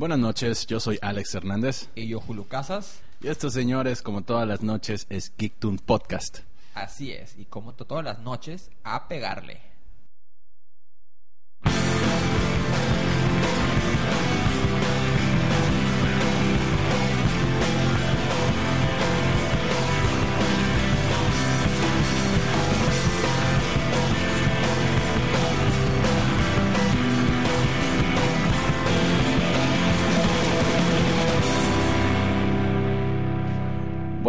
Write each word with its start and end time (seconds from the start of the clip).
Buenas 0.00 0.18
noches, 0.18 0.66
yo 0.66 0.80
soy 0.80 0.98
Alex 1.02 1.34
Hernández. 1.34 1.90
Y 1.94 2.08
yo, 2.08 2.20
Julio 2.20 2.48
Casas. 2.48 3.02
Y 3.20 3.28
estos 3.28 3.52
señores, 3.52 4.00
como 4.00 4.22
todas 4.22 4.48
las 4.48 4.62
noches, 4.62 5.04
es 5.10 5.30
Geektoon 5.36 5.76
Podcast. 5.76 6.38
Así 6.72 7.12
es, 7.12 7.36
y 7.38 7.44
como 7.44 7.74
todas 7.74 8.02
las 8.02 8.18
noches, 8.20 8.70
a 8.82 9.08
pegarle. 9.08 9.60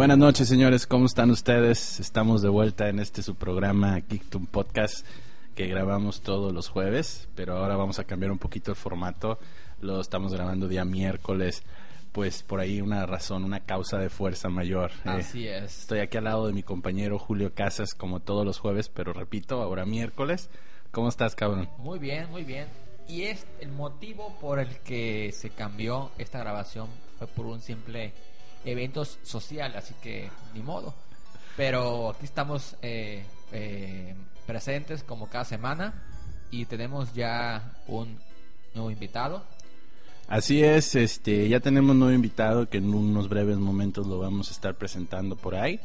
Buenas 0.02 0.18
noches, 0.18 0.48
señores. 0.48 0.88
¿Cómo 0.88 1.06
están 1.06 1.30
ustedes? 1.30 2.00
Estamos 2.00 2.42
de 2.42 2.48
vuelta 2.48 2.88
en 2.88 2.98
este 2.98 3.22
su 3.22 3.36
programa 3.36 4.00
Geektoon 4.00 4.46
Podcast 4.46 5.06
que 5.54 5.68
grabamos 5.68 6.22
todos 6.22 6.52
los 6.52 6.68
jueves, 6.68 7.28
pero 7.36 7.56
ahora 7.56 7.76
vamos 7.76 8.00
a 8.00 8.04
cambiar 8.04 8.32
un 8.32 8.38
poquito 8.38 8.72
el 8.72 8.76
formato. 8.76 9.38
Lo 9.80 10.00
estamos 10.00 10.34
grabando 10.34 10.66
día 10.66 10.84
miércoles, 10.84 11.62
pues 12.10 12.42
por 12.42 12.58
ahí 12.58 12.80
una 12.80 13.06
razón, 13.06 13.44
una 13.44 13.60
causa 13.60 13.98
de 13.98 14.10
fuerza 14.10 14.48
mayor. 14.48 14.90
Eh, 15.04 15.10
Así 15.10 15.46
es. 15.46 15.82
Estoy 15.82 16.00
aquí 16.00 16.16
al 16.16 16.24
lado 16.24 16.48
de 16.48 16.52
mi 16.52 16.64
compañero 16.64 17.20
Julio 17.20 17.54
Casas 17.54 17.94
como 17.94 18.18
todos 18.18 18.44
los 18.44 18.58
jueves, 18.58 18.88
pero 18.88 19.12
repito, 19.12 19.62
ahora 19.62 19.86
miércoles. 19.86 20.50
¿Cómo 20.90 21.10
estás, 21.10 21.36
cabrón? 21.36 21.68
Muy 21.78 22.00
bien, 22.00 22.28
muy 22.28 22.42
bien. 22.42 22.66
Y 23.06 23.22
es 23.22 23.46
el 23.60 23.70
motivo 23.70 24.36
por 24.40 24.58
el 24.58 24.78
que 24.78 25.30
se 25.30 25.50
cambió 25.50 26.10
esta 26.18 26.40
grabación 26.40 26.88
fue 27.18 27.28
por 27.28 27.46
un 27.46 27.60
simple 27.60 28.12
evento 28.64 29.04
social, 29.04 29.74
así 29.76 29.94
que 30.02 30.30
ni 30.54 30.60
modo. 30.62 30.94
Pero 31.56 32.10
aquí 32.10 32.24
estamos 32.24 32.76
eh, 32.82 33.24
eh, 33.52 34.14
presentes 34.46 35.02
como 35.02 35.28
cada 35.28 35.44
semana 35.44 35.92
y 36.50 36.64
tenemos 36.66 37.12
ya 37.14 37.72
un 37.86 38.18
nuevo 38.74 38.90
invitado. 38.90 39.44
Así 40.28 40.62
es, 40.62 40.94
este, 40.94 41.48
ya 41.48 41.60
tenemos 41.60 41.90
un 41.90 41.98
nuevo 41.98 42.14
invitado 42.14 42.68
que 42.68 42.78
en 42.78 42.94
unos 42.94 43.28
breves 43.28 43.58
momentos 43.58 44.06
lo 44.06 44.18
vamos 44.18 44.48
a 44.48 44.52
estar 44.52 44.74
presentando 44.76 45.36
por 45.36 45.54
ahí. 45.56 45.78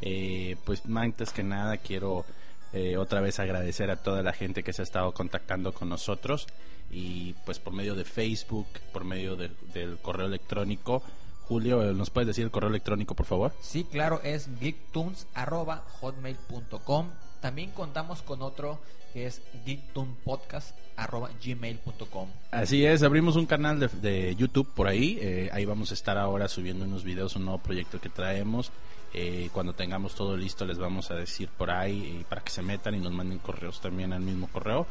Eh, 0.00 0.56
pues 0.64 0.82
antes 0.92 1.30
que 1.30 1.44
nada 1.44 1.76
quiero 1.76 2.24
eh, 2.72 2.96
otra 2.96 3.20
vez 3.20 3.38
agradecer 3.38 3.90
a 3.90 3.96
toda 4.02 4.22
la 4.22 4.32
gente 4.32 4.64
que 4.64 4.72
se 4.72 4.82
ha 4.82 4.84
estado 4.84 5.12
contactando 5.12 5.72
con 5.72 5.88
nosotros 5.88 6.48
y 6.90 7.34
pues 7.44 7.60
por 7.60 7.72
medio 7.72 7.94
de 7.94 8.04
Facebook, 8.04 8.66
por 8.92 9.04
medio 9.04 9.36
de- 9.36 9.50
del 9.72 9.98
correo 9.98 10.26
electrónico. 10.26 11.02
Julio, 11.46 11.92
¿nos 11.92 12.08
puedes 12.10 12.26
decir 12.28 12.44
el 12.44 12.50
correo 12.50 12.70
electrónico, 12.70 13.14
por 13.14 13.26
favor? 13.26 13.52
Sí, 13.60 13.84
claro, 13.84 14.20
es 14.22 14.48
geektoons.hotmail.com. 14.60 17.08
También 17.40 17.70
contamos 17.72 18.22
con 18.22 18.40
otro 18.42 18.78
que 19.12 19.26
es 19.26 19.42
geektoonpodcast.gmail.com. 19.66 22.28
Así 22.50 22.84
es, 22.86 23.02
abrimos 23.02 23.36
un 23.36 23.46
canal 23.46 23.78
de, 23.80 23.88
de 23.88 24.34
YouTube 24.36 24.68
por 24.74 24.86
ahí. 24.88 25.18
eh, 25.20 25.50
ahí 25.52 25.64
vamos 25.64 25.90
a 25.90 25.94
estar 25.94 26.16
ahora 26.18 26.48
subiendo 26.48 26.84
unos 26.84 27.02
videos, 27.04 27.36
un 27.36 27.44
nuevo 27.44 27.58
proyecto 27.58 28.00
que 28.00 28.08
traemos. 28.08 28.70
eh, 29.14 29.50
cuando 29.52 29.74
tengamos 29.74 30.14
todo 30.14 30.34
listo, 30.36 30.64
les 30.64 30.78
vamos 30.78 31.10
a 31.10 31.14
decir 31.16 31.48
por 31.50 31.70
ahí 31.70 32.18
eh, 32.20 32.24
para 32.28 32.42
que 32.42 32.50
se 32.50 32.62
metan 32.62 32.94
y 32.94 32.98
nos 33.00 33.12
manden 33.12 33.38
correos 33.38 33.78
también 33.80 34.12
al 34.14 34.20
mismo 34.22 34.48
correo. 34.48 34.86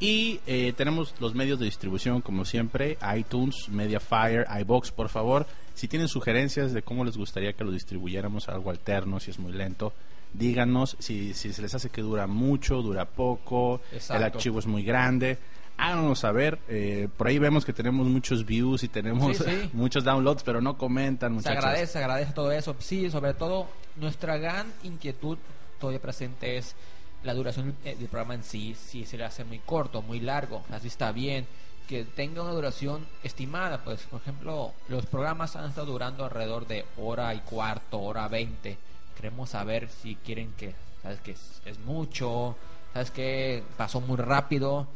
Y 0.00 0.40
eh, 0.46 0.72
tenemos 0.76 1.14
los 1.20 1.34
medios 1.34 1.58
de 1.58 1.66
distribución, 1.66 2.20
como 2.20 2.44
siempre: 2.44 2.98
iTunes, 3.16 3.68
Mediafire, 3.70 4.44
iBox. 4.60 4.90
Por 4.90 5.08
favor, 5.08 5.46
si 5.74 5.88
tienen 5.88 6.08
sugerencias 6.08 6.72
de 6.72 6.82
cómo 6.82 7.04
les 7.04 7.16
gustaría 7.16 7.52
que 7.52 7.64
lo 7.64 7.70
distribuyéramos, 7.70 8.48
algo 8.48 8.70
alterno, 8.70 9.20
si 9.20 9.30
es 9.30 9.38
muy 9.38 9.52
lento, 9.52 9.92
díganos. 10.32 10.96
Si, 10.98 11.32
si 11.32 11.52
se 11.52 11.62
les 11.62 11.74
hace 11.74 11.90
que 11.90 12.02
dura 12.02 12.26
mucho, 12.26 12.82
dura 12.82 13.04
poco, 13.06 13.80
el 14.10 14.22
archivo 14.22 14.58
es 14.58 14.66
muy 14.66 14.82
grande 14.82 15.38
háganos 15.76 16.20
saber. 16.20 16.60
Eh, 16.68 17.08
por 17.16 17.26
ahí 17.26 17.38
vemos 17.40 17.64
que 17.64 17.72
tenemos 17.72 18.06
muchos 18.06 18.46
views 18.46 18.84
y 18.84 18.88
tenemos 18.88 19.36
Sí, 19.38 19.42
sí. 19.44 19.70
muchos 19.72 20.04
downloads, 20.04 20.44
pero 20.44 20.60
no 20.60 20.78
comentan, 20.78 21.30
Se 21.32 21.34
muchachos. 21.34 21.64
agradece, 21.64 21.92
se 21.94 21.98
agradece 21.98 22.32
todo 22.32 22.52
eso. 22.52 22.76
Sí, 22.78 23.10
sobre 23.10 23.34
todo 23.34 23.68
nuestra 23.96 24.36
gran 24.38 24.72
inquietud 24.84 25.36
todavía 25.80 26.00
presente 26.00 26.58
es 26.58 26.76
la 27.24 27.34
duración 27.34 27.74
eh, 27.84 27.96
del 27.96 28.08
programa 28.08 28.34
en 28.34 28.44
sí. 28.44 28.74
Si 28.74 29.04
se 29.04 29.16
le 29.18 29.24
hace 29.24 29.44
muy 29.44 29.58
corto, 29.58 30.02
muy 30.02 30.20
largo, 30.20 30.62
así 30.70 30.88
está 30.88 31.12
bien. 31.12 31.46
Que 31.88 32.04
tenga 32.04 32.42
una 32.42 32.52
duración 32.52 33.06
estimada, 33.22 33.84
pues 33.84 34.02
por 34.02 34.20
ejemplo, 34.20 34.72
los 34.88 35.04
programas 35.06 35.56
han 35.56 35.68
estado 35.68 35.92
durando 35.92 36.24
alrededor 36.24 36.66
de 36.66 36.84
hora 36.96 37.34
y 37.34 37.40
cuarto, 37.40 38.00
hora 38.00 38.28
veinte. 38.28 38.78
Queremos 39.16 39.50
saber 39.50 39.88
si 39.88 40.14
quieren 40.16 40.52
que, 40.56 40.74
sabes 41.02 41.20
que 41.20 41.32
es, 41.32 41.60
es 41.66 41.78
mucho, 41.80 42.56
sabes 42.92 43.10
que 43.10 43.62
pasó 43.76 44.00
muy 44.00 44.16
rápido, 44.16 44.86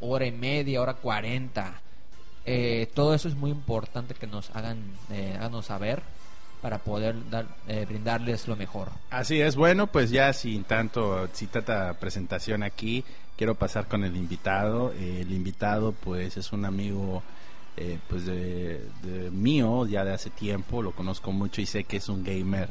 hora 0.00 0.26
y 0.26 0.32
media, 0.32 0.82
hora 0.82 0.94
cuarenta. 0.94 1.80
Eh, 2.44 2.90
todo 2.92 3.14
eso 3.14 3.28
es 3.28 3.36
muy 3.36 3.52
importante 3.52 4.14
que 4.14 4.26
nos 4.26 4.50
hagan 4.50 4.82
eh, 5.10 5.34
háganos 5.36 5.66
saber 5.66 6.02
para 6.62 6.78
poder 6.78 7.16
dar, 7.28 7.44
eh, 7.68 7.84
brindarles 7.88 8.46
lo 8.48 8.56
mejor. 8.56 8.88
Así 9.10 9.40
es, 9.40 9.56
bueno, 9.56 9.88
pues 9.88 10.10
ya 10.10 10.32
sin 10.32 10.64
tanto, 10.64 11.28
sin 11.32 11.48
tanta 11.48 11.92
presentación 11.94 12.62
aquí, 12.62 13.04
quiero 13.36 13.56
pasar 13.56 13.88
con 13.88 14.04
el 14.04 14.16
invitado. 14.16 14.92
Eh, 14.92 15.18
el 15.22 15.32
invitado, 15.32 15.92
pues, 15.92 16.36
es 16.36 16.52
un 16.52 16.64
amigo, 16.64 17.22
eh, 17.76 17.98
pues, 18.08 18.26
de, 18.26 18.80
de 19.02 19.30
mío, 19.32 19.86
ya 19.86 20.04
de 20.04 20.12
hace 20.14 20.30
tiempo, 20.30 20.82
lo 20.82 20.92
conozco 20.92 21.32
mucho 21.32 21.60
y 21.60 21.66
sé 21.66 21.82
que 21.84 21.96
es 21.96 22.08
un 22.08 22.22
gamer. 22.22 22.68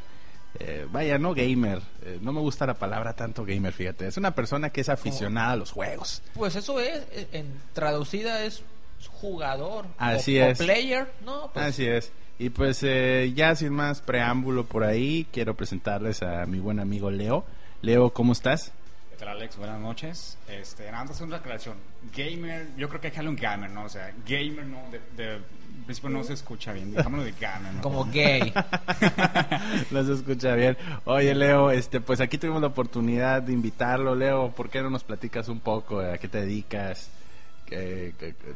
Eh, 0.59 0.85
vaya, 0.91 1.17
no 1.17 1.33
gamer, 1.33 1.81
eh, 2.03 2.17
no 2.21 2.33
me 2.33 2.41
gusta 2.41 2.65
la 2.65 2.73
palabra 2.73 3.13
tanto 3.13 3.45
gamer, 3.45 3.71
fíjate. 3.73 4.07
Es 4.07 4.17
una 4.17 4.31
persona 4.35 4.69
que 4.69 4.81
es 4.81 4.89
aficionada 4.89 5.51
a 5.51 5.55
los 5.55 5.71
juegos. 5.71 6.21
Pues 6.33 6.55
eso 6.55 6.79
es, 6.79 7.03
en 7.31 7.47
traducida 7.73 8.43
es 8.43 8.61
jugador 9.19 9.85
Así 9.97 10.39
o, 10.39 10.45
o 10.45 10.47
es. 10.49 10.57
player, 10.57 11.11
¿no? 11.25 11.49
Pues, 11.53 11.65
Así 11.65 11.85
es. 11.85 12.11
Y 12.41 12.49
pues 12.49 12.81
eh, 12.81 13.33
ya 13.35 13.53
sin 13.53 13.71
más 13.71 14.01
preámbulo 14.01 14.65
por 14.65 14.83
ahí, 14.83 15.27
quiero 15.31 15.53
presentarles 15.53 16.23
a 16.23 16.47
mi 16.47 16.57
buen 16.57 16.79
amigo 16.79 17.11
Leo. 17.11 17.45
Leo, 17.83 18.09
¿cómo 18.09 18.33
estás? 18.33 18.71
¿Qué 19.11 19.17
tal, 19.17 19.27
Alex? 19.27 19.57
Buenas 19.57 19.79
noches. 19.79 20.39
Este, 20.47 20.89
nada 20.89 21.03
más 21.03 21.11
hacer 21.11 21.27
una 21.27 21.37
aclaración. 21.37 21.75
Gamer, 22.17 22.69
yo 22.77 22.89
creo 22.89 22.99
que 22.99 23.09
hay 23.09 23.13
que 23.13 23.19
un 23.19 23.35
gamer, 23.35 23.69
¿no? 23.69 23.83
O 23.83 23.89
sea, 23.89 24.11
gamer 24.27 24.65
no, 24.65 24.79
de, 24.89 24.99
de 25.15 25.35
en 25.35 25.83
principio 25.85 26.09
no 26.09 26.23
se 26.23 26.33
escucha 26.33 26.73
bien. 26.73 26.89
Digámoslo 26.89 27.25
de 27.25 27.33
gamer, 27.33 27.73
¿no? 27.75 27.81
como 27.83 28.05
gay. 28.05 28.51
No 29.91 30.03
se 30.03 30.13
escucha 30.13 30.55
bien. 30.55 30.75
Oye, 31.05 31.35
Leo, 31.35 31.69
este, 31.69 32.01
pues 32.01 32.21
aquí 32.21 32.39
tuvimos 32.39 32.61
la 32.61 32.69
oportunidad 32.69 33.43
de 33.43 33.53
invitarlo. 33.53 34.15
Leo, 34.15 34.49
¿por 34.49 34.71
qué 34.71 34.81
no 34.81 34.89
nos 34.89 35.03
platicas 35.03 35.47
un 35.47 35.59
poco 35.59 35.99
a 35.99 36.17
qué 36.17 36.27
te 36.27 36.39
dedicas? 36.39 37.11
Eh, 37.69 38.13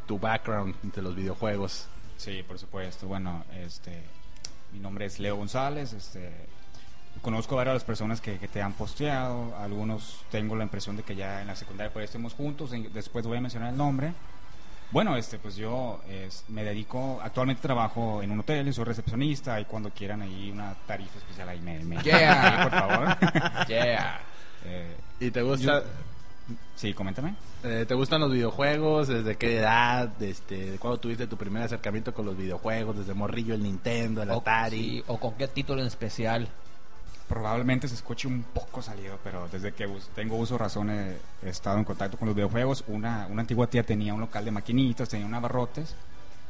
tu 0.08 0.18
background 0.18 0.76
de 0.82 1.02
los 1.04 1.16
videojuegos. 1.16 1.88
Sí, 2.18 2.44
por 2.48 2.58
supuesto. 2.60 3.08
Bueno, 3.08 3.44
este, 3.60 4.04
mi 4.72 4.80
nombre 4.80 5.06
es 5.06 5.20
Leo 5.20 5.36
González. 5.36 5.94
Este, 5.94 6.32
conozco 7.22 7.56
a 7.56 7.58
varias 7.58 7.74
de 7.74 7.76
las 7.78 7.84
personas 7.84 8.22
que, 8.22 8.38
que 8.40 8.48
te 8.48 8.62
han 8.62 8.74
posteado. 8.74 9.56
Algunos 9.58 10.24
tengo 10.32 10.56
la 10.56 10.64
impresión 10.64 10.96
de 10.98 11.04
que 11.04 11.16
ya 11.16 11.42
en 11.42 11.48
la 11.48 11.56
secundaria 11.56 11.92
pues 11.94 12.06
estemos 12.06 12.34
juntos. 12.34 12.72
Después 12.94 13.26
voy 13.26 13.38
a 13.38 13.42
mencionar 13.42 13.70
el 13.72 13.78
nombre. 13.78 14.14
Bueno, 14.92 15.18
este, 15.18 15.40
pues 15.40 15.56
yo 15.56 16.00
es- 16.08 16.46
me 16.48 16.64
dedico, 16.64 17.20
actualmente 17.22 17.62
trabajo 17.62 18.22
en 18.22 18.32
un 18.32 18.40
hotel, 18.42 18.72
soy 18.74 18.84
recepcionista 18.86 19.60
y 19.60 19.66
cuando 19.66 19.90
quieran 19.90 20.22
ahí 20.22 20.52
una 20.52 20.76
tarifa 20.86 21.18
especial 21.18 21.50
ahí 21.50 21.60
me, 21.60 21.80
me 21.84 21.98
Yeah. 22.04 22.70
por 22.70 22.72
favor. 22.80 23.66
yeah. 23.68 24.22
Eh, 24.68 24.96
¿Y 25.20 25.30
te 25.30 25.44
gusta, 25.44 25.84
sí, 26.76 26.94
coméntame. 26.94 27.36
eh, 27.64 27.86
te 27.88 27.94
gustan 27.94 28.22
los 28.22 28.32
videojuegos? 28.32 29.08
¿Desde 29.08 29.36
qué 29.38 29.58
edad? 29.60 30.10
Este, 30.22 30.72
¿de 30.72 30.78
¿Cuándo 30.78 31.00
tuviste 31.00 31.28
tu 31.28 31.38
primer 31.38 31.64
acercamiento 31.64 32.14
con 32.14 32.26
los 32.26 32.38
videojuegos? 32.38 32.98
¿Desde 32.98 33.14
morrillo 33.14 33.56
el 33.56 33.64
Nintendo, 33.64 34.22
el 34.24 34.30
O, 34.32 34.40
Atari? 34.40 34.78
sí, 34.78 35.04
o 35.08 35.20
con 35.20 35.34
qué 35.36 35.48
título 35.48 35.82
en 35.82 35.88
especial. 35.88 36.48
Probablemente 37.28 37.88
se 37.88 37.96
escuche 37.96 38.28
un 38.28 38.44
poco 38.44 38.84
salido, 38.84 39.18
pero 39.24 39.48
desde 39.52 39.74
que 39.74 39.90
tengo 40.14 40.36
uso 40.36 40.54
de 40.56 40.58
razón 40.60 40.92
he, 40.92 41.18
he 41.44 41.50
estado 41.50 41.80
en 41.80 41.84
contacto 41.84 42.18
con 42.18 42.28
los 42.28 42.36
videojuegos. 42.36 42.84
Una, 42.88 43.26
una 43.28 43.42
antigua 43.42 43.66
tía 43.68 43.82
tenía 43.82 44.14
un 44.14 44.22
local 44.22 44.46
de 44.46 44.52
maquinitas, 44.52 45.10
tenía 45.10 45.26
un 45.26 45.34
abarrotes. 45.34 45.96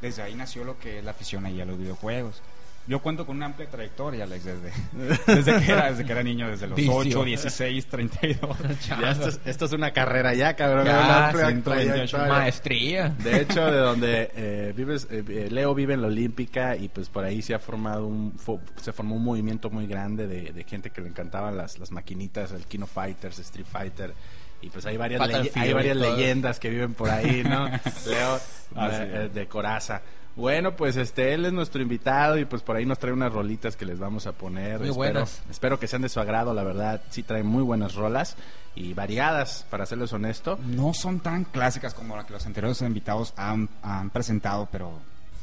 Desde 0.02 0.20
ahí 0.22 0.34
nació 0.34 0.64
lo 0.64 0.78
que 0.78 0.98
es 0.98 1.04
la 1.04 1.12
afición 1.12 1.46
ahí 1.46 1.58
a 1.62 1.64
los 1.64 1.78
videojuegos. 1.78 2.42
Yo 2.86 3.00
cuento 3.00 3.26
con 3.26 3.36
una 3.36 3.46
amplia 3.46 3.68
trayectoria, 3.68 4.24
Alex, 4.24 4.44
desde, 4.44 4.72
desde, 5.34 5.58
que, 5.60 5.72
era, 5.72 5.90
desde 5.90 6.04
que 6.04 6.12
era 6.12 6.22
niño, 6.22 6.48
desde 6.48 6.68
los 6.68 6.76
Vicio. 6.76 6.94
8, 6.94 7.24
16, 7.24 7.86
32. 7.86 8.56
Ya 8.86 9.10
esto, 9.10 9.28
es, 9.28 9.40
esto 9.44 9.64
es 9.64 9.72
una 9.72 9.92
carrera 9.92 10.34
ya, 10.34 10.54
cabrón. 10.54 10.86
Ya, 10.86 10.92
una 10.92 11.26
amplia 11.26 11.46
128 11.46 11.92
trayectoria. 11.92 12.28
Maestría. 12.28 13.08
De 13.08 13.40
hecho, 13.40 13.70
de 13.70 13.78
donde 13.78 14.30
eh, 14.36 14.72
vives, 14.76 15.08
eh, 15.10 15.24
eh, 15.28 15.48
Leo 15.50 15.74
vive 15.74 15.94
en 15.94 16.02
la 16.02 16.08
Olímpica 16.08 16.76
y 16.76 16.88
pues 16.88 17.08
por 17.08 17.24
ahí 17.24 17.42
se 17.42 17.54
ha 17.54 17.58
formado 17.58 18.06
un, 18.06 18.34
se 18.80 18.92
formó 18.92 19.16
un 19.16 19.24
movimiento 19.24 19.68
muy 19.70 19.86
grande 19.86 20.26
de, 20.26 20.52
de 20.52 20.64
gente 20.64 20.90
que 20.90 21.00
le 21.00 21.08
encantaban 21.08 21.56
las, 21.56 21.78
las 21.78 21.90
maquinitas, 21.90 22.52
el 22.52 22.66
Kino 22.66 22.86
Fighters, 22.86 23.38
Street 23.40 23.66
Fighter 23.66 24.14
y 24.62 24.70
pues 24.70 24.86
hay 24.86 24.96
varias, 24.96 25.20
hay 25.54 25.72
varias 25.72 25.96
leyendas 25.96 26.58
que 26.58 26.70
viven 26.70 26.94
por 26.94 27.10
ahí, 27.10 27.44
¿no? 27.44 27.66
Leo 28.06 28.34
Así 28.74 29.02
eh, 29.02 29.24
es. 29.26 29.34
de 29.34 29.46
Coraza. 29.46 30.02
Bueno, 30.36 30.76
pues 30.76 30.96
este 30.96 31.32
él 31.32 31.46
es 31.46 31.52
nuestro 31.54 31.80
invitado 31.80 32.38
y 32.38 32.44
pues 32.44 32.62
por 32.62 32.76
ahí 32.76 32.84
nos 32.84 32.98
trae 32.98 33.12
unas 33.12 33.32
rolitas 33.32 33.74
que 33.74 33.86
les 33.86 33.98
vamos 33.98 34.26
a 34.26 34.32
poner. 34.32 34.78
Muy 34.78 34.90
espero, 34.90 34.94
buenas. 34.94 35.42
Espero 35.50 35.80
que 35.80 35.88
sean 35.88 36.02
de 36.02 36.10
su 36.10 36.20
agrado, 36.20 36.52
la 36.52 36.62
verdad. 36.62 37.00
Sí 37.08 37.22
trae 37.22 37.42
muy 37.42 37.62
buenas 37.62 37.94
rolas 37.94 38.36
y 38.74 38.92
variadas, 38.92 39.66
para 39.70 39.86
serles 39.86 40.12
honesto. 40.12 40.58
No 40.66 40.92
son 40.92 41.20
tan 41.20 41.44
clásicas 41.44 41.94
como 41.94 42.16
las 42.16 42.26
que 42.26 42.34
los 42.34 42.44
anteriores 42.44 42.82
invitados 42.82 43.32
han, 43.36 43.70
han 43.82 44.10
presentado, 44.10 44.68
pero 44.70 44.92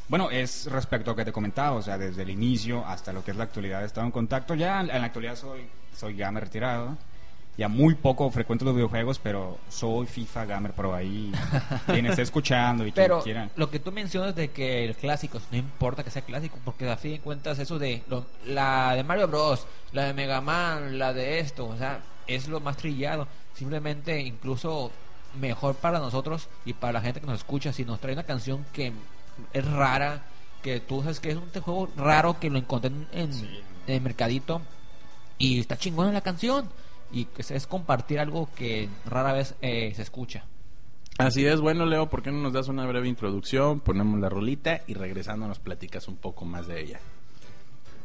bueno, 0.10 0.30
es 0.30 0.68
respecto 0.68 1.10
a 1.10 1.14
lo 1.14 1.18
que 1.18 1.26
te 1.26 1.32
comentaba, 1.32 1.72
o 1.72 1.82
sea, 1.82 1.98
desde 1.98 2.22
el 2.22 2.30
inicio 2.30 2.86
hasta 2.86 3.12
lo 3.12 3.24
que 3.24 3.32
es 3.32 3.38
la 3.38 3.46
actualidad 3.46 3.82
he 3.82 3.86
estado 3.86 4.06
en 4.06 4.12
contacto. 4.12 4.54
Ya 4.54 4.80
en 4.80 4.88
la 4.88 5.06
actualidad 5.06 5.36
soy, 5.36 5.68
soy 5.96 6.16
gamer 6.16 6.44
retirado. 6.44 6.96
Ya 7.56 7.68
muy 7.68 7.94
poco 7.94 8.32
frecuento 8.32 8.66
los 8.66 8.74
videojuegos, 8.74 9.20
pero 9.20 9.60
soy 9.70 10.08
FIFA 10.08 10.46
gamer 10.46 10.72
por 10.74 10.88
ahí. 10.96 11.32
Quien 11.86 12.08
esté 12.08 12.24
escuchando 12.24 12.86
y 12.88 12.92
quien 12.92 13.06
Pero 13.06 13.22
quiera. 13.22 13.50
lo 13.56 13.70
que 13.70 13.78
tú 13.80 13.92
mencionas 13.92 14.34
de 14.36 14.50
que 14.50 14.86
el 14.86 14.96
clásico, 14.96 15.40
no 15.52 15.58
importa 15.58 16.04
que 16.04 16.10
sea 16.10 16.24
clásico, 16.24 16.58
porque 16.66 16.90
a 16.90 16.98
fin 16.98 17.12
de 17.12 17.20
cuentas 17.20 17.60
eso 17.60 17.78
de 17.78 18.02
lo- 18.10 18.26
la 18.48 18.96
de 18.96 19.04
Mario 19.04 19.28
Bros, 19.28 19.68
la 19.92 20.06
de 20.06 20.14
Mega 20.16 20.42
Man, 20.42 20.98
la 20.98 21.14
de 21.14 21.40
esto, 21.40 21.68
o 21.68 21.78
sea, 21.78 22.00
es 22.26 22.48
lo 22.48 22.60
más 22.60 22.76
trillado. 22.78 23.28
Simplemente 23.54 24.20
incluso 24.20 24.90
mejor 25.40 25.76
para 25.76 26.00
nosotros 26.00 26.48
y 26.66 26.74
para 26.74 26.94
la 26.94 27.02
gente 27.02 27.20
que 27.22 27.28
nos 27.28 27.38
escucha 27.40 27.72
si 27.72 27.86
nos 27.86 28.00
trae 28.00 28.14
una 28.14 28.24
canción 28.24 28.66
que 28.74 28.94
es 29.54 29.66
rara, 29.72 30.24
que 30.64 30.80
tú 30.80 31.02
sabes 31.02 31.20
que 31.20 31.30
es 31.30 31.36
un 31.38 31.52
juego 31.62 31.88
raro 31.98 32.40
que 32.40 32.50
lo 32.50 32.58
encontré 32.58 32.90
en, 32.90 33.08
en- 33.12 33.34
Sí. 33.34 33.62
en 33.86 33.94
el 33.94 34.02
mercadito 34.02 34.62
y 35.38 35.60
está 35.60 35.78
chingona 35.78 36.12
la 36.12 36.22
canción 36.22 36.68
y 37.14 37.28
es 37.38 37.68
compartir 37.68 38.20
algo 38.20 38.50
que 38.56 38.90
rara 39.06 39.34
vez 39.34 39.56
eh, 39.62 39.94
se 39.96 40.02
escucha. 40.02 40.46
Así 41.20 41.46
es, 41.46 41.62
bueno 41.62 41.86
Leo, 41.86 42.10
¿por 42.10 42.24
qué 42.24 42.32
no 42.32 42.40
nos 42.40 42.54
das 42.54 42.68
una 42.68 42.88
breve 42.88 43.08
introducción? 43.08 43.80
Ponemos 43.80 44.20
la 44.20 44.30
rolita 44.30 44.82
y 44.88 44.96
regresando 44.96 45.48
nos 45.48 45.60
platicas 45.60 46.08
un 46.08 46.18
poco 46.18 46.44
más 46.44 46.66
de 46.68 46.82
ella. 46.82 47.00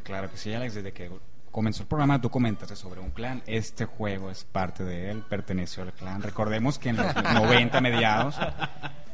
Claro 0.03 0.29
que 0.29 0.37
sí, 0.37 0.53
Alex, 0.53 0.75
desde 0.75 0.93
que 0.93 1.09
comenzó 1.51 1.81
el 1.81 1.87
programa 1.87 2.21
tú 2.21 2.29
comentaste 2.29 2.75
sobre 2.75 2.99
un 3.01 3.09
clan. 3.09 3.41
Este 3.47 3.85
juego 3.85 4.29
es 4.29 4.43
parte 4.43 4.83
de 4.83 5.09
él, 5.09 5.23
perteneció 5.27 5.81
al 5.83 5.93
clan. 5.93 6.21
Recordemos 6.21 6.77
que 6.77 6.89
en 6.89 6.97
los 6.97 7.15
90 7.33 7.81
mediados 7.81 8.35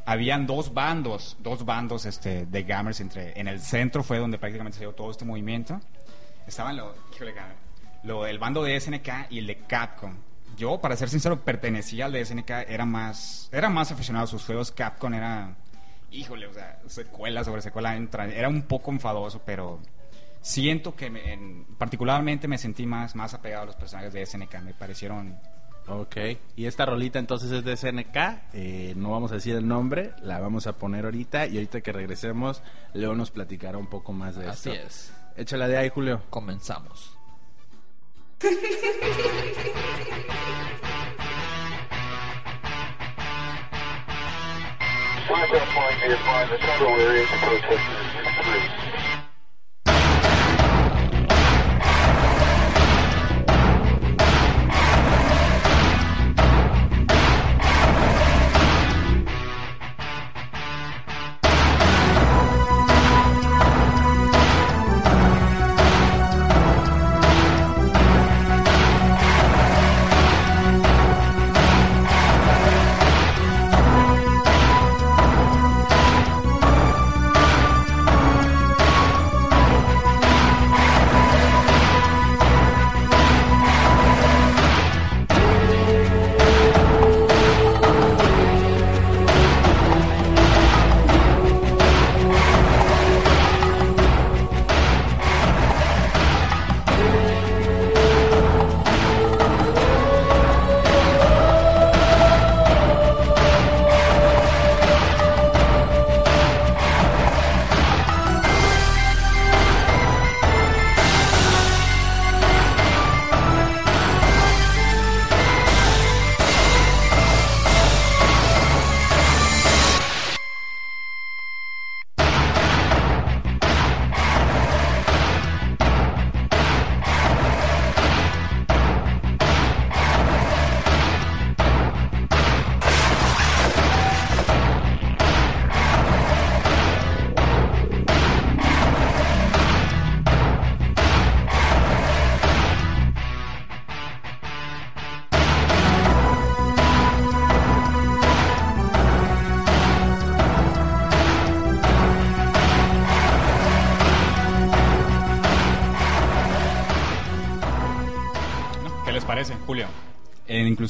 habían 0.04 0.46
dos 0.46 0.74
bandos, 0.74 1.36
dos 1.40 1.64
bandos 1.64 2.04
este, 2.04 2.44
de 2.44 2.62
gamers 2.64 3.00
entre 3.00 3.38
en 3.38 3.48
el 3.48 3.60
centro 3.60 4.02
fue 4.02 4.18
donde 4.18 4.38
prácticamente 4.38 4.76
se 4.78 4.84
dio 4.84 4.92
todo 4.92 5.10
este 5.10 5.24
movimiento. 5.24 5.80
Estaban 6.46 6.76
los, 6.76 6.94
lo, 8.04 8.26
el 8.26 8.38
bando 8.38 8.62
de 8.62 8.78
SNK 8.80 9.08
y 9.30 9.38
el 9.38 9.46
de 9.46 9.58
Capcom. 9.58 10.14
Yo, 10.56 10.80
para 10.80 10.96
ser 10.96 11.08
sincero, 11.10 11.40
pertenecía 11.44 12.06
al 12.06 12.12
de 12.12 12.24
SNK, 12.24 12.50
era 12.68 12.86
más, 12.86 13.48
era 13.52 13.68
más 13.68 13.92
aficionado 13.92 14.24
a 14.24 14.28
sus 14.28 14.44
juegos. 14.44 14.72
Capcom 14.72 15.12
era, 15.12 15.54
híjole, 16.10 16.46
o 16.46 16.52
sea, 16.54 16.78
secuela 16.86 17.44
sobre 17.44 17.60
secuela, 17.62 17.94
entra- 17.96 18.26
era 18.32 18.48
un 18.48 18.62
poco 18.62 18.90
enfadoso, 18.90 19.42
pero 19.44 19.80
siento 20.40 20.94
que 20.96 21.10
me- 21.10 21.32
en- 21.32 21.64
particularmente 21.76 22.48
me 22.48 22.56
sentí 22.58 22.86
más, 22.86 23.14
más 23.14 23.34
apegado 23.34 23.64
a 23.64 23.66
los 23.66 23.76
personajes 23.76 24.12
de 24.14 24.22
SNK, 24.24 24.60
me 24.62 24.72
parecieron 24.74 25.38
Ok, 25.88 26.16
y 26.56 26.64
esta 26.66 26.84
rolita 26.84 27.20
entonces 27.20 27.52
es 27.52 27.62
de 27.64 27.76
SNK, 27.76 28.16
eh, 28.54 28.92
no 28.96 29.12
vamos 29.12 29.30
a 29.30 29.36
decir 29.36 29.54
el 29.54 29.68
nombre, 29.68 30.14
la 30.20 30.40
vamos 30.40 30.66
a 30.66 30.72
poner 30.72 31.04
ahorita 31.04 31.46
y 31.46 31.54
ahorita 31.58 31.80
que 31.80 31.92
regresemos 31.92 32.60
Leo 32.92 33.14
nos 33.14 33.30
platicará 33.30 33.78
un 33.78 33.86
poco 33.86 34.12
más 34.12 34.34
de 34.34 34.48
Así 34.48 34.70
esto. 34.70 34.84
es. 34.86 35.12
Échala 35.36 35.68
de 35.68 35.76
ahí, 35.76 35.88
Julio. 35.90 36.22
Comenzamos. 36.28 37.15
Five 38.46 38.54
point 45.74 45.96
be 46.00 46.12
advised, 46.12 46.52
the 46.52 46.58
shuttle 46.58 46.94
area 46.94 47.22
is 47.24 47.28
approaching 47.32 47.78
three. 48.44 48.95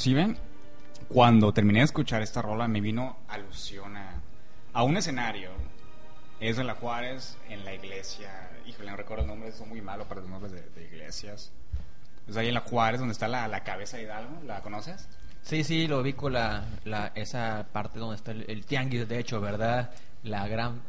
Inclusive, 0.07 0.37
cuando 1.09 1.53
terminé 1.53 1.81
de 1.81 1.87
escuchar 1.87 2.23
esta 2.23 2.43
rola, 2.43 2.69
me 2.69 2.81
vino 2.81 3.19
alusión 3.29 3.97
a, 3.97 4.23
a 4.73 4.83
un 4.85 4.97
escenario. 4.97 5.51
Es 6.39 6.59
en 6.59 6.67
la 6.67 6.75
Juárez, 6.75 7.37
en 7.49 7.65
la 7.65 7.75
iglesia. 7.75 8.51
Híjole, 8.67 8.91
no 8.91 8.97
recuerdo 8.97 9.25
el 9.25 9.29
nombre, 9.29 9.53
son 9.53 9.69
muy 9.69 9.81
malo 9.81 10.07
para 10.07 10.21
los 10.21 10.31
nombres 10.31 10.53
de, 10.53 10.63
de 10.63 10.85
iglesias. 10.85 11.51
Es 12.29 12.37
ahí 12.37 12.49
en 12.49 12.55
la 12.55 12.61
Juárez, 12.61 13.01
donde 13.01 13.13
está 13.13 13.27
la, 13.27 13.49
la 13.49 13.65
cabeza 13.65 13.97
de 13.97 14.05
Hidalgo. 14.05 14.43
¿La 14.45 14.61
conoces? 14.61 15.09
Sí, 15.43 15.65
sí, 15.65 15.87
lo 15.87 16.01
ubico 16.01 16.29
la, 16.29 16.65
la, 16.85 17.13
esa 17.15 17.67
parte 17.73 17.99
donde 17.99 18.17
está 18.17 18.33
el, 18.33 18.45
el 18.49 18.67
tianguis, 18.67 19.09
de 19.09 19.19
hecho, 19.19 19.41
¿verdad? 19.41 19.91
La 20.25 20.47
gran 20.49 20.83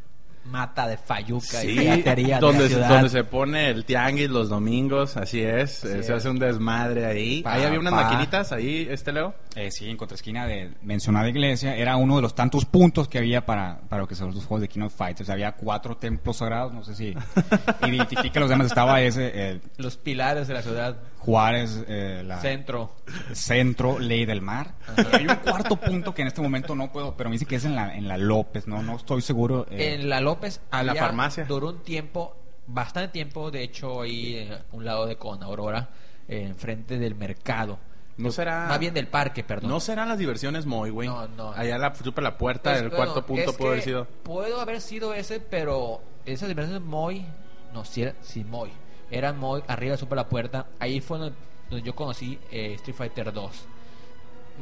mata 0.50 0.88
de 0.88 0.98
Fayuca 0.98 1.64
y 1.64 1.68
Sí, 1.70 1.80
piratería 1.80 2.36
de 2.36 2.42
donde, 2.42 2.64
la 2.64 2.68
se- 2.68 2.74
ciudad. 2.74 2.90
donde 2.90 3.10
se 3.10 3.24
pone 3.24 3.70
el 3.70 3.86
tianguis 3.86 4.30
los 4.30 4.50
domingos, 4.50 5.18
así 5.18 5.42
es, 5.42 5.84
eh, 5.84 5.90
se 5.90 6.00
es. 6.00 6.10
hace 6.10 6.30
un 6.30 6.40
desmadre 6.40 7.06
ahí. 7.06 7.42
Pa, 7.44 7.54
ahí 7.54 7.64
había 7.64 7.80
unas 7.80 7.94
pa. 7.94 8.04
maquinitas, 8.04 8.52
ahí, 8.52 8.88
este 8.90 9.12
Leo. 9.12 9.34
Eh, 9.56 9.72
sí, 9.72 9.90
en 9.90 9.98
contraesquina 9.98 10.46
de 10.48 10.72
mencionada 10.82 11.28
iglesia. 11.30 11.76
Era 11.76 11.96
uno 11.98 12.16
de 12.18 12.22
los 12.22 12.36
tantos 12.36 12.66
puntos 12.66 13.08
que 13.08 13.18
había 13.18 13.46
para, 13.46 13.80
para 13.90 14.04
lo 14.04 14.08
que 14.08 14.16
son 14.16 14.28
los 14.34 14.46
juegos 14.46 14.62
de 14.62 14.68
King 14.68 14.82
of 14.82 14.96
Fighters. 14.96 15.30
Había 15.30 15.54
cuatro 15.54 15.98
templos 15.98 16.38
sagrados, 16.38 16.74
no 16.74 16.84
sé 16.84 16.96
si 16.96 17.16
identifica 17.88 18.40
los 18.40 18.50
demás. 18.50 18.68
Estaba 18.68 19.02
ese, 19.02 19.32
eh, 19.34 19.62
Los 19.78 19.98
pilares 19.98 20.48
de 20.48 20.54
la 20.54 20.62
ciudad, 20.62 20.98
Juárez, 21.28 21.84
eh, 21.90 22.24
la, 22.26 22.40
centro. 22.40 22.92
Centro, 23.34 24.00
Ley 24.00 24.26
del 24.26 24.42
Mar. 24.42 24.76
Hay 25.12 25.28
un 25.28 25.36
cuarto 25.36 25.76
punto 25.76 26.14
que 26.16 26.22
en 26.22 26.30
este 26.30 26.42
momento 26.42 26.74
no 26.74 26.90
puedo, 26.90 27.18
pero 27.18 27.30
me 27.30 27.34
dice 27.34 27.46
que 27.46 27.58
es 27.58 27.66
en 27.66 27.76
la, 27.76 27.94
en 27.98 28.08
la 28.08 28.18
López, 28.18 28.66
no, 28.66 28.82
no 28.82 28.96
estoy 28.96 29.22
seguro. 29.22 29.66
eh, 29.70 29.96
En 29.96 30.08
la 30.08 30.22
López 30.22 30.62
la 30.72 30.80
había, 30.80 30.96
farmacia. 30.96 31.44
duró 31.44 31.68
un 31.72 31.84
tiempo, 31.84 32.34
bastante 32.66 33.10
tiempo, 33.12 33.52
de 33.52 33.62
hecho, 33.62 34.04
ahí 34.04 34.38
en 34.38 34.58
un 34.72 34.86
lado 34.86 35.06
de 35.06 35.18
con 35.18 35.44
Aurora, 35.44 35.90
eh, 36.30 36.44
enfrente 36.44 36.98
del 36.98 37.16
mercado. 37.16 37.78
No 38.16 38.32
será... 38.32 38.68
Más 38.70 38.80
bien 38.80 38.94
del 38.94 39.08
parque, 39.08 39.44
perdón. 39.44 39.70
No 39.70 39.82
serán 39.82 40.08
las 40.08 40.18
diversiones 40.18 40.66
Moy, 40.66 40.92
güey. 40.92 41.10
No, 41.10 41.28
no. 41.28 41.52
Allá 41.52 41.78
la, 41.78 41.94
supe 41.94 42.22
la 42.22 42.38
puerta, 42.38 42.70
Pues, 42.72 42.84
el 42.84 42.90
bueno, 42.90 43.04
cuarto 43.04 43.26
punto 43.26 43.52
pudo 43.54 43.68
haber 43.68 43.82
sido... 43.82 44.06
Puedo 44.24 44.62
haber 44.62 44.80
sido 44.80 45.14
ese, 45.14 45.42
pero 45.42 46.02
esas 46.26 46.48
diversiones 46.48 46.82
Moy, 46.88 47.26
no, 47.74 47.84
era, 47.98 48.16
sí 48.22 48.46
Moy. 48.46 48.72
Eran 49.12 49.38
Moy, 49.40 49.62
arriba 49.68 49.98
supe 49.98 50.16
la 50.16 50.28
puerta. 50.30 50.68
Ahí 50.80 51.00
fue 51.02 51.18
donde, 51.20 51.36
donde 51.70 51.86
yo 51.86 51.96
conocí 51.96 52.40
eh, 52.52 52.74
Street 52.76 52.96
Fighter 52.96 53.32
2. 53.34 53.52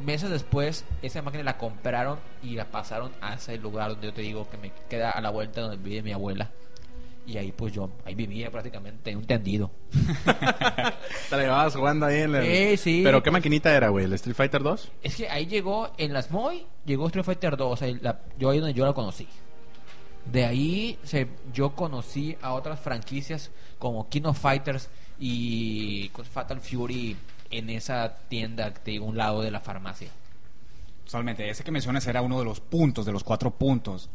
Meses 0.04 0.28
después, 0.30 0.84
esa 1.02 1.22
máquina 1.22 1.42
la 1.42 1.56
compraron 1.56 2.18
y 2.42 2.54
la 2.54 2.66
pasaron 2.66 3.12
a 3.22 3.34
ese 3.34 3.56
lugar 3.56 3.90
donde 3.90 4.08
yo 4.08 4.12
te 4.12 4.20
digo 4.22 4.48
que 4.50 4.58
me 4.58 4.70
queda 4.90 5.10
a 5.10 5.20
la 5.22 5.30
vuelta 5.30 5.62
donde 5.62 5.78
vive 5.78 6.02
mi 6.02 6.12
abuela. 6.12 6.50
Y 7.26 7.38
ahí 7.38 7.50
pues 7.50 7.72
yo, 7.72 7.90
ahí 8.04 8.14
vivía 8.14 8.50
prácticamente 8.52 9.16
un 9.16 9.24
tendido. 9.24 9.70
Te 11.30 11.36
la 11.36 11.42
llevabas 11.42 11.74
jugando 11.74 12.06
ahí 12.06 12.20
en. 12.20 12.40
Sí, 12.42 12.76
sí. 12.76 13.00
¿Pero 13.02 13.20
qué 13.22 13.30
maquinita 13.32 13.74
era, 13.74 13.88
güey? 13.88 14.04
¿El 14.04 14.12
Street 14.12 14.36
Fighter 14.36 14.62
2? 14.62 14.92
Es 15.02 15.16
que 15.16 15.28
ahí 15.28 15.46
llegó, 15.46 15.90
en 15.98 16.12
las 16.12 16.30
Moy, 16.30 16.66
llegó 16.84 17.06
Street 17.06 17.24
Fighter 17.24 17.56
2, 17.56 17.82
ahí 17.82 17.98
la- 18.00 18.20
yo 18.38 18.50
ahí 18.50 18.58
donde 18.60 18.74
yo 18.74 18.86
la 18.86 18.92
conocí. 18.92 19.26
De 20.32 20.44
ahí 20.44 20.98
se, 21.04 21.28
yo 21.52 21.74
conocí 21.74 22.36
a 22.42 22.52
otras 22.52 22.80
franquicias 22.80 23.50
como 23.78 24.08
King 24.08 24.22
of 24.24 24.38
Fighters 24.38 24.88
y 25.18 26.10
Fatal 26.32 26.60
Fury 26.60 27.16
en 27.50 27.70
esa 27.70 28.16
tienda 28.28 28.72
de 28.84 29.00
un 29.00 29.16
lado 29.16 29.42
de 29.42 29.50
la 29.50 29.60
farmacia. 29.60 30.08
Totalmente, 31.04 31.48
ese 31.48 31.62
que 31.62 31.70
mencionas 31.70 32.06
era 32.06 32.22
uno 32.22 32.38
de 32.38 32.44
los 32.44 32.60
puntos, 32.60 33.06
de 33.06 33.12
los 33.12 33.22
cuatro 33.22 33.52
puntos. 33.52 34.10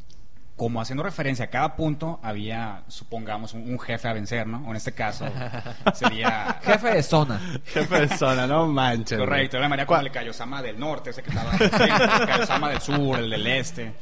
Como 0.58 0.82
haciendo 0.82 1.01
referencia 1.01 1.46
a 1.46 1.48
cada 1.48 1.75
punto, 1.75 2.20
había, 2.22 2.84
supongamos, 2.89 3.53
un, 3.53 3.72
un 3.72 3.80
jefe 3.80 4.10
a 4.10 4.13
vencer, 4.13 4.46
¿no? 4.46 4.62
O 4.68 4.72
en 4.72 4.75
este 4.75 4.91
caso, 4.91 5.25
sería... 5.94 6.60
Jefe 6.62 6.89
de 6.89 7.01
zona. 7.01 7.39
Qué 7.74 7.84
persona, 7.84 8.46
no 8.46 8.68
manches. 8.68 9.18
Correcto, 9.18 9.56
era 9.56 9.63
la 9.63 9.70
manera 9.70 9.88
como 9.88 10.01
el 10.01 10.12
Kaiosama 10.12 10.62
del 10.62 10.77
norte, 10.77 11.12
ese 11.12 11.24
que 11.24 11.30
estaba 11.30 11.51
el 11.51 11.58
centro, 11.58 12.03
el 12.03 12.27
Kaiosama 12.27 12.70
del 12.70 12.82
sur, 12.82 13.20
el 13.20 13.30
del 13.30 13.48
este. 13.48 13.94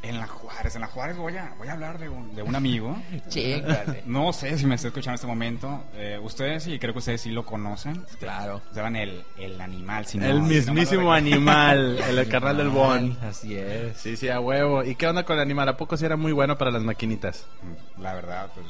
En 0.00 0.20
la 0.20 0.28
Juárez, 0.28 0.74
en 0.76 0.80
la 0.82 0.86
Juárez 0.86 1.16
voy 1.16 1.36
a, 1.36 1.54
voy 1.58 1.66
a 1.68 1.72
hablar 1.72 1.98
de 1.98 2.08
un, 2.08 2.34
de 2.34 2.42
un 2.42 2.54
amigo. 2.54 2.96
Chíngale. 3.28 4.04
No 4.06 4.32
sé 4.32 4.56
si 4.56 4.64
me 4.64 4.76
está 4.76 4.88
escuchando 4.88 5.12
en 5.12 5.14
este 5.16 5.26
momento. 5.26 5.84
Eh, 5.94 6.18
ustedes 6.22 6.62
sí, 6.62 6.78
creo 6.78 6.92
que 6.92 7.00
ustedes 7.00 7.20
sí 7.20 7.30
lo 7.32 7.44
conocen. 7.44 8.06
Claro. 8.20 8.62
Se 8.70 8.76
llaman 8.76 8.94
el, 8.96 9.24
el 9.38 9.60
animal. 9.60 10.06
Si 10.06 10.16
no- 10.18 10.24
El 10.26 10.32
si 10.34 10.38
no 10.40 10.46
me 10.46 10.54
mismísimo 10.54 11.12
animal, 11.12 11.98
el 11.98 12.28
carnal 12.28 12.56
del 12.58 12.68
Bon. 12.68 13.18
Así 13.22 13.56
es. 13.56 13.96
Sí, 13.96 14.16
sí, 14.16 14.28
a 14.28 14.38
huevo. 14.40 14.84
¿Y 14.84 14.94
qué 14.94 15.08
onda 15.08 15.24
con 15.24 15.34
el 15.36 15.42
animal? 15.42 15.68
¿A 15.68 15.76
poco 15.76 15.96
sí 15.96 16.04
era 16.04 16.16
muy 16.16 16.30
bueno 16.32 16.56
para 16.56 16.70
las 16.70 16.82
maquinitas? 16.82 17.46
La 17.98 18.14
verdad, 18.14 18.50
pues, 18.54 18.66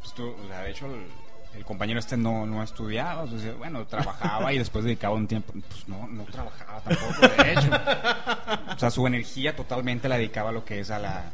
pues 0.00 0.14
tú, 0.14 0.28
o 0.28 0.46
sea, 0.48 0.60
de 0.60 0.70
hecho, 0.70 0.86
el, 0.86 1.06
el 1.54 1.64
compañero 1.64 1.98
este 1.98 2.16
no, 2.16 2.46
no 2.46 2.62
estudiaba, 2.62 3.22
o 3.22 3.38
sea, 3.38 3.52
bueno, 3.54 3.84
trabajaba 3.86 4.52
y 4.52 4.58
después 4.58 4.84
dedicaba 4.84 5.14
un 5.14 5.26
tiempo, 5.26 5.52
pues 5.68 5.88
no, 5.88 6.06
no 6.06 6.24
trabajaba 6.24 6.80
tampoco, 6.80 7.42
de 7.42 7.52
hecho. 7.52 7.70
O 8.74 8.78
sea, 8.78 8.90
su 8.90 9.06
energía 9.06 9.56
totalmente 9.56 10.08
la 10.08 10.16
dedicaba 10.16 10.50
a 10.50 10.52
lo 10.52 10.64
que 10.64 10.80
es 10.80 10.90
a 10.90 10.98
la... 10.98 11.24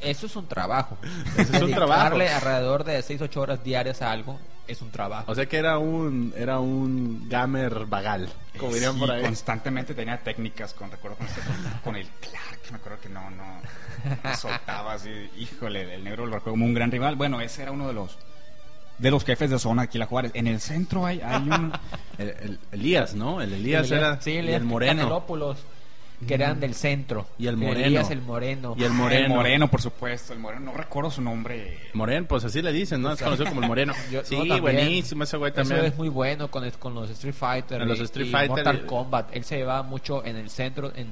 Eso 0.00 0.26
es 0.26 0.36
un 0.36 0.46
trabajo. 0.46 0.98
Eso 1.36 1.56
es 1.56 1.62
un 1.62 1.70
trabajo. 1.72 2.16
Dedicarle 2.16 2.28
alrededor 2.30 2.84
de 2.84 3.00
6 3.02 3.22
8 3.22 3.40
horas 3.40 3.64
diarias 3.64 4.02
a 4.02 4.10
algo 4.10 4.38
es 4.66 4.80
un 4.82 4.90
trabajo. 4.90 5.30
O 5.30 5.34
sea 5.34 5.46
que 5.46 5.56
era 5.56 5.78
un 5.78 6.32
era 6.36 6.58
un 6.58 7.28
gamer 7.28 7.86
vagal, 7.86 8.28
como 8.58 8.72
dirían 8.72 8.94
Sí, 8.94 8.98
por 9.00 9.10
ahí. 9.10 9.22
constantemente 9.22 9.94
tenía 9.94 10.18
técnicas, 10.18 10.72
con 10.74 10.90
recuerdo 10.90 11.16
con, 11.18 11.26
este, 11.26 11.40
con, 11.42 11.56
con 11.84 11.96
el 11.96 12.06
Clark, 12.20 12.60
me 12.70 12.76
acuerdo 12.76 13.00
que 13.00 13.08
no, 13.08 13.30
no, 13.30 13.44
no 14.24 14.36
soltaba 14.36 14.94
así, 14.94 15.10
híjole, 15.38 15.94
el 15.94 16.04
negro 16.04 16.26
lo 16.26 16.34
recuerdo 16.36 16.52
como 16.52 16.64
un 16.66 16.74
gran 16.74 16.90
rival. 16.90 17.16
Bueno, 17.16 17.40
ese 17.40 17.62
era 17.62 17.72
uno 17.72 17.86
de 17.88 17.94
los 17.94 18.18
de 18.98 19.10
los 19.10 19.24
jefes 19.24 19.50
de 19.50 19.58
zona 19.58 19.82
aquí 19.82 19.96
en 19.98 20.00
la 20.00 20.06
Juárez. 20.06 20.30
En 20.34 20.46
el 20.46 20.60
centro 20.60 21.04
hay, 21.06 21.20
hay 21.20 21.42
un... 21.42 21.72
El, 22.18 22.28
el- 22.28 22.58
Elías, 22.72 23.14
¿no? 23.14 23.40
El 23.42 23.52
Elías 23.52 23.90
El- 23.90 23.98
era 23.98 24.20
sí, 24.20 24.30
y 24.32 24.36
Elías 24.36 24.60
el 24.60 24.64
moreno. 24.66 25.24
Que 26.26 26.34
eran 26.34 26.60
del 26.60 26.74
centro. 26.74 27.26
Y 27.38 27.48
el 27.48 27.56
moreno. 27.56 27.84
Elías 27.86 28.10
el 28.10 28.22
moreno. 28.22 28.74
Y 28.78 28.82
el 28.84 28.86
El 28.86 28.92
moreno. 28.92 29.34
moreno, 29.34 29.68
por 29.68 29.82
supuesto, 29.82 30.32
el 30.32 30.38
moreno, 30.38 30.66
no 30.66 30.72
recuerdo 30.72 31.10
su 31.10 31.20
nombre. 31.20 31.78
Moreno, 31.92 32.24
pues 32.28 32.44
así 32.44 32.62
le 32.62 32.72
dicen, 32.72 33.02
¿no? 33.02 33.12
Es 33.12 33.20
conocido 33.20 33.48
como 33.48 33.62
el 33.62 33.66
moreno. 33.66 33.92
Yo- 34.12 34.24
sí, 34.24 34.36
también. 34.36 34.60
buenísimo 34.62 35.24
ese 35.24 35.36
güey 35.36 35.50
Eso 35.52 35.62
también. 35.62 35.84
es 35.86 35.96
muy 35.98 36.08
bueno 36.08 36.48
con, 36.50 36.64
el- 36.64 36.72
con 36.74 36.94
los 36.94 37.10
Street 37.10 37.34
Fighter. 37.34 37.82
En 37.82 37.88
los 37.88 37.98
Street 38.00 38.28
y 38.28 38.30
Fighter 38.30 38.48
Mortal 38.50 38.80
y- 38.84 38.86
Kombat. 38.86 39.36
Él 39.36 39.44
se 39.44 39.56
llevaba 39.56 39.82
mucho 39.82 40.24
en 40.24 40.36
el 40.36 40.48
centro, 40.50 40.92
en 40.94 41.08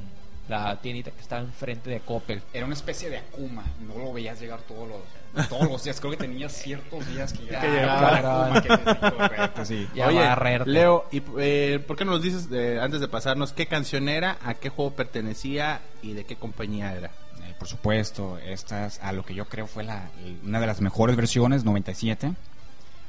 la 0.49 0.80
tiendita 0.80 1.11
que 1.11 1.20
estaba 1.20 1.42
enfrente 1.42 1.90
de 1.90 2.00
Coppel. 2.00 2.42
Era 2.52 2.66
una 2.66 2.75
especie 2.75 3.08
de 3.11 3.18
Akuma, 3.18 3.64
no 3.87 3.96
lo 4.02 4.12
veías 4.12 4.40
llegar 4.40 4.61
todos 4.62 4.88
los, 4.88 5.49
todos 5.49 5.68
los 5.68 5.84
días. 5.84 5.99
Creo 6.00 6.11
que 6.11 6.16
tenía 6.18 6.49
ciertos 6.49 7.06
días 7.08 7.32
que 7.32 7.44
llegaba. 7.44 7.62
Que 7.64 7.70
llegaba. 7.70 8.46
Akuma, 8.46 8.62
que- 8.62 8.68
sí, 8.68 9.16
correcto, 9.16 9.64
sí. 9.64 9.88
Ya 9.94 10.08
Oye, 10.08 10.18
barrerte. 10.18 10.70
Leo, 10.70 11.06
¿y, 11.12 11.22
eh, 11.38 11.82
¿por 11.87 11.96
qué 11.96 12.04
no 12.04 12.12
nos 12.12 12.22
dices, 12.22 12.49
eh, 12.52 12.78
antes 12.82 13.00
de 13.00 13.08
pasarnos, 13.08 13.52
qué 13.52 13.66
canción 13.66 14.08
era, 14.08 14.38
a 14.44 14.54
qué 14.54 14.68
juego 14.68 14.92
pertenecía 14.92 15.80
y 16.02 16.12
de 16.14 16.25
qué 16.25 16.37
compañía 16.37 16.92
era? 16.94 17.08
Eh, 17.08 17.54
por 17.58 17.68
supuesto, 17.68 18.38
esta 18.38 18.87
es 18.87 18.99
a 19.00 19.12
lo 19.12 19.25
que 19.25 19.34
yo 19.34 19.46
creo 19.46 19.66
fue 19.66 19.84
la, 19.84 20.11
una 20.44 20.61
de 20.61 20.66
las 20.66 20.80
mejores 20.80 21.16
versiones, 21.16 21.64
97. 21.64 22.32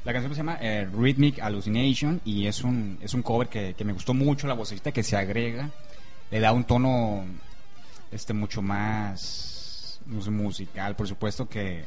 La 0.06 0.12
canción 0.12 0.34
se 0.34 0.38
llama 0.40 0.58
eh, 0.62 0.88
Rhythmic 0.94 1.40
Hallucination 1.40 2.20
y 2.26 2.48
es 2.48 2.64
un, 2.64 2.98
es 3.02 3.14
un 3.14 3.22
cover 3.24 3.48
que, 3.48 3.74
que 3.74 3.86
me 3.86 3.94
gustó 3.94 4.14
mucho, 4.14 4.48
la 4.48 4.54
vocecita 4.54 4.92
que 4.92 5.02
se 5.02 5.16
agrega, 5.16 5.70
le 6.32 6.40
da 6.40 6.52
un 6.52 6.64
tono 6.64 7.26
este 8.12 8.34
mucho 8.34 8.62
más 8.62 10.00
musical, 10.06 10.96
por 10.96 11.08
supuesto 11.08 11.48
que 11.48 11.86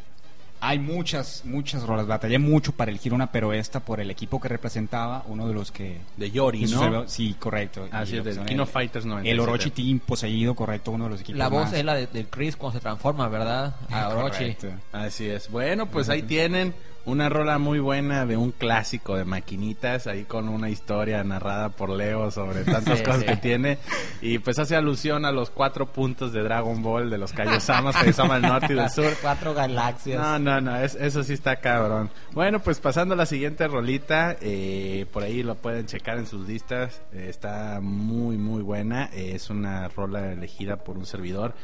hay 0.58 0.78
muchas, 0.78 1.42
muchas 1.44 1.82
rolas, 1.82 2.06
batallé 2.06 2.38
mucho 2.38 2.72
para 2.72 2.90
elegir 2.90 3.12
una, 3.12 3.30
pero 3.30 3.52
esta 3.52 3.80
por 3.80 4.00
el 4.00 4.10
equipo 4.10 4.40
que 4.40 4.48
representaba, 4.48 5.22
uno 5.28 5.46
de 5.46 5.52
los 5.52 5.70
que... 5.70 6.00
De 6.16 6.30
Yori, 6.30 6.62
¿no? 6.62 6.68
sucedió- 6.68 7.08
Sí, 7.08 7.36
correcto. 7.38 7.86
Así 7.92 8.14
Y 8.16 8.18
es, 8.20 8.24
del 8.24 8.44
King 8.46 8.56
el- 8.60 8.66
Fighters 8.66 9.04
97. 9.04 9.30
El 9.34 9.40
Orochi 9.40 9.70
Team 9.70 9.98
poseído, 10.00 10.54
correcto, 10.54 10.92
uno 10.92 11.04
de 11.04 11.10
los 11.10 11.20
equipos 11.20 11.38
La 11.38 11.48
voz 11.48 11.64
más- 11.64 11.72
es 11.74 11.84
la 11.84 11.94
de- 11.94 12.06
del 12.06 12.28
Chris 12.28 12.56
cuando 12.56 12.78
se 12.78 12.82
transforma, 12.82 13.28
¿verdad? 13.28 13.76
A 13.90 14.08
Orochi. 14.16 14.38
Correcto. 14.54 14.68
Así 14.92 15.26
es. 15.28 15.50
Bueno, 15.50 15.86
pues 15.86 16.08
ahí 16.08 16.22
tienen 16.22 16.74
una 17.06 17.28
rola 17.28 17.58
muy 17.58 17.78
buena 17.78 18.26
de 18.26 18.36
un 18.36 18.50
clásico 18.52 19.16
de 19.16 19.24
maquinitas, 19.24 20.06
ahí 20.06 20.24
con 20.24 20.48
una 20.48 20.68
historia 20.68 21.24
narrada 21.24 21.70
por 21.70 21.88
Leo 21.90 22.30
sobre 22.30 22.64
tantas 22.64 22.98
Sí, 22.98 23.04
cosas 23.04 23.20
sí. 23.20 23.26
que 23.26 23.36
tiene. 23.36 23.78
Y 24.20 24.38
pues 24.40 24.58
hace 24.58 24.76
alusión 24.76 25.24
a 25.24 25.32
los 25.32 25.50
cuatro 25.50 25.86
puntos 25.86 26.32
de 26.32 26.42
Dragon 26.42 26.82
Ball, 26.82 27.08
de 27.08 27.18
los 27.18 27.32
Kaiosamas, 27.32 27.96
Kaiosama 27.96 28.34
del 28.34 28.42
norte 28.50 28.72
y 28.72 28.76
del 28.76 28.90
sur. 28.90 29.12
Cuatro 29.22 29.54
galaxias. 29.54 30.20
No, 30.20 30.38
no, 30.38 30.60
no, 30.60 30.76
es- 30.76 30.96
eso 30.96 31.22
sí 31.22 31.32
está 31.32 31.56
cabrón. 31.56 32.10
Bueno, 32.32 32.60
pues 32.60 32.80
pasando 32.80 33.14
a 33.14 33.16
la 33.16 33.26
siguiente 33.26 33.66
rolita, 33.68 34.36
eh, 34.40 35.06
por 35.12 35.22
ahí 35.22 35.42
lo 35.42 35.54
pueden 35.54 35.86
checar 35.86 36.18
en 36.18 36.26
sus 36.26 36.46
listas, 36.46 37.00
eh, 37.12 37.26
está 37.30 37.78
muy, 37.80 38.36
muy 38.36 38.62
buena, 38.62 39.10
eh, 39.12 39.30
es 39.34 39.48
una 39.48 39.88
rola 39.88 40.32
elegida 40.32 40.76
por 40.76 40.98
un 40.98 41.06
servidor. 41.06 41.54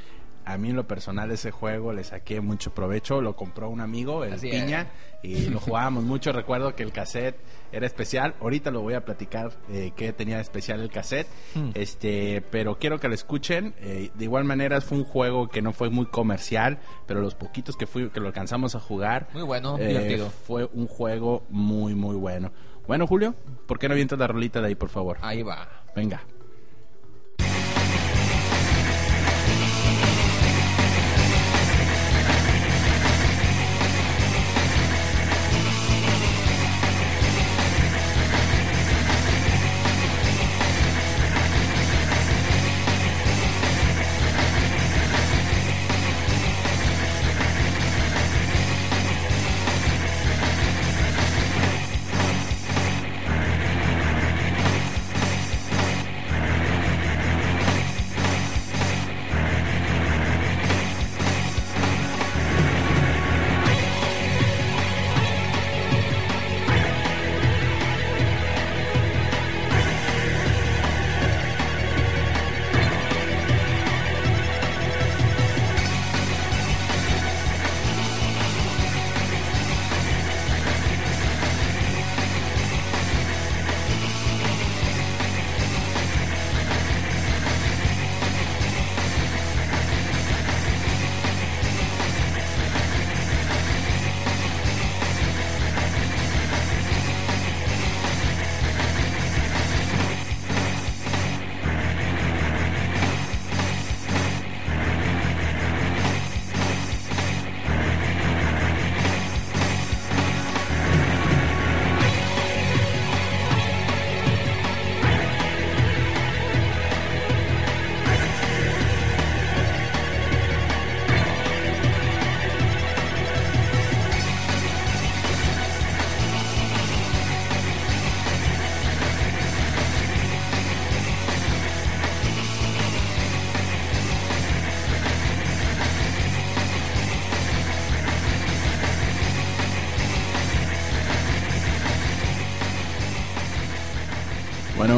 A 0.45 0.59
mí 0.59 0.71
en 0.71 0.77
lo 0.77 0.87
personal 0.89 1.31
ese 1.31 1.51
juego 1.53 1.93
le 1.93 2.03
saqué 2.05 2.41
mucho 2.41 2.75
provecho, 2.75 3.21
lo 3.21 3.37
compró 3.37 3.69
un 3.69 3.81
amigo, 3.81 4.25
el 4.25 4.33
Así 4.33 4.51
Piña, 4.51 4.89
y 5.23 5.47
lo 5.51 5.61
jugábamos 5.61 6.03
mucho. 6.05 6.33
Recuerdo 6.33 6.75
que 6.75 6.83
el 6.83 6.91
cassette 6.93 7.37
era 7.71 7.87
especial, 7.87 8.35
ahorita 8.41 8.71
lo 8.73 8.81
voy 8.81 8.95
a 8.95 9.05
platicar 9.05 9.53
eh, 9.71 9.93
qué 9.97 10.13
tenía 10.13 10.37
de 10.37 10.43
especial 10.43 10.81
el 10.81 10.91
cassette, 10.91 11.29
Hmm. 11.55 11.71
este, 11.75 12.43
pero 12.51 12.79
quiero 12.79 12.99
que 12.99 13.09
lo 13.09 13.15
escuchen. 13.15 13.75
eh, 13.81 14.11
de 14.15 14.25
igual 14.25 14.45
manera 14.45 14.81
fue 14.81 14.99
un 14.99 15.05
juego 15.05 15.49
que 15.49 15.63
no 15.63 15.73
fue 15.73 15.91
muy 15.91 16.07
comercial, 16.07 16.79
pero 17.07 17.21
los 17.21 17.35
poquitos 17.35 17.77
que 17.77 17.87
fui, 17.87 18.11
que 18.11 18.19
lo 18.21 18.27
alcanzamos 18.27 18.75
a 18.75 18.81
jugar, 18.81 19.29
Muy 19.35 19.43
bueno, 19.45 19.79
eh, 19.79 19.87
divertido. 19.89 20.31
fue 20.31 20.69
un 20.73 20.87
juego 20.89 21.45
muy 21.51 21.95
muy 21.95 22.17
bueno. 22.17 22.51
Bueno 22.89 23.07
Julio, 23.07 23.37
¿por 23.69 23.79
qué 23.79 23.87
no 23.89 23.93
avientas 23.95 24.19
la 24.19 24.27
rolita 24.27 24.61
de 24.61 24.67
ahí 24.67 24.75
por 24.75 24.89
favor? 24.89 25.19
Ahí 25.23 25.43
va. 25.45 25.69
Venga. 25.95 26.21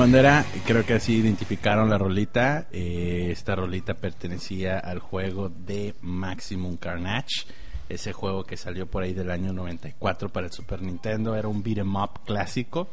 Bandera, 0.05 0.45
creo 0.67 0.85
que 0.85 0.93
así 0.93 1.15
identificaron 1.15 1.89
la 1.89 1.97
rolita. 1.97 2.67
Eh, 2.71 3.29
esta 3.31 3.55
rolita 3.55 3.95
pertenecía 3.95 4.79
al 4.79 4.99
juego 4.99 5.49
de 5.49 5.95
Maximum 6.03 6.77
Carnage. 6.77 7.47
Ese 7.89 8.13
juego 8.13 8.45
que 8.45 8.59
salió 8.59 8.87
por 8.87 9.03
ahí 9.03 9.15
del 9.15 9.31
año 9.31 9.55
94 9.55 10.29
para 10.29 10.49
el 10.49 10.53
Super 10.53 10.83
Nintendo. 10.83 11.35
Era 11.35 11.49
un 11.49 11.63
beat'em 11.63 11.97
up 11.97 12.21
clásico. 12.27 12.91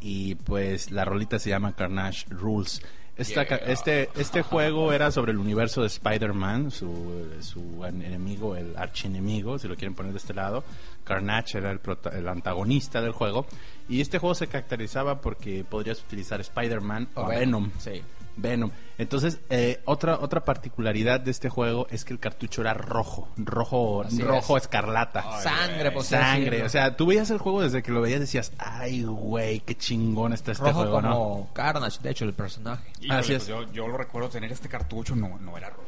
Y 0.00 0.36
pues 0.36 0.90
la 0.92 1.04
rolita 1.04 1.38
se 1.38 1.50
llama 1.50 1.76
Carnage 1.76 2.24
Rules. 2.30 2.80
Esta 3.16 3.42
este, 3.42 4.10
este 4.16 4.42
juego 4.42 4.92
era 4.92 5.10
sobre 5.10 5.32
el 5.32 5.38
universo 5.38 5.80
de 5.80 5.86
Spider-Man, 5.86 6.70
su, 6.70 7.26
su 7.40 7.82
enemigo, 7.84 8.56
el 8.56 8.76
archienemigo, 8.76 9.58
si 9.58 9.68
lo 9.68 9.74
quieren 9.76 9.94
poner 9.94 10.12
de 10.12 10.18
este 10.18 10.34
lado. 10.34 10.64
Carnage 11.04 11.56
era 11.58 11.70
el, 11.70 11.80
prota- 11.80 12.10
el 12.16 12.28
antagonista 12.28 13.00
del 13.00 13.12
juego. 13.12 13.46
Y 13.88 14.00
este 14.02 14.18
juego 14.18 14.34
se 14.34 14.48
caracterizaba 14.48 15.20
porque 15.22 15.64
podrías 15.64 16.02
utilizar 16.02 16.40
Spider-Man 16.40 17.08
o, 17.14 17.22
O 17.22 17.28
Venom. 17.28 17.70
Sí. 17.78 18.02
Venom. 18.36 18.70
Entonces, 18.98 19.40
eh, 19.50 19.80
otra 19.84 20.18
otra 20.20 20.44
particularidad 20.44 21.20
de 21.20 21.30
este 21.30 21.48
juego 21.48 21.86
es 21.90 22.04
que 22.04 22.12
el 22.12 22.18
cartucho 22.18 22.62
era 22.62 22.74
rojo, 22.74 23.28
rojo, 23.36 24.02
Así 24.02 24.22
rojo 24.22 24.56
es. 24.56 24.62
escarlata. 24.64 25.40
Sangre, 25.40 25.90
por 25.90 26.00
así 26.02 26.10
Sangre, 26.10 26.62
o 26.64 26.68
sea, 26.68 26.96
tú 26.96 27.06
veías 27.06 27.30
el 27.30 27.38
juego 27.38 27.62
desde 27.62 27.82
que 27.82 27.92
lo 27.92 28.00
veías 28.00 28.20
decías, 28.20 28.52
ay, 28.58 29.02
güey, 29.04 29.60
qué 29.60 29.76
chingón 29.76 30.32
está 30.32 30.52
este 30.52 30.64
Rojo 30.64 30.80
juego, 30.80 31.02
¿no? 31.02 31.10
como 31.10 31.52
Carnage, 31.52 32.00
de 32.02 32.10
hecho, 32.10 32.24
el 32.24 32.32
personaje. 32.32 32.90
Híjole, 33.00 33.20
Así 33.20 33.32
pues 33.32 33.42
es. 33.42 33.48
Yo, 33.48 33.70
yo 33.72 33.86
lo 33.88 33.96
recuerdo 33.96 34.28
tener 34.28 34.50
este 34.52 34.68
cartucho, 34.68 35.14
no, 35.14 35.38
no 35.38 35.56
era 35.58 35.70
rojo. 35.70 35.85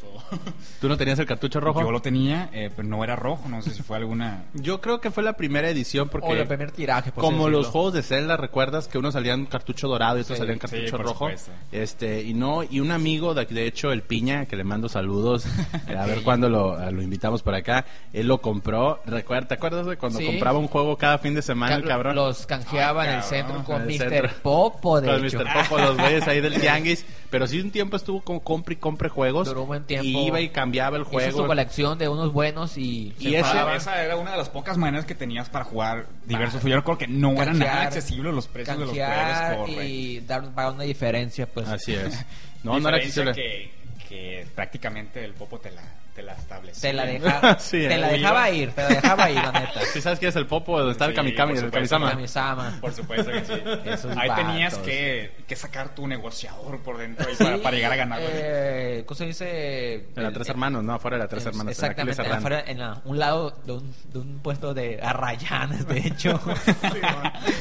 ¿Tú 0.80 0.88
no 0.88 0.96
tenías 0.96 1.18
el 1.18 1.26
cartucho 1.26 1.60
rojo? 1.60 1.80
Yo 1.80 1.90
lo 1.90 2.00
tenía, 2.00 2.50
eh, 2.52 2.70
pero 2.74 2.86
no 2.88 3.02
era 3.04 3.16
rojo, 3.16 3.48
no 3.48 3.62
sé 3.62 3.70
si 3.70 3.82
fue 3.82 3.96
alguna... 3.96 4.44
Yo 4.54 4.80
creo 4.80 5.00
que 5.00 5.10
fue 5.10 5.22
la 5.22 5.34
primera 5.34 5.68
edición 5.70 6.08
porque 6.08 6.28
o 6.28 6.32
el 6.34 6.46
primer 6.46 6.70
tiraje, 6.72 7.12
por 7.12 7.22
como 7.24 7.48
los 7.48 7.68
juegos 7.68 7.92
de 7.94 8.02
Zelda, 8.02 8.36
¿recuerdas 8.36 8.88
que 8.88 8.98
uno 8.98 9.10
salía 9.12 9.34
en 9.34 9.46
cartucho 9.46 9.88
dorado 9.88 10.18
y 10.18 10.22
otro 10.22 10.34
Sí, 10.34 10.38
salía 10.40 10.54
en 10.54 10.60
sí, 10.60 10.66
cartucho 10.68 10.96
por 10.96 11.06
rojo? 11.06 11.14
supuesto. 11.26 11.50
Este, 11.72 12.22
y 12.22 12.34
no, 12.34 12.62
y 12.62 12.80
un 12.80 12.90
amigo 12.90 13.34
de, 13.34 13.46
de 13.46 13.66
hecho 13.66 13.92
el 13.92 14.02
Piña, 14.02 14.46
que 14.46 14.56
le 14.56 14.64
mando 14.64 14.88
saludos, 14.88 15.46
eh, 15.88 15.96
a 15.96 16.06
ver 16.06 16.22
cuándo 16.22 16.48
lo, 16.48 16.78
lo 16.90 17.02
invitamos 17.02 17.42
por 17.42 17.54
acá, 17.54 17.84
él 18.12 18.26
lo 18.28 18.40
compró, 18.40 19.00
recuerda, 19.06 19.48
¿te 19.48 19.54
acuerdas 19.54 19.86
de 19.86 19.96
cuando 19.96 20.18
Sí. 20.18 20.26
compraba 20.26 20.58
un 20.58 20.68
juego 20.68 20.96
cada 20.96 21.18
fin 21.18 21.34
de 21.34 21.42
semana 21.42 21.74
el 21.76 21.82
Ca- 21.82 21.88
cabrón? 21.88 22.16
Los 22.16 22.46
canjeaba 22.46 23.02
Ay, 23.02 23.08
en 23.08 23.14
el 23.16 23.20
cabrón, 23.20 23.38
centro 23.38 23.56
en 23.58 23.62
con 23.64 23.82
el 23.82 23.86
Mr. 23.88 24.10
centro. 24.10 24.30
Popo, 24.42 25.00
de 25.00 25.08
Con 25.08 25.24
hecho. 25.24 25.38
Mr. 25.38 25.46
Popo, 25.52 25.78
los 25.78 25.96
güeyes 25.96 26.26
ahí 26.28 26.40
del 26.40 26.54
tianguis, 26.60 27.04
pero 27.30 27.46
sí 27.46 27.60
un 27.60 27.70
tiempo 27.70 27.96
estuvo 27.96 28.20
como 28.22 28.40
compre 28.40 28.74
y 28.74 28.76
compre 28.76 29.08
juegos. 29.08 29.48
Duró 29.48 29.62
un 29.62 29.68
buen 29.68 29.84
tiempo. 29.86 30.06
Y 30.06 30.26
iba 30.26 30.40
y 30.40 30.48
cambiaba 30.50 30.96
el 30.96 31.02
Hizo 31.02 31.10
juego. 31.12 31.38
su 31.42 31.46
colección 31.46 31.98
de 31.98 32.08
unos 32.08 32.32
buenos 32.32 32.76
y... 32.76 33.14
Y 33.18 33.22
se 33.24 33.28
ese- 33.38 33.42
pagaba. 33.42 33.76
esa 33.76 34.02
era 34.02 34.16
una 34.16 34.32
de 34.32 34.36
las 34.36 34.48
pocas 34.50 34.76
maneras 34.76 35.06
que 35.06 35.14
tenías 35.14 35.48
para 35.48 35.64
jugar 35.64 36.06
diversos 36.26 36.60
juegos. 36.60 36.70
Yo 36.70 36.76
recuerdo 36.76 36.98
que 36.98 37.08
no 37.08 37.32
eran 37.42 37.58
nada 37.58 37.82
accesibles 37.82 38.34
los 38.34 38.48
precios 38.48 38.78
de 38.78 38.84
los 38.86 38.94
juegos. 38.94 39.70
y 39.84 40.20
dar 40.20 40.52
pagar 40.54 40.72
una 40.74 40.84
diferencia, 40.84 41.46
pues. 41.46 41.68
Así 41.68 41.94
es. 41.94 42.24
No, 42.64 42.80
no 42.80 42.88
era 42.88 42.96
accesible. 42.98 43.32
que, 43.32 43.70
que 44.08 44.46
prácticamente 44.56 45.24
el 45.24 45.34
popo 45.34 45.60
te 45.60 45.70
la, 45.70 45.82
te 46.16 46.22
la 46.22 46.32
establecía. 46.32 46.80
Te 46.90 46.92
la, 46.96 47.04
deja, 47.04 47.58
Sí, 47.60 47.78
te 47.86 47.98
la 47.98 48.08
eh. 48.10 48.12
dejaba 48.18 48.50
ir, 48.50 48.70
te 48.72 48.82
la 48.82 48.88
dejaba 48.88 49.30
ir, 49.30 49.36
la 49.36 49.52
neta. 49.52 49.80
¿Sí 49.92 50.00
sabes 50.00 50.18
quién 50.18 50.30
es 50.30 50.36
el 50.36 50.46
Popo? 50.46 50.78
Donde 50.78 50.92
está 50.92 51.04
el 51.04 51.14
Kamikami, 51.14 51.52
por 51.52 51.58
el 51.58 51.64
supuesto. 51.66 51.96
Kamisama. 51.98 52.10
Kamisama. 52.10 52.78
Por 52.80 52.92
supuesto 52.94 53.30
que 53.30 53.44
sí. 53.44 53.52
Esos 53.84 54.16
Ahí 54.16 54.30
tenías 54.34 54.78
que, 54.78 55.32
que 55.46 55.54
sacar 55.56 55.94
tu 55.94 56.06
negociador 56.08 56.80
por 56.80 56.96
dentro 56.98 57.28
ahí 57.28 57.36
para, 57.36 57.58
para 57.58 57.76
llegar 57.76 57.92
a 57.92 57.96
ganar. 57.96 58.20
Eh, 58.22 59.04
¿Cómo 59.06 59.16
se 59.18 59.26
dice? 59.26 59.94
En 60.16 60.22
la 60.22 60.32
Tres 60.32 60.46
el- 60.48 60.52
Hermanos, 60.52 60.82
no, 60.82 60.94
afuera 60.94 61.18
de 61.18 61.22
la 61.24 61.28
Tres 61.28 61.44
Hermanos. 61.44 61.66
en 61.66 61.70
Exactamente, 61.84 62.14
Serrano. 62.16 62.36
afuera, 62.38 62.64
en 62.66 62.78
la- 62.78 63.02
un 63.04 63.18
lado 63.18 63.50
de 63.66 63.72
un, 63.72 63.94
de 64.12 64.18
un 64.18 64.38
puesto 64.40 64.72
de 64.72 64.98
arrayanes, 65.02 65.86
de 65.86 65.98
hecho. 65.98 66.40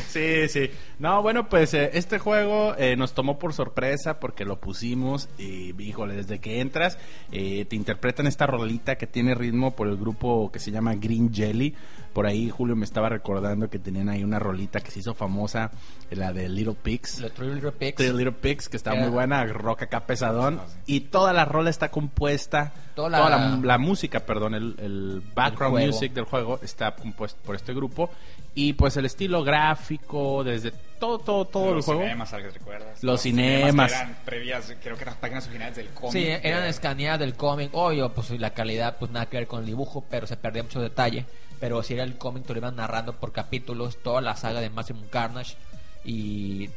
Sí, 0.09 0.47
sí. 0.47 0.71
No, 0.99 1.21
bueno, 1.21 1.49
pues 1.49 1.73
eh, 1.73 1.91
este 1.93 2.19
juego 2.19 2.75
eh, 2.77 2.95
nos 2.95 3.13
tomó 3.13 3.37
por 3.37 3.53
sorpresa 3.53 4.19
porque 4.19 4.45
lo 4.45 4.59
pusimos 4.59 5.27
y, 5.37 5.73
híjole, 5.81 6.15
desde 6.15 6.39
que 6.39 6.61
entras 6.61 6.97
eh, 7.31 7.65
te 7.65 7.75
interpretan 7.75 8.27
esta 8.27 8.44
rolita 8.47 8.97
que 8.97 9.07
tiene 9.07 9.35
ritmo 9.35 9.75
por 9.75 9.87
el 9.87 9.97
grupo 9.97 10.51
que 10.51 10.59
se 10.59 10.71
llama 10.71 10.95
Green 10.95 11.33
Jelly. 11.33 11.75
Por 12.15 12.25
ahí 12.25 12.49
Julio 12.49 12.77
me 12.77 12.85
estaba 12.85 13.09
recordando 13.09 13.69
que 13.69 13.77
tenían 13.77 14.07
ahí 14.07 14.23
una 14.23 14.39
rolita 14.39 14.79
que 14.79 14.89
se 14.89 14.99
hizo 15.01 15.13
famosa, 15.13 15.69
la 16.11 16.31
de 16.31 16.47
Little 16.47 16.75
Pigs. 16.81 17.19
Los 17.19 17.33
Three 17.33 17.53
Little 17.53 17.73
Pigs. 17.73 17.95
Three 17.95 18.13
Little 18.13 18.31
Pigs, 18.31 18.69
que 18.69 18.77
está 18.77 18.95
muy 18.95 19.09
buena, 19.09 19.43
rock 19.45 19.81
acá 19.83 20.07
pesadón. 20.07 20.61
Sí. 20.65 20.95
Y 20.95 20.99
toda 21.01 21.33
la 21.33 21.43
rola 21.43 21.69
está 21.69 21.91
compuesta, 21.91 22.71
Toda 22.95 23.17
toda 23.17 23.29
la- 23.29 23.49
la, 23.49 23.57
la 23.61 23.77
música, 23.77 24.21
perdón, 24.21 24.55
el, 24.55 24.75
el 24.79 25.21
background 25.35 25.77
music 25.85 26.13
del 26.13 26.23
juego 26.23 26.57
está 26.63 26.95
compuesto 26.95 27.37
por 27.43 27.55
este 27.57 27.73
grupo. 27.73 28.09
Y 28.57 28.71
pues 28.71 28.95
el 28.95 29.05
estilo 29.05 29.43
gráfico, 29.43 30.41
desde 30.45 30.71
todo, 30.97 31.19
todo, 31.19 31.43
todo 31.43 31.69
el 31.71 31.75
los 31.75 31.85
juego. 31.85 32.01
cinemas, 32.03 32.29
¿sabes? 32.29 32.53
¿recuerdas? 32.53 33.03
Los 33.03 33.19
cinemas. 33.21 33.91
que 33.91 33.97
eran 33.97 34.17
previas, 34.23 34.73
creo 34.81 34.95
que 34.95 35.01
eran 35.03 35.15
páginas 35.19 35.43
originales 35.47 35.75
del 35.75 35.89
cómic. 35.89 36.13
Sí, 36.13 36.25
eran 36.41 36.63
escaneadas 36.63 37.19
del 37.19 37.33
cómic. 37.33 37.71
Obvio, 37.73 38.13
pues 38.13 38.29
la 38.39 38.51
calidad, 38.51 38.95
pues 38.97 39.11
nada 39.11 39.25
que 39.25 39.35
ver 39.35 39.47
con 39.47 39.59
el 39.59 39.65
dibujo, 39.65 40.05
pero 40.09 40.25
se 40.25 40.37
perdía 40.37 40.63
mucho 40.63 40.79
detalle. 40.79 41.25
Pero 41.59 41.81
si 41.83 41.93
era 41.93 42.03
el 42.03 42.17
cómic, 42.17 42.45
te 42.45 42.53
lo 42.53 42.59
iban 42.59 42.75
narrando 42.75 43.13
por 43.13 43.31
capítulos, 43.31 43.97
toda 44.03 44.21
la 44.21 44.35
saga 44.35 44.61
de 44.61 44.69
Maximum 44.69 45.07
Carnage. 45.07 45.55
Y 46.03 46.69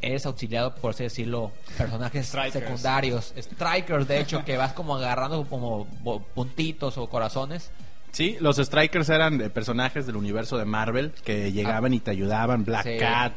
eres 0.00 0.26
auxiliado, 0.26 0.74
por 0.74 0.90
así 0.90 1.04
decirlo, 1.04 1.52
personajes 1.78 2.26
Strikers. 2.26 2.52
secundarios. 2.64 3.34
Strikers, 3.38 4.08
de 4.08 4.20
hecho, 4.20 4.44
que 4.44 4.56
vas 4.56 4.72
como 4.72 4.96
agarrando 4.96 5.44
como 5.46 5.86
puntitos 6.34 6.98
o 6.98 7.08
corazones. 7.08 7.70
Sí, 8.12 8.36
los 8.40 8.56
Strikers 8.58 9.08
eran 9.08 9.38
personajes 9.50 10.06
del 10.06 10.16
universo 10.16 10.56
de 10.56 10.64
Marvel 10.64 11.12
que 11.24 11.50
llegaban 11.52 11.92
y 11.94 12.00
te 12.00 12.12
ayudaban. 12.12 12.64
Black 12.64 12.84
Sí. 12.84 12.96
Cat. 12.98 13.32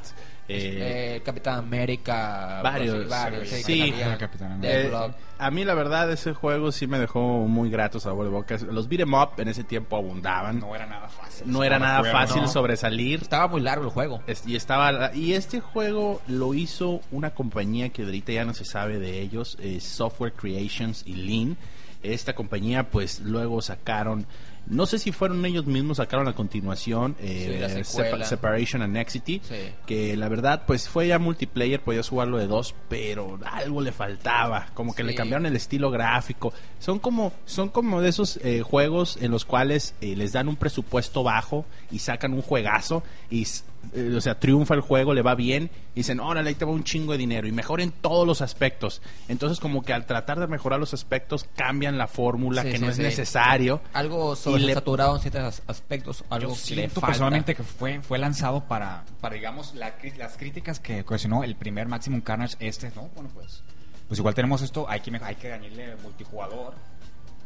Eh, 0.49 1.15
Eh, 1.17 1.21
Capitán 1.25 1.59
América, 1.59 2.61
varios, 2.63 3.07
varios, 3.09 3.47
sí. 3.49 3.55
que 3.57 3.63
Sí. 3.63 3.79
salían. 3.91 4.17
Capitán 4.17 4.51
América. 4.53 5.05
Eh, 5.07 5.11
a 5.39 5.51
mí 5.51 5.63
la 5.65 5.73
verdad 5.73 6.11
ese 6.11 6.33
juego 6.33 6.71
sí 6.71 6.87
me 6.87 6.97
dejó 6.99 7.19
muy 7.47 7.69
grato 7.69 7.99
sabor 7.99 8.25
de 8.25 8.31
boca. 8.31 8.57
Los 8.71 8.87
beat'em 8.87 9.13
up 9.13 9.31
en 9.37 9.49
ese 9.49 9.63
tiempo 9.63 9.97
abundaban. 9.97 10.59
No 10.59 10.73
era 10.75 10.85
nada 10.85 11.09
fácil. 11.09 11.51
No 11.51 11.63
era 11.63 11.77
nada 11.79 12.03
fácil 12.11 12.43
no. 12.43 12.47
sobresalir. 12.47 13.21
Estaba 13.21 13.47
muy 13.47 13.61
largo 13.61 13.85
el 13.85 13.91
juego. 13.91 14.21
Es- 14.27 14.47
y 14.47 14.55
estaba 14.55 15.13
y 15.13 15.33
este 15.33 15.59
juego 15.59 16.21
lo 16.27 16.53
hizo 16.53 17.01
una 17.11 17.31
compañía 17.31 17.89
que 17.89 18.03
ahorita 18.03 18.31
ya 18.31 18.45
no 18.45 18.53
se 18.53 18.65
sabe 18.65 18.99
de 18.99 19.21
ellos, 19.21 19.57
eh, 19.61 19.79
Software 19.79 20.33
Creations 20.33 21.03
y 21.05 21.13
Lean. 21.15 21.57
Esta 22.03 22.33
compañía 22.33 22.89
pues 22.89 23.19
luego 23.19 23.61
sacaron 23.61 24.25
no 24.69 24.85
sé 24.85 24.99
si 24.99 25.11
fueron 25.11 25.45
ellos 25.45 25.65
mismos 25.65 25.97
sacaron 25.97 26.25
la 26.25 26.33
continuación 26.33 27.15
eh, 27.19 27.51
Sí, 27.53 27.59
la 27.59 27.83
secuela. 27.85 28.25
Separation 28.25 28.81
and 28.81 28.93
Nexity 28.93 29.41
Sí. 29.43 29.55
que 29.85 30.17
la 30.17 30.27
verdad 30.29 30.63
pues 30.67 30.89
fue 30.89 31.07
ya 31.07 31.19
multiplayer 31.19 31.81
podías 31.81 32.09
jugarlo 32.09 32.37
de 32.37 32.47
dos 32.47 32.75
pero 32.89 33.39
algo 33.45 33.81
le 33.81 33.91
faltaba 33.91 34.67
como 34.73 34.93
que 34.93 35.03
Sí. 35.03 35.07
le 35.07 35.15
cambiaron 35.15 35.45
el 35.45 35.55
estilo 35.55 35.89
gráfico 35.91 36.53
son 36.79 36.99
como 36.99 37.31
son 37.45 37.69
como 37.69 38.01
de 38.01 38.09
esos 38.09 38.37
eh, 38.43 38.61
juegos 38.61 39.17
en 39.21 39.31
los 39.31 39.45
cuales 39.45 39.95
eh, 40.01 40.15
les 40.15 40.33
dan 40.33 40.47
un 40.47 40.55
presupuesto 40.57 41.23
bajo 41.23 41.65
y 41.91 41.99
sacan 41.99 42.33
un 42.33 42.41
juegazo 42.41 43.03
y 43.29 43.45
eh, 43.93 44.13
o 44.15 44.21
sea 44.21 44.39
triunfa 44.39 44.73
el 44.73 44.81
juego 44.81 45.13
le 45.13 45.21
va 45.21 45.35
bien 45.35 45.69
y 45.93 45.99
dicen 46.01 46.19
órale 46.19 46.49
ahí 46.49 46.55
te 46.55 46.65
va 46.65 46.71
un 46.71 46.83
chingo 46.83 47.11
de 47.13 47.17
dinero 47.17 47.47
y 47.47 47.51
mejoren 47.51 47.91
todos 47.91 48.25
los 48.27 48.41
aspectos 48.41 49.01
entonces 49.27 49.59
como 49.59 49.83
que 49.83 49.93
al 49.93 50.05
tratar 50.05 50.39
de 50.39 50.47
mejorar 50.47 50.79
los 50.79 50.93
aspectos 50.93 51.45
cambian 51.55 51.97
la 51.97 52.07
fórmula 52.07 52.63
Sí, 52.63 52.71
que 52.71 52.77
sí, 52.77 52.83
no 52.83 52.89
es 52.89 52.99
necesario 52.99 53.81
Algo 53.93 54.33
Y 54.33 54.35
le- 54.35 54.35
sobresaturado 54.35 55.15
en 55.15 55.21
ciertos 55.21 55.41
as- 55.43 55.61
aspectos. 55.67 56.23
Algo 56.29 56.49
Yo 56.49 56.55
que 56.55 56.59
le 56.59 56.65
siento 56.75 56.93
falta. 57.01 57.07
personalmente 57.07 57.55
que 57.55 57.63
fue, 57.63 58.01
fue 58.01 58.17
lanzado 58.17 58.63
para, 58.65 59.03
para 59.21 59.35
digamos, 59.35 59.73
la 59.75 59.93
las 60.17 60.37
críticas 60.37 60.79
que 60.79 61.01
ocasionó 61.01 61.43
el 61.43 61.55
primer 61.55 61.87
Maximum 61.87 62.21
Carnage. 62.21 62.55
Este, 62.59 62.91
no, 62.95 63.09
bueno, 63.15 63.29
pues, 63.33 63.63
pues 64.07 64.19
igual 64.19 64.33
tenemos 64.35 64.61
esto. 64.61 64.85
Hay 64.89 64.99
que, 65.01 65.15
hay 65.23 65.35
que 65.35 65.51
añadirle 65.53 65.95
multijugador. 66.03 66.73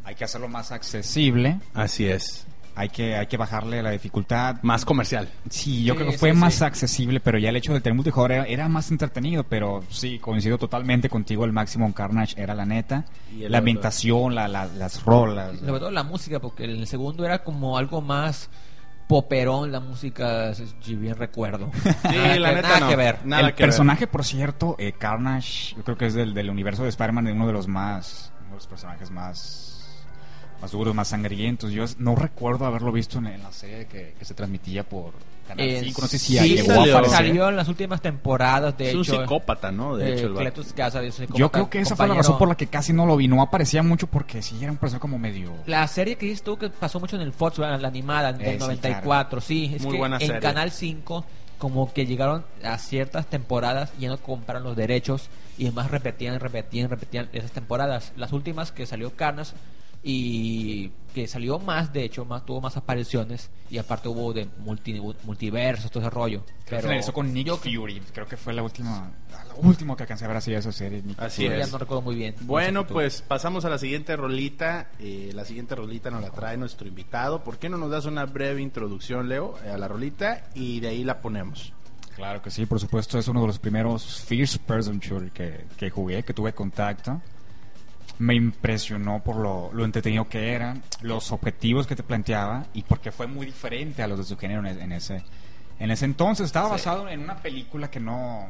Hay 0.03 0.15
que 0.15 0.23
hacerlo 0.23 0.47
más 0.47 0.71
accesible. 0.71 1.59
así 1.73 2.07
es 2.07 2.45
Hay 2.75 2.87
que, 2.89 3.15
hay 3.17 3.27
que 3.27 3.35
bajarle 3.37 3.83
la 3.83 3.91
dificultad. 3.91 4.55
más 4.61 4.85
comercial 4.85 5.27
Sí, 5.49 5.83
yo 5.83 5.93
Sí, 5.93 5.97
creo 5.99 6.11
que 6.11 6.17
fue 6.17 6.31
sí, 6.31 6.37
más 6.37 6.53
sí. 6.55 6.63
accesible, 6.63 7.19
pero 7.19 7.37
ya 7.37 7.49
el 7.49 7.55
hecho 7.57 7.73
de 7.73 7.81
tener 7.81 7.95
multijugador 7.95 8.31
era, 8.31 8.45
era 8.45 8.69
más 8.69 8.89
entretenido, 8.91 9.43
pero 9.43 9.83
sí, 9.89 10.19
coincido 10.19 10.57
totalmente 10.57 11.09
contigo, 11.09 11.43
el 11.45 11.51
Maximum 11.51 11.91
Carnage 11.91 12.41
era 12.41 12.53
la 12.55 12.65
neta. 12.65 13.05
Y 13.37 13.47
La 13.49 13.57
ambientación, 13.57 14.35
la, 14.35 14.47
la- 14.47 14.67
las 14.67 15.03
rolas. 15.03 15.59
Sobre 15.59 15.79
todo 15.79 15.91
la 15.91 16.03
música, 16.03 16.39
porque 16.39 16.63
en 16.63 16.71
el 16.71 16.87
segundo 16.87 17.25
era 17.25 17.43
como 17.43 17.77
algo 17.77 18.01
más 18.01 18.49
poperón, 19.07 19.71
la 19.73 19.81
música, 19.81 20.53
si 20.53 20.95
bien 20.95 21.17
recuerdo. 21.17 21.69
Sí, 21.73 21.89
Nada 22.15 22.39
la 22.39 22.49
que- 22.49 22.55
neta 22.55 22.67
nada 22.69 22.79
no. 22.79 22.87
que 22.89 22.95
ver. 22.95 23.19
Nada 23.25 23.41
el 23.41 23.53
que 23.55 23.63
ver. 23.63 23.69
personaje, 23.69 24.07
por 24.07 24.23
cierto, 24.23 24.75
eh, 24.79 24.93
Carnage, 24.97 25.75
yo 25.75 25.83
creo 25.83 25.97
que 25.97 26.05
es 26.05 26.13
del, 26.13 26.33
del 26.33 26.49
universo 26.49 26.83
de 26.83 26.89
Spider-Man, 26.89 27.25
de 27.25 27.33
uno 27.33 27.47
de 27.47 27.53
los 27.53 27.67
más, 27.67 28.31
uno 28.39 28.49
de 28.51 28.55
los 28.55 28.67
personajes 28.67 29.11
más, 29.11 29.70
más 30.61 30.71
duros, 30.71 30.93
más 30.95 31.07
sangrientos. 31.09 31.71
Yo 31.71 31.85
no 31.97 32.15
recuerdo 32.15 32.65
haberlo 32.65 32.91
visto 32.91 33.17
en, 33.17 33.27
en 33.27 33.43
la 33.43 33.51
serie 33.51 33.85
que, 33.87 34.13
que 34.17 34.25
se 34.25 34.33
transmitía 34.33 34.83
por 34.83 35.11
Canal 35.47 35.65
Eh, 35.67 35.81
5, 35.83 36.01
no 36.01 36.07
sé 36.07 36.17
si 36.19 36.33
sí, 36.33 36.39
ahí 36.39 36.55
llegó 36.55 36.75
salió. 36.75 36.97
a 36.97 37.09
salió 37.09 37.49
en 37.49 37.55
las 37.55 37.67
últimas 37.67 38.01
temporadas, 38.01 38.77
de 38.77 38.89
es 38.89 38.95
un 38.95 39.01
hecho. 39.01 39.21
psicópata 39.21 39.71
no 39.71 39.97
de 39.97 40.09
eh, 40.09 40.13
hecho 40.13 40.27
el 40.27 40.47
es 40.47 41.19
un 41.19 41.27
Yo 41.35 41.51
creo 41.51 41.69
que 41.69 41.79
esa 41.79 41.95
fue 41.95 42.07
la 42.07 42.13
razón 42.15 42.37
por 42.37 42.47
la 42.47 42.55
que 42.55 42.67
casi 42.67 42.93
no 42.93 43.05
lo 43.05 43.17
vi. 43.17 43.27
No 43.27 43.41
aparecía 43.41 43.83
mucho 43.83 44.07
porque 44.07 44.41
sí 44.41 44.57
era 44.61 44.71
un 44.71 44.77
personaje 44.77 45.01
como 45.01 45.17
medio. 45.17 45.51
La 45.65 45.87
serie 45.87 46.15
que 46.15 46.25
dices 46.27 46.43
tú 46.43 46.57
que 46.57 46.69
pasó 46.69 46.99
mucho 46.99 47.15
en 47.15 47.23
el 47.23 47.33
Fox, 47.33 47.57
la 47.57 47.77
la 47.77 47.87
animada, 47.87 48.31
del 48.33 48.41
Eh, 48.47 48.53
sí, 48.53 48.59
94, 48.59 49.41
sí, 49.41 49.71
es 49.75 49.81
Muy 49.81 49.93
que 49.93 49.97
buena 49.97 50.17
en 50.17 50.27
serie. 50.27 50.41
Canal 50.41 50.71
5 50.71 51.25
como 51.57 51.93
que 51.93 52.07
llegaron 52.07 52.43
a 52.63 52.77
ciertas 52.79 53.27
temporadas 53.27 53.91
y 53.99 54.01
ya 54.03 54.09
no 54.09 54.17
compraron 54.17 54.63
los 54.63 54.75
derechos 54.75 55.29
y 55.59 55.65
además 55.67 55.91
repetían, 55.91 56.39
repetían, 56.39 56.89
repetían 56.89 57.29
esas 57.33 57.51
temporadas. 57.51 58.13
Las 58.15 58.33
últimas 58.33 58.71
que 58.71 58.87
salió 58.87 59.15
Carnage 59.15 59.53
y 60.03 60.91
que 61.13 61.27
salió 61.27 61.59
más, 61.59 61.91
de 61.91 62.03
hecho, 62.05 62.23
más 62.25 62.45
tuvo 62.45 62.61
más 62.61 62.77
apariciones 62.77 63.49
y 63.69 63.77
aparte 63.77 64.07
hubo 64.07 64.31
de 64.33 64.47
multi, 64.59 64.99
multiversos, 65.23 65.91
todo 65.91 66.01
ese 66.01 66.09
rollo. 66.09 66.43
Creo 66.65 66.79
que 66.79 66.83
finalizó 66.87 67.11
con 67.13 67.33
Nick 67.33 67.49
Fury. 67.57 68.01
Creo 68.13 68.25
que 68.27 68.37
fue 68.37 68.53
la 68.53 68.63
última, 68.63 69.11
lo 69.49 69.55
último 69.67 69.95
que 69.95 70.03
alcancé 70.03 70.25
a 70.25 70.29
ver 70.29 70.37
así 70.37 70.51
de 70.51 70.57
esa 70.57 70.71
serie. 70.71 71.01
Nick 71.03 71.19
Así 71.19 71.43
Sí, 71.43 71.49
ya 71.49 71.57
es. 71.57 71.71
no 71.71 71.77
recuerdo 71.77 72.01
muy 72.01 72.15
bien. 72.15 72.35
Bueno, 72.41 72.87
pues 72.87 73.21
pasamos 73.21 73.65
a 73.65 73.69
la 73.69 73.77
siguiente 73.77 74.15
rolita. 74.15 74.89
Eh, 74.99 75.31
la 75.33 75.43
siguiente 75.43 75.75
rolita 75.75 76.09
nos 76.09 76.21
la 76.21 76.29
trae 76.31 76.55
nuestro 76.57 76.87
invitado. 76.87 77.43
¿Por 77.43 77.59
qué 77.59 77.67
no 77.69 77.77
nos 77.77 77.91
das 77.91 78.05
una 78.05 78.25
breve 78.25 78.61
introducción, 78.61 79.27
Leo, 79.27 79.55
a 79.71 79.77
la 79.77 79.87
rolita 79.89 80.45
y 80.55 80.79
de 80.79 80.87
ahí 80.87 81.03
la 81.03 81.19
ponemos? 81.21 81.73
Claro 82.15 82.41
que 82.41 82.51
sí, 82.51 82.65
por 82.65 82.79
supuesto, 82.79 83.17
es 83.19 83.27
uno 83.27 83.41
de 83.41 83.47
los 83.47 83.59
primeros 83.59 84.21
first 84.21 84.57
person 84.63 84.99
shooter 84.99 85.31
que, 85.31 85.65
que 85.77 85.89
jugué, 85.89 86.23
que 86.23 86.33
tuve 86.33 86.53
contacto. 86.53 87.21
Me 88.21 88.35
impresionó 88.35 89.23
por 89.23 89.35
lo, 89.37 89.71
lo 89.73 89.83
entretenido 89.83 90.27
que 90.29 90.53
era, 90.53 90.75
los 91.01 91.31
objetivos 91.31 91.87
que 91.87 91.95
te 91.95 92.03
planteaba 92.03 92.65
y 92.73 92.83
porque 92.83 93.11
fue 93.11 93.25
muy 93.27 93.45
diferente 93.47 94.03
a 94.03 94.07
los 94.07 94.19
de 94.19 94.25
su 94.25 94.37
género 94.37 94.59
en, 94.65 94.79
en 94.79 94.91
ese, 94.91 95.23
en 95.79 95.89
ese 95.91 96.05
entonces. 96.05 96.45
Estaba 96.45 96.67
Sí. 96.67 96.71
basado 96.73 97.09
en 97.09 97.21
una 97.21 97.37
película 97.37 97.89
que 97.89 97.99
no, 97.99 98.47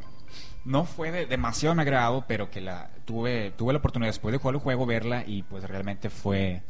no 0.66 0.84
fue 0.84 1.12
de 1.12 1.26
demasiado 1.26 1.74
mi 1.74 1.82
agrado, 1.84 2.26
pero 2.28 2.50
que 2.52 2.60
la 2.60 2.90
tuve, 3.06 3.52
tuve 3.52 3.72
la 3.74 3.80
oportunidad 3.80 4.10
después 4.10 4.34
de 4.34 4.40
jugar 4.40 4.56
el 4.56 4.62
juego 4.62 4.86
verla 4.86 5.24
y 5.26 5.44
pues 5.44 5.64
realmente 5.64 6.10
fue... 6.10 6.62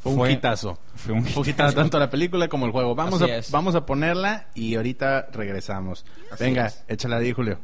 Fue 0.00 0.12
un 0.14 0.28
hitazo. 0.32 0.80
Fue 0.96 1.14
un 1.14 1.24
Fue 1.24 1.44
un 1.44 1.48
hitazo 1.48 1.76
tanto 1.76 1.96
la 2.00 2.10
película 2.10 2.48
como 2.48 2.66
el 2.66 2.72
juego. 2.72 2.96
Vamos 2.96 3.22
Así 3.22 3.30
a, 3.30 3.36
es. 3.36 3.52
vamos 3.52 3.76
a 3.76 3.86
ponerla 3.86 4.46
y 4.52 4.74
ahorita 4.74 5.28
regresamos. 5.32 6.04
Así 6.32 6.42
Venga, 6.42 6.66
es. 6.66 6.82
échala 6.88 7.18
ahí, 7.18 7.30
Julio. 7.30 7.60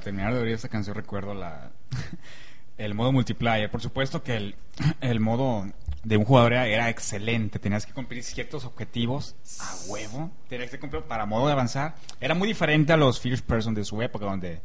Terminar 0.00 0.34
de 0.34 0.40
oír 0.40 0.52
esta 0.54 0.68
canción, 0.68 0.94
recuerdo 0.96 1.34
la 1.34 1.70
el 2.78 2.94
modo 2.94 3.12
multiplayer. 3.12 3.70
Por 3.70 3.80
supuesto 3.80 4.22
que 4.22 4.36
el, 4.36 4.54
el 5.00 5.20
modo 5.20 5.66
de 6.04 6.16
un 6.16 6.24
jugador 6.24 6.52
era, 6.52 6.66
era 6.66 6.88
excelente. 6.88 7.58
Tenías 7.58 7.84
que 7.86 7.92
cumplir 7.92 8.22
ciertos 8.22 8.64
objetivos 8.64 9.34
a 9.60 9.74
huevo. 9.88 10.30
Tenías 10.48 10.70
que 10.70 10.78
cumplir 10.78 11.02
para 11.02 11.26
modo 11.26 11.46
de 11.46 11.52
avanzar. 11.52 11.94
Era 12.20 12.34
muy 12.34 12.48
diferente 12.48 12.92
a 12.92 12.96
los 12.96 13.20
first 13.20 13.44
person 13.44 13.74
de 13.74 13.84
su 13.84 14.00
época, 14.00 14.24
donde, 14.26 14.60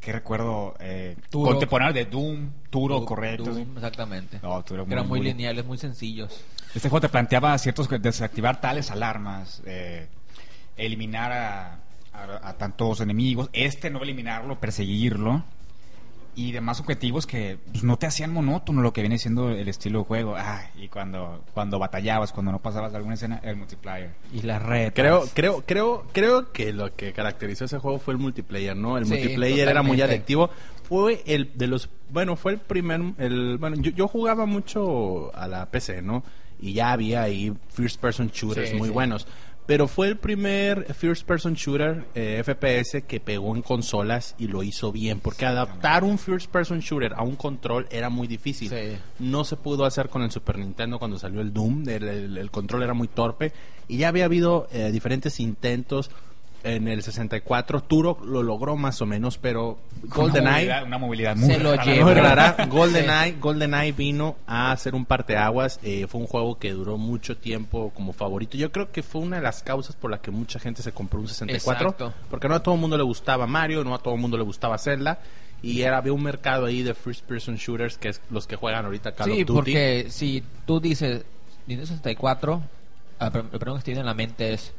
que 0.00 0.12
recuerdo, 0.12 0.74
eh, 0.80 1.16
contemporáneo 1.30 1.92
de 1.92 2.06
Doom, 2.06 2.50
Turo, 2.70 2.94
Doom, 2.96 3.04
correcto. 3.04 3.44
Doom, 3.52 3.76
exactamente. 3.76 4.40
No, 4.42 4.64
eran 4.70 4.86
muy- 4.88 4.96
muy, 4.96 5.04
muy- 5.04 5.22
lineales, 5.22 5.64
muy 5.66 5.76
sencillos. 5.78 6.42
Este 6.74 6.88
juego 6.88 7.02
te 7.02 7.08
planteaba 7.08 7.56
ciertos 7.58 7.88
desactivar 8.00 8.60
tales 8.60 8.90
alarmas, 8.90 9.60
eh, 9.66 10.08
eliminar 10.76 11.32
a, 11.32 11.78
a- 12.24 12.48
a 12.48 12.52
tantos 12.54 13.00
enemigos, 13.00 13.48
este 13.52 13.90
no 13.90 14.02
eliminarlo, 14.02 14.58
perseguirlo 14.60 15.42
y 16.36 16.52
demás 16.52 16.78
objetivos 16.80 17.26
que 17.26 17.58
pues, 17.72 17.82
no 17.82 17.96
te 17.98 18.06
hacían 18.06 18.32
monótono 18.32 18.82
lo 18.82 18.92
que 18.92 19.00
viene 19.00 19.18
siendo 19.18 19.50
el 19.50 19.68
estilo 19.68 19.98
de 20.00 20.04
juego. 20.04 20.36
Ah, 20.38 20.62
y 20.80 20.86
cuando 20.88 21.44
cuando 21.52 21.78
batallabas, 21.78 22.32
cuando 22.32 22.52
no 22.52 22.60
pasabas 22.60 22.94
alguna 22.94 23.14
escena, 23.14 23.40
el 23.42 23.56
multiplayer. 23.56 24.12
Y 24.32 24.42
las 24.42 24.62
redes. 24.62 24.92
Creo, 24.94 25.24
creo, 25.34 25.64
creo, 25.66 26.06
creo 26.12 26.52
que 26.52 26.72
lo 26.72 26.94
que 26.94 27.12
caracterizó 27.12 27.64
ese 27.64 27.78
juego 27.78 27.98
fue 27.98 28.14
el 28.14 28.18
multiplayer, 28.20 28.76
¿no? 28.76 28.96
El 28.96 29.06
Sí, 29.06 29.12
multiplayer 29.14 29.68
era 29.68 29.82
muy 29.82 30.00
adictivo. 30.00 30.50
Fue 30.84 31.22
el 31.26 31.50
de 31.56 31.66
los, 31.66 31.88
bueno, 32.10 32.36
fue 32.36 32.52
el 32.52 32.58
primer, 32.58 33.00
el, 33.18 33.58
bueno, 33.58 33.76
yo, 33.80 33.90
yo 33.90 34.08
jugaba 34.08 34.46
mucho 34.46 35.34
a 35.36 35.46
la 35.48 35.66
PC, 35.66 36.00
¿no? 36.02 36.22
Y 36.60 36.74
ya 36.74 36.92
había 36.92 37.22
ahí 37.22 37.52
first 37.70 38.00
person 38.00 38.28
shooters 38.28 38.70
Sí, 38.70 38.76
muy 38.76 38.88
sí. 38.88 38.94
buenos. 38.94 39.26
Pero 39.66 39.86
fue 39.86 40.08
el 40.08 40.16
primer 40.16 40.92
first 40.94 41.24
person 41.24 41.54
shooter 41.54 42.04
eh, 42.16 42.42
FPS 42.44 43.02
que 43.06 43.20
pegó 43.20 43.54
en 43.54 43.62
consolas 43.62 44.34
y 44.36 44.48
lo 44.48 44.64
hizo 44.64 44.90
bien. 44.90 45.20
Porque 45.20 45.46
adaptar 45.46 46.02
un 46.02 46.18
first 46.18 46.50
person 46.50 46.80
shooter 46.80 47.12
a 47.14 47.22
un 47.22 47.36
control 47.36 47.86
era 47.90 48.10
muy 48.10 48.26
difícil. 48.26 48.68
Sí. 48.68 48.96
No 49.20 49.44
se 49.44 49.56
pudo 49.56 49.84
hacer 49.84 50.08
con 50.08 50.22
el 50.22 50.32
Super 50.32 50.58
Nintendo 50.58 50.98
cuando 50.98 51.18
salió 51.20 51.40
el 51.40 51.52
Doom. 51.52 51.88
El, 51.88 52.08
el- 52.08 52.38
el 52.38 52.50
control 52.50 52.82
era 52.82 52.94
muy 52.94 53.06
torpe. 53.06 53.52
Y 53.86 53.98
ya 53.98 54.08
había 54.08 54.24
habido 54.24 54.66
eh, 54.72 54.90
diferentes 54.90 55.38
intentos 55.38 56.10
en 56.62 56.88
el 56.88 57.02
64. 57.02 57.82
Turok 57.82 58.24
lo 58.24 58.42
logró 58.42 58.76
más 58.76 59.00
o 59.00 59.06
menos, 59.06 59.38
pero 59.38 59.78
GoldenEye 60.04 60.82
Una 60.84 60.98
movilidad 60.98 61.36
muy 61.36 61.48
Se 61.54 61.58
lo 61.58 61.70
rara. 61.76 61.84
lleva. 61.84 62.08
Pero- 62.14 62.22
rara. 62.22 62.56
GoldenEye, 62.68 63.36
GoldenEye 63.40 63.92
vino 63.92 64.36
a 64.46 64.72
hacer 64.72 64.94
un 64.94 65.04
parteaguas. 65.06 65.80
Eh, 65.82 66.06
fue 66.08 66.20
un 66.20 66.26
juego 66.26 66.58
que 66.58 66.72
duró 66.72 66.98
mucho 66.98 67.36
tiempo 67.36 67.90
como 67.94 68.12
favorito. 68.12 68.56
Yo 68.56 68.70
creo 68.72 68.90
que 68.92 69.02
fue 69.02 69.20
una 69.22 69.36
de 69.36 69.42
las 69.42 69.62
causas 69.62 69.96
por 69.96 70.10
la 70.10 70.18
que 70.20 70.30
mucha 70.30 70.58
gente 70.58 70.82
se 70.82 70.92
compró 70.92 71.20
un 71.20 71.28
64. 71.28 71.88
Exacto. 71.90 72.14
Porque 72.28 72.48
no 72.48 72.54
a 72.54 72.62
todo 72.62 72.74
el 72.74 72.80
mundo 72.80 72.96
le 72.96 73.04
gustaba 73.04 73.46
Mario, 73.46 73.82
no 73.84 73.94
a 73.94 73.98
todo 73.98 74.14
el 74.14 74.20
mundo 74.20 74.36
le 74.36 74.44
gustaba 74.44 74.76
Zelda. 74.78 75.18
Y 75.62 75.82
era, 75.82 75.98
había 75.98 76.12
un 76.14 76.22
mercado 76.22 76.66
ahí 76.66 76.82
de 76.82 76.94
first 76.94 77.22
person 77.24 77.56
shooters 77.56 77.98
que 77.98 78.08
es 78.08 78.20
los 78.30 78.46
que 78.46 78.56
juegan 78.56 78.86
ahorita 78.86 79.12
Call 79.12 79.26
Sí, 79.26 79.42
of 79.42 79.48
Duty. 79.48 79.52
porque 79.52 80.06
si 80.08 80.42
tú 80.66 80.80
dices 80.80 81.22
Nintendo 81.66 81.86
64, 81.86 82.62
ah, 83.18 83.30
pero 83.30 83.44
lo 83.44 83.58
primero 83.58 83.76
que 83.76 83.82
tiene 83.84 84.00
en 84.00 84.06
la 84.06 84.14
mente 84.14 84.54
es 84.54 84.72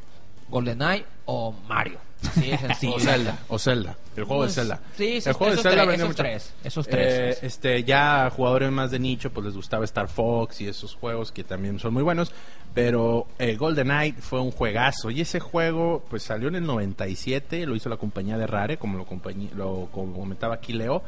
GoldenEye 0.51 1.05
o 1.25 1.51
Mario. 1.67 1.99
Sencillo. 2.21 2.93
O 2.97 2.99
Zelda, 2.99 3.39
o 3.47 3.57
Zelda, 3.57 3.97
el 4.15 4.25
juego 4.25 4.43
Pues, 4.43 4.55
de 4.55 4.61
Zelda. 4.61 4.79
sí, 4.95 5.19
el 5.25 5.33
juego 5.33 5.55
de 5.55 5.61
Zelda 5.63 5.83
tres, 5.85 5.95
esos 5.95 6.07
mucho. 6.07 6.21
tres, 6.23 6.53
esos 6.63 6.87
tres. 6.87 7.07
Eh, 7.41 7.45
este, 7.47 7.83
ya 7.83 8.29
jugadores 8.29 8.71
más 8.71 8.91
de 8.91 8.99
nicho, 8.99 9.31
pues 9.31 9.47
les 9.47 9.55
gustaba 9.55 9.85
Star 9.85 10.07
Fox 10.07 10.61
y 10.61 10.67
esos 10.67 10.93
juegos 10.93 11.31
que 11.31 11.43
también 11.43 11.79
son 11.79 11.93
muy 11.95 12.03
buenos. 12.03 12.31
Pero 12.75 13.25
eh, 13.39 13.55
GoldenEye 13.55 14.13
fue 14.21 14.39
un 14.39 14.51
juegazo. 14.51 15.09
Y 15.09 15.21
ese 15.21 15.39
juego, 15.39 16.03
pues 16.11 16.21
salió 16.21 16.47
en 16.49 16.55
el 16.55 16.65
97, 16.65 17.65
lo 17.65 17.75
hizo 17.75 17.89
la 17.89 17.97
compañía 17.97 18.37
de 18.37 18.45
Rare, 18.45 18.77
como 18.77 18.99
lo, 18.99 19.07
lo 19.55 19.87
comentaba 19.91 20.53
aquí 20.55 20.73
Leo. 20.73 21.01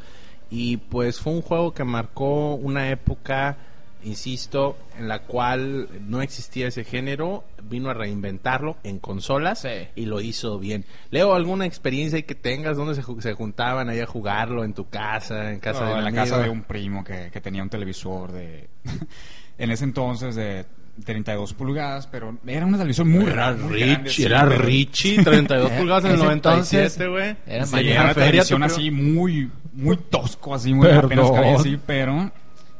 Y 0.50 0.78
pues 0.78 1.20
fue 1.20 1.32
un 1.32 1.42
juego 1.42 1.72
que 1.72 1.84
marcó 1.84 2.54
una 2.54 2.90
época 2.90 3.56
insisto, 4.04 4.76
en 4.98 5.08
la 5.08 5.20
cual 5.22 5.88
no 6.06 6.22
existía 6.22 6.68
ese 6.68 6.84
género, 6.84 7.44
vino 7.62 7.90
a 7.90 7.94
reinventarlo 7.94 8.76
en 8.84 8.98
consolas 8.98 9.60
Sí. 9.62 9.88
y 9.96 10.06
lo 10.06 10.20
hizo 10.20 10.58
bien. 10.58 10.84
Leo, 11.10 11.34
¿alguna 11.34 11.66
experiencia 11.66 12.16
ahí 12.16 12.22
que 12.22 12.34
tengas 12.34 12.76
donde 12.76 12.94
se, 12.94 13.02
se 13.20 13.32
juntaban 13.32 13.88
ahí 13.88 14.00
a 14.00 14.06
jugarlo 14.06 14.64
en 14.64 14.74
tu 14.74 14.88
casa, 14.88 15.50
en 15.52 15.60
casa 15.60 15.80
No, 15.80 15.86
de 15.86 15.92
en 15.92 15.98
un 15.98 16.04
la 16.04 16.08
amigo? 16.10 16.24
casa 16.24 16.38
de 16.42 16.50
un 16.50 16.62
primo 16.62 17.02
que, 17.04 17.30
que 17.32 17.40
tenía 17.40 17.62
un 17.62 17.70
televisor 17.70 18.32
de 18.32 18.68
en 19.58 19.70
ese 19.70 19.84
entonces 19.84 20.34
de 20.34 20.66
32 21.04 21.54
pulgadas, 21.54 22.06
pero 22.06 22.38
era 22.46 22.64
una 22.66 22.76
televisión 22.78 23.08
muy 23.08 23.24
Era 23.26 23.52
muy 23.52 23.80
grande, 23.80 24.04
Rich, 24.04 24.12
sí, 24.14 24.24
era 24.24 24.46
pero- 24.48 24.62
Richie, 24.62 25.22
32 25.24 25.70
Eh, 25.72 25.76
pulgadas 25.78 26.04
en 26.04 26.10
el 26.10 26.16
ese 26.16 26.24
97, 26.24 26.84
entonces 26.84 27.08
güey. 27.10 27.36
era 27.46 27.66
Sí, 27.66 27.88
era 27.90 28.04
una 28.04 28.14
televisión 28.14 28.62
así 28.62 28.90
muy 28.90 29.50
muy 29.72 29.96
tosco, 29.96 30.54
así 30.54 30.72
muy 30.72 30.86
apenas 30.88 31.08
Perdón. 31.30 31.34
cabía 31.34 31.56
así, 31.56 31.78
pero 31.84 32.30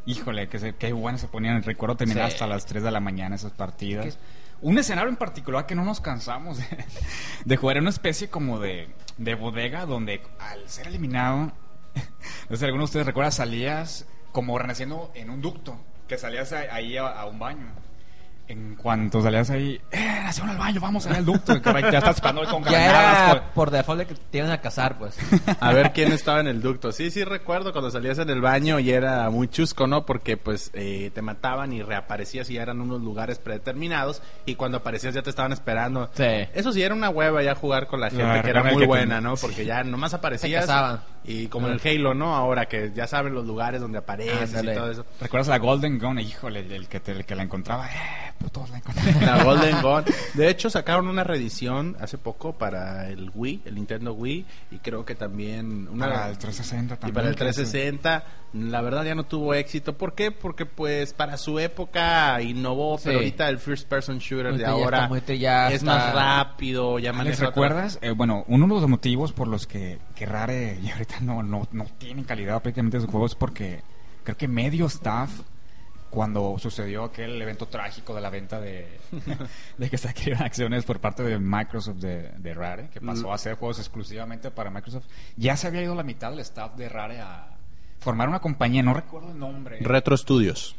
híjole, 0.07 0.49
que 0.49 0.59
se, 0.59 0.75
qué 0.77 0.93
bueno 0.93 1.19
se 1.19 1.29
ponían. 1.29 1.63
Recuerdo 1.63 1.97
tener 1.97 2.17
Sí. 2.17 2.23
hasta 2.23 2.47
las 2.47 2.67
3 2.67 2.83
de 2.83 2.91
la 2.91 3.01
mañana 3.01 3.35
esas 3.37 3.53
partidas. 3.53 4.19
Un 4.61 4.79
escenario 4.79 5.11
en 5.11 5.17
particular 5.17 5.67
que 5.67 5.75
no 5.75 5.85
nos 5.85 6.01
cansamos 6.01 6.59
de, 6.59 6.65
de 7.45 7.57
jugar 7.57 7.77
en 7.77 7.83
una 7.85 7.91
especie 7.91 8.29
como 8.29 8.59
de, 8.59 8.89
de 9.19 9.35
bodega 9.35 9.85
donde 9.87 10.23
al 10.39 10.69
ser 10.69 10.87
eliminado, 10.87 11.53
no 12.49 12.57
sé, 12.57 12.65
alguno 12.65 12.83
de 12.83 12.87
ustedes 12.87 13.07
recuerda, 13.07 13.31
salías 13.31 14.07
como 14.33 14.59
renaciendo 14.59 15.11
en 15.15 15.31
un 15.31 15.41
ducto, 15.43 15.79
que 16.09 16.19
salías 16.19 16.53
ahí 16.53 16.97
a, 16.97 17.07
a 17.09 17.27
un 17.27 17.39
baño. 17.39 17.67
En 18.47 18.75
cuanto 18.77 19.23
salías 19.23 19.49
ahí, 19.49 19.81
¡eh, 19.91 20.21
nació 20.23 20.45
al 20.45 20.59
baño, 20.59 20.79
vamos 20.79 21.07
al 21.07 21.25
ducto! 21.25 21.55
Y 21.57 21.63
ya 21.63 21.97
estás 21.99 22.17
esperando 22.17 22.45
con 22.45 22.63
Ya 22.65 22.73
granadas, 22.73 23.33
era 23.33 23.55
por 23.55 23.71
default 23.71 24.01
de 24.01 24.07
que 24.07 24.15
te 24.31 24.39
iban 24.39 24.51
a 24.51 24.61
casar, 24.61 24.99
pues. 24.99 25.17
A 25.61 25.73
ver 25.73 25.93
quién 25.93 26.13
estaba 26.13 26.41
en 26.41 26.49
el 26.49 26.61
ducto. 26.61 26.93
Sí, 26.93 27.11
sí 27.11 27.25
recuerdo 27.25 27.73
cuando 27.73 27.91
salías 27.91 28.19
en 28.19 28.29
el 28.29 28.43
baño 28.43 28.79
y 28.81 28.91
era 28.91 29.31
muy 29.31 29.49
chusco, 29.49 29.87
¿no? 29.87 30.05
Porque 30.05 30.37
pues 30.37 30.71
eh, 30.75 31.11
te 31.15 31.23
mataban 31.23 31.73
y 31.73 31.83
reaparecías 31.83 32.51
y 32.51 32.55
ya 32.55 32.63
eran 32.63 32.83
unos 32.83 33.01
lugares 33.01 33.39
predeterminados 33.39 34.21
y 34.45 34.57
cuando 34.57 34.77
aparecías 34.77 35.15
ya 35.15 35.23
te 35.23 35.31
estaban 35.31 35.53
esperando. 35.53 36.11
Sí. 36.13 36.25
Eso 36.53 36.71
sí 36.75 36.83
era 36.83 36.95
una 36.95 37.09
hueva 37.09 37.43
ya 37.43 37.55
jugar 37.55 37.87
con 37.87 38.01
la 38.01 38.11
gente 38.11 38.25
La 38.27 38.43
que 38.43 38.51
era 38.51 38.63
muy 38.63 38.75
que 38.75 38.81
te- 38.81 38.87
buena, 38.87 39.23
¿no? 39.23 39.37
Porque 39.37 39.65
ya 39.65 39.83
nomás 39.85 40.13
aparecías 40.13 40.67
casaban. 40.67 41.01
y 41.25 41.47
como 41.47 41.69
en 41.69 41.73
el 41.73 41.81
Halo, 41.83 42.13
¿no? 42.13 42.37
Ahora 42.37 42.67
que 42.67 42.93
ya 42.95 43.07
saben 43.07 43.33
los 43.35 43.47
lugares 43.47 43.81
donde 43.81 43.97
apareces 43.99 44.53
y 44.53 44.57
Ándale. 44.57 44.75
todo 44.75 44.91
eso. 44.91 45.07
¿Recuerdas 45.19 45.49
la 45.49 45.59
Golden 45.59 45.99
Gun? 45.99 46.19
Híjole, 46.19 46.61
el 46.77 46.89
que, 46.89 47.01
te- 47.01 47.13
el 47.13 47.25
que 47.25 47.35
la 47.35 47.43
encontraba, 47.45 47.89
¡eh, 47.89 48.24
la 49.21 49.43
Golden 49.45 49.83
Gun. 49.83 50.05
De 50.35 50.49
hecho, 50.49 50.71
sacaron 50.71 51.09
una 51.09 51.25
reedición 51.25 51.97
hace 52.01 52.19
poco 52.19 52.53
para 52.53 53.09
el 53.09 53.31
Wii, 53.35 53.63
el 53.65 53.75
Nintendo 53.75 54.13
Wii, 54.13 54.45
y 54.71 54.79
creo 54.79 55.05
que 55.05 55.15
también 55.15 55.89
una 55.89 56.07
Para 56.07 56.29
el 56.31 56.39
360 56.39 57.09
y 57.09 57.13
para 57.13 57.29
el 57.29 57.35
creo 57.37 57.49
que 57.49 57.53
sí. 57.55 57.61
360, 57.63 58.25
la 58.55 58.81
verdad 58.83 59.05
ya 59.05 59.15
no 59.15 59.25
tuvo 59.25 59.55
éxito. 59.55 59.97
¿Por 59.97 60.15
qué? 60.15 60.31
Porque 60.31 60.67
pues 60.67 61.13
para 61.13 61.37
su 61.37 61.59
época 61.59 62.41
innovó, 62.43 62.99
Sí. 62.99 63.05
pero 63.07 63.19
ahorita 63.19 63.49
el 63.49 63.59
first 63.59 63.89
person 63.89 64.19
shooter 64.19 64.57
de 64.57 64.67
ahora 64.67 64.99
está 64.99 65.09
muy- 65.09 65.39
ya 65.39 65.69
es 65.69 65.75
está- 65.77 65.87
más 65.97 66.15
rápido, 66.15 66.99
ya 66.99 67.13
otra- 67.39 67.49
¿recuerdas? 67.49 67.99
Eh, 68.03 68.11
bueno, 68.11 68.45
uno 68.49 68.67
de 68.75 68.81
los 68.81 68.89
motivos 68.91 69.33
por 69.33 69.49
los 69.49 69.67
que, 69.67 69.99
que 70.15 70.27
Rare 70.27 70.79
y 70.83 70.91
ahorita 70.91 71.21
no, 71.21 71.43
no, 71.43 71.67
no 71.73 71.85
tienen 71.99 72.25
calidad 72.25 72.63
prácticamente 72.63 73.01
sus 73.01 73.11
juegos 73.11 73.33
es 73.33 73.37
porque 73.37 73.83
creo 74.23 74.37
que 74.37 74.49
medio 74.49 74.87
staff, 74.87 75.31
cuando 76.15 76.57
sucedió 76.59 77.05
aquel 77.05 77.41
evento 77.43 77.67
trágico 77.67 78.15
de 78.15 78.21
la 78.21 78.31
venta 78.31 78.61
de, 78.61 79.01
de 79.79 79.91
que 79.91 79.99
se 79.99 80.09
adquirieron 80.09 80.45
acciones 80.45 80.85
por 80.85 81.01
parte 81.01 81.25
de 81.25 81.39
Microsoft 81.39 81.97
de, 81.97 82.31
de 82.39 82.55
Rare, 82.55 82.89
que 82.89 83.01
pasó 83.01 83.33
a 83.33 83.35
hacer 83.35 83.57
juegos 83.57 83.81
exclusivamente 83.81 84.51
para 84.51 84.71
Microsoft, 84.71 85.07
ya 85.37 85.57
se 85.57 85.67
había 85.67 85.83
ido 85.83 85.95
la 85.95 86.05
mitad 86.05 86.31
del 86.31 86.41
staff 86.41 86.77
de 86.77 86.89
Rare 86.89 87.21
a 87.21 87.49
formar 87.99 88.29
una 88.29 88.41
compañía, 88.41 88.83
no 88.83 88.95
recuerdo 88.95 89.33
el 89.33 89.39
nombre. 89.39 89.79
Retro 89.81 90.17
Studios. 90.17 90.77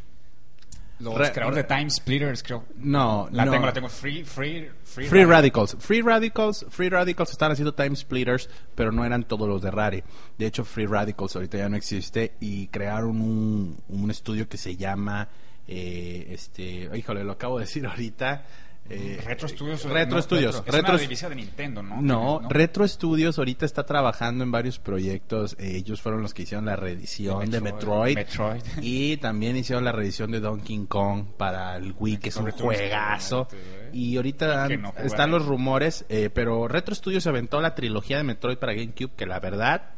Los 0.99 1.17
Re- 1.17 1.31
creadores 1.31 1.57
re- 1.57 1.63
de 1.63 1.67
Time 1.75 1.89
Splitters, 1.89 2.41
creo. 2.43 2.63
No, 2.77 3.27
La 3.31 3.45
no. 3.45 3.51
tengo, 3.51 3.65
la 3.65 3.73
tengo. 3.73 3.89
Free, 3.89 4.23
free, 4.23 4.69
free, 4.83 5.07
Free. 5.07 5.25
Radicals. 5.25 5.75
Free 5.79 6.01
Radicals, 6.01 6.65
Free 6.69 6.89
Radicals 6.89 7.31
están 7.31 7.51
haciendo 7.51 7.73
Time 7.73 7.95
Splitters, 7.95 8.49
pero 8.75 8.91
no 8.91 9.03
eran 9.05 9.23
todos 9.23 9.47
los 9.47 9.61
de 9.61 9.71
Rare. 9.71 10.03
De 10.37 10.45
hecho, 10.45 10.63
Free 10.63 10.85
Radicals 10.85 11.35
ahorita 11.35 11.57
ya 11.57 11.67
no 11.69 11.75
existe 11.77 12.33
y 12.39 12.67
crearon 12.67 13.21
un, 13.21 13.77
un 13.89 14.11
estudio 14.11 14.47
que 14.47 14.57
se 14.57 14.75
llama, 14.77 15.27
eh, 15.67 16.27
este, 16.29 16.89
híjole, 16.95 17.23
lo 17.23 17.33
acabo 17.33 17.57
de 17.59 17.65
decir 17.65 17.85
ahorita. 17.85 18.45
Eh, 18.89 19.19
Retro 19.25 19.47
Studios. 19.47 19.83
Retro 19.83 20.17
no, 20.17 20.21
Studios. 20.21 20.63
Es 20.65 20.73
Retro- 20.73 20.93
una 20.93 20.97
división 21.01 21.29
de 21.31 21.35
Nintendo, 21.37 21.81
¿no? 21.81 22.01
No, 22.01 22.39
¿no? 22.41 22.49
Retro 22.49 22.87
Studios 22.87 23.37
ahorita 23.39 23.65
está 23.65 23.85
trabajando 23.85 24.43
en 24.43 24.51
varios 24.51 24.77
proyectos. 24.79 25.55
Eh, 25.59 25.75
ellos 25.77 26.01
fueron 26.01 26.21
los 26.21 26.33
que 26.33 26.43
hicieron 26.43 26.65
la 26.65 26.75
reedición 26.75 27.49
de 27.49 27.61
Metroid. 27.61 28.15
Metroid. 28.15 28.61
Y 28.81 29.17
también 29.17 29.57
hicieron 29.57 29.83
la 29.85 29.91
reedición 29.91 30.31
de 30.31 30.39
Donkey 30.39 30.85
Kong 30.87 31.25
para 31.37 31.77
el 31.77 31.95
Wii, 31.97 32.17
que 32.17 32.29
es 32.29 32.35
un 32.37 32.51
juegazo. 32.51 33.47
¿eh? 33.53 33.89
Y 33.93 34.17
ahorita 34.17 34.65
han- 34.65 34.81
no 34.81 34.93
están 34.97 35.31
los 35.31 35.45
rumores, 35.45 36.05
eh, 36.09 36.29
pero 36.33 36.67
Retro 36.67 36.93
Studios 36.93 37.23
se 37.23 37.29
aventó 37.29 37.61
la 37.61 37.73
trilogía 37.75 38.17
de 38.17 38.23
Metroid 38.23 38.57
para 38.57 38.73
GameCube, 38.73 39.11
que 39.15 39.25
la 39.25 39.39
verdad, 39.39 39.89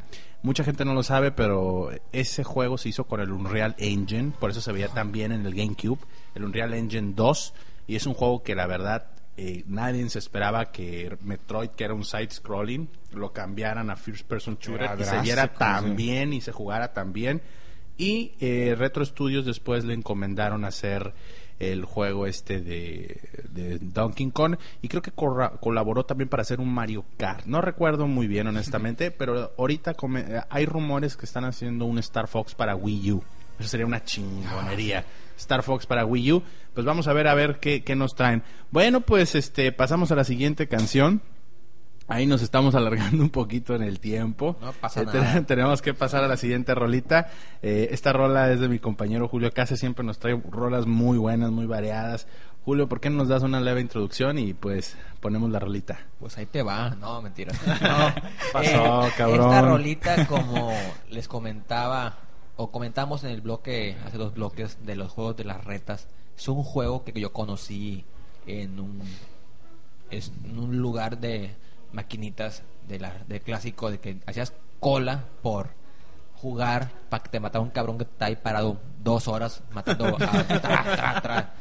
mucha 0.43 0.63
gente 0.63 0.85
no 0.85 0.93
lo 0.93 1.03
sabe, 1.03 1.31
pero 1.31 1.89
ese 2.11 2.43
juego 2.43 2.77
se 2.77 2.89
hizo 2.89 3.05
con 3.05 3.19
el 3.19 3.31
Unreal 3.31 3.75
Engine, 3.79 4.31
por 4.39 4.51
eso 4.51 4.61
se 4.61 4.71
veía 4.71 4.87
tan 4.89 5.11
bien 5.11 5.31
en 5.31 5.45
el 5.45 5.53
GameCube, 5.55 5.99
el 6.35 6.45
Unreal 6.45 6.73
Engine 6.75 7.13
2, 7.15 7.53
y 7.87 7.95
es 7.95 8.05
un 8.05 8.13
juego 8.13 8.43
que 8.43 8.53
la 8.55 8.67
verdad 8.67 9.07
eh, 9.37 9.63
nadie 9.67 10.07
se 10.09 10.19
esperaba 10.19 10.71
que 10.71 11.15
Metroid, 11.21 11.69
que 11.69 11.83
era 11.83 11.93
un 11.93 12.03
side-scrolling, 12.05 12.89
lo 13.13 13.31
cambiaran 13.33 13.89
a 13.89 13.95
First 13.95 14.27
Person 14.27 14.57
Shooter 14.59 14.83
Era 14.91 14.95
y 14.99 15.03
se 15.03 15.19
viera 15.21 15.53
tan 15.53 15.83
sí. 15.85 15.91
bien 15.91 16.33
y 16.33 16.41
se 16.41 16.51
jugara 16.51 16.93
tan 16.93 17.13
bien. 17.13 17.41
Y 17.97 18.33
eh, 18.39 18.75
Retro 18.77 19.03
Studios 19.05 19.45
después 19.45 19.83
le 19.85 19.93
encomendaron 19.93 20.65
hacer 20.65 21.13
el 21.59 21.85
juego 21.85 22.27
este 22.27 22.61
de, 22.61 23.19
de 23.49 23.79
Donkey 23.79 24.29
Kong 24.29 24.57
y 24.83 24.87
creo 24.89 25.01
que 25.01 25.11
corra- 25.11 25.53
colaboró 25.59 26.05
también 26.05 26.29
para 26.29 26.41
hacer 26.41 26.59
un 26.59 26.71
Mario 26.71 27.05
Kart. 27.17 27.45
No 27.45 27.61
recuerdo 27.61 28.05
muy 28.05 28.27
bien 28.27 28.45
honestamente, 28.47 29.09
pero 29.17 29.53
ahorita 29.57 29.95
come- 29.95 30.25
eh, 30.27 30.41
hay 30.49 30.65
rumores 30.67 31.17
que 31.17 31.25
están 31.25 31.45
haciendo 31.45 31.85
un 31.85 31.97
Star 31.99 32.27
Fox 32.27 32.53
para 32.53 32.75
Wii 32.75 33.11
U. 33.13 33.23
Eso 33.59 33.69
sería 33.69 33.87
una 33.87 34.03
chingonería. 34.03 35.03
Star 35.37 35.63
Fox 35.63 35.85
para 35.85 36.05
Wii 36.05 36.31
U. 36.33 36.43
Pues 36.73 36.85
vamos 36.85 37.07
a 37.07 37.13
ver 37.13 37.27
a 37.27 37.33
ver 37.35 37.59
qué, 37.59 37.83
qué 37.83 37.95
nos 37.95 38.15
traen. 38.15 38.43
Bueno, 38.71 39.01
pues 39.01 39.35
este 39.35 39.71
pasamos 39.71 40.11
a 40.11 40.15
la 40.15 40.23
siguiente 40.23 40.67
canción. 40.67 41.21
Ahí 42.09 42.25
nos 42.25 42.41
estamos 42.41 42.73
alargando 42.75 43.21
un 43.23 43.29
poquito 43.29 43.75
en 43.75 43.83
el 43.83 43.99
tiempo. 43.99 44.55
No 44.61 44.71
pasa 44.73 45.01
Eh, 45.01 45.05
nada. 45.05 45.33
te- 45.33 45.41
Tenemos 45.55 45.81
que 45.81 45.93
pasar 45.93 46.23
a 46.23 46.27
la 46.27 46.37
siguiente 46.37 46.73
rolita. 46.75 47.29
Eh, 47.61 47.89
esta 47.91 48.13
rola 48.13 48.51
es 48.51 48.59
de 48.59 48.69
mi 48.69 48.79
compañero 48.79 49.27
Julio 49.27 49.51
Case. 49.51 49.75
Siempre 49.77 50.05
nos 50.05 50.17
trae 50.19 50.41
rolas 50.49 50.85
muy 50.85 51.17
buenas, 51.17 51.51
muy 51.51 51.65
variadas. 51.65 52.27
Julio, 52.63 52.89
¿por 52.89 52.99
qué 52.99 53.09
no 53.09 53.15
nos 53.17 53.29
das 53.29 53.43
una 53.43 53.61
leve 53.61 53.79
introducción 53.79 54.37
y 54.37 54.53
pues 54.53 54.97
ponemos 55.21 55.49
la 55.51 55.59
rolita? 55.59 55.99
Pues 56.19 56.37
ahí 56.37 56.45
te 56.47 56.63
va, 56.63 56.89
no, 56.99 57.21
mentira. 57.21 57.53
No, 57.81 58.13
Pasó, 58.51 59.07
cabrón. 59.17 59.39
Esta 59.41 59.61
rolita, 59.61 60.27
como 60.27 60.73
les 61.09 61.27
comentaba, 61.29 62.17
o 62.57 62.71
comentamos 62.71 63.23
en 63.23 63.29
el 63.31 63.41
bloque, 63.41 63.95
hace 64.05 64.17
dos 64.17 64.33
bloques, 64.33 64.85
de 64.85 64.95
los 64.95 65.11
juegos 65.11 65.37
de 65.37 65.43
las 65.45 65.63
retas, 65.63 66.07
es 66.37 66.47
un 66.47 66.63
juego 66.63 67.03
que 67.03 67.19
yo 67.19 67.31
conocí 67.31 68.03
en 68.45 68.79
un, 68.79 69.01
es- 70.09 70.31
en 70.43 70.59
un 70.59 70.77
lugar 70.77 71.19
de 71.19 71.55
maquinitas 71.93 72.63
de, 72.87 72.99
la, 72.99 73.13
de 73.27 73.39
clásico, 73.39 73.89
de 73.91 73.99
que 73.99 74.17
hacías 74.25 74.53
cola 74.79 75.23
por 75.41 75.69
jugar 76.35 76.91
para 77.09 77.23
que 77.23 77.29
te 77.29 77.39
matara 77.39 77.63
un 77.63 77.69
cabrón 77.71 77.97
que 77.97 78.03
está 78.03 78.25
ahí 78.25 78.35
parado 78.35 78.77
dos 79.03 79.27
horas 79.27 79.63
matando 79.71 80.07
a 80.07 80.17
tra, 80.17 80.61
tra, 80.83 81.21
tra. 81.21 81.53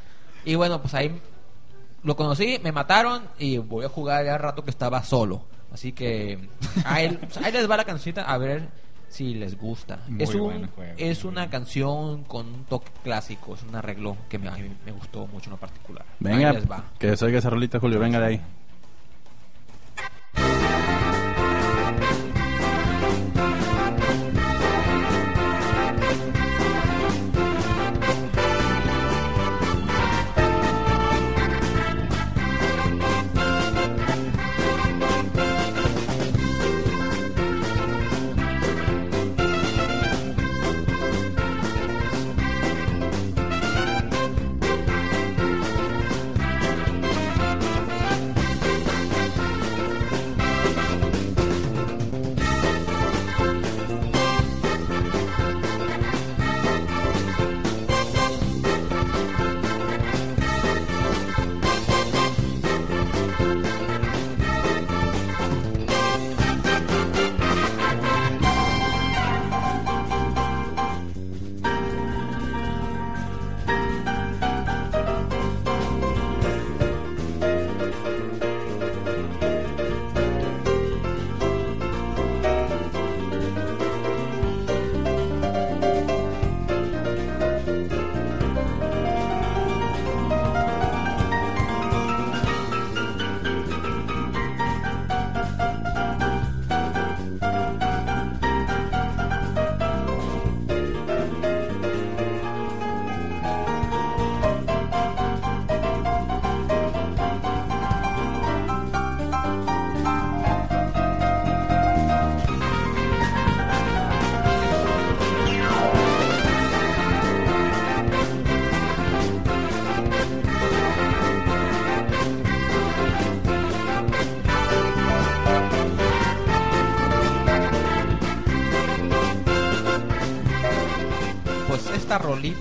Y 0.44 0.54
bueno, 0.54 0.80
pues 0.82 0.92
ahí 0.94 1.18
lo 2.02 2.14
conocí, 2.16 2.60
me 2.62 2.72
mataron 2.72 3.22
y 3.38 3.58
voy 3.58 3.84
a 3.84 3.88
jugar 3.88 4.24
ya 4.24 4.36
rato 4.38 4.62
que 4.64 4.70
estaba 4.70 5.02
solo. 5.02 5.42
Así 5.72 5.92
que 5.92 6.48
ahí, 6.84 7.08
pues, 7.16 7.36
ahí 7.38 7.52
les 7.52 7.68
va 7.70 7.76
la 7.78 7.84
cancioncita 7.84 8.22
a 8.22 8.36
ver 8.38 8.68
si 9.16 9.34
les 9.34 9.58
gusta. 9.58 10.00
Muy 10.08 10.22
es 10.22 10.34
un, 10.34 10.66
juego, 10.68 10.92
es 10.98 11.24
una 11.24 11.48
canción 11.48 12.24
con 12.24 12.46
un 12.46 12.64
toque 12.64 12.90
clásico, 13.02 13.54
es 13.54 13.62
un 13.62 13.74
arreglo 13.74 14.16
que 14.28 14.38
me, 14.38 14.48
a 14.48 14.52
mí 14.52 14.70
me 14.84 14.92
gustó 14.92 15.26
mucho 15.26 15.46
en 15.46 15.52
lo 15.52 15.56
particular. 15.56 16.04
Venga, 16.20 16.50
Ahí 16.50 16.54
les 16.56 16.70
va. 16.70 16.84
que 16.98 17.16
se 17.16 17.24
oiga 17.24 17.38
esa 17.38 17.50
rolita, 17.50 17.80
Julio. 17.80 17.98
Venga 17.98 18.20
de 18.20 18.26
ahí. 18.26 18.40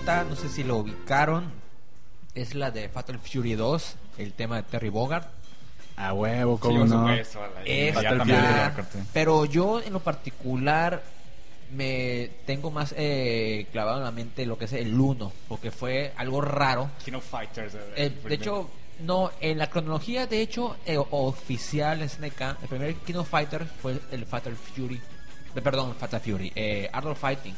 No 0.04 0.36
sé 0.36 0.48
si 0.48 0.62
lo 0.64 0.76
ubicaron, 0.78 1.50
es 2.34 2.54
la 2.54 2.70
de 2.70 2.88
Fatal 2.88 3.18
Fury 3.18 3.54
2, 3.54 3.94
el 4.18 4.32
tema 4.32 4.56
de 4.56 4.62
Terry 4.64 4.88
Bogard. 4.88 5.24
A 5.96 6.12
huevo, 6.12 6.58
cómo 6.60 6.84
no. 6.84 7.00
supuesto, 7.08 7.40
la- 7.40 7.62
Esta, 7.64 8.74
pero 9.12 9.46
yo 9.46 9.80
en 9.80 9.92
lo 9.94 10.00
particular 10.00 11.02
me 11.72 12.30
tengo 12.46 12.70
más 12.70 12.94
eh, 12.96 13.66
clavado 13.72 13.98
en 13.98 14.04
la 14.04 14.10
mente 14.12 14.44
lo 14.46 14.58
que 14.58 14.66
es 14.66 14.72
el 14.74 14.98
1, 14.98 15.32
porque 15.48 15.70
fue 15.70 16.12
algo 16.16 16.40
raro. 16.40 16.90
King 17.04 17.14
of 17.14 17.24
Fighters. 17.28 17.74
eh, 17.74 17.78
Eh, 17.96 18.12
el 18.22 18.28
de 18.28 18.34
hecho, 18.34 18.70
no, 19.00 19.30
en 19.40 19.58
la 19.58 19.68
cronología, 19.70 20.26
de 20.26 20.40
hecho, 20.42 20.76
eh, 20.86 20.98
oficial 21.10 22.02
SNK, 22.02 22.58
el 22.62 22.68
primer 22.68 22.94
King 22.96 23.14
of 23.16 23.28
Fighters 23.28 23.66
fue 23.82 23.98
el 24.12 24.26
Fatal 24.26 24.54
Fury. 24.54 25.00
eh, 25.54 25.62
perdón, 25.62 25.94
Fatal 25.98 26.20
Fury, 26.20 26.52
eh, 26.54 26.88
Art 26.92 27.06
of 27.06 27.18
Fighting. 27.18 27.56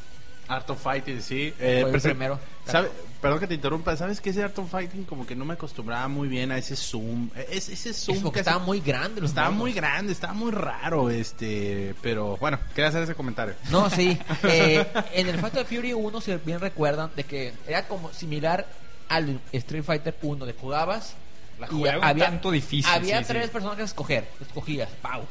Art 0.49 0.71
of 0.71 0.83
Fighting, 0.83 1.21
sí. 1.23 1.53
Fue 1.57 1.79
el 1.81 1.85
pero 1.87 2.01
se- 2.01 2.09
primero. 2.11 2.39
¿sabe? 2.67 2.91
Perdón 3.21 3.41
que 3.41 3.47
te 3.49 3.55
interrumpa. 3.55 3.97
¿Sabes 3.97 4.21
qué? 4.21 4.31
Ese 4.31 4.43
Art 4.45 4.57
of 4.59 4.71
Fighting 4.71 5.05
como 5.05 5.27
que 5.27 5.35
no 5.37 5.45
me 5.45 5.55
acostumbraba 5.55 6.07
muy 6.09 6.29
bien 6.29 6.53
a 6.53 6.59
ese 6.59 6.77
zoom. 6.77 7.31
Eh, 7.37 7.47
Es, 7.53 7.69
ese 7.69 7.93
zoom 7.93 8.17
Es 8.17 8.23
porque 8.23 8.35
que 8.35 8.41
estaba 8.41 8.59
muy 8.65 8.81
grande 8.81 9.21
los 9.21 9.31
Estaba 9.31 9.51
muy 9.51 9.73
grande, 9.73 10.13
estaba 10.13 10.33
muy 10.35 10.53
raro, 10.53 11.11
este... 11.11 11.95
Pero 12.01 12.37
bueno, 12.37 12.59
quería 12.75 12.89
hacer 12.89 13.03
ese 13.03 13.15
comentario. 13.15 13.55
No, 13.71 13.91
sí. 13.91 14.19
Eh, 14.45 14.87
en 15.15 15.29
el 15.29 15.39
Fatal 15.39 15.65
Fury 15.67 15.93
1, 15.93 16.21
si 16.21 16.35
bien 16.47 16.61
recuerdan, 16.61 17.11
de 17.17 17.25
que 17.25 17.53
era 17.67 17.87
como 17.89 18.13
similar 18.13 18.67
al 19.09 19.41
Street 19.53 19.83
Fighter 19.85 20.17
1, 20.23 20.47
de 20.47 20.53
jugabas. 20.53 21.15
La 21.59 21.67
era 21.67 21.99
un 22.13 22.19
tanto 22.19 22.53
difícil, 22.53 22.89
Había 22.93 23.19
sí, 23.21 23.25
tres 23.33 23.47
sí. 23.47 23.51
personajes 23.51 23.83
a 23.83 23.85
escoger. 23.87 24.29
Escogías, 24.41 24.89
pau. 25.03 25.25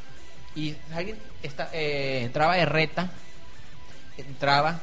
Y 0.54 0.74
alguien 0.94 1.16
está, 1.42 1.70
eh, 1.72 2.20
entraba 2.24 2.54
de 2.56 2.66
reta, 2.66 3.10
entraba 4.18 4.78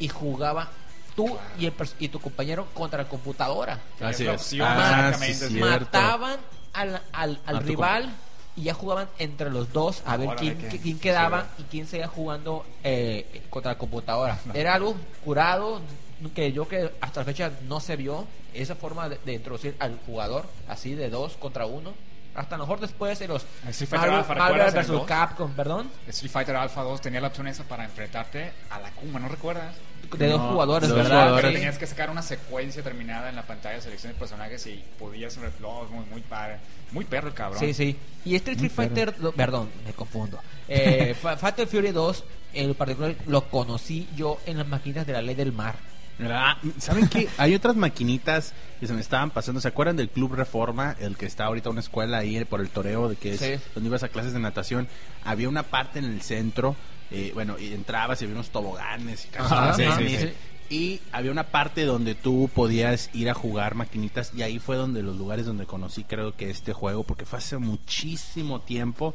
y 0.00 0.08
jugaba 0.08 0.68
tú 1.14 1.36
y, 1.58 1.66
el 1.66 1.76
pers- 1.76 1.94
y 2.00 2.08
tu 2.08 2.18
compañero 2.20 2.66
contra 2.74 3.02
la 3.04 3.08
computadora. 3.08 3.78
Así 4.00 4.24
es. 4.34 4.42
Ah, 4.64 5.12
sí. 5.48 5.54
Mataban 5.94 6.36
al, 6.72 7.02
al, 7.12 7.40
al 7.46 7.56
rival 7.68 8.10
y 8.56 8.62
ya 8.64 8.74
jugaban 8.74 9.08
entre 9.18 9.50
los 9.50 9.72
dos 9.72 10.02
a 10.06 10.16
ver 10.16 10.28
quién, 10.36 10.58
qué- 10.70 10.78
quién 10.80 10.98
quedaba 10.98 11.42
sí. 11.56 11.62
y 11.62 11.70
quién 11.70 11.86
seguía 11.86 12.08
jugando 12.08 12.64
eh, 12.82 13.42
contra 13.50 13.72
la 13.72 13.78
computadora. 13.78 14.38
Era 14.54 14.74
algo 14.74 14.96
curado 15.24 15.80
que 16.34 16.52
yo 16.52 16.66
que 16.68 16.92
hasta 17.00 17.20
la 17.20 17.24
fecha 17.26 17.50
no 17.68 17.80
se 17.80 17.96
vio 17.96 18.26
esa 18.52 18.74
forma 18.74 19.08
de, 19.08 19.18
de 19.24 19.34
introducir 19.34 19.74
al 19.78 19.98
jugador 20.04 20.46
así 20.68 20.94
de 20.94 21.08
dos 21.10 21.36
contra 21.36 21.66
uno. 21.66 21.92
Hasta 22.40 22.54
a 22.54 22.58
lo 22.58 22.64
mejor 22.64 22.80
después 22.80 23.18
de 23.18 23.28
los 23.28 23.42
Street 23.68 23.88
Fighter 23.88 23.98
Marvel, 24.10 24.14
Alpha, 24.18 24.34
Marvel 24.34 24.58
¿recuerdas 24.58 24.74
el 24.74 24.80
vs 24.80 24.88
dos? 24.98 25.06
Capcom, 25.06 25.52
perdón, 25.52 25.90
Street 26.08 26.32
Fighter 26.32 26.56
Alpha 26.56 26.82
2 26.82 27.00
tenía 27.00 27.20
la 27.20 27.28
opción 27.28 27.46
esa 27.48 27.64
para 27.64 27.84
enfrentarte 27.84 28.52
a 28.70 28.80
la 28.80 28.90
Kuma, 28.92 29.18
¿no 29.20 29.28
recuerdas? 29.28 29.74
de 30.16 30.26
dos 30.28 30.40
jugadores, 30.40 30.88
dos 30.88 30.98
¿verdad? 30.98 31.20
jugadores. 31.28 31.52
Tenías 31.54 31.78
que 31.78 31.86
sacar 31.86 32.10
una 32.10 32.22
secuencia 32.22 32.82
terminada 32.82 33.28
en 33.28 33.36
la 33.36 33.42
pantalla 33.42 33.76
de 33.76 33.82
selección 33.82 34.12
de 34.12 34.18
personajes 34.18 34.66
y 34.66 34.82
podías 34.98 35.36
reloj 35.36 35.88
muy, 35.90 36.04
muy 36.06 36.20
padre. 36.22 36.56
Muy 36.90 37.04
perro 37.04 37.28
el 37.28 37.34
cabrón. 37.34 37.60
Sí, 37.60 37.72
sí. 37.72 37.96
Y 38.24 38.34
este 38.34 38.52
Street 38.52 38.72
Fighter, 38.72 39.14
perdón, 39.36 39.70
me 39.86 39.92
confundo. 39.92 40.40
Eh, 40.66 41.14
Fa- 41.22 41.36
Fatal 41.36 41.68
Fury 41.68 41.92
2, 41.92 42.24
en 42.54 42.74
particular, 42.74 43.14
lo 43.26 43.42
conocí 43.48 44.08
yo 44.16 44.38
en 44.46 44.58
las 44.58 44.66
máquinas 44.66 45.06
de 45.06 45.12
la 45.12 45.22
ley 45.22 45.36
del 45.36 45.52
mar. 45.52 45.76
Ah, 46.28 46.58
¿Saben 46.78 47.08
qué? 47.08 47.28
Hay 47.38 47.54
otras 47.54 47.76
maquinitas 47.76 48.52
que 48.78 48.86
se 48.86 48.92
me 48.92 49.00
estaban 49.00 49.30
pasando. 49.30 49.60
¿Se 49.60 49.68
acuerdan 49.68 49.96
del 49.96 50.08
Club 50.10 50.34
Reforma? 50.34 50.96
El 51.00 51.16
que 51.16 51.26
está 51.26 51.44
ahorita 51.46 51.70
una 51.70 51.80
escuela 51.80 52.18
ahí 52.18 52.44
por 52.44 52.60
el 52.60 52.68
toreo, 52.70 53.08
de 53.08 53.16
que 53.16 53.34
es 53.34 53.40
Sí. 53.40 53.52
donde 53.74 53.88
ibas 53.88 54.02
a 54.02 54.08
clases 54.08 54.32
de 54.32 54.38
natación. 54.40 54.88
Había 55.24 55.48
una 55.48 55.62
parte 55.62 55.98
en 55.98 56.04
el 56.06 56.20
centro, 56.22 56.76
eh, 57.10 57.30
bueno, 57.34 57.58
y 57.58 57.72
entrabas 57.72 58.20
y 58.20 58.24
había 58.24 58.34
unos 58.36 58.50
toboganes 58.50 59.26
y 59.26 59.36
cosas 59.36 59.76
sí, 59.76 59.84
sí. 60.18 60.32
Y 60.72 61.00
había 61.10 61.32
una 61.32 61.44
parte 61.48 61.84
donde 61.84 62.14
tú 62.14 62.48
podías 62.54 63.10
ir 63.12 63.28
a 63.28 63.34
jugar 63.34 63.74
maquinitas 63.74 64.32
y 64.36 64.42
ahí 64.42 64.60
fue 64.60 64.76
donde 64.76 65.02
los 65.02 65.16
lugares 65.16 65.44
donde 65.44 65.66
conocí 65.66 66.04
creo 66.04 66.36
que 66.36 66.48
este 66.48 66.72
juego, 66.72 67.02
porque 67.02 67.26
fue 67.26 67.38
hace 67.40 67.58
muchísimo 67.58 68.60
tiempo. 68.60 69.14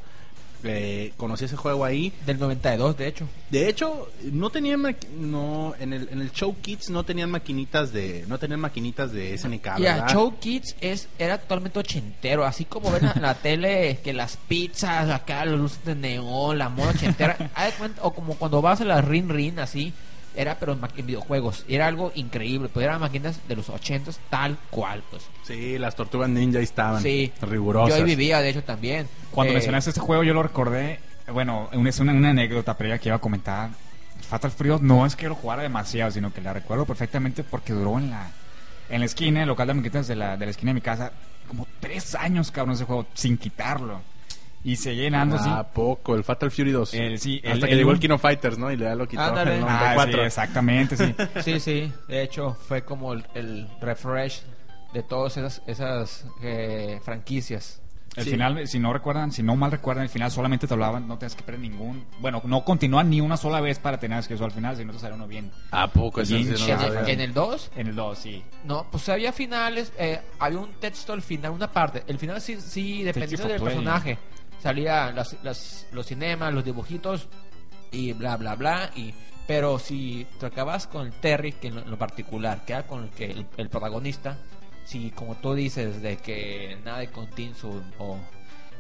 Eh, 0.63 1.13
conocí 1.17 1.45
ese 1.45 1.55
juego 1.55 1.85
ahí 1.85 2.13
Del 2.25 2.39
92, 2.39 2.97
de 2.97 3.07
hecho. 3.07 3.27
de 3.49 3.69
hecho, 3.69 4.09
no 4.31 4.49
tenían 4.49 4.95
no 5.17 5.73
en 5.79 5.93
el 5.93 6.09
en 6.09 6.21
el 6.21 6.31
Show 6.31 6.55
Kids 6.61 6.89
no 6.89 7.03
tenían 7.03 7.31
maquinitas 7.31 7.91
de 7.91 8.25
no 8.27 8.37
tenían 8.39 8.59
maquinitas 8.59 9.11
de 9.11 9.37
SNK, 9.37 9.79
¿verdad? 9.79 10.11
Show 10.11 10.37
Kids 10.39 10.75
es, 10.81 11.07
era 11.19 11.37
totalmente 11.37 11.79
ochentero, 11.79 12.45
así 12.45 12.65
como 12.65 12.91
ven 12.91 13.09
en 13.15 13.21
la 13.21 13.33
tele 13.41 13.99
que 14.03 14.13
las 14.13 14.37
pizzas, 14.37 15.09
acá 15.09 15.45
las 15.45 15.59
luces 15.59 15.83
de 15.85 15.95
neón, 15.95 16.57
la 16.57 16.69
moda 16.69 16.91
ochentera, 16.91 17.37
o 18.01 18.13
como 18.13 18.35
cuando 18.35 18.61
vas 18.61 18.81
a 18.81 18.85
la 18.85 19.01
Rin 19.01 19.29
Rin, 19.29 19.59
así, 19.59 19.93
era 20.37 20.57
pero 20.59 20.73
en, 20.73 20.79
en 20.97 21.05
videojuegos, 21.05 21.65
era 21.67 21.87
algo 21.87 22.11
increíble, 22.15 22.69
pues 22.71 22.83
eran 22.85 22.99
máquinas 23.01 23.39
de 23.47 23.55
los 23.55 23.69
ochentas 23.69 24.19
tal 24.29 24.57
cual, 24.69 25.03
pues. 25.09 25.23
Sí, 25.43 25.77
las 25.77 25.95
tortugas 25.95 26.29
ninja 26.29 26.59
estaban, 26.59 27.01
Sí, 27.01 27.31
rigurosas. 27.41 27.89
yo 27.89 27.95
ahí 27.95 28.03
vivía, 28.03 28.41
de 28.41 28.49
hecho, 28.49 28.63
también. 28.63 29.07
Cuando 29.31 29.51
Eh, 29.51 29.55
mencionaste 29.55 29.89
este 29.91 30.01
juego, 30.01 30.23
yo 30.23 30.33
lo 30.33 30.43
recordé. 30.43 30.99
Bueno, 31.31 31.69
una- 31.73 31.89
es 31.89 31.99
una, 31.99 32.13
una 32.13 32.29
anécdota 32.29 32.77
previa 32.77 32.97
que 32.99 33.09
iba 33.09 33.15
a 33.15 33.19
comentar. 33.19 33.69
Fatal 34.29 34.51
2 34.57 34.81
no 34.81 35.05
es 35.05 35.15
que 35.15 35.27
lo 35.27 35.35
jugara 35.35 35.61
demasiado, 35.63 36.11
sino 36.11 36.33
que 36.33 36.41
la 36.41 36.53
recuerdo 36.53 36.85
perfectamente 36.85 37.43
porque 37.43 37.73
duró 37.73 37.97
en 37.99 38.09
la, 38.11 38.27
en 38.89 38.99
la 38.99 39.05
esquina, 39.05 39.41
el 39.43 39.47
local 39.47 39.67
de 39.67 39.73
maquinitas 39.75 40.07
de 40.07 40.15
la, 40.15 40.37
de 40.37 40.45
la 40.45 40.51
esquina 40.51 40.69
de 40.71 40.75
mi 40.75 40.81
casa, 40.81 41.11
como 41.47 41.67
tres 41.79 42.15
años, 42.15 42.49
cabrón, 42.51 42.75
ese 42.75 42.85
juego, 42.85 43.05
sin 43.13 43.37
quitarlo. 43.37 44.01
Y 44.65 44.75
se 44.77 44.95
llenando 44.95 45.35
así. 45.35 45.47
Ah, 45.49 45.63
poco, 45.71 46.15
el 46.15 46.23
Fatal 46.23 46.49
Fury 46.51 46.71
2. 46.71 46.93
El- 46.95 47.19
sí, 47.19 47.39
el- 47.43 47.53
Hasta 47.53 47.67
que 47.67 47.73
el 47.73 47.77
llegó 47.79 47.91
el 47.91 47.99
Kino 47.99 48.17
Fighters, 48.17 48.57
¿no? 48.57 48.71
Y 48.71 48.75
le 48.77 48.85
da 48.85 48.95
lo 48.95 49.07
quitó 49.07 49.21
Ándale. 49.21 49.51
en 49.57 49.57
el 49.59 49.63
Ah, 49.63 49.79
sí, 49.79 49.95
94. 49.95 50.25
exactamente, 50.25 50.97
sí. 50.97 51.15
Sí, 51.43 51.59
sí, 51.59 51.93
de 52.07 52.23
hecho 52.23 52.57
fue 52.67 52.83
como 52.83 53.13
el, 53.13 53.23
el 53.35 53.67
refresh 53.79 54.41
de 54.93 55.03
todas 55.03 55.37
esas, 55.37 55.61
esas 55.67 56.25
eh, 56.41 56.99
franquicias. 57.03 57.79
El 58.15 58.23
Sí. 58.23 58.29
final, 58.31 58.65
si 58.67 58.79
no 58.79 58.93
recuerdan, 58.93 59.31
si 59.33 59.43
no 59.43 59.57
mal 59.57 59.71
recuerdan, 59.71 60.03
el 60.05 60.09
final 60.09 60.31
solamente 60.31 60.67
te 60.67 60.73
hablaban, 60.73 61.05
no 61.05 61.17
tenías 61.17 61.35
que 61.35 61.43
perder 61.43 61.59
ningún. 61.59 62.05
Bueno, 62.21 62.41
no 62.45 62.63
continúan 62.63 63.09
ni 63.09 63.19
una 63.19 63.35
sola 63.35 63.59
vez 63.59 63.77
para 63.77 63.99
tener 63.99 64.17
eso 64.19 64.45
al 64.45 64.51
final, 64.51 64.77
si 64.77 64.85
no 64.85 64.93
te 64.93 64.99
sale 64.99 65.15
uno 65.15 65.27
bien. 65.27 65.51
¿A 65.71 65.87
poco? 65.89 66.21
Eso 66.21 66.33
Bien 66.33 66.45
sí 66.45 66.51
no 66.51 66.65
en, 66.65 66.79
el, 66.79 66.93
sabía. 66.93 67.13
en 67.13 67.19
el 67.19 67.33
2, 67.33 67.71
En 67.75 67.87
el 67.87 67.95
2, 67.95 68.17
sí. 68.17 68.41
no, 68.63 68.87
pues 68.89 69.09
había 69.09 69.33
finales, 69.33 69.91
eh, 69.99 70.21
había 70.39 70.59
un 70.59 70.71
texto 70.79 71.11
al 71.11 71.21
final, 71.21 71.51
una 71.51 71.69
parte. 71.69 72.03
El 72.07 72.17
final 72.17 72.39
sí, 72.41 72.55
sí 72.61 73.03
dependiendo 73.03 73.47
del 73.49 73.57
play. 73.61 73.73
personaje. 73.75 74.17
Salía 74.65 75.11
las, 75.11 75.37
las- 75.43 75.85
los 75.91 76.07
cinemas, 76.07 76.51
los 76.51 76.65
dibujitos 76.65 77.27
y 77.91 78.13
bla, 78.13 78.35
bla, 78.35 78.55
bla. 78.55 78.89
Y, 78.95 79.13
pero 79.45 79.77
si 79.77 80.25
te 80.39 80.47
acabas 80.47 80.87
con 80.87 81.05
el 81.05 81.13
Terry, 81.13 81.51
que 81.53 81.67
en 81.67 81.75
lo, 81.75 81.81
en 81.81 81.97
particular, 81.97 82.65
que 82.65 82.81
con 82.89 83.03
el, 83.03 83.09
que 83.11 83.25
el, 83.25 83.45
el 83.57 83.69
protagonista, 83.69 84.37
si 84.83 85.11
como 85.11 85.35
tú 85.35 85.53
dices, 85.53 86.01
de 86.01 86.17
que 86.17 86.79
nada 86.83 86.97
de 86.97 87.09
con 87.11 87.27
Tinsu 87.27 87.79
o 87.99 88.17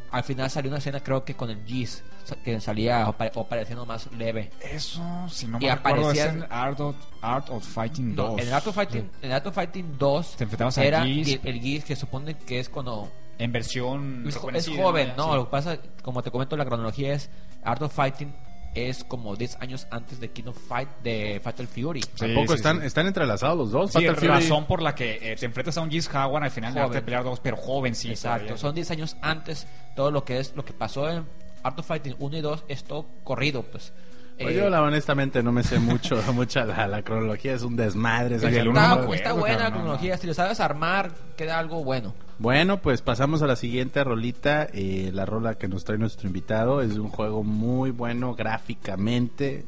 al 0.09 0.23
final 0.23 0.49
salió 0.49 0.69
una 0.71 0.79
escena 0.79 1.01
creo 1.01 1.23
que 1.23 1.35
con 1.35 1.49
el 1.51 1.63
Giz 1.65 2.03
que 2.43 2.59
salía 2.61 3.07
o, 3.09 3.13
pare- 3.13 3.31
o 3.35 3.45
pareciendo 3.47 3.85
más 3.85 4.09
leve 4.13 4.49
Eso, 4.61 5.01
si 5.29 5.45
no 5.45 5.59
Y 5.59 5.65
me 5.65 5.75
recuerdo, 5.75 6.11
es 6.11 6.19
aparecía- 6.21 6.45
en 6.45 6.51
Art 6.51 6.79
of, 6.79 6.95
Art 7.21 7.49
of 7.51 7.63
Fighting 7.63 8.15
No, 8.15 8.29
2. 8.29 8.41
en 8.41 8.47
el 8.47 8.53
Art 8.53 8.65
of 8.67 8.75
Fighting, 8.75 9.09
en 9.21 9.29
el 9.29 9.33
Art 9.33 9.45
of 9.47 9.53
Fighting 9.55 9.97
2 9.99 10.35
Te 10.37 10.43
enfrentabas 10.45 10.77
era 10.79 11.03
Geese. 11.03 11.39
el, 11.43 11.47
el 11.55 11.61
Geese 11.61 11.85
que 11.85 11.95
supone 11.95 12.35
que 12.37 12.59
es 12.59 12.69
cuando 12.69 13.11
En 13.37 13.51
versión. 13.51 14.23
es, 14.27 14.35
jo- 14.37 14.49
es 14.49 14.53
rejuvenecida, 14.65 14.83
joven, 14.83 15.13
no, 15.17 15.29
Sí. 15.31 15.35
lo 15.35 15.45
que 15.45 15.51
pasa, 15.51 15.77
como 16.01 16.21
te 16.23 16.31
comento, 16.31 16.55
la 16.57 16.65
cronología 16.65 17.13
es 17.13 17.29
Art 17.63 17.81
of 17.81 17.93
Fighting 17.93 18.33
es 18.75 19.05
como 19.05 19.37
10 19.37 19.55
años 19.61 19.87
antes 19.89 20.19
de 20.19 20.31
King 20.31 20.47
of 20.47 20.57
Fight 20.67 20.89
de 21.01 21.39
Fatal 21.41 21.65
Fury. 21.65 22.01
¿A 22.01 22.17
Sí, 22.17 22.35
están, 22.53 22.81
sí. 22.81 22.87
están 22.87 23.07
entrelazados 23.07 23.57
los 23.57 23.71
dos? 23.71 23.91
Sí, 23.93 23.99
Fatal 24.05 24.15
Fury- 24.17 24.27
razón 24.27 24.65
por 24.65 24.81
la 24.81 24.93
que 24.93 25.31
eh, 25.31 25.35
te 25.37 25.45
enfrentas 25.45 25.77
a 25.77 25.81
un 25.81 25.89
Geese 25.89 26.09
Howard 26.17 26.43
al 26.43 26.51
final 26.51 26.73
de 26.73 26.81
Joven. 26.81 26.87
Arte 26.91 26.95
de 26.97 27.05
Pelear 27.05 27.23
2, 27.23 27.39
pero 27.39 27.55
joven, 27.55 27.95
sí. 27.95 28.09
Exacto, 28.09 28.39
todavía. 28.47 28.57
son 28.57 28.75
10 28.75 28.91
años 28.91 29.15
antes 29.21 29.65
todo 29.95 30.11
lo 30.11 30.25
que 30.25 30.39
es 30.39 30.53
lo 30.57 30.65
que 30.65 30.73
pasó 30.73 31.09
en 31.09 31.25
Art 31.63 31.79
of 31.79 31.85
Fighting 31.87 32.15
1 32.19 32.37
y 32.37 32.41
2 32.41 32.65
es 32.67 32.83
todo 32.83 33.05
corrido, 33.23 33.63
pues. 33.63 33.93
Pues 34.37 34.55
Eh, 34.55 34.57
yo 34.59 34.69
la, 34.69 34.81
honestamente 34.81 35.41
no 35.41 35.51
me 35.51 35.63
sé 35.63 35.79
mucho, 35.79 36.21
mucha 36.33 36.65
la, 36.65 36.87
la 36.87 37.01
cronología, 37.03 37.53
es 37.53 37.63
un 37.63 37.75
desmadre. 37.75 38.35
está, 38.35 38.47
acuerdo, 38.49 39.13
está 39.13 39.33
buena 39.33 39.55
la 39.55 39.63
cabrón, 39.63 39.73
no, 39.73 39.79
cronología, 39.79 40.17
si 40.17 40.27
lo 40.27 40.33
sabes 40.33 40.59
armar, 40.59 41.11
queda 41.37 41.57
algo 41.59 41.83
bueno. 41.83 42.13
Bueno, 42.37 42.81
pues 42.81 43.01
pasamos 43.01 43.41
a 43.41 43.47
la 43.47 43.55
siguiente 43.55 44.03
rolita. 44.03 44.67
eh, 44.73 45.09
la 45.13 45.25
rola 45.25 45.55
que 45.55 45.67
nos 45.69 45.85
trae 45.85 45.97
nuestro 45.97 46.27
invitado 46.27 46.81
es 46.81 46.97
un 46.97 47.07
juego 47.09 47.43
muy 47.43 47.91
bueno 47.91 48.35
gráficamente 48.35 49.63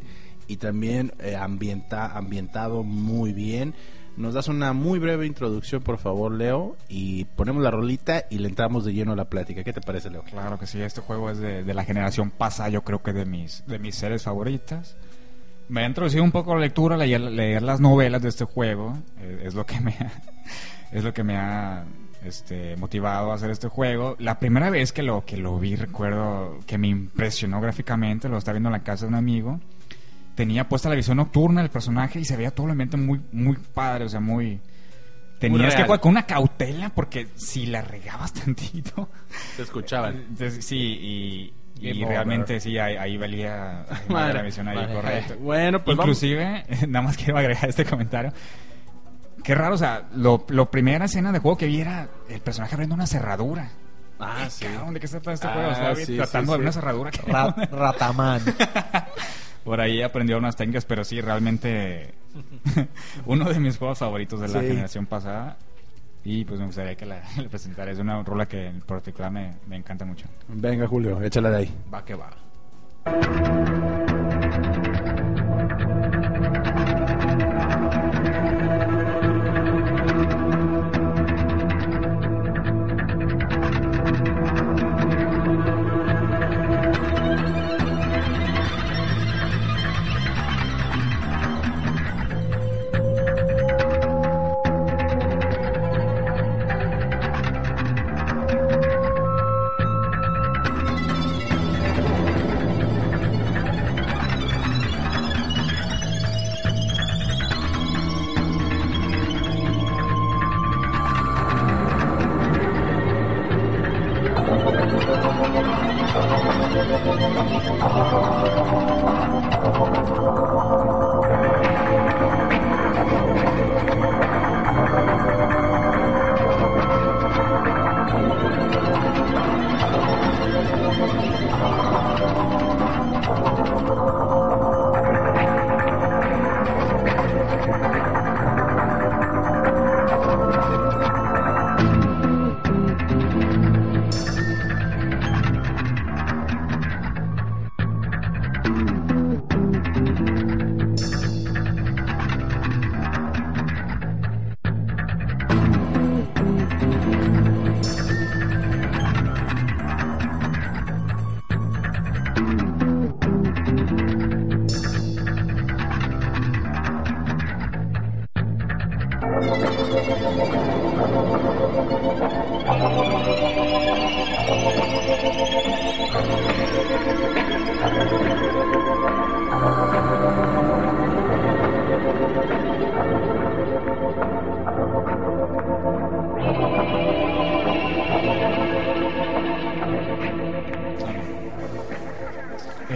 y 0.48 0.58
también 0.58 1.14
eh, 1.20 1.36
ambienta, 1.36 2.18
ambientado 2.18 2.84
muy 2.84 3.34
bien. 3.34 3.74
Nos 4.18 4.34
das 4.34 4.48
una 4.48 4.74
muy 4.74 4.98
breve 4.98 5.28
introducción, 5.28 5.84
por 5.84 6.00
favor, 6.00 6.32
Leo, 6.32 6.76
y 6.90 7.26
ponemos 7.26 7.62
la 7.62 7.70
rolita 7.70 8.26
y 8.32 8.40
le 8.40 8.48
entramos 8.48 8.84
de 8.84 8.92
lleno 8.92 9.12
a 9.12 9.16
la 9.16 9.26
plática. 9.26 9.64
¿Qué 9.64 9.74
te 9.74 9.80
parece, 9.80 10.10
Leo? 10.10 10.24
Claro 10.24 10.58
que 10.58 10.66
sí, 10.66 10.82
este 10.82 11.02
juego 11.02 11.30
es 11.30 11.38
de, 11.38 11.64
la 11.72 11.86
generación 11.86 12.32
pasada, 12.32 12.70
yo 12.70 12.82
creo 12.82 13.04
que 13.04 13.14
de 13.14 13.26
mis, 13.26 13.64
de 13.68 13.78
mis 13.78 13.94
series 13.94 14.24
favoritas. 14.24 14.98
Me 15.70 15.84
ha 15.84 15.88
introducido 15.88 16.24
un 16.24 16.32
poco 16.32 16.56
la 16.56 16.62
lectura, 16.62 16.98
leer, 16.98 17.22
leer 17.22 17.62
las 17.62 17.80
novelas 17.80 18.24
de 18.24 18.30
este 18.30 18.46
juego, 18.46 18.98
eh, 19.20 19.44
es 19.44 19.54
lo 19.54 19.68
que 19.68 19.80
me 19.82 19.92
ha, 19.92 20.12
es 20.92 21.04
lo 21.04 21.14
que 21.14 21.24
me 21.24 21.38
ha 21.38 21.86
este, 22.24 22.76
motivado 22.76 23.32
a 23.32 23.36
hacer 23.36 23.52
este 23.52 23.68
juego. 23.68 24.16
La 24.18 24.40
primera 24.40 24.72
vez 24.72 24.94
que 24.94 25.04
lo, 25.04 25.26
que 25.26 25.38
lo 25.38 25.60
vi, 25.60 25.76
recuerdo 25.76 26.58
que 26.66 26.80
me 26.80 26.88
impresionó 26.88 27.62
gráficamente, 27.62 28.30
lo 28.30 28.40
estaba 28.40 28.54
viendo 28.54 28.70
en 28.70 28.74
la 28.74 28.84
casa 28.84 29.06
de 29.06 29.10
un 29.10 29.16
amigo. 29.16 29.60
Tenía 30.38 30.70
puesta 30.70 30.88
la 30.88 30.96
visión 30.96 31.18
nocturna 31.18 31.62
del 31.62 31.72
personaje 31.72 32.20
y 32.20 32.24
se 32.26 32.38
veía 32.38 32.52
todo 32.52 32.68
el 32.68 32.72
ambiente 32.74 32.96
muy, 32.96 33.20
muy 33.32 33.58
padre, 33.58 34.06
o 34.06 34.10
sea, 34.10 34.20
muy... 34.20 34.62
Tenías 35.40 35.76
que 35.76 35.84
jugar 35.84 36.00
con 36.00 36.12
una 36.12 36.26
cautela 36.28 36.90
porque 36.90 37.28
si 37.36 37.66
la 37.66 37.82
regabas 37.82 38.32
tantito... 38.46 39.10
Te 39.56 39.64
escuchaban. 39.64 40.16
Entonces, 40.30 40.64
sí, 40.64 41.52
y, 41.82 42.04
realmente 42.06 42.60
sí, 42.60 42.78
ahí, 42.78 42.96
ahí 42.96 43.18
valía, 43.18 43.86
Madre. 44.10 44.34
la 44.36 44.42
visión 44.44 44.68
ahí, 44.68 44.76
Madre. 44.76 44.94
correcto. 44.94 45.36
Bueno, 45.40 45.84
pues 45.84 45.98
vamos. 45.98 46.22
Inclusive, 46.24 46.66
nada 46.88 47.06
más 47.06 47.18
quiero 47.18 47.38
agregar 47.40 47.68
este 47.70 47.84
comentario. 47.86 48.32
Qué 49.44 49.56
raro, 49.56 49.74
o 49.76 49.78
sea, 49.78 50.08
lo, 50.14 50.46
lo 50.50 50.70
primera 50.70 51.06
escena 51.06 51.32
de 51.32 51.40
juego 51.40 51.58
que 51.58 51.66
vi 51.68 51.82
era 51.82 52.10
el 52.30 52.42
personaje 52.42 52.76
abriendo 52.76 52.94
una 52.96 53.08
cerradura. 53.08 53.70
Ah, 54.20 54.48
sí. 54.50 54.66
cabrón, 54.66 54.94
¿de 54.96 55.00
qué 55.00 55.08
se 55.08 55.20
trata 55.20 55.34
este 55.34 55.48
Ah, 55.48 55.54
juego? 55.54 55.72
Estaba 55.72 55.96
sí, 55.96 56.16
tratando 56.16 56.42
sí, 56.42 56.48
de 56.48 56.54
abrir 56.54 56.66
una 56.66 56.72
cerradura. 56.72 57.12
Ra- 57.28 57.68
Rataman. 57.72 58.42
Por 59.68 59.82
ahí 59.82 60.02
aprendió 60.02 60.38
unas 60.38 60.56
técnicas, 60.56 60.86
pero 60.86 61.04
sí, 61.04 61.20
realmente 61.20 62.14
uno 63.26 63.50
de 63.50 63.60
mis 63.60 63.78
juegos 63.78 64.00
favoritos 64.00 64.40
de 64.40 64.48
la 64.48 64.62
Sí. 64.62 64.68
generación 64.68 65.06
pasada. 65.08 65.58
Y 66.24 66.46
pues 66.46 66.58
me 66.58 66.68
gustaría 66.68 66.96
que 66.96 67.06
la, 67.06 67.22
la 67.38 67.50
presentara. 67.50 67.92
Es 67.92 68.00
una 68.00 68.24
rola 68.24 68.48
que 68.48 68.68
en 68.68 68.80
particular 68.80 69.30
me, 69.30 69.56
me 69.68 69.76
encanta 69.76 70.06
mucho. 70.06 70.26
Venga, 70.48 70.88
Julio, 70.88 71.22
échala 71.22 71.50
de 71.52 71.58
ahí. 71.58 71.74
Va 71.94 72.06
que 72.06 72.16
va. 72.16 72.30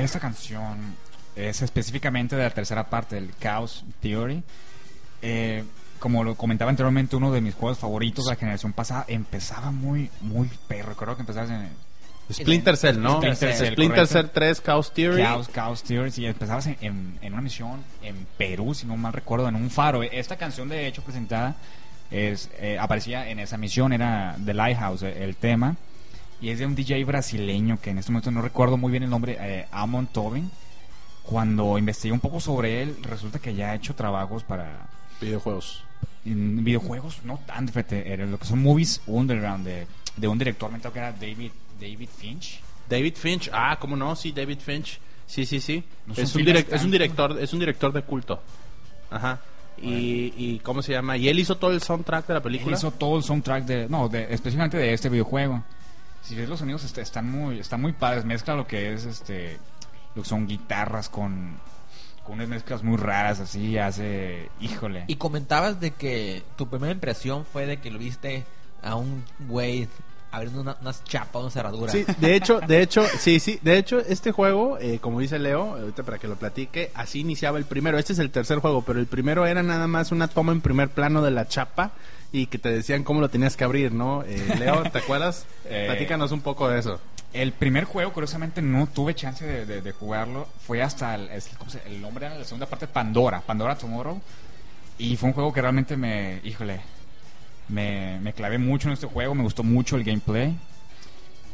Esta 0.03 0.19
canción 0.19 0.77
es 1.35 1.61
específicamente 1.61 2.35
de 2.35 2.43
la 2.43 2.49
tercera 2.49 2.89
parte 2.89 3.15
del 3.15 3.33
Chaos 3.39 3.83
Theory. 4.01 4.43
Eh, 5.21 5.63
como 5.99 6.23
lo 6.23 6.35
comentaba 6.35 6.69
anteriormente, 6.71 7.15
uno 7.15 7.31
de 7.31 7.41
mis 7.41 7.53
juegos 7.53 7.77
favoritos 7.77 8.25
de 8.25 8.31
la 8.31 8.35
generación 8.35 8.73
pasada 8.73 9.05
empezaba 9.07 9.69
muy, 9.71 10.09
muy 10.21 10.49
perro. 10.67 10.89
Recuerdo 10.89 11.15
que 11.15 11.21
empezabas 11.21 11.51
en 11.51 11.69
Splinter 12.33 12.75
Cell, 12.77 12.99
¿no? 12.99 13.17
Splinter 13.17 13.53
Cell, 13.53 13.73
Splinter. 13.73 14.07
Cell 14.07 14.25
3, 14.33 14.61
Chaos 14.63 14.93
Theory. 14.93 15.21
Chaos, 15.21 15.49
Chaos 15.53 15.83
Theory 15.83 16.11
y 16.17 16.25
empezabas 16.25 16.65
en, 16.67 16.77
en- 16.81 17.19
en 17.21 17.33
una 17.33 17.41
misión 17.41 17.83
en 18.01 18.25
Perú, 18.37 18.73
si 18.73 18.87
no 18.87 18.97
mal 18.97 19.13
recuerdo, 19.13 19.47
en 19.47 19.55
un 19.55 19.69
faro. 19.69 20.01
Esta 20.01 20.37
canción, 20.37 20.69
de 20.69 20.87
hecho, 20.87 21.03
presentada, 21.03 21.55
es, 22.09 22.49
eh, 22.59 22.77
aparecía 22.79 23.29
en 23.29 23.39
esa 23.39 23.57
misión, 23.57 23.93
era 23.93 24.35
The 24.43 24.53
Lighthouse, 24.55 25.03
el 25.03 25.35
tema. 25.35 25.75
Y 26.41 26.49
es 26.49 26.59
de 26.59 26.65
un 26.65 26.75
DJ 26.75 27.03
brasileño 27.05 27.79
que 27.79 27.91
en 27.91 27.99
este 27.99 28.11
momento 28.11 28.31
no 28.31 28.41
recuerdo 28.41 28.75
muy 28.77 28.91
bien 28.91 29.03
el 29.03 29.09
nombre, 29.09 29.37
eh, 29.39 29.67
Amon 29.71 30.07
Tobin. 30.07 30.49
Cuando 31.23 31.77
investigué 31.77 32.11
un 32.13 32.19
poco 32.19 32.39
sobre 32.39 32.81
él, 32.81 32.97
resulta 33.03 33.37
que 33.39 33.53
ya 33.53 33.71
ha 33.71 33.75
hecho 33.75 33.93
trabajos 33.93 34.43
para 34.43 34.87
Videojuegos. 35.21 35.83
en 36.25 36.63
videojuegos, 36.63 37.19
no 37.23 37.39
tanto, 37.45 37.71
fíjate, 37.73 38.11
era 38.11 38.25
lo 38.25 38.39
que 38.39 38.45
son 38.45 38.61
movies 38.63 39.01
underground 39.05 39.63
de, 39.65 39.85
de 40.17 40.27
un 40.27 40.37
director 40.39 40.71
mental 40.71 40.91
que 40.91 40.97
era 40.99 41.11
David, 41.11 41.51
David 41.79 42.09
Finch. 42.17 42.59
David 42.89 43.15
Finch. 43.15 43.49
Ah, 43.53 43.77
¿cómo 43.79 43.95
no? 43.95 44.15
Sí, 44.15 44.31
David 44.31 44.59
Finch. 44.59 44.99
Sí, 45.27 45.45
sí, 45.45 45.61
sí. 45.61 45.83
No 46.07 46.13
es, 46.13 46.35
un 46.35 46.41
es 46.41 46.45
director, 46.91 47.37
es 47.39 47.53
un 47.53 47.59
director 47.59 47.93
de 47.93 48.01
culto. 48.01 48.41
Ajá. 49.11 49.39
Y, 49.81 50.33
y 50.37 50.59
¿cómo 50.63 50.81
se 50.81 50.91
llama? 50.91 51.17
Y 51.17 51.29
él 51.29 51.39
hizo 51.39 51.55
todo 51.57 51.71
el 51.71 51.81
soundtrack 51.81 52.27
de 52.27 52.33
la 52.33 52.37
Él 52.39 52.43
película. 52.43 52.75
hizo 52.75 52.91
todo 52.91 53.17
el 53.17 53.23
soundtrack 53.23 53.65
de, 53.65 53.87
no, 53.89 54.09
de, 54.09 54.23
específicamente 54.33 54.77
de 54.77 54.93
este 54.93 55.07
videojuego. 55.09 55.63
Si 56.21 56.35
ves 56.35 56.47
los 56.47 56.59
sonidos 56.59 56.83
est- 56.83 56.97
están 56.99 57.29
muy, 57.29 57.59
están 57.59 57.81
muy 57.81 57.93
padres, 57.93 58.25
mezcla 58.25 58.55
lo 58.55 58.67
que 58.67 58.93
es 58.93 59.05
este, 59.05 59.57
lo 60.15 60.21
que 60.23 60.29
son 60.29 60.47
guitarras 60.47 61.09
con, 61.09 61.57
con 62.23 62.35
unas 62.35 62.47
mezclas 62.47 62.83
muy 62.83 62.97
raras 62.97 63.39
así, 63.39 63.77
hace, 63.77 64.49
híjole. 64.59 65.05
Y 65.07 65.15
comentabas 65.15 65.79
de 65.79 65.91
que 65.91 66.43
tu 66.55 66.67
primera 66.67 66.93
impresión 66.93 67.45
fue 67.45 67.65
de 67.65 67.77
que 67.79 67.89
lo 67.91 67.97
viste 67.99 68.45
a 68.83 68.95
un 68.95 69.23
güey 69.47 69.87
abriendo 70.33 70.61
una- 70.61 70.77
unas 70.79 71.03
chapas, 71.03 71.41
una 71.41 71.51
cerradura. 71.51 71.91
Sí, 71.91 72.05
de 72.19 72.35
hecho, 72.35 72.61
de 72.61 72.81
hecho, 72.81 73.03
sí, 73.19 73.39
sí, 73.41 73.59
de 73.63 73.77
hecho, 73.77 73.99
este 73.99 74.31
juego, 74.31 74.77
eh, 74.79 74.99
como 75.01 75.19
dice 75.19 75.39
Leo, 75.39 75.75
ahorita 75.75 76.03
para 76.03 76.19
que 76.19 76.27
lo 76.29 76.35
platique, 76.37 76.89
así 76.93 77.19
iniciaba 77.19 77.57
el 77.57 77.65
primero. 77.65 77.97
Este 77.97 78.13
es 78.13 78.19
el 78.19 78.29
tercer 78.31 78.59
juego, 78.59 78.81
pero 78.83 78.99
el 78.99 79.07
primero 79.07 79.45
era 79.45 79.61
nada 79.61 79.87
más 79.87 80.11
una 80.13 80.27
toma 80.29 80.53
en 80.53 80.61
primer 80.61 80.87
plano 80.89 81.21
de 81.21 81.31
la 81.31 81.47
chapa 81.49 81.91
y 82.31 82.45
que 82.47 82.57
te 82.57 82.69
decían 82.71 83.03
cómo 83.03 83.19
lo 83.21 83.29
tenías 83.29 83.57
que 83.57 83.63
abrir, 83.63 83.91
¿no? 83.91 84.23
Eh, 84.23 84.55
Leo, 84.59 84.83
¿te 84.83 84.99
acuerdas? 84.99 85.45
Eh, 85.65 85.85
Platícanos 85.87 86.31
un 86.31 86.41
poco 86.41 86.67
de 86.69 86.79
eso. 86.79 86.99
El 87.33 87.51
primer 87.53 87.85
juego, 87.85 88.11
curiosamente, 88.13 88.61
no 88.61 88.87
tuve 88.87 89.15
chance 89.15 89.45
de, 89.45 89.65
de- 89.65 89.81
de 89.81 89.91
jugarlo. 89.93 90.47
Fue 90.65 90.81
hasta 90.81 91.15
el, 91.15 91.29
es- 91.29 91.49
¿cómo 91.57 91.69
se- 91.71 91.81
el 91.87 92.01
nombre 92.01 92.25
era 92.25 92.37
la 92.37 92.43
segunda 92.45 92.65
parte, 92.65 92.87
Pandora, 92.87 93.41
Pandora 93.41 93.77
Tomorrow. 93.77 94.19
Y 94.97 95.15
fue 95.17 95.29
un 95.29 95.33
juego 95.33 95.51
que 95.53 95.61
realmente 95.61 95.95
me, 95.97 96.41
híjole, 96.43 96.81
me, 97.69 98.19
me 98.21 98.33
clavé 98.33 98.57
mucho 98.57 98.87
en 98.89 98.93
este 98.93 99.07
juego, 99.07 99.33
me 99.35 99.43
gustó 99.43 99.63
mucho 99.63 99.95
el 99.95 100.03
gameplay. 100.03 100.55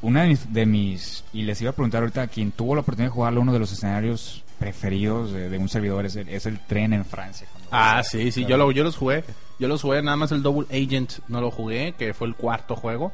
Una 0.02 0.24
de 0.24 0.28
mis, 0.30 0.54
de 0.54 0.66
mis- 0.66 1.24
y 1.34 1.44
les 1.44 1.60
iba 1.62 1.72
a 1.72 1.74
preguntar 1.74 2.02
ahorita 2.02 2.24
a 2.24 2.28
quien 2.28 2.52
tuvo 2.52 2.76
la 2.76 2.82
oportunidad 2.82 3.10
de 3.10 3.14
jugarlo, 3.16 3.42
uno 3.42 3.54
de 3.54 3.60
los 3.60 3.72
escenarios 3.72 4.44
preferidos 4.60 5.32
de, 5.32 5.50
de 5.50 5.58
un 5.58 5.70
servidor 5.70 6.06
es 6.06 6.16
el, 6.16 6.28
es 6.30 6.46
el 6.46 6.60
tren 6.60 6.94
en 6.94 7.06
Francia. 7.06 7.48
Ah, 7.72 8.02
sí, 8.04 8.32
sí, 8.32 8.46
yo, 8.46 8.58
lo, 8.58 8.72
yo 8.72 8.84
los 8.84 8.96
jugué. 8.96 9.24
Yo 9.60 9.68
los 9.68 9.82
jugué, 9.82 10.02
nada 10.02 10.18
más 10.18 10.32
el 10.32 10.44
Double 10.44 10.68
Agent 10.70 11.14
no 11.28 11.42
lo 11.42 11.52
jugué, 11.52 11.94
que 11.98 12.14
fue 12.14 12.28
el 12.28 12.36
cuarto 12.36 12.76
juego. 12.76 13.12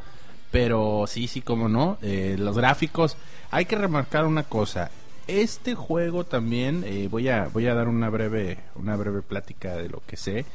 Pero 0.52 1.06
sí, 1.08 1.28
sí, 1.28 1.42
como 1.42 1.68
no. 1.68 1.98
eh, 2.02 2.36
los 2.38 2.56
gráficos. 2.58 3.18
Hay 3.50 3.66
que 3.66 3.76
remarcar 3.76 4.26
una 4.26 4.44
cosa. 4.44 4.92
Este 5.26 5.74
juego 5.74 6.26
también, 6.26 6.84
eh, 6.86 7.08
voy, 7.10 7.30
a, 7.30 7.48
voy 7.52 7.68
a 7.68 7.74
dar 7.74 7.88
una 7.88 8.10
breve, 8.10 8.60
una 8.76 8.96
breve 8.96 9.22
plática 9.22 9.76
de 9.76 9.90
lo 9.90 10.02
que 10.06 10.18
sé. 10.18 10.46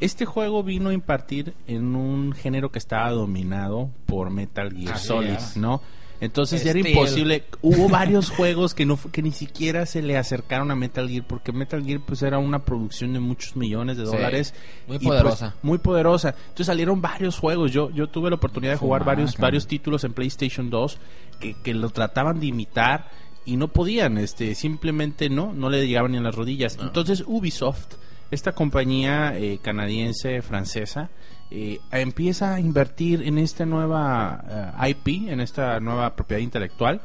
Este 0.00 0.26
juego 0.26 0.62
vino 0.62 0.90
a 0.90 0.92
impartir 0.94 1.54
en 1.66 1.96
un 1.96 2.32
género 2.32 2.70
que 2.70 2.78
estaba 2.78 3.10
dominado 3.10 3.88
por 4.06 4.30
Metal 4.30 4.72
Gear 4.72 4.94
Así 4.94 5.06
Solid, 5.06 5.30
es. 5.30 5.56
¿no? 5.56 5.80
Entonces 6.22 6.62
ya 6.62 6.70
era 6.70 6.80
Steel. 6.80 6.94
imposible. 6.96 7.44
Hubo 7.60 7.88
varios 7.90 8.30
juegos 8.30 8.74
que 8.74 8.86
no 8.86 8.96
que 9.10 9.22
ni 9.22 9.32
siquiera 9.32 9.84
se 9.86 10.02
le 10.02 10.16
acercaron 10.16 10.70
a 10.70 10.76
Metal 10.76 11.08
Gear 11.08 11.26
porque 11.26 11.52
Metal 11.52 11.84
Gear 11.84 12.00
pues 12.06 12.22
era 12.22 12.38
una 12.38 12.64
producción 12.64 13.12
de 13.12 13.18
muchos 13.20 13.56
millones 13.56 13.96
de 13.96 14.06
Sí, 14.06 14.12
dólares 14.12 14.54
muy 14.86 14.96
y, 14.96 14.98
pues, 15.00 15.20
poderosa. 15.20 15.54
muy 15.62 15.78
poderosa. 15.78 16.34
Entonces 16.40 16.66
salieron 16.66 17.02
varios 17.02 17.38
juegos. 17.38 17.72
Yo 17.72 17.90
yo 17.90 18.06
tuve 18.08 18.30
la 18.30 18.36
oportunidad 18.36 18.72
de 18.72 18.78
jugar 18.78 19.04
varios 19.04 19.36
varios 19.36 19.66
títulos 19.66 20.04
en 20.04 20.12
PlayStation 20.12 20.70
2 20.70 20.98
que, 21.40 21.54
que 21.62 21.74
lo 21.74 21.90
trataban 21.90 22.38
de 22.38 22.46
imitar 22.46 23.10
y 23.44 23.56
no 23.56 23.66
podían, 23.68 24.18
este 24.18 24.54
simplemente 24.54 25.28
no 25.28 25.52
no 25.52 25.68
le 25.70 25.84
llegaban 25.86 26.12
ni 26.12 26.18
a 26.18 26.20
las 26.20 26.36
rodillas. 26.36 26.78
Entonces 26.80 27.24
Ubisoft, 27.26 27.94
esta 28.30 28.52
compañía 28.52 29.36
eh, 29.36 29.58
canadiense 29.60 30.40
francesa 30.42 31.10
eh, 31.54 31.80
empieza 31.90 32.54
a 32.54 32.60
invertir 32.60 33.22
en 33.24 33.36
esta 33.36 33.66
nueva 33.66 34.72
eh, 34.80 34.90
IP, 34.90 35.28
en 35.28 35.40
esta 35.40 35.80
nueva 35.80 36.16
propiedad 36.16 36.40
intelectual 36.40 37.02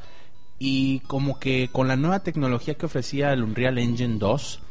y 0.58 1.02
como 1.02 1.38
que 1.38 1.70
con 1.70 1.90
la 1.90 1.98
nueva 1.98 2.22
tecnología 2.22 2.76
que 2.76 2.86
ofrecía 2.86 3.34
el 3.34 3.44
Unreal 3.44 3.78
Engine 3.78 4.18
2 4.20 4.62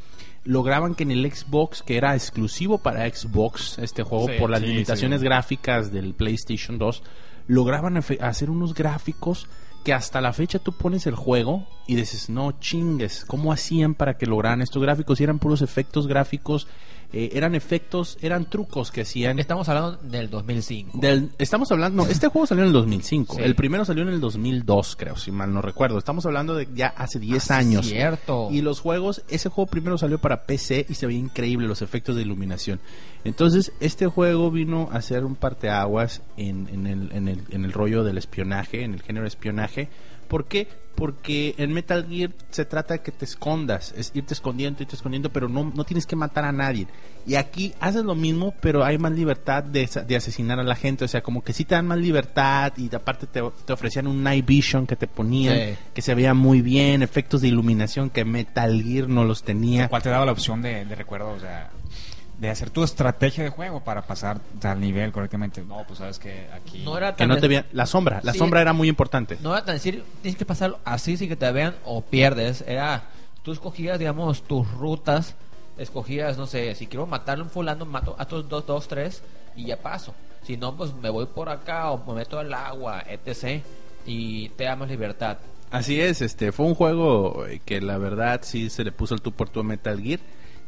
lograban 0.45 0.95
que 0.95 1.03
en 1.03 1.11
el 1.11 1.31
Xbox, 1.31 1.83
que 1.83 1.99
era 1.99 2.15
exclusivo 2.15 2.79
para 2.79 3.07
Xbox 3.07 3.79
este 3.79 4.03
juego 4.03 4.29
Sí, 4.29 4.35
por 4.39 4.49
las 4.49 4.61
sí, 4.61 4.67
limitaciones 4.69 5.21
sí. 5.21 5.27
gráficas 5.27 5.93
del 5.93 6.15
PlayStation 6.15 6.79
2, 6.79 7.03
lograban 7.47 7.99
hacer 7.99 8.49
unos 8.49 8.73
gráficos 8.73 9.47
que 9.85 9.93
hasta 9.93 10.23
la 10.23 10.33
fecha 10.33 10.59
tú 10.59 10.73
pones 10.73 11.07
el 11.07 11.17
juego 11.17 11.67
y 11.87 11.97
dices, 11.97 12.31
no 12.31 12.53
chingues, 12.59 13.27
¿cómo 13.27 13.53
hacían 13.53 13.95
para 13.95 14.17
que 14.17 14.25
lograran 14.25 14.63
estos 14.63 14.83
gráficos? 14.83 15.21
Y 15.21 15.25
eran 15.25 15.39
puros 15.39 15.61
efectos 15.61 16.07
gráficos, 16.07 16.67
eh, 17.13 17.31
eran 17.35 17.55
efectos, 17.55 18.19
eran 18.21 18.49
trucos 18.51 18.91
que 18.91 19.03
hacían. 19.03 19.39
Estamos 19.39 19.69
hablando 19.69 19.97
del 20.03 20.29
2005. 20.31 20.99
Del- 20.99 21.31
estamos 21.39 21.71
hablando, 21.73 22.05
no, 22.05 22.11
este 22.11 22.29
juego 22.29 22.47
salió 22.47 22.63
en 22.65 22.69
el 22.69 22.73
2005, 22.73 23.37
Sí. 23.37 23.43
el 23.43 23.55
primero 23.55 23.85
salió 23.85 24.03
en 24.03 24.09
el 24.11 24.21
2002, 24.21 24.97
creo, 24.97 25.17
si 25.17 25.31
mal 25.31 25.53
no 25.53 25.63
recuerdo. 25.63 25.99
Estamos 25.99 26.27
hablando 26.27 26.55
de 26.55 26.69
ya 26.75 26.89
hace 26.89 27.19
10 27.19 27.51
años. 27.51 27.87
Cierto. 27.87 28.49
Y 28.51 28.61
los 28.63 28.81
juegos, 28.81 29.23
ese 29.29 29.49
juego 29.49 29.71
primero 29.71 29.99
salió 29.99 30.19
para 30.19 30.45
PC 30.47 30.87
y 30.89 30.95
se 30.95 31.07
veía 31.07 31.19
increíble 31.19 31.67
los 31.69 31.83
efectos 31.83 32.17
de 32.17 32.23
iluminación. 32.23 32.81
Entonces, 33.25 33.73
este 33.81 34.07
juego 34.07 34.51
vino 34.51 34.89
a 34.93 35.01
ser 35.03 35.25
un 35.25 35.37
parteaguas 35.37 36.23
en, 36.37 36.69
en, 36.69 36.87
el, 36.87 37.13
en, 37.13 37.29
el, 37.29 37.43
en 37.51 37.65
el 37.65 37.73
rollo 37.73 38.05
del 38.05 38.19
espionaje, 38.19 38.83
en 38.85 38.95
el 38.95 39.03
género 39.03 39.27
espionaje. 39.27 39.89
¿Por 40.29 40.47
qué? 40.47 40.69
Porque 40.95 41.55
en 41.59 41.75
Metal 41.75 42.07
Gear 42.09 42.31
se 42.49 42.65
trata 42.65 42.95
de 42.95 43.01
que 43.03 43.13
te 43.13 43.27
escondas, 43.27 43.93
es 43.99 44.13
irte 44.15 44.33
escondiendo, 44.33 44.83
irte 44.83 44.97
escondiendo, 44.97 45.29
pero 45.31 45.47
no, 45.47 45.71
no 45.75 45.85
tienes 45.85 46.07
que 46.07 46.17
matar 46.17 46.47
a 46.47 46.53
nadie. 46.53 46.87
Y 47.27 47.35
aquí 47.35 47.75
haces 47.81 48.03
lo 48.03 48.15
mismo, 48.15 48.55
pero 48.63 48.83
hay 48.83 48.97
más 48.97 49.13
libertad 49.13 49.63
de, 49.63 49.85
asesinar 50.17 50.59
a 50.59 50.63
la 50.63 50.75
gente. 50.75 51.05
O 51.05 51.09
sea, 51.09 51.21
como 51.23 51.43
que 51.45 51.53
sí 51.53 51.67
te 51.67 51.75
dan 51.75 51.87
más 51.87 51.99
libertad 51.99 52.73
y 52.79 52.95
aparte 52.95 53.27
te, 53.27 53.43
te 53.67 53.73
ofrecían 53.75 54.07
un 54.07 54.23
night 54.23 54.47
vision 54.47 54.87
que 54.87 54.97
te 54.97 55.07
ponían, 55.07 55.55
Sí. 55.57 55.77
que 55.93 56.01
se 56.03 56.15
veía 56.15 56.33
muy 56.33 56.63
bien, 56.63 57.03
efectos 57.03 57.43
de 57.43 57.49
iluminación 57.49 58.09
que 58.09 58.25
Metal 58.25 58.83
Gear 58.83 59.07
no 59.07 59.25
los 59.25 59.43
tenía. 59.43 59.89
¿Cuál 59.89 60.03
te 60.03 60.09
daba 60.09 60.25
la 60.25 60.33
opción 60.33 60.63
de, 60.63 60.87
de 60.87 60.95
recuerdo, 60.95 61.29
o 61.31 61.39
sea, 61.41 61.71
de 62.39 62.51
hacer 62.51 62.69
tu 62.71 62.85
estrategia 62.85 63.45
de 63.45 63.51
juego 63.51 63.81
para 63.81 64.03
pasar 64.03 64.41
al 64.63 64.81
nivel 64.81 65.11
correctamente? 65.13 65.63
No, 65.63 65.85
pues 65.87 65.99
sabes 66.01 66.19
que 66.19 66.47
aquí... 66.53 66.83
no 66.85 66.97
era 66.99 67.13
Que 67.13 67.19
tan 67.19 67.29
no 67.29 67.39
te 67.39 67.49
vean. 67.49 67.65
La 67.73 67.87
sombra, 67.87 68.21
la 68.23 68.33
Sí. 68.33 68.39
sombra 68.39 68.61
era 68.61 68.73
muy 68.75 68.89
importante. 68.89 69.39
no 69.43 69.53
era 69.55 69.65
tan 69.65 69.75
decir 69.77 70.05
tienes 70.23 70.37
que 70.39 70.45
pasarlo 70.45 70.79
así 70.85 71.17
sin 71.17 71.29
que 71.29 71.37
te 71.37 71.51
vean 71.53 71.75
o 71.85 72.03
pierdes 72.03 72.63
era 72.67 73.05
tú 73.43 73.53
escogías 73.53 73.99
digamos 73.99 74.43
tus 74.43 74.71
rutas 74.73 75.35
escogías 75.79 76.37
no 76.39 76.47
sé 76.47 76.75
si 76.75 76.87
quiero 76.87 77.07
matarle 77.07 77.43
a 77.43 77.45
un 77.45 77.51
fulano 77.51 77.85
mato 77.87 78.17
a 78.19 78.23
estos 78.23 78.49
dos 78.49 78.67
dos 78.67 78.89
tres 78.89 79.23
y 79.55 79.67
ya 79.67 79.77
paso 79.79 80.15
si 80.43 80.57
no 80.57 80.77
pues 80.77 80.93
me 80.95 81.11
voy 81.11 81.27
por 81.27 81.49
acá 81.49 81.91
o 81.91 82.05
me 82.07 82.15
meto 82.21 82.39
al 82.39 82.53
agua 82.55 83.03
etc 83.09 83.63
y 84.07 84.49
te 84.51 84.65
da 84.65 84.77
más 84.77 84.89
libertad 84.89 85.39
Así 85.71 86.01
es, 86.01 86.23
este 86.23 86.53
fue 86.53 86.65
un 86.67 86.77
juego 86.77 87.45
que 87.65 87.81
la 87.81 87.99
verdad 87.99 88.41
sí 88.45 88.71
se 88.71 88.85
le 88.85 88.93
puso 88.93 89.15
el 89.15 89.21
tú 89.21 89.33
por 89.33 89.49
tú 89.49 89.59
a 89.61 89.63
Metal 89.65 90.01
Gear. 90.01 90.21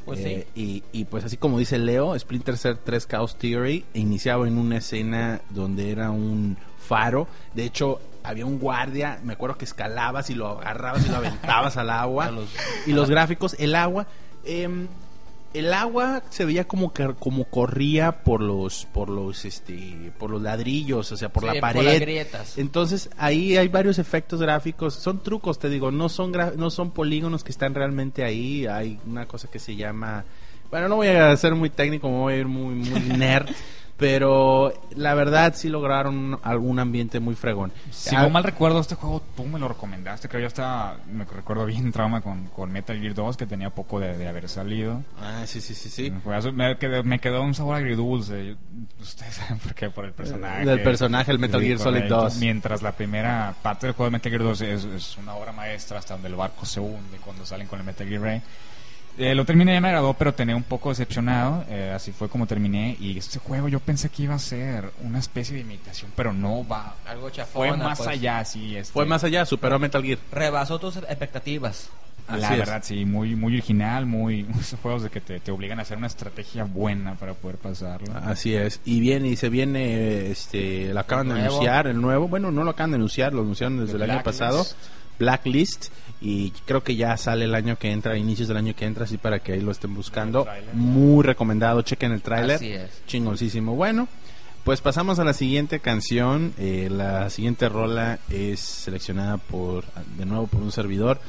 Pues 0.09 0.21
Eh, 0.21 0.47
y, 0.55 0.83
y 0.93 1.05
pues 1.05 1.25
así 1.25 1.37
como 1.37 1.59
dice 1.59 1.79
Leo, 1.79 2.19
Splinter 2.19 2.57
Cell 2.57 2.77
3 2.83 3.07
Chaos 3.07 3.37
Theory 3.37 3.85
iniciaba 3.95 4.49
en 4.49 4.59
una 4.59 4.79
escena 4.79 5.41
donde 5.51 5.91
era 5.91 6.11
un 6.11 6.57
faro. 6.79 7.29
De 7.55 7.65
hecho, 7.65 8.01
había 8.25 8.47
un 8.47 8.59
guardia, 8.59 9.21
me 9.23 9.35
acuerdo 9.35 9.57
que 9.59 9.65
escalabas 9.65 10.31
y 10.31 10.35
lo 10.35 10.49
agarrabas 10.49 11.05
y 11.07 11.09
lo 11.11 11.17
aventabas 11.17 11.77
al 11.77 11.91
agua. 11.91 12.31
Los- 12.33 12.49
y 12.87 12.93
los 12.93 13.09
gráficos, 13.11 13.55
el 13.59 13.75
agua... 13.75 14.07
em, 14.45 14.89
el 15.55 15.73
agua 15.73 16.23
se 16.31 16.45
veía 16.45 16.69
como 16.69 16.93
que 16.93 17.15
como 17.19 17.45
corría 17.45 18.23
por 18.23 18.41
los 18.43 18.87
por 18.93 19.09
los 19.09 19.45
este 19.47 20.13
por 20.19 20.31
los 20.31 20.43
ladrillos 20.43 21.11
o 21.11 21.17
sea 21.17 21.31
por 21.31 21.43
Sí, 21.43 21.47
la 21.47 21.53
por 21.55 21.61
pared. 21.61 21.85
las 21.85 22.01
grietas. 22.01 22.59
entonces 22.59 23.09
ahí 23.17 23.57
hay 23.57 23.69
varios 23.69 23.99
efectos 23.99 24.41
gráficos, 24.43 24.95
son 24.95 25.23
trucos, 25.23 25.59
te 25.59 25.69
digo, 25.71 25.91
no 25.91 26.09
son 26.11 26.33
gra- 26.35 26.55
no 26.55 26.71
son 26.71 26.91
polígonos 26.91 27.45
que 27.45 27.53
están 27.53 27.75
realmente 27.75 28.25
ahí, 28.25 28.67
hay 28.67 28.99
una 29.07 29.27
cosa 29.27 29.49
que 29.51 29.59
se 29.59 29.75
llama, 29.75 30.25
bueno, 30.71 30.89
no 30.89 30.97
voy 30.97 31.09
a 31.09 31.35
ser 31.37 31.55
muy 31.55 31.71
técnico, 31.71 32.09
me 32.11 32.17
voy 32.19 32.35
a 32.35 32.37
ir 32.37 32.47
muy 32.47 32.75
muy 32.75 33.01
nerd, 33.19 33.49
pero 33.99 34.73
la 34.95 35.13
verdad 35.15 35.55
sí 35.57 35.69
lograron 35.69 36.39
algún 36.45 36.79
ambiente 36.79 37.19
muy 37.19 37.35
fregón. 37.35 37.73
Si 37.91 38.15
Ah, 38.15 38.23
no 38.23 38.31
mal 38.31 38.45
recuerdo, 38.45 38.79
este 38.79 38.95
juego 38.95 39.21
tú 39.37 39.45
me 39.45 39.59
lo 39.59 39.67
recomendaste. 39.67 40.29
Creo 40.29 40.43
yo 40.43 40.47
estaba, 40.47 40.99
me 41.11 41.25
recuerdo 41.25 41.67
bien, 41.67 41.91
trauma 41.91 42.21
con, 42.21 42.47
con 42.47 42.71
Metal 42.71 42.97
Gear 42.99 43.13
2, 43.15 43.37
que 43.37 43.47
tenía 43.47 43.71
poco 43.71 43.99
de, 43.99 44.17
de 44.17 44.29
haber 44.29 44.49
salido. 44.49 45.03
Ah, 45.21 45.43
sí, 45.47 45.61
sí, 45.61 45.75
sí, 45.75 45.91
sí. 45.91 46.13
Me, 46.55 46.77
quedó, 46.79 47.03
me 47.03 47.19
quedó 47.19 47.43
un 47.43 47.55
sabor 47.55 47.75
agridulce. 47.75 48.57
Ustedes 49.01 49.35
saben 49.37 49.59
por 49.59 49.75
qué, 49.75 49.91
por 49.91 50.05
el 50.05 50.13
personaje. 50.13 50.65
Del 50.65 50.81
personaje, 50.83 51.33
el 51.33 51.41
Metal 51.41 51.61
Gear 51.61 51.79
Solid 51.79 51.97
correcto. 52.03 52.23
2. 52.23 52.37
Mientras 52.39 52.83
la 52.83 52.93
primera 52.93 53.53
parte 53.63 53.89
del 53.89 53.97
juego 53.97 54.11
de 54.11 54.13
Metal 54.13 54.31
Gear 54.31 54.45
2 54.45 54.61
es, 54.61 54.85
es 54.85 55.17
una 55.19 55.35
obra 55.35 55.51
maestra 55.53 55.99
hasta 55.99 56.15
donde 56.15 56.29
el 56.29 56.37
barco 56.37 56.65
se 56.65 56.79
hunde 56.79 57.19
cuando 57.25 57.45
salen 57.45 57.67
con 57.67 57.81
el 57.81 57.85
Metal 57.85 58.07
Gear 58.07 58.23
Ray. 58.23 58.43
Eh, 59.19 59.35
lo 59.35 59.45
terminé, 59.45 59.73
ya 59.75 59.81
me 59.81 59.89
agradó, 59.89 60.15
pero 60.15 60.33
tenía 60.33 60.55
un 60.55 60.63
poco 60.63 60.91
decepcionado. 60.91 61.65
eh, 61.69 61.93
así 61.95 62.13
fue 62.13 62.29
como 62.29 62.47
terminé. 62.47 62.97
Y 63.01 63.19
este 63.19 63.39
juego 63.41 63.69
yo 63.69 63.81
pensé 63.81 64.09
que 64.11 64.23
iba 64.23 64.35
a 64.35 64.39
ser 64.39 64.91
una 65.03 65.19
especie 65.19 65.57
de 65.57 65.63
imitación, 65.63 66.13
pero 66.15 66.33
no 66.33 66.67
va. 66.67 66.95
algo 67.07 67.23
Fue 67.25 67.33
chafona 67.33 67.77
más 67.77 67.99
pues. 67.99 68.09
allá, 68.11 68.45
sí. 68.45 68.77
este, 68.77 68.93
Fue 68.93 69.07
más 69.07 69.25
allá, 69.25 69.45
superó 69.45 69.77
a 69.77 69.79
Metal 69.79 70.03
Gear. 70.03 70.19
rebasó 70.31 70.79
tus 70.79 70.97
expectativas 70.97 71.91
Así 72.29 72.43
La 72.43 72.53
es. 72.53 72.59
verdad, 72.59 72.83
sí, 72.85 73.07
muy, 73.07 73.35
muy 73.37 73.55
original, 73.55 74.05
muy 74.05 74.47
esos 74.61 74.79
juegos 74.81 75.03
de 75.03 75.09
que 75.11 75.21
te, 75.23 75.41
te 75.41 75.51
obligan 75.51 75.79
a 75.79 75.83
hacer 75.83 75.97
una 75.97 76.07
estrategia 76.09 76.65
buena 76.65 77.15
para 77.15 77.33
poder 77.33 77.57
pasarlo. 77.57 78.13
Así 78.23 78.55
es. 78.55 78.81
Y 78.85 79.01
viene 79.01 79.29
y 79.29 79.37
se 79.37 79.49
viene 79.49 80.31
este 80.31 80.93
lo 80.93 81.01
acaban 81.01 81.29
de 81.29 81.35
nuevo. 81.35 81.49
anunciar, 81.49 81.87
el 81.87 81.99
nuevo, 82.01 82.29
bueno, 82.29 82.51
no 82.51 82.65
lo 82.65 82.71
acaban 82.71 82.91
de 82.91 82.97
anunciar, 82.97 83.33
lo 83.33 83.41
anunciaron 83.41 83.79
desde 83.85 83.97
el 83.97 84.11
año 84.11 84.23
pasado. 84.23 84.67
Blacklist 85.19 85.87
y 86.21 86.51
creo 86.67 86.83
que 86.83 86.97
ya 86.97 87.17
sale 87.17 87.45
el 87.45 87.55
año 87.55 87.77
que 87.77 87.93
entra, 87.93 88.17
inicios 88.17 88.49
del 88.49 88.57
año 88.57 88.75
que 88.75 88.85
entra, 88.85 89.05
así 89.05 89.19
para 89.19 89.39
que 89.39 89.53
ahí 89.53 89.61
lo 89.61 89.71
estén 89.71 89.95
buscando. 89.95 90.47
Muy 90.73 91.23
recomendado, 91.23 91.83
chequen 91.83 92.13
el 92.13 92.23
tráiler. 92.23 92.57
Así 92.57 92.73
es. 92.73 93.03
Chingoncísimo. 93.07 93.75
Bueno, 93.75 94.09
pues 94.65 94.81
pasamos 94.81 95.19
a 95.19 95.25
la 95.25 95.33
siguiente 95.33 95.81
canción. 95.81 96.53
Eh, 96.59 96.89
la 96.91 97.31
siguiente 97.31 97.69
rola 97.69 98.19
es 98.31 98.61
seleccionada 98.61 99.39
por, 99.39 99.85
de 100.17 100.27
nuevo, 100.27 100.47
por 100.47 100.61
un 100.61 100.73
servidor. 100.73 101.21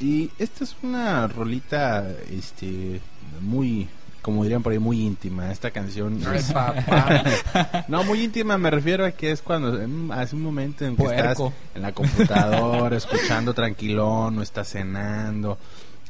Y 0.00 0.30
esta 0.38 0.64
es 0.64 0.76
una 0.82 1.26
rolita, 1.28 2.06
este, 2.30 3.00
muy, 3.40 3.88
como 4.26 4.42
dirían 4.42 4.60
por 4.60 4.72
ahí, 4.72 4.80
muy 4.80 5.00
íntima. 5.02 5.52
Esta 5.52 5.70
canción 5.70 6.20
es- 6.34 6.52
no, 7.88 8.02
muy 8.02 8.22
íntima 8.24 8.58
me 8.58 8.72
refiero 8.72 9.04
a 9.04 9.12
que 9.12 9.30
es 9.30 9.40
cuando 9.40 9.80
en- 9.80 10.10
hace 10.10 10.34
un 10.34 10.42
momento 10.42 10.84
en 10.84 10.96
que 10.96 11.02
Puerco. 11.04 11.46
estás 11.46 11.76
en 11.76 11.82
la 11.82 11.92
computadora 11.92 12.96
escuchando 12.96 13.54
tranquilón 13.54 14.36
o 14.38 14.42
estás 14.42 14.70
cenando. 14.70 15.58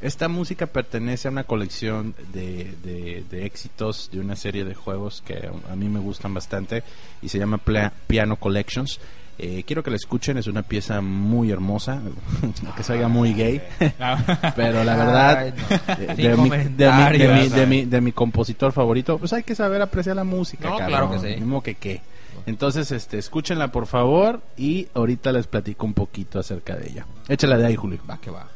Esta 0.01 0.29
música 0.29 0.67
pertenece 0.67 1.29
a 1.29 1.31
una 1.31 1.45
colección 1.45 2.15
de, 2.33 2.75
de- 2.83 3.25
de 3.31 3.45
éxitos 3.45 4.09
de 4.11 4.21
una 4.21 4.35
serie 4.35 4.65
de 4.65 4.75
juegos 4.75 5.23
que 5.27 5.35
a, 5.35 5.73
a 5.73 5.77
mí 5.77 5.89
me 5.91 6.01
gustan 6.01 6.33
bastante 6.33 6.83
y 7.21 7.29
se 7.29 7.39
llama 7.39 7.59
Pla- 7.59 7.93
Piano 8.07 8.37
Collections. 8.37 8.99
Eh, 9.39 9.65
quiero 9.67 9.83
que 9.83 9.91
la 9.91 9.97
escuchen, 9.97 10.39
es 10.39 10.47
una 10.47 10.63
pieza 10.63 11.01
muy 11.03 11.51
hermosa, 11.51 12.01
aunque 12.65 12.83
se 12.83 12.93
oiga 12.95 13.09
muy 13.09 13.35
gay, 13.35 13.61
pero 14.57 14.83
la 14.83 14.97
verdad, 14.97 15.53
de, 16.17 18.01
mi, 18.01 18.13
compositor 18.13 18.73
favorito, 18.73 19.19
pues 19.19 19.33
hay 19.35 19.43
que 19.43 19.55
saber 19.55 19.83
apreciar 19.83 20.17
la 20.17 20.25
música. 20.25 20.71
No, 20.71 20.77
claro 20.77 21.11
que 21.11 21.19
sí. 21.19 21.41
Modo 21.43 21.63
que 21.63 21.75
qué. 21.75 22.01
Entonces, 22.47 22.93
este, 22.93 23.19
escúchenla 23.19 23.73
por 23.73 23.87
favor 23.87 24.41
y 24.57 24.89
ahorita 24.95 25.33
les 25.33 25.47
platico 25.47 25.85
un 25.85 25.95
poquito 25.95 26.39
acerca 26.39 26.77
de 26.77 26.89
ella. 26.89 27.07
Échala 27.29 27.59
de 27.59 27.67
ahí, 27.67 27.77
Julio. 27.77 27.99
va 28.09 28.19
que 28.19 28.31
va 28.31 28.56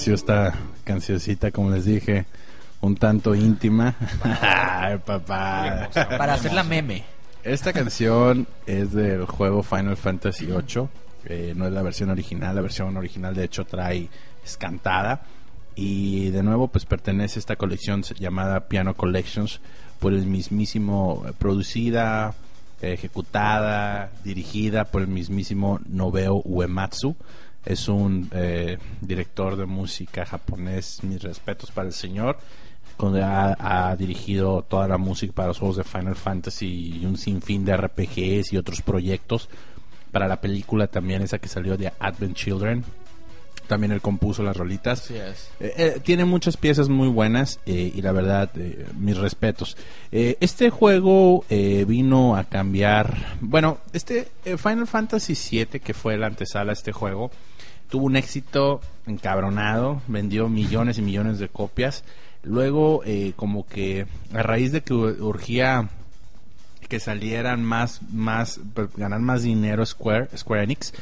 pareció 0.00 0.14
esta 0.14 0.54
cancioncita? 0.84 1.50
Como 1.50 1.70
les 1.70 1.84
dije, 1.84 2.24
un 2.80 2.96
tanto 2.96 3.34
íntima. 3.34 3.94
Ay, 4.40 4.96
papá. 5.04 5.90
Para 5.92 6.32
hacer 6.32 6.54
la 6.54 6.64
meme. 6.64 7.04
Esta 7.44 7.74
canción 7.74 8.46
es 8.64 8.92
del 8.92 9.26
juego 9.26 9.62
Final 9.62 9.98
Fantasy 9.98 10.46
VIII. 10.46 10.88
eh, 11.26 11.52
no 11.54 11.66
es 11.66 11.74
la 11.74 11.82
versión 11.82 12.08
original. 12.08 12.56
La 12.56 12.62
versión 12.62 12.96
original, 12.96 13.34
de 13.34 13.44
hecho, 13.44 13.66
trae 13.66 14.08
es 14.42 14.56
cantada. 14.56 15.20
Y 15.74 16.30
de 16.30 16.42
nuevo, 16.42 16.68
pues 16.68 16.86
pertenece 16.86 17.38
a 17.38 17.40
esta 17.40 17.56
colección 17.56 18.02
llamada 18.18 18.68
Piano 18.68 18.94
Collections 18.94 19.60
por 19.98 20.14
el 20.14 20.24
mismísimo, 20.24 21.24
eh, 21.28 21.32
producida, 21.38 22.32
ejecutada, 22.80 24.12
dirigida 24.24 24.86
por 24.86 25.02
el 25.02 25.08
mismísimo 25.08 25.78
Nobeo 25.86 26.36
Uematsu. 26.36 27.16
Es 27.64 27.88
un 27.88 28.28
eh, 28.32 28.78
director 29.00 29.56
de 29.56 29.66
música 29.66 30.24
japonés. 30.24 31.02
Mis 31.02 31.22
respetos 31.22 31.70
para 31.70 31.88
el 31.88 31.94
señor. 31.94 32.38
Ha, 32.98 33.88
ha 33.90 33.96
dirigido 33.96 34.62
toda 34.62 34.86
la 34.86 34.98
música 34.98 35.32
para 35.32 35.48
los 35.48 35.58
juegos 35.58 35.78
de 35.78 35.84
Final 35.84 36.16
Fantasy 36.16 37.00
y 37.00 37.06
un 37.06 37.16
sinfín 37.16 37.64
de 37.64 37.74
RPGs 37.76 38.52
y 38.52 38.58
otros 38.58 38.82
proyectos. 38.82 39.48
Para 40.12 40.28
la 40.28 40.40
película 40.40 40.86
también, 40.86 41.22
esa 41.22 41.38
que 41.38 41.48
salió 41.48 41.76
de 41.78 41.92
Advent 41.98 42.36
Children. 42.36 42.84
También 43.70 43.92
él 43.92 44.00
compuso 44.00 44.42
las 44.42 44.56
rolitas. 44.56 45.04
Así 45.04 45.14
es. 45.16 45.48
Eh, 45.60 45.74
eh, 45.76 46.00
tiene 46.02 46.24
muchas 46.24 46.56
piezas 46.56 46.88
muy 46.88 47.06
buenas 47.06 47.60
eh, 47.66 47.92
y 47.94 48.02
la 48.02 48.10
verdad, 48.10 48.50
mis 48.98 49.16
respetos. 49.16 49.76
Este 50.10 50.70
juego 50.70 51.44
eh, 51.48 51.84
vino 51.86 52.34
a 52.34 52.42
cambiar. 52.44 53.36
Bueno, 53.40 53.78
este 53.92 54.26
Final 54.58 54.88
Fantasy 54.88 55.34
VII, 55.34 55.78
que 55.80 55.94
fue 55.94 56.18
la 56.18 56.26
antesala 56.26 56.72
a 56.72 56.74
este 56.74 56.90
juego, 56.90 57.30
tuvo 57.88 58.06
un 58.06 58.16
éxito 58.16 58.80
encabronado, 59.06 60.02
vendió 60.08 60.48
millones 60.48 60.98
y 60.98 61.02
millones 61.02 61.38
de 61.38 61.48
copias. 61.48 62.02
Luego, 62.42 63.02
eh, 63.04 63.34
como 63.36 63.66
que 63.68 64.06
a 64.34 64.42
raíz 64.42 64.72
de 64.72 64.80
que 64.80 64.94
ur- 64.94 65.20
urgía 65.20 65.90
que 66.88 66.98
salieran 66.98 67.62
más, 67.64 68.00
más, 68.10 68.58
ganar 68.96 69.20
más 69.20 69.42
dinero 69.44 69.86
Square, 69.86 70.28
Square 70.36 70.64
Enix, 70.64 70.92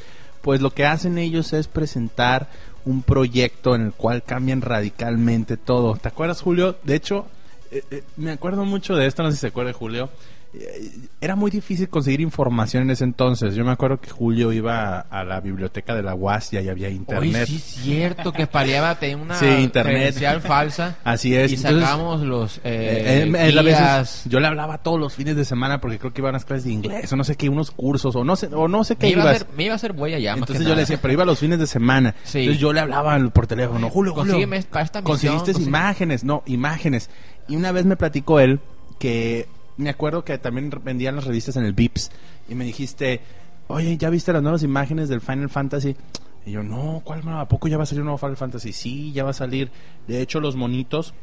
pues 0.42 0.60
lo 0.60 0.70
que 0.70 0.84
hacen 0.86 1.18
ellos 1.18 1.52
es 1.52 1.68
presentar 1.68 2.48
un 2.84 3.02
proyecto 3.02 3.74
en 3.74 3.82
el 3.82 3.92
cual 3.92 4.22
cambian 4.22 4.62
radicalmente 4.62 5.56
todo. 5.56 5.96
¿Te 5.96 6.08
acuerdas, 6.08 6.40
Julio? 6.40 6.76
De 6.84 6.94
hecho, 6.94 7.26
eh, 7.70 7.82
eh, 7.90 8.02
me 8.16 8.30
acuerdo 8.30 8.64
mucho 8.64 8.96
de 8.96 9.06
esto, 9.06 9.22
no 9.22 9.30
sé 9.30 9.36
si 9.36 9.40
se 9.42 9.46
acuerda, 9.48 9.72
Julio. 9.72 10.10
Eh, 10.54 10.90
Era 11.20 11.36
muy 11.36 11.50
difícil 11.50 11.88
conseguir 11.88 12.20
información 12.20 12.84
en 12.84 12.90
ese 12.90 13.04
entonces. 13.04 13.54
Yo 13.54 13.64
me 13.64 13.72
acuerdo 13.72 14.00
que 14.00 14.08
Julio 14.08 14.52
iba 14.52 14.98
a, 14.98 15.00
a 15.00 15.24
la 15.24 15.40
biblioteca 15.40 15.94
de 15.94 16.02
la 16.02 16.14
UAS 16.14 16.52
y 16.52 16.56
ahí 16.56 16.68
había 16.68 16.88
internet. 16.88 17.46
sí 17.46 17.58
cierto 17.58 18.32
que 18.32 18.46
Paliaba 18.46 18.94
tenía 18.98 19.16
una 19.16 19.34
Sí, 19.34 19.46
internet. 19.46 20.14
falsa. 20.40 20.96
Así 21.04 21.34
es. 21.34 21.52
Y 21.52 21.56
Entonces, 21.56 21.82
sacamos 21.82 22.20
los 22.22 22.58
Eh, 22.64 23.30
eh, 23.34 23.58
a 23.58 23.62
veces 23.62 24.22
yo 24.26 24.40
le 24.40 24.46
hablaba 24.46 24.78
todos 24.78 24.98
los 24.98 25.14
fines 25.14 25.36
de 25.36 25.44
semana 25.44 25.80
porque 25.80 25.98
creo 25.98 26.12
que 26.12 26.20
iba 26.20 26.28
a 26.28 26.32
unas 26.32 26.44
clases 26.44 26.64
de 26.64 26.72
inglés 26.72 27.12
o 27.12 27.16
no 27.16 27.24
sé 27.24 27.36
qué, 27.36 27.48
unos 27.48 27.70
cursos 27.70 28.14
o 28.16 28.24
no 28.24 28.36
sé, 28.36 28.46
o 28.52 28.68
no 28.68 28.84
sé 28.84 28.96
qué 28.96 29.06
me, 29.06 29.12
iba 29.12 29.22
a 29.22 29.24
ibas. 29.26 29.36
hacer, 29.42 29.48
me 29.56 29.64
iba 29.64 29.72
a 29.72 29.76
hacer 29.76 29.92
huella 29.92 30.18
ya. 30.18 30.32
Entonces 30.34 30.64
yo 30.66 30.74
le 30.74 30.80
decía, 30.82 30.98
pero 31.02 31.12
iba 31.12 31.24
los 31.24 31.38
fines 31.38 31.58
de 31.58 31.66
semana. 31.66 32.14
Sí. 32.24 32.38
Entonces 32.40 32.60
yo 32.60 32.72
le 32.72 32.80
hablaba 32.80 33.18
por 33.30 33.46
teléfono, 33.46 33.90
Julio, 33.90 34.14
Julio, 34.14 34.48
para 34.70 34.84
esta 34.84 35.02
misión, 35.02 35.34
conseguiste 35.36 35.62
imágenes, 35.62 36.24
no, 36.24 36.42
imágenes. 36.46 37.10
Y 37.48 37.56
una 37.56 37.72
vez 37.72 37.84
me 37.84 37.96
platicó 37.96 38.40
él 38.40 38.60
que 38.98 39.46
me 39.78 39.90
acuerdo 39.90 40.24
que 40.24 40.36
también 40.38 40.70
vendían 40.84 41.16
las 41.16 41.24
revistas 41.24 41.56
en 41.56 41.64
el 41.64 41.72
Vips 41.72 42.10
y 42.48 42.54
me 42.54 42.64
dijiste, 42.64 43.20
oye, 43.68 43.96
¿ya 43.96 44.10
viste 44.10 44.32
las 44.32 44.42
nuevas 44.42 44.62
imágenes 44.62 45.08
del 45.08 45.20
Final 45.20 45.48
Fantasy? 45.48 45.96
Y 46.44 46.52
yo, 46.52 46.62
no, 46.62 47.00
¿cuál? 47.04 47.24
no? 47.24 47.40
¿A 47.40 47.48
poco 47.48 47.68
ya 47.68 47.76
va 47.76 47.84
a 47.84 47.86
salir 47.86 48.02
un 48.02 48.06
nuevo 48.06 48.18
Final 48.18 48.36
Fantasy? 48.36 48.72
Sí, 48.72 49.12
ya 49.12 49.24
va 49.24 49.30
a 49.30 49.34
salir. 49.34 49.70
De 50.06 50.20
hecho, 50.20 50.40
los 50.40 50.56
monitos, 50.56 51.14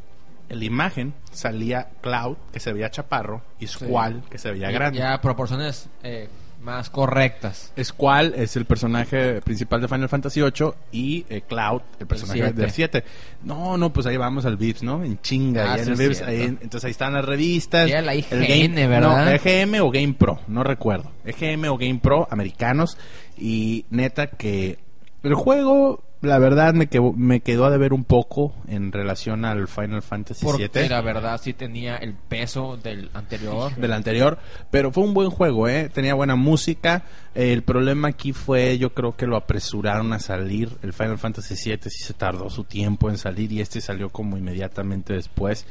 en 0.49 0.60
la 0.60 0.66
imagen 0.66 1.14
salía 1.32 1.89
Cloud, 2.01 2.38
que 2.53 2.60
se 2.60 2.72
veía 2.72 2.89
chaparro, 2.89 3.41
y 3.60 3.68
Squall, 3.68 4.24
que 4.30 4.38
se 4.38 4.51
veía 4.51 4.72
grande. 4.72 4.99
Ya 4.99 5.20
proporciones 5.20 5.89
eh, 6.03 6.30
más 6.66 6.89
correctas. 6.89 7.72
Squall 7.82 8.34
es 8.36 8.55
el 8.57 8.66
personaje 8.66 9.39
principal 9.41 9.80
de 9.82 9.88
Final 9.88 10.09
Fantasy 10.09 10.41
VIII 10.41 10.72
y 10.91 11.26
eh, 11.30 11.41
Cloud, 11.47 11.82
el 11.99 12.07
personaje 12.07 12.51
del 12.51 12.72
7. 12.72 13.03
No, 13.43 13.78
no, 13.78 13.93
pues 13.93 14.07
ahí 14.07 14.18
vamos 14.18 14.45
al 14.45 14.57
Vips, 14.57 14.82
¿no? 14.84 15.03
En 15.03 15.22
chinga. 15.22 15.74
Ah, 15.74 15.78
y 15.78 15.82
en 15.82 15.89
el 15.89 15.95
Vips, 15.95 16.22
ahí- 16.24 16.41
entonces 16.43 16.84
ahí 16.86 16.91
están 16.91 17.13
las 17.13 17.24
revistas. 17.24 17.88
Era 17.89 18.01
la 18.01 18.13
el 18.13 18.20
IGN, 18.43 18.76
¿verdad? 18.89 19.26
No, 19.26 19.32
EGM 19.32 19.82
o 19.82 19.91
Game 19.91 20.13
Pro, 20.13 20.39
no 20.47 20.63
recuerdo. 20.63 21.11
EGM 21.24 21.66
o 21.70 21.78
Game 21.78 21.99
Pro, 21.99 22.28
americanos. 22.32 22.97
Y 23.38 23.86
neta 23.89 24.28
que 24.28 24.80
el 25.24 25.34
juego, 25.36 26.03
la 26.26 26.40
verdad, 26.40 26.74
me 26.74 26.88
quedó, 26.88 27.14
me 27.14 27.40
quedó 27.40 27.66
a 27.66 27.70
deber 27.70 27.94
un 27.94 28.04
poco 28.04 28.54
en 28.68 28.92
relación 28.92 29.46
al 29.46 29.68
Final 29.68 30.02
Fantasy 30.02 30.46
Porque 30.46 30.70
VII 30.74 30.90
la 30.90 31.02
verdad 31.02 31.40
sí 31.42 31.54
tenía 31.54 31.98
el 31.98 32.14
peso 32.14 32.78
del 32.78 33.10
anterior. 33.14 33.76
del 33.76 33.94
anterior, 33.94 34.38
pero 34.72 34.92
fue 34.92 35.04
un 35.04 35.14
buen 35.14 35.30
juego, 35.30 35.68
¿eh? 35.68 35.90
Tenía 35.94 36.14
buena 36.14 36.36
música. 36.36 37.04
El 37.34 37.64
problema 37.64 38.10
aquí 38.10 38.34
fue, 38.34 38.78
yo 38.78 38.94
creo 38.94 39.16
que 39.16 39.28
lo 39.28 39.38
apresuraron 39.38 40.14
a 40.14 40.20
salir. 40.20 40.70
El 40.82 40.94
Final 40.94 41.18
Fantasy 41.18 41.56
VII 41.56 41.90
sí 41.90 42.04
se 42.04 42.14
tardó 42.14 42.50
su 42.50 42.64
tiempo 42.64 43.10
en 43.10 43.18
salir 43.18 43.52
y 43.52 43.62
este 43.62 43.82
salió 43.82 44.10
como 44.10 44.38
inmediatamente 44.38 45.14
después. 45.14 45.66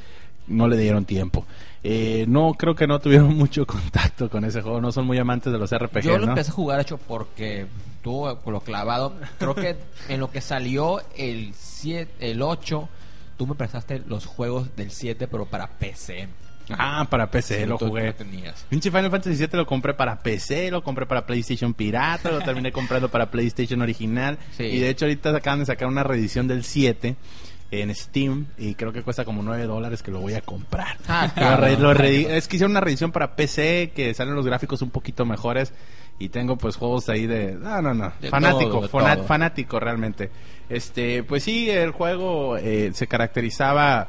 No 0.46 0.68
le 0.68 0.76
dieron 0.76 1.04
tiempo. 1.04 1.46
Eh, 1.86 2.24
no, 2.26 2.54
creo 2.54 2.74
que 2.74 2.86
no 2.86 2.98
tuvieron 2.98 3.34
mucho 3.36 3.66
contacto 3.66 4.30
con 4.30 4.44
ese 4.44 4.62
juego. 4.62 4.80
No 4.80 4.90
son 4.90 5.06
muy 5.06 5.18
amantes 5.18 5.52
de 5.52 5.58
los 5.58 5.70
RPG, 5.70 6.02
Yo 6.02 6.18
lo 6.18 6.24
¿no? 6.26 6.32
empecé 6.32 6.50
a 6.50 6.54
jugar 6.54 6.80
hecho 6.80 6.96
porque 6.98 7.66
con 8.02 8.52
lo 8.52 8.60
clavado, 8.60 9.14
creo 9.38 9.54
que 9.54 9.76
en 10.08 10.20
lo 10.20 10.30
que 10.30 10.42
salió 10.42 11.00
el 11.16 11.54
7, 11.54 12.30
el 12.30 12.42
8, 12.42 12.88
tú 13.38 13.46
me 13.46 13.54
prestaste 13.54 14.02
los 14.06 14.26
juegos 14.26 14.76
del 14.76 14.90
7 14.90 15.26
pero 15.26 15.46
para 15.46 15.66
PC. 15.66 16.28
Ah, 16.70 17.06
para 17.10 17.30
PC 17.30 17.60
Sí, 17.60 17.66
lo 17.66 17.78
jugué. 17.78 18.14
Pinche 18.68 18.90
Final 18.90 19.10
Fantasy 19.10 19.36
VII 19.36 19.48
lo 19.52 19.66
compré 19.66 19.94
para 19.94 20.18
PC, 20.18 20.70
lo 20.70 20.82
compré 20.82 21.06
para 21.06 21.26
PlayStation 21.26 21.74
Pirata, 21.74 22.30
lo 22.30 22.40
terminé 22.40 22.72
comprando 22.72 23.10
para 23.10 23.30
PlayStation 23.30 23.80
original. 23.82 24.38
Sí. 24.56 24.64
Y 24.64 24.78
de 24.80 24.88
hecho 24.90 25.04
ahorita 25.06 25.36
acaban 25.36 25.60
de 25.60 25.66
sacar 25.66 25.88
una 25.88 26.02
reedición 26.02 26.46
del 26.48 26.64
7 26.64 27.16
en 27.70 27.92
Steam 27.94 28.46
y 28.58 28.74
creo 28.74 28.92
que 28.92 29.02
cuesta 29.02 29.24
como 29.24 29.42
9 29.42 29.64
dólares 29.64 30.02
que 30.02 30.10
lo 30.10 30.20
voy 30.20 30.34
a 30.34 30.40
comprar. 30.42 30.96
Ah, 31.08 31.32
Lo 31.36 31.56
re- 31.56 31.72
cabrón. 31.74 31.82
lo 31.82 31.94
re- 31.94 32.36
es 32.36 32.46
que 32.48 32.56
hicieron 32.56 32.70
una 32.72 32.80
reedición 32.80 33.10
para 33.10 33.34
PC 33.36 33.92
que 33.94 34.14
salen 34.14 34.34
los 34.34 34.46
gráficos 34.46 34.80
un 34.82 34.90
poquito 34.90 35.24
mejores 35.26 35.72
y 36.18 36.28
tengo 36.28 36.56
pues 36.56 36.76
juegos 36.76 37.08
ahí 37.08 37.26
de... 37.26 37.54
No, 37.54 37.82
no, 37.82 37.92
no. 37.94 38.12
De 38.20 38.28
fanático, 38.30 38.86
todo, 38.86 38.88
todo. 38.88 39.24
fanático 39.24 39.80
realmente. 39.80 40.30
Este, 40.68 41.24
pues 41.24 41.42
sí, 41.42 41.68
el 41.68 41.90
juego 41.90 42.56
eh, 42.56 42.92
se 42.94 43.06
caracterizaba 43.08 44.06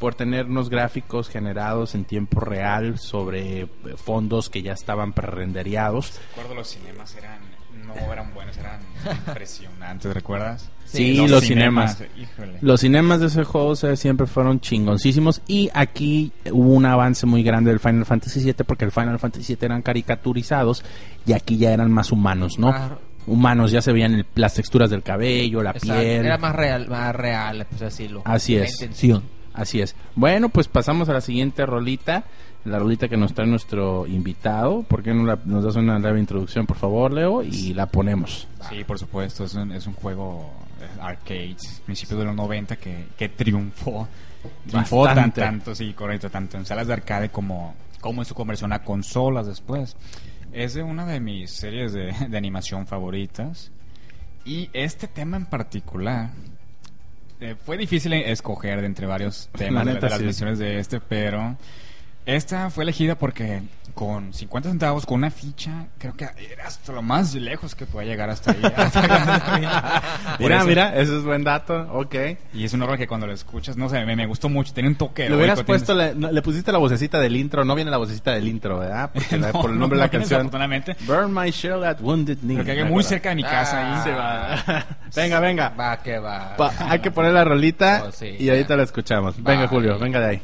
por 0.00 0.16
tener 0.16 0.46
unos 0.46 0.68
gráficos 0.68 1.28
generados 1.28 1.94
en 1.94 2.04
tiempo 2.04 2.40
real 2.40 2.98
sobre 2.98 3.60
eh, 3.62 3.66
fondos 3.96 4.50
que 4.50 4.62
ya 4.62 4.72
estaban 4.72 5.12
prerenderiados. 5.12 6.18
Recuerdo 6.30 6.56
los 6.56 6.68
cinemas 6.68 7.14
eran 7.14 7.38
no 7.86 7.94
eran 8.12 8.32
buenos, 8.34 8.56
eran 8.56 8.80
impresionantes, 9.28 10.12
¿recuerdas? 10.14 10.70
Sí, 10.84 11.26
los 11.26 11.42
cinemas. 11.44 12.02
Híjole. 12.16 12.58
Los 12.60 12.80
cinemas 12.80 13.20
de 13.20 13.26
ese 13.26 13.42
juego 13.44 13.68
o 13.68 13.76
sea, 13.76 13.96
siempre 13.96 14.26
fueron 14.26 14.60
chingoncísimos 14.60 15.42
y 15.46 15.70
aquí 15.74 16.30
hubo 16.52 16.72
un 16.74 16.86
avance 16.86 17.26
muy 17.26 17.42
grande 17.42 17.70
del 17.70 17.80
Final 17.80 18.04
Fantasy 18.04 18.40
VII 18.44 18.54
porque 18.66 18.84
el 18.84 18.92
Final 18.92 19.18
Fantasy 19.18 19.54
VII 19.56 19.66
eran 19.66 19.82
caricaturizados 19.82 20.84
y 21.26 21.32
aquí 21.32 21.56
ya 21.58 21.72
eran 21.72 21.90
más 21.90 22.12
humanos, 22.12 22.58
¿no? 22.58 22.70
Más- 22.70 22.92
Humanos, 23.26 23.70
ya 23.70 23.80
se 23.80 23.90
veían 23.90 24.12
el- 24.14 24.26
las 24.34 24.52
texturas 24.52 24.90
del 24.90 25.02
cabello, 25.02 25.62
la 25.62 25.70
Exacto, 25.70 25.94
piel. 25.98 26.26
Era 26.26 26.36
más 26.36 26.54
real, 26.54 26.86
más 26.88 27.16
real, 27.16 27.66
pues. 27.70 27.82
Así 28.26 28.56
La 28.58 28.64
es. 28.64 28.72
intención. 28.74 29.22
Así 29.54 29.80
es. 29.80 29.96
Bueno, 30.14 30.50
pues 30.50 30.68
pasamos 30.68 31.08
a 31.08 31.14
la 31.14 31.20
siguiente 31.22 31.64
rolita. 31.64 32.24
La 32.64 32.78
rolita 32.78 33.08
que 33.08 33.16
nos 33.16 33.34
trae 33.34 33.46
nuestro 33.46 34.06
invitado. 34.06 34.82
¿Por 34.84 35.02
qué 35.02 35.12
no 35.12 35.24
la- 35.24 35.38
nos 35.44 35.64
das 35.64 35.76
una 35.76 35.98
breve 35.98 36.18
introducción, 36.20 36.66
por 36.66 36.78
favor, 36.78 37.12
Leo? 37.12 37.42
Y 37.42 37.74
la 37.74 37.86
ponemos. 37.86 38.48
Sí, 38.70 38.84
por 38.84 38.98
supuesto, 38.98 39.44
es 39.44 39.54
un, 39.54 39.70
es 39.72 39.86
un 39.86 39.92
juego 39.92 40.50
eh, 40.80 40.86
arcade, 41.00 41.56
principios 41.84 42.18
de 42.20 42.24
los 42.26 42.34
90 42.34 42.76
que, 42.76 43.06
que 43.18 43.28
triunfó. 43.28 44.08
Triunfó 44.66 45.04
tan, 45.06 45.32
tanto, 45.32 45.74
sí, 45.74 45.92
correcto, 45.92 46.30
tanto 46.30 46.56
en 46.56 46.64
salas 46.64 46.86
de 46.86 46.94
arcade 46.94 47.28
como, 47.30 47.74
como 48.00 48.22
en 48.22 48.26
su 48.26 48.34
conversión 48.34 48.72
a 48.72 48.82
consolas 48.82 49.46
después. 49.46 49.96
Es 50.52 50.72
de 50.74 50.82
una 50.82 51.04
de 51.04 51.20
mis 51.20 51.50
series 51.50 51.92
de, 51.92 52.14
de 52.28 52.38
animación 52.38 52.86
favoritas. 52.86 53.70
Y 54.46 54.70
este 54.72 55.06
tema 55.08 55.36
en 55.36 55.46
particular 55.46 56.30
eh, 57.40 57.56
fue 57.64 57.76
difícil 57.76 58.12
escoger 58.14 58.80
de 58.80 58.86
entre 58.86 59.06
varios 59.06 59.48
temas 59.56 59.84
neta, 59.84 60.00
de 60.06 60.10
las 60.10 60.18
sí. 60.18 60.24
misiones 60.24 60.58
de 60.58 60.78
este, 60.78 61.00
pero 61.00 61.56
Esta 62.26 62.70
fue 62.70 62.84
elegida 62.84 63.16
porque 63.16 63.62
con 63.94 64.32
50 64.32 64.70
centavos, 64.70 65.06
con 65.06 65.18
una 65.18 65.30
ficha, 65.30 65.86
creo 65.98 66.14
que 66.14 66.24
era 66.50 66.66
hasta 66.66 66.90
lo 66.92 67.00
más 67.02 67.34
lejos 67.34 67.74
que 67.76 67.86
podía 67.86 68.08
llegar 68.08 68.28
hasta 68.30 68.50
ahí. 68.50 68.60
Por 70.38 70.40
Mira, 70.40 70.56
eso- 70.58 70.66
mira, 70.66 70.96
eso 70.96 71.18
es 71.18 71.22
buen 71.24 71.44
dato. 71.44 71.86
Ok. 71.92 72.14
Y 72.54 72.64
es 72.64 72.72
un 72.72 72.82
horror 72.82 72.96
que 72.98 73.06
cuando 73.06 73.26
lo 73.26 73.32
escuchas, 73.32 73.76
no 73.76 73.88
sé, 73.88 74.04
me, 74.04 74.16
me 74.16 74.26
gustó 74.26 74.48
mucho. 74.48 74.72
Tiene 74.72 74.88
un 74.88 74.96
toque. 74.96 75.28
Le 75.28 75.36
hubieras 75.36 75.62
puesto, 75.62 75.94
no, 76.14 76.32
le 76.32 76.42
pusiste 76.42 76.72
la 76.72 76.78
vocecita 76.78 77.20
del 77.20 77.36
intro. 77.36 77.64
No 77.64 77.74
viene 77.74 77.90
la 77.90 77.98
vocecita 77.98 78.32
del 78.32 78.48
intro, 78.48 78.78
¿verdad? 78.80 79.10
Porque 79.14 79.36
No, 79.38 79.52
por 79.52 79.70
el 79.70 79.78
nombre 79.78 79.98
de 79.98 80.00
la 80.00 80.06
no 80.06 80.12
canción. 80.12 80.50
Burn 81.06 81.32
my 81.32 81.50
shell 81.50 81.84
at 81.84 82.00
wounded 82.00 82.38
knee. 82.38 82.54
Pero 82.54 82.64
que 82.64 82.70
hay 82.72 82.76
¿Me 82.78 82.82
muy 82.84 82.90
acuerdas? 82.92 83.08
cerca 83.10 83.28
de 83.28 83.34
mi 83.36 83.42
casa 83.44 83.76
Ah. 83.76 83.96
ahí. 83.96 84.02
Se 84.02 84.10
va. 84.12 84.86
venga, 85.14 85.40
venga. 85.40 85.68
Va, 85.68 86.02
que 86.02 86.18
va. 86.18 86.56
Pa- 86.56 86.72
hay 86.88 86.98
que 87.00 87.10
poner 87.10 87.32
la 87.32 87.44
rolita 87.44 88.04
Oh, 88.08 88.12
sí, 88.12 88.34
y 88.40 88.48
ahorita 88.48 88.76
la 88.76 88.82
escuchamos. 88.84 89.36
Venga, 89.36 89.60
Bye. 89.60 89.68
Julio, 89.68 89.98
venga 89.98 90.18
de 90.20 90.26
ahí. 90.26 90.42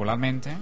Particularmente, 0.00 0.56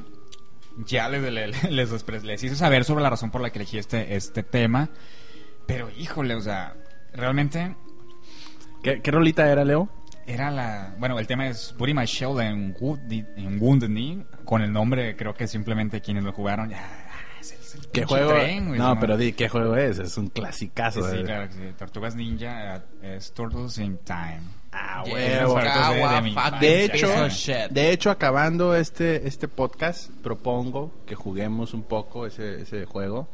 ya 0.84 1.09
les, 1.11 1.22
les, 1.22 1.70
les, 1.70 2.24
les 2.24 2.43
hice 2.43 2.57
saber 2.57 2.84
sobre 2.84 3.03
la 3.03 3.11
razón 3.11 3.30
por 3.30 3.41
la 3.41 3.51
que 3.51 3.61
elegí 3.61 3.78
este, 3.78 4.16
este 4.16 4.43
tema. 4.43 4.89
Pero 5.66 5.91
híjole, 5.97 6.34
o 6.34 6.41
sea, 6.41 6.74
realmente 7.12 7.76
¿Qué, 8.82 9.01
qué 9.01 9.11
rolita 9.11 9.51
era, 9.51 9.64
Leo? 9.64 9.89
era 10.26 10.51
la... 10.51 10.95
Bueno, 10.99 11.18
el 11.18 11.26
tema 11.26 11.47
es 11.49 11.74
Booty 11.78 11.95
My 11.95 12.05
Shell 12.05 12.41
en, 12.41 12.74
Wounded- 12.74 13.86
Knee. 13.86 14.24
Con 14.45 14.62
el 14.62 14.72
nombre, 14.72 15.16
creo 15.16 15.34
que 15.34 15.47
simplemente 15.47 16.01
quienes 16.01 16.24
lo 16.24 16.32
jugaron... 16.32 16.70
Ya, 16.70 16.78
ah, 16.80 17.41
¿Qué 17.93 18.05
juego? 18.05 18.30
tren, 18.30 18.68
güey, 18.68 18.78
no, 18.78 18.99
pero 18.99 19.16
di, 19.16 19.32
¿qué 19.32 19.49
juego 19.49 19.76
es? 19.76 19.99
Es 19.99 20.16
un 20.18 20.28
clasicazo. 20.28 21.03
Sí, 21.03 21.11
sí, 21.14 21.20
eh. 21.20 21.24
claro 21.24 21.53
sí. 21.53 21.61
Tortugas 21.78 22.14
Ninja 22.14 22.76
eh, 23.03 23.16
es 23.16 23.32
Turtles 23.32 23.78
in 23.78 23.99
Time. 23.99 24.41
Ah, 24.81 25.05
huevo. 25.05 25.57
de- 25.59 26.33
fuck 26.33 26.62
hecho, 26.62 27.09
de 27.70 27.91
hecho, 27.91 28.11
acabando 28.11 28.74
este, 28.74 29.26
este 29.26 29.49
podcast, 29.49 30.11
propongo 30.22 30.93
que 31.07 31.14
juguemos 31.14 31.74
un 31.74 31.83
poco 31.83 32.26
ese, 32.26 32.62
ese 32.62 32.85
juego. 32.85 33.29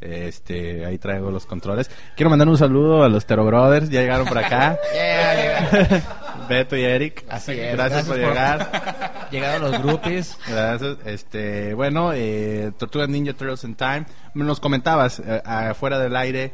Este, 0.00 0.86
ahí 0.86 0.96
traigo 0.98 1.30
los 1.32 1.44
controles. 1.44 1.90
Quiero 2.16 2.30
mandar 2.30 2.48
un 2.48 2.56
saludo 2.56 3.02
a 3.02 3.08
los 3.08 3.26
Tero 3.26 3.44
Brothers, 3.44 3.90
ya 3.90 4.00
llegaron 4.00 4.26
por 4.28 4.38
acá. 4.38 4.78
Yeah. 4.94 6.02
Beto 6.48 6.76
y 6.76 6.82
Eric. 6.84 7.24
Así 7.28 7.52
es, 7.52 7.72
Gracias, 7.72 8.06
por 8.06 8.16
llegar. 8.16 9.28
Llegaron 9.30 9.70
los 9.70 9.82
groupies. 9.82 10.38
Gracias. 10.48 10.96
Este, 11.04 11.74
bueno, 11.74 12.12
eh, 12.14 12.72
Tortuga 12.78 13.06
Ninja 13.06 13.34
Turtles 13.34 13.64
in 13.64 13.74
Time. 13.74 14.06
Nos 14.34 14.58
comentabas 14.60 15.20
eh, 15.20 15.42
afuera 15.44 15.98
del 15.98 16.16
aire 16.16 16.52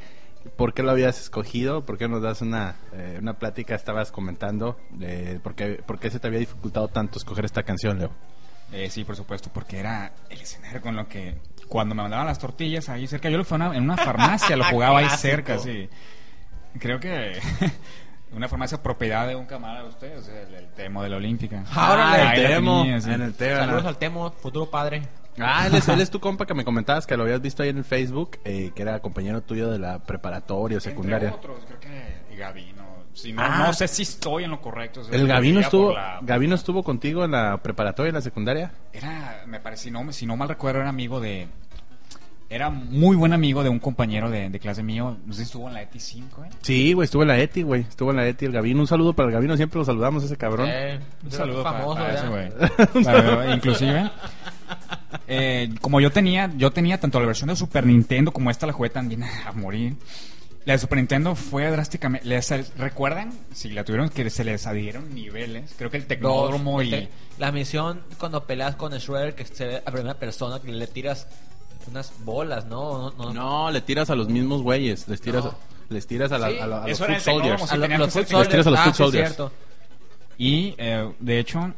por 0.56 0.74
qué 0.74 0.82
lo 0.82 0.90
habías 0.90 1.20
escogido, 1.20 1.84
por 1.84 1.98
qué 1.98 2.08
nos 2.08 2.22
das 2.22 2.40
una, 2.42 2.76
eh, 2.92 3.16
una 3.20 3.34
plática, 3.34 3.74
estabas 3.74 4.10
comentando, 4.12 4.78
eh, 5.00 5.38
por, 5.42 5.54
qué, 5.54 5.82
por 5.86 5.98
qué 5.98 6.10
se 6.10 6.18
te 6.20 6.26
había 6.26 6.38
dificultado 6.40 6.88
tanto 6.88 7.18
escoger 7.18 7.44
esta 7.44 7.62
canción, 7.62 7.98
Leo. 7.98 8.10
Eh, 8.72 8.90
sí, 8.90 9.04
por 9.04 9.14
supuesto, 9.16 9.50
porque 9.52 9.78
era 9.78 10.12
el 10.30 10.40
escenario 10.40 10.80
con 10.80 10.96
lo 10.96 11.06
que 11.08 11.36
cuando 11.68 11.94
me 11.94 12.02
mandaban 12.02 12.26
las 12.26 12.38
tortillas 12.38 12.88
ahí 12.88 13.06
cerca, 13.06 13.28
yo 13.30 13.38
lo 13.38 13.44
fue 13.44 13.56
una- 13.56 13.76
en 13.76 13.82
una 13.84 13.96
farmacia, 13.96 14.56
lo 14.56 14.64
jugaba 14.70 14.98
ahí 15.00 15.08
cerca, 15.10 15.58
sí. 15.58 15.88
Creo 16.78 16.98
que 16.98 17.38
una 18.32 18.48
farmacia 18.48 18.82
propiedad 18.82 19.28
de 19.28 19.36
un 19.36 19.46
camarada 19.46 19.82
de 19.84 19.88
ustedes, 19.90 20.18
o 20.20 20.22
sea, 20.24 20.42
el, 20.42 20.54
el 20.54 20.68
Temo 20.72 21.02
de 21.02 21.08
la 21.08 21.16
Olímpica. 21.16 21.64
Ahora 21.72 22.12
Ah, 22.12 22.34
el 22.34 22.46
Temo, 22.48 22.82
tenía, 22.82 23.00
sí. 23.00 23.10
en 23.12 23.22
el 23.22 23.34
Temo. 23.34 23.56
Saludos 23.60 23.84
al 23.86 23.96
Temo, 23.98 24.30
futuro 24.32 24.68
padre. 24.70 25.02
Ah, 25.38 25.66
él 25.66 25.74
es, 25.74 25.88
él 25.88 26.00
es 26.00 26.10
tu 26.10 26.20
compa 26.20 26.46
que 26.46 26.54
me 26.54 26.64
comentabas 26.64 27.06
que 27.06 27.16
lo 27.16 27.24
habías 27.24 27.40
visto 27.40 27.62
ahí 27.62 27.68
en 27.70 27.78
el 27.78 27.84
Facebook, 27.84 28.38
eh, 28.44 28.70
que 28.74 28.82
era 28.82 29.00
compañero 29.00 29.40
tuyo 29.42 29.70
de 29.70 29.78
la 29.78 29.98
preparatoria 29.98 30.78
o 30.78 30.80
secundaria. 30.80 31.28
Entre 31.30 31.50
otros, 31.50 31.64
creo 31.66 31.80
que 31.80 32.36
Gavino. 32.36 32.84
Si 33.14 33.32
no, 33.32 33.42
Ah. 33.42 33.64
no 33.66 33.72
sé 33.72 33.86
si 33.86 34.02
estoy 34.02 34.42
en 34.44 34.50
lo 34.50 34.60
correcto. 34.60 35.00
o 35.00 35.04
sea, 35.04 35.14
¿El 35.14 35.26
Gavino 35.28 35.56
por 35.60 35.64
estuvo, 35.64 35.92
la- 35.94 36.18
Gavino 36.22 36.54
estuvo 36.56 36.82
contigo 36.82 37.24
en 37.24 37.30
la 37.30 37.58
preparatoria 37.58 38.08
y 38.08 38.10
en 38.10 38.14
la 38.16 38.20
secundaria? 38.20 38.72
Era, 38.92 39.44
me 39.46 39.60
parece, 39.60 39.84
si 39.84 39.90
no, 39.92 40.12
si 40.12 40.26
no 40.26 40.36
mal 40.36 40.48
recuerdo, 40.48 40.80
era 40.80 40.88
amigo 40.88 41.20
de... 41.20 41.46
Era 42.50 42.70
muy 42.70 43.16
buen 43.16 43.32
amigo 43.32 43.62
de 43.64 43.68
un 43.70 43.78
compañero 43.80 44.30
de, 44.30 44.50
de 44.50 44.60
clase 44.60 44.82
mío. 44.82 45.16
No 45.26 45.32
sé 45.32 45.38
si 45.38 45.44
estuvo 45.44 45.66
en 45.66 45.74
la 45.74 45.82
ETI 45.82 45.98
5, 45.98 46.44
¿eh? 46.44 46.48
Sí, 46.60 46.92
güey, 46.92 47.04
estuvo 47.06 47.22
en 47.22 47.28
la 47.28 47.38
ETI, 47.38 47.62
güey. 47.62 47.80
Estuvo 47.82 48.10
en 48.10 48.16
la 48.16 48.26
ETI 48.28 48.44
el 48.46 48.52
Gavino. 48.52 48.80
Un 48.80 48.86
saludo 48.86 49.12
para 49.14 49.28
el 49.28 49.32
Gavino, 49.34 49.56
siempre 49.56 49.78
lo 49.78 49.84
saludamos 49.84 50.22
a 50.22 50.26
ese 50.26 50.36
cabrón. 50.36 50.68
Eh, 50.70 51.00
Un 51.24 51.30
saludo 51.32 51.62
para- 51.64 51.78
famoso, 51.78 52.00
para, 52.00 52.14
ese 52.14 52.28
¿verdad? 52.28 52.70
güey. 52.92 53.04
Para- 53.04 53.54
inclusive, 53.56 54.10
eh, 55.28 55.74
como 55.80 56.00
yo 56.00 56.10
tenía, 56.12 56.50
yo 56.56 56.70
tenía 56.70 56.98
tanto 57.00 57.20
la 57.20 57.26
versión 57.26 57.48
de 57.48 57.56
Super 57.56 57.86
Nintendo 57.86 58.32
como 58.32 58.50
esta 58.50 58.66
la 58.66 58.72
jugué 58.72 58.90
también 58.90 59.24
a 59.24 59.52
morir. 59.52 59.96
La 60.64 60.72
de 60.74 60.78
Super 60.78 60.96
Nintendo 60.98 61.34
fue 61.34 61.70
drásticamente. 61.70 62.26
les- 62.26 62.76
¿Recuerdan? 62.78 63.32
Si 63.52 63.68
la 63.70 63.84
tuvieron 63.84 64.08
que 64.08 64.30
se 64.30 64.44
les 64.44 64.66
adhirieron 64.66 65.14
niveles. 65.14 65.74
Creo 65.76 65.90
que 65.90 65.98
el 65.98 66.06
Tecnódromo 66.06 66.78
Dos, 66.78 66.84
y. 66.84 66.94
este, 66.94 67.08
La 67.38 67.52
misión 67.52 68.00
cuando 68.18 68.44
peleas 68.44 68.74
con 68.76 68.92
Shredder, 68.92 69.34
que 69.34 69.44
se 69.44 69.66
ve 69.66 69.82
a 69.84 69.90
primera 69.90 70.14
persona, 70.14 70.60
que 70.60 70.72
le 70.72 70.86
tiras 70.86 71.26
unas 71.90 72.12
bolas, 72.24 72.64
¿no? 72.64 73.10
No, 73.10 73.24
no. 73.26 73.34
No, 73.34 73.70
le 73.70 73.82
tiras 73.82 74.08
a 74.08 74.14
los 74.14 74.28
mismos 74.28 74.62
güeyes. 74.62 75.06
Les 75.06 75.20
tiras, 75.20 75.44
No. 75.44 75.54
les 75.90 76.06
tiras 76.06 76.32
a, 76.32 76.38
la- 76.38 76.48
Sí, 76.48 76.58
a 76.58 76.66
la- 76.66 76.82
a 76.84 76.88
los 76.88 76.98
Foot 76.98 77.08
Tecnódromo, 77.08 77.58
Soldiers. 77.66 77.72
A 77.72 77.98
los 77.98 78.12
ser- 78.14 78.24
Foot 78.24 78.38
Les 78.40 78.48
tiras 78.48 78.66
a 78.66 78.70
los 78.70 78.78
Soldiers. 78.80 78.84
Foot 78.84 78.88
Ah, 78.88 78.92
sí, 78.92 78.96
Soldiers. 79.02 79.28
cierto. 79.34 79.52
Y 80.38 80.74
eh, 80.78 81.12
de 81.20 81.38
hecho, 81.38 81.74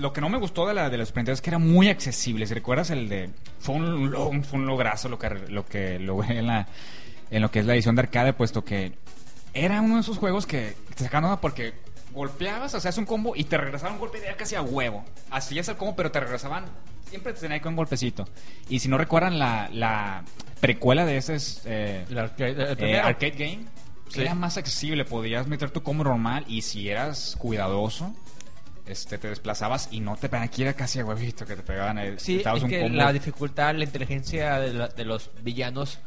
lo 0.00 0.12
que 0.12 0.20
no 0.20 0.28
me 0.28 0.38
gustó 0.38 0.66
de 0.66 0.74
la 0.74 0.90
de 0.90 0.98
la 0.98 1.04
Nintendo 1.04 1.32
es 1.32 1.40
que 1.40 1.50
era 1.50 1.58
muy 1.58 1.88
accesible. 1.88 2.46
Si 2.46 2.54
recuerdas 2.54 2.90
el 2.90 3.08
de. 3.08 3.30
Fue 3.60 3.74
un, 3.74 4.10
lo- 4.10 4.30
fue 4.42 4.58
un 4.58 4.66
lograzo 4.66 5.08
lo 5.08 5.18
que 5.18 5.28
lo 5.30 5.64
que 5.66 5.98
logré 5.98 6.38
en 6.38 6.46
la 6.46 6.66
en 7.30 7.42
lo 7.42 7.50
que 7.50 7.60
es 7.60 7.66
la 7.66 7.74
edición 7.74 7.94
de 7.96 8.02
arcade, 8.02 8.32
puesto 8.32 8.64
que 8.64 8.92
era 9.54 9.80
uno 9.80 9.96
de 9.96 10.00
esos 10.00 10.18
juegos 10.18 10.46
que 10.46 10.74
te 10.96 11.04
sacaban 11.04 11.24
onda 11.26 11.40
porque 11.40 11.74
golpeabas, 12.12 12.74
hacías 12.74 12.98
un 12.98 13.06
combo 13.06 13.34
y 13.36 13.44
te 13.44 13.56
regresaban 13.56 13.94
un 13.94 14.00
golpe 14.00 14.20
de 14.20 14.34
casi 14.36 14.54
a 14.56 14.62
huevo. 14.62 15.04
Hacías 15.30 15.68
el 15.68 15.76
combo, 15.76 15.94
pero 15.94 16.10
te 16.10 16.18
regresaban. 16.20 16.64
Siempre 17.08 17.32
te 17.32 17.40
tenía 17.40 17.60
con 17.60 17.72
un 17.72 17.76
golpecito. 17.76 18.28
Y 18.68 18.78
si 18.80 18.88
no 18.88 18.96
recuerdan 18.98 19.38
la, 19.38 19.68
la 19.72 20.24
precuela 20.60 21.04
de 21.04 21.16
ese 21.18 21.34
es, 21.36 21.62
eh, 21.66 22.04
El 22.10 22.18
arcade, 22.18 22.50
el 22.72 22.84
eh, 22.84 22.98
arcade 23.00 23.30
game 23.32 23.64
Sí. 24.08 24.22
era 24.22 24.34
más 24.34 24.56
accesible, 24.56 25.04
podías 25.04 25.46
meter 25.46 25.70
tu 25.70 25.84
combo 25.84 26.02
normal 26.02 26.44
y 26.48 26.62
si 26.62 26.88
eras 26.88 27.36
cuidadoso, 27.38 28.12
este 28.90 29.18
te 29.18 29.28
desplazabas 29.28 29.88
y 29.90 30.00
no 30.00 30.16
te 30.16 30.28
pegaban 30.28 30.48
aquí 30.48 30.62
era 30.62 30.74
casi 30.74 30.98
a 31.00 31.04
huevito 31.04 31.46
que 31.46 31.56
te 31.56 31.62
pegaban. 31.62 31.98
eh, 31.98 32.14
Sí, 32.18 32.42
es 32.44 32.64
que 32.64 32.88
la 32.88 33.12
dificultad, 33.12 33.74
la 33.74 33.84
inteligencia 33.84 34.58
de, 34.58 34.72
la- 34.74 34.88
de 34.88 35.04
los 35.04 35.30
villanos 35.42 35.98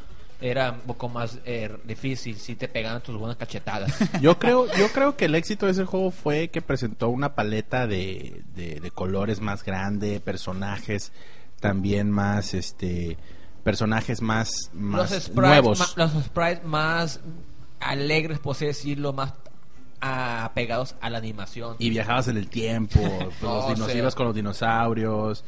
era 0.42 0.72
un 0.72 0.82
poco 0.82 1.08
más 1.08 1.40
eh, 1.46 1.74
difícil 1.86 2.36
si 2.38 2.56
te 2.56 2.68
pegaban 2.68 3.02
tus 3.02 3.18
buenas 3.18 3.38
cachetadas. 3.38 3.94
Yo 4.22 4.38
creo, 4.38 4.68
yo 4.76 4.90
creo 4.90 5.16
que 5.16 5.26
el 5.26 5.36
éxito 5.36 5.68
de 5.68 5.72
ese 5.72 5.86
juego 5.86 6.12
fue 6.12 6.50
que 6.50 6.62
presentó 6.62 7.08
una 7.10 7.34
paleta 7.34 7.88
de, 7.88 8.42
de, 8.56 8.82
de 8.82 8.92
colores 8.92 9.40
más 9.40 9.64
grande, 9.64 10.20
personajes 10.20 11.14
también 11.62 12.12
más, 12.12 12.54
este, 12.54 13.18
personajes 13.64 14.22
más, 14.22 14.50
más 14.74 15.12
los 15.12 15.24
sprites, 15.24 15.36
nuevos. 15.36 15.80
ma- 15.80 16.04
los 16.06 16.24
sprites 16.26 16.64
más 16.66 17.22
alegres, 17.80 18.40
por 18.40 18.56
así 18.56 18.66
decirlo, 18.66 19.14
más 19.14 19.34
apegados 20.04 20.96
a 21.02 21.10
la 21.10 21.18
animación. 21.18 21.76
y 21.80 21.90
viajabas 21.90 22.28
en 22.28 22.38
el 22.38 22.50
tiempo, 22.50 23.00
pues, 23.20 23.42
los 23.42 23.68
dinos- 23.70 23.92
sí. 23.92 23.98
ibas 23.98 24.16
con 24.16 24.26
los 24.28 24.36
dinosaurios 24.36 25.44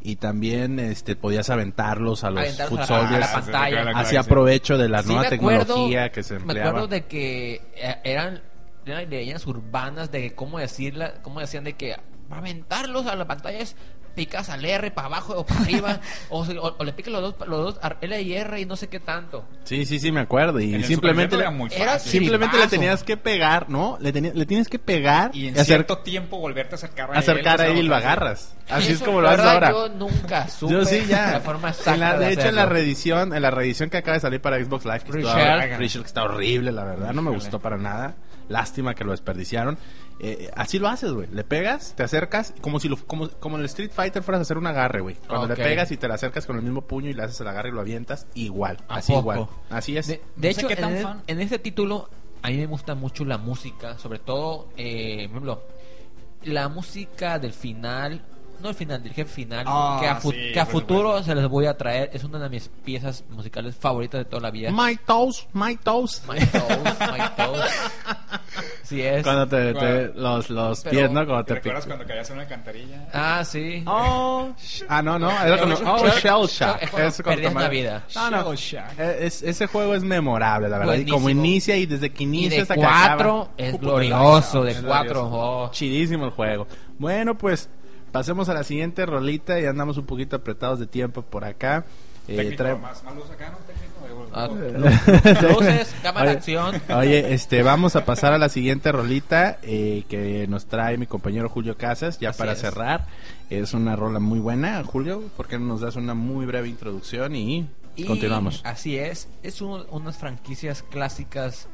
y 0.00 0.16
también 0.16 0.78
este 0.78 1.16
podías 1.16 1.50
aventarlos 1.50 2.24
a 2.24 2.30
los 2.30 2.40
Aventarlos 2.42 2.80
foot 2.80 2.90
a 2.90 2.92
la- 2.92 2.98
a 2.98 3.02
soldiers. 3.02 3.26
la 3.26 3.40
pantalla. 3.40 3.90
Hacía 4.00 4.22
provecho 4.22 4.78
de 4.78 4.88
la 4.88 5.02
Sí, 5.02 5.08
nueva 5.08 5.22
me 5.28 5.36
acuerdo- 5.36 5.60
tecnología 5.74 6.12
que 6.12 6.22
se 6.22 6.34
Me 6.34 6.40
empleaba. 6.40 6.68
acuerdo 6.70 6.88
de 6.88 7.04
que 7.06 7.54
eh, 7.76 7.96
eran, 8.04 8.42
eran 8.86 9.10
leyendas 9.10 9.46
urbanas 9.46 10.10
de 10.10 10.34
cómo 10.34 10.58
decirla, 10.58 11.14
cómo 11.22 11.40
decían 11.40 11.64
de 11.64 11.74
que 11.74 11.96
para 12.28 12.40
aventarlos 12.40 13.06
a 13.06 13.16
la 13.16 13.26
pantalla 13.26 13.58
es 13.58 13.74
picas 14.18 14.48
al 14.48 14.64
R 14.64 14.90
para 14.90 15.06
abajo 15.06 15.34
o 15.38 15.46
para 15.46 15.60
arriba 15.64 16.00
o, 16.28 16.40
o- 16.42 16.76
o 16.78 16.84
le 16.84 16.92
picas 16.92 17.12
los 17.12 17.22
dos 17.22 17.48
los 17.48 17.76
dos 17.76 17.80
L 18.00 18.20
y 18.22 18.34
R 18.34 18.60
y 18.60 18.66
no 18.66 18.74
sé 18.76 18.88
qué 18.88 18.98
tanto. 19.00 19.44
Sí, 19.64 19.86
sí, 19.86 19.98
sí, 20.00 20.10
me 20.10 20.20
acuerdo. 20.20 20.58
Y 20.60 20.82
simplemente, 20.82 21.36
le- 21.36 21.42
era 21.42 21.50
muy 21.50 21.70
Era 21.72 21.92
fácil. 21.92 22.10
simplemente 22.12 22.58
le 22.58 22.66
tenías 22.66 23.04
que 23.04 23.16
pegar, 23.16 23.70
¿no? 23.70 23.96
Le, 24.00 24.12
tenía- 24.12 24.32
le 24.34 24.44
tienes 24.46 24.68
que 24.68 24.78
pegar 24.78 25.30
Y 25.34 25.46
en 25.48 25.54
hacer- 25.54 25.66
cierto 25.66 25.98
tiempo 25.98 26.38
volverte 26.38 26.74
a 26.74 26.76
acercar 26.76 27.14
a 27.14 27.18
acercar 27.20 27.60
él. 27.60 27.66
a 27.66 27.68
él 27.70 27.78
y 27.78 27.82
lo 27.82 27.94
agarras. 27.94 28.54
Así 28.68 28.92
es 28.92 29.02
como 29.02 29.20
lo 29.20 29.28
haces 29.30 29.44
ahora. 29.46 29.70
Yo 29.70 29.88
nunca 29.88 30.48
supe 30.48 30.72
Yo 30.74 30.84
sí, 30.84 31.04
ya. 31.08 31.32
la 31.32 31.40
forma 31.40 31.68
En 31.68 31.74
exacta 31.74 31.96
la- 31.96 32.18
de 32.18 32.26
de, 32.26 32.32
hecho, 32.32 32.48
en 32.48 32.54
la 32.56 32.66
reedición, 32.66 33.32
en 33.34 33.40
la 33.42 33.50
reedición 33.50 33.88
que 33.88 33.96
acaba 33.98 34.14
de 34.14 34.20
salir 34.20 34.40
para 34.42 34.62
Xbox 34.62 34.84
Live, 34.84 35.00
que 35.00 35.12
Rachel. 35.12 35.26
está, 35.28 35.56
Rachel, 35.78 36.00
que 36.02 36.06
está 36.08 36.24
horrible, 36.24 36.72
la 36.72 36.84
verdad, 36.84 37.12
no 37.14 37.22
me 37.22 37.30
gustó 37.30 37.60
para 37.60 37.76
nada. 37.78 38.14
Lástima 38.48 38.94
que 38.94 39.04
lo 39.04 39.10
desperdiciaron. 39.12 39.76
Eh, 40.20 40.50
así 40.56 40.78
lo 40.78 40.88
haces, 40.88 41.12
güey. 41.12 41.28
Le 41.32 41.44
pegas, 41.44 41.94
te 41.96 42.02
acercas, 42.02 42.52
como 42.60 42.80
si 42.80 42.88
lo, 42.88 42.96
como, 42.96 43.28
como 43.28 43.56
en 43.56 43.60
el 43.62 43.66
Street 43.66 43.90
Fighter 43.92 44.22
fueras 44.22 44.40
a 44.40 44.42
hacer 44.42 44.58
un 44.58 44.66
agarre, 44.66 45.00
güey. 45.00 45.16
Cuando 45.28 45.46
le 45.48 45.56
pegas 45.56 45.90
y 45.92 45.96
te 45.96 46.08
le 46.08 46.14
acercas 46.14 46.44
con 46.46 46.56
el 46.56 46.62
mismo 46.62 46.82
puño 46.82 47.08
y 47.08 47.12
le 47.14 47.22
haces 47.22 47.40
el 47.40 47.48
agarre 47.48 47.68
y 47.68 47.72
lo 47.72 47.80
avientas, 47.80 48.26
igual, 48.34 48.78
¿A 48.88 48.96
así 48.96 49.12
poco? 49.12 49.32
igual. 49.32 49.48
Así 49.70 49.96
es. 49.96 50.06
De, 50.08 50.20
de 50.36 50.48
No 50.48 50.54
sé 50.54 50.60
hecho, 50.60 50.68
qué 50.68 50.76
tan 50.76 50.96
en, 50.96 51.02
fan. 51.02 51.22
en 51.26 51.40
este 51.40 51.58
título 51.58 52.08
a 52.42 52.48
mí 52.48 52.56
me 52.56 52.66
gusta 52.66 52.94
mucho 52.94 53.24
la 53.24 53.38
música, 53.38 53.98
sobre 53.98 54.18
todo, 54.18 54.68
eh, 54.76 55.26
por 55.28 55.36
ejemplo, 55.36 55.62
la 56.44 56.68
música 56.68 57.38
del 57.38 57.52
final, 57.52 58.22
no 58.60 58.68
el 58.68 58.74
final, 58.74 59.02
del 59.02 59.12
jefe 59.12 59.30
final, 59.32 59.64
Ah, 59.68 59.98
que 60.00 60.08
a, 60.08 60.16
fu- 60.16 60.32
sí, 60.32 60.52
que 60.52 60.60
a 60.60 60.64
por 60.64 60.72
futuro 60.82 61.08
supuesto. 61.08 61.24
se 61.30 61.34
les 61.34 61.48
voy 61.48 61.66
a 61.66 61.76
traer, 61.76 62.10
es 62.12 62.24
una 62.24 62.38
de 62.38 62.48
mis 62.48 62.68
piezas 62.68 63.24
musicales 63.30 63.76
favoritas 63.76 64.20
de 64.20 64.24
toda 64.24 64.42
la 64.42 64.50
vida. 64.50 64.70
My 64.72 64.96
toes, 64.96 65.46
my 65.52 65.76
toes. 65.76 66.22
My 66.28 66.38
Toes, 66.46 66.98
My 67.00 67.28
Toes. 67.36 67.70
Sí 68.82 69.02
es. 69.02 69.22
Cuando 69.22 69.46
te, 69.46 70.08
los, 70.14 70.48
los 70.50 70.80
Pero- 70.80 70.90
pies, 70.90 71.10
¿no? 71.10 71.26
Cuando 71.26 71.44
¿Te 71.44 71.48
te 71.48 71.54
recuerdas 71.56 71.86
cuando 71.86 72.06
caías 72.06 72.28
en 72.30 72.34
una 72.34 72.42
alcantarilla? 72.44 73.08
Ah, 73.12 73.44
sí. 73.44 73.82
Oh, 73.86 74.48
ah, 74.88 75.02
no, 75.02 75.18
no, 75.18 75.30
era 75.30 75.56
Shell 75.56 75.72
oh, 75.86 76.06
Shell 76.08 76.46
Shock, 76.48 76.98
es 76.98 77.22
cuando 77.22 77.50
la 77.60 77.68
vida. 77.68 78.04
No, 78.14 78.30
no. 78.30 78.54
Shell 78.54 78.56
Shock. 78.56 78.98
Eh, 78.98 79.18
es- 79.26 79.42
ese 79.42 79.66
juego 79.66 79.94
es 79.94 80.02
memorable, 80.02 80.68
la 80.68 80.78
verdad. 80.78 80.94
Y 80.94 81.06
como 81.06 81.28
inicia 81.28 81.76
y 81.76 81.86
desde 81.86 82.10
que 82.10 82.24
inicia 82.24 82.62
hasta 82.62 82.74
que 82.74 82.80
cuatro 82.80 83.50
es 83.56 83.78
glorioso, 83.78 84.64
de 84.64 84.74
cuatro. 84.76 85.28
oh. 85.30 85.70
Chidísimo 85.70 86.24
el 86.24 86.30
juego. 86.30 86.66
Bueno, 86.98 87.36
pues 87.36 87.68
pasemos 88.12 88.48
a 88.48 88.54
la 88.54 88.64
siguiente 88.64 89.04
rolita 89.06 89.60
y 89.60 89.66
andamos 89.66 89.96
un 89.98 90.06
poquito 90.06 90.36
apretados 90.36 90.78
de 90.78 90.86
tiempo 90.86 91.22
por 91.22 91.44
acá. 91.44 91.84
Eh, 92.26 92.36
Técnico, 92.36 92.62
trae- 92.62 92.78
más, 92.78 93.02
más 93.04 93.14
luz 93.14 93.30
acá, 93.30 93.50
¿no? 93.50 93.56
Técnico. 93.58 93.84
Ah, 94.34 94.48
Eh, 94.52 95.42
Luces, 95.54 95.94
cámara, 96.02 96.26
Oye, 96.28 96.36
acción. 96.36 96.82
Oye, 96.94 97.32
este, 97.32 97.62
vamos 97.62 97.96
a 97.96 98.04
pasar 98.04 98.32
a 98.34 98.38
la 98.38 98.48
siguiente 98.50 98.92
rolita 98.92 99.58
eh, 99.62 100.04
que 100.08 100.46
nos 100.48 100.66
trae 100.66 100.98
mi 100.98 101.06
compañero 101.06 101.48
Julio 101.48 101.76
Casas, 101.78 102.18
ya 102.18 102.30
Así 102.30 102.38
para 102.38 102.52
es. 102.52 102.60
cerrar. 102.60 103.06
Es 103.48 103.72
una 103.72 103.96
rola 103.96 104.18
muy 104.20 104.38
buena, 104.40 104.84
Julio, 104.84 105.22
¿por 105.36 105.48
qué 105.48 105.58
no 105.58 105.64
nos 105.66 105.80
das 105.80 105.96
una 105.96 106.12
muy 106.12 106.44
breve 106.44 106.68
introducción 106.68 107.34
y, 107.34 107.66
Y 107.96 108.04
continuamos? 108.04 108.60
Así 108.64 108.98
es, 108.98 109.28
es 109.42 109.62
un- 109.62 109.86
unas 109.90 110.18
franquicias 110.18 110.82
clásicas 110.82 111.66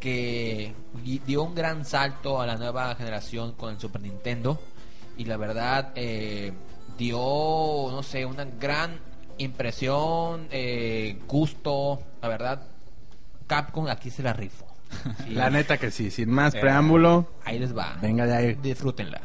que 0.00 0.74
di- 1.04 1.20
dio 1.26 1.42
un 1.44 1.54
gran 1.54 1.84
salto 1.84 2.40
a 2.40 2.46
la 2.46 2.56
nueva 2.56 2.94
generación 2.96 3.52
con 3.52 3.72
el 3.72 3.80
Super 3.80 4.02
Nintendo 4.02 4.60
y 5.16 5.24
la 5.24 5.36
verdad 5.36 5.92
eh, 5.94 6.52
dio, 6.98 7.16
no 7.18 8.02
sé, 8.02 8.24
una 8.26 8.44
gran 8.44 8.98
impresión, 9.38 10.46
eh, 10.50 11.18
gusto, 11.26 12.00
la 12.22 12.28
verdad, 12.28 12.62
Capcom 13.46 13.86
aquí 13.88 14.10
se 14.10 14.22
la 14.22 14.32
rifo. 14.32 14.66
Sí, 15.24 15.30
La 15.34 15.50
neta 15.50 15.76
que 15.76 15.90
sí, 15.90 16.10
sin 16.10 16.30
más 16.30 16.54
Eh, 16.54 16.60
preámbulo, 16.60 17.26
ahí 17.44 17.58
les 17.58 17.76
va. 17.76 17.96
venga 18.00 18.26
de 18.26 18.34
ahí. 18.36 18.54
Disfrútenla. 18.54 19.20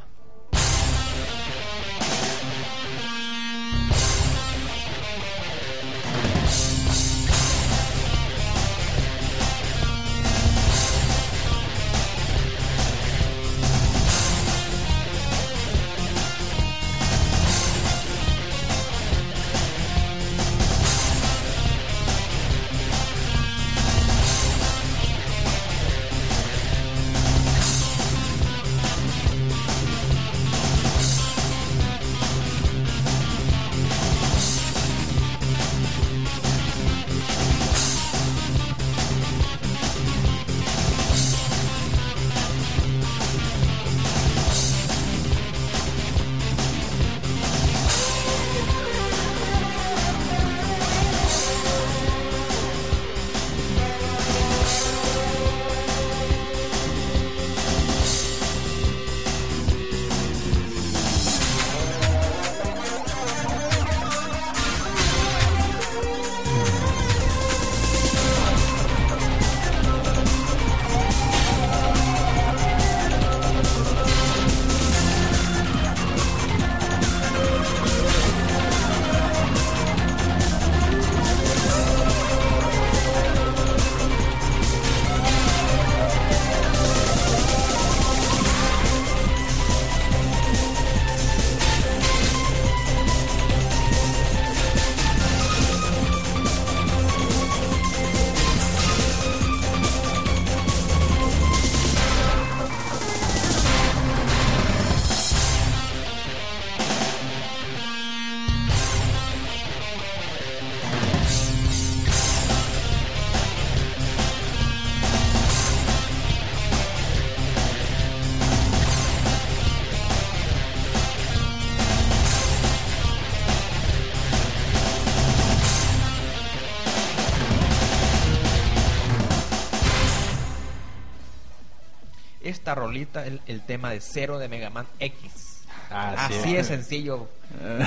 Esta 132.69 132.81
rolita, 132.81 133.25
el, 133.25 133.41
el 133.47 133.61
tema 133.61 133.89
de 133.89 133.99
cero 133.99 134.37
de 134.37 134.47
Mega 134.47 134.69
Man 134.69 134.85
X. 134.99 135.63
Así 135.89 136.35
Así 136.35 136.55
es. 136.55 136.59
es 136.59 136.67
sencillo. 136.67 137.27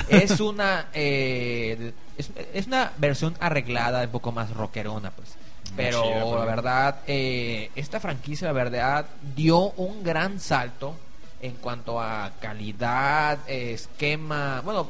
es 0.09 0.41
una 0.41 0.87
eh, 0.93 1.93
es, 2.17 2.31
es 2.53 2.67
una 2.67 2.91
versión 2.97 3.33
arreglada, 3.39 4.03
un 4.03 4.09
poco 4.09 4.33
más 4.33 4.51
rockerona, 4.53 5.11
pues. 5.11 5.35
Pero 5.77 6.03
chida, 6.03 6.23
pues, 6.25 6.35
la 6.37 6.45
verdad, 6.45 6.95
eh, 7.07 7.71
esta 7.77 8.01
franquicia, 8.01 8.47
la 8.47 8.51
verdad, 8.53 9.05
dio 9.33 9.71
un 9.71 10.03
gran 10.03 10.41
salto 10.41 10.95
en 11.41 11.53
cuanto 11.53 12.01
a 12.01 12.33
calidad, 12.41 13.39
eh, 13.47 13.71
esquema. 13.71 14.59
Bueno, 14.65 14.87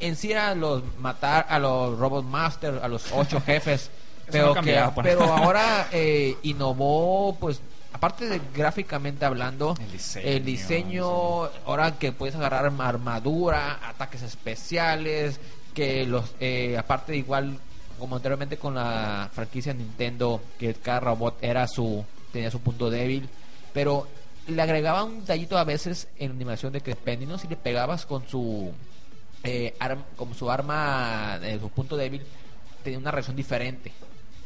en 0.00 0.16
sí 0.16 0.32
era 0.32 0.54
los 0.54 0.82
matar 0.96 1.44
a 1.50 1.58
los 1.58 1.98
Robot 1.98 2.24
Masters, 2.24 2.82
a 2.82 2.88
los 2.88 3.12
ocho 3.12 3.40
jefes. 3.44 3.90
Pero, 4.30 4.54
no 4.54 4.62
que, 4.62 4.82
pues. 4.94 5.06
pero 5.06 5.24
ahora 5.24 5.88
eh, 5.92 6.34
innovó, 6.44 7.36
pues, 7.38 7.60
aparte 7.94 8.26
de 8.28 8.40
gráficamente 8.54 9.24
hablando, 9.24 9.74
El 9.80 9.90
diseño, 9.92 10.28
el 10.28 10.44
diseño, 10.44 11.42
ahora 11.64 11.98
que 11.98 12.12
puedes 12.12 12.34
agarrar 12.34 12.66
arma- 12.66 12.88
armadura, 12.88 13.80
ataques 13.88 14.20
especiales, 14.22 15.40
que 15.72 16.04
los, 16.06 16.34
eh, 16.40 16.76
aparte 16.76 17.12
de 17.12 17.18
igual, 17.18 17.58
como 17.98 18.16
anteriormente 18.16 18.58
con 18.58 18.74
la 18.74 19.30
franquicia 19.32 19.72
Nintendo, 19.72 20.42
que 20.58 20.74
cada 20.74 21.00
robot 21.00 21.38
era 21.42 21.66
su, 21.66 22.04
tenía 22.32 22.50
su 22.50 22.60
punto 22.60 22.90
débil, 22.90 23.28
pero 23.72 24.06
le 24.48 24.60
agregaba 24.60 25.04
un 25.04 25.20
detallito 25.20 25.56
a 25.56 25.64
veces 25.64 26.08
en 26.18 26.28
la 26.30 26.34
animación 26.34 26.72
de 26.72 26.80
que 26.82 26.90
dependiendo 26.90 27.38
si 27.38 27.48
le 27.48 27.56
pegabas 27.56 28.04
con 28.06 28.28
su, 28.28 28.72
eh, 29.42 29.74
arm- 29.80 30.04
con 30.16 30.34
su 30.34 30.50
arma, 30.50 31.38
eh, 31.42 31.58
su 31.60 31.70
punto 31.70 31.96
débil, 31.96 32.22
tenía 32.82 32.98
una 32.98 33.10
reacción 33.10 33.36
diferente. 33.36 33.92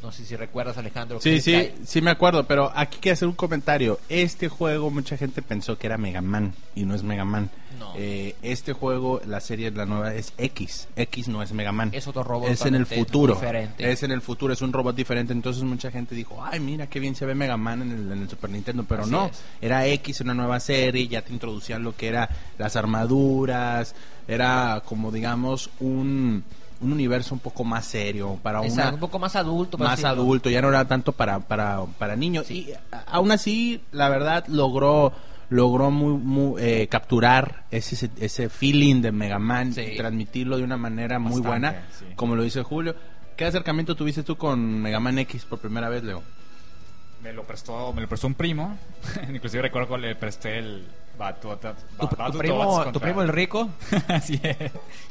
No 0.02 0.12
sé 0.12 0.24
si 0.24 0.36
recuerdas, 0.36 0.78
Alejandro. 0.78 1.20
Sí, 1.20 1.40
sí, 1.40 1.72
sí 1.84 2.00
me 2.00 2.12
acuerdo, 2.12 2.44
pero 2.46 2.70
aquí 2.74 2.98
quiero 3.00 3.14
hacer 3.14 3.26
un 3.26 3.34
comentario. 3.34 3.98
Este 4.08 4.48
juego 4.48 4.90
mucha 4.90 5.16
gente 5.16 5.42
pensó 5.42 5.76
que 5.76 5.88
era 5.88 5.98
Mega 5.98 6.20
Man 6.22 6.54
y 6.76 6.84
no 6.84 6.94
es 6.94 7.02
Mega 7.02 7.24
Man. 7.24 7.50
No. 7.80 7.92
Eh, 7.96 8.36
este 8.42 8.72
juego, 8.72 9.20
la 9.26 9.40
serie, 9.40 9.70
la 9.72 9.86
nueva, 9.86 10.14
es 10.14 10.32
X. 10.38 10.86
X 10.94 11.28
no 11.28 11.42
es 11.42 11.52
Mega 11.52 11.72
Man. 11.72 11.90
Es 11.92 12.06
otro 12.06 12.22
robot 12.22 12.48
Es 12.48 12.64
en 12.64 12.76
el 12.76 12.86
futuro. 12.86 13.34
diferente. 13.34 13.90
Es 13.90 14.02
en 14.04 14.12
el 14.12 14.20
futuro, 14.20 14.52
es 14.52 14.62
un 14.62 14.72
robot 14.72 14.94
diferente. 14.94 15.32
Entonces 15.32 15.64
mucha 15.64 15.90
gente 15.90 16.14
dijo, 16.14 16.44
ay, 16.44 16.60
mira 16.60 16.86
qué 16.86 17.00
bien 17.00 17.16
se 17.16 17.26
ve 17.26 17.34
Mega 17.34 17.56
Man 17.56 17.82
en 17.82 17.90
el, 17.90 18.12
en 18.12 18.22
el 18.22 18.28
Super 18.28 18.50
Nintendo. 18.50 18.84
Pero 18.88 19.02
Así 19.02 19.10
no, 19.10 19.26
es. 19.26 19.42
era 19.60 19.84
X, 19.86 20.20
una 20.20 20.34
nueva 20.34 20.60
serie, 20.60 21.08
ya 21.08 21.22
te 21.22 21.32
introducían 21.32 21.82
lo 21.82 21.96
que 21.96 22.06
era 22.08 22.28
las 22.56 22.76
armaduras. 22.76 23.94
Era 24.28 24.82
como, 24.84 25.10
digamos, 25.10 25.70
un, 25.80 26.44
un 26.80 26.92
universo 26.92 27.34
un 27.34 27.40
poco 27.40 27.64
más 27.64 27.84
serio 27.86 28.38
para 28.42 28.60
una 28.60 28.90
un 28.92 29.00
poco 29.00 29.18
más 29.18 29.34
adulto. 29.36 29.78
más 29.78 29.90
decirlo. 29.98 30.10
adulto, 30.10 30.50
ya 30.50 30.62
no 30.62 30.68
era 30.68 30.86
tanto 30.86 31.12
para, 31.12 31.40
para, 31.40 31.84
para 31.98 32.14
niños. 32.16 32.50
Y 32.50 32.68
a- 32.92 32.98
aún 33.08 33.30
así, 33.32 33.80
la 33.92 34.08
verdad, 34.08 34.44
logró 34.48 35.12
logró 35.50 35.90
muy, 35.90 36.12
muy, 36.12 36.62
eh, 36.62 36.88
capturar 36.88 37.64
ese, 37.70 38.10
ese 38.20 38.48
feeling 38.50 39.00
de 39.00 39.12
Mega 39.12 39.38
Man 39.38 39.72
Sí. 39.72 39.80
y 39.80 39.96
transmitirlo 39.96 40.58
de 40.58 40.62
una 40.64 40.76
manera 40.76 41.18
muy 41.18 41.40
buena, 41.40 41.86
sí. 41.98 42.04
como 42.16 42.36
lo 42.36 42.42
dice 42.42 42.62
Julio. 42.62 42.94
¿Qué 43.34 43.46
acercamiento 43.46 43.94
tuviste 43.96 44.22
tú 44.22 44.36
con 44.36 44.60
Mega 44.82 45.00
Man 45.00 45.18
X 45.20 45.46
por 45.46 45.58
primera 45.58 45.88
vez, 45.88 46.04
Leo? 46.04 46.22
Me 47.22 47.32
lo 47.32 47.44
prestó, 47.44 47.92
me 47.94 48.02
lo 48.02 48.08
prestó 48.08 48.26
un 48.26 48.34
primo. 48.34 48.76
Inclusive 49.32 49.62
recuerdo 49.62 49.94
que 49.96 50.00
le 50.02 50.14
presté 50.16 50.58
el 50.58 50.86
Battletoads. 51.18 51.82
Tu, 51.98 52.06
tu 52.08 52.38
primo, 52.38 52.84
tu 52.92 53.00
primo 53.00 53.22
el 53.22 53.28
rico. 53.28 53.70
Así 54.08 54.38
es. 54.42 54.56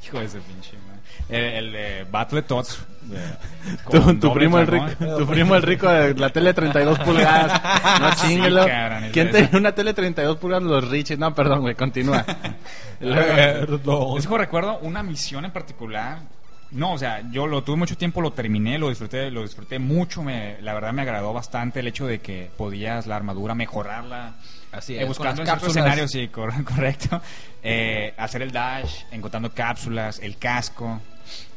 Hijo 0.05 0.20
de 0.20 0.26
ese 0.26 0.39
pinche 0.41 0.74
man. 0.88 0.96
El, 1.30 1.43
el 1.43 1.71
de 1.73 2.05
Battletoads. 2.09 2.86
eh, 3.11 4.17
Tu, 4.19 4.34
primo 4.34 4.59
el 4.59 4.67
rico, 4.67 4.86
tu 5.17 5.25
primo 5.28 5.55
el 5.55 5.61
rico 5.61 5.89
de 5.89 6.13
la 6.15 6.30
tele 6.30 6.53
32 6.53 6.99
pulgadas. 6.99 7.61
No 8.01 8.11
Sí, 8.13 8.28
chinguelo. 8.28 8.65
cabrón, 8.65 9.09
¿Quién 9.11 9.32
tenía 9.32 9.49
una 9.53 9.71
tele 9.73 9.93
32 9.93 10.38
pulgadas? 10.38 10.63
Los 10.63 10.89
Riches. 10.89 11.17
No, 11.19 11.34
perdón, 11.36 11.61
güey, 11.61 11.75
continúa. 11.75 12.25
Es 12.99 14.28
que 14.28 14.38
recuerdo 14.38 14.80
una 14.80 15.03
misión 15.03 15.45
en 15.45 15.51
particular. 15.51 16.19
No, 16.71 16.93
o 16.93 16.97
sea, 16.97 17.21
yo 17.32 17.47
lo 17.47 17.63
tuve 17.63 17.78
mucho 17.78 17.95
tiempo, 17.95 18.19
lo 18.21 18.32
terminé, 18.32 18.78
lo 18.78 18.89
disfruté, 18.89 19.32
lo 19.32 19.41
disfruté 19.43 19.80
mucho. 19.80 20.21
Me, 20.23 20.57
la 20.61 20.73
verdad 20.73 20.91
me 20.91 21.01
agradó 21.03 21.32
bastante 21.32 21.80
el 21.80 21.88
hecho 21.88 22.05
de 22.07 22.19
que 22.19 22.49
podías 22.57 23.07
la 23.07 23.15
armadura 23.15 23.55
mejorarla. 23.55 24.34
Así 24.71 24.95
Eh, 24.95 25.01
es, 25.03 25.07
buscando 25.07 25.36
con 25.38 25.39
en 25.41 25.45
ciertos 25.45 25.69
escenarios, 25.69 26.11
sí, 26.11 26.28
cor- 26.28 26.63
correcto. 26.65 27.21
Eh, 27.63 28.13
hacer 28.17 28.41
el 28.41 28.51
dash, 28.51 29.03
encontrando 29.11 29.51
cápsulas, 29.53 30.19
el 30.19 30.38
casco, 30.38 30.99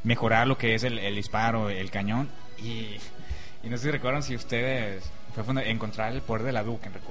mejorar 0.05 0.47
lo 0.47 0.57
que 0.59 0.75
es 0.75 0.85
el, 0.85 0.99
el 0.99 1.15
disparo, 1.17 1.71
el 1.71 1.91
cañón. 1.91 2.29
Y, 2.63 2.97
y 3.63 3.69
no 3.69 3.77
sé 3.77 3.85
si 3.85 3.91
recuerdan 3.91 4.23
si 4.23 4.35
ustedes 4.35 5.11
fue 5.35 5.71
encontrar 5.71 6.13
el 6.13 6.23
poder 6.23 6.43
de 6.45 6.53
la. 6.53 6.63
Sí, 6.65 6.69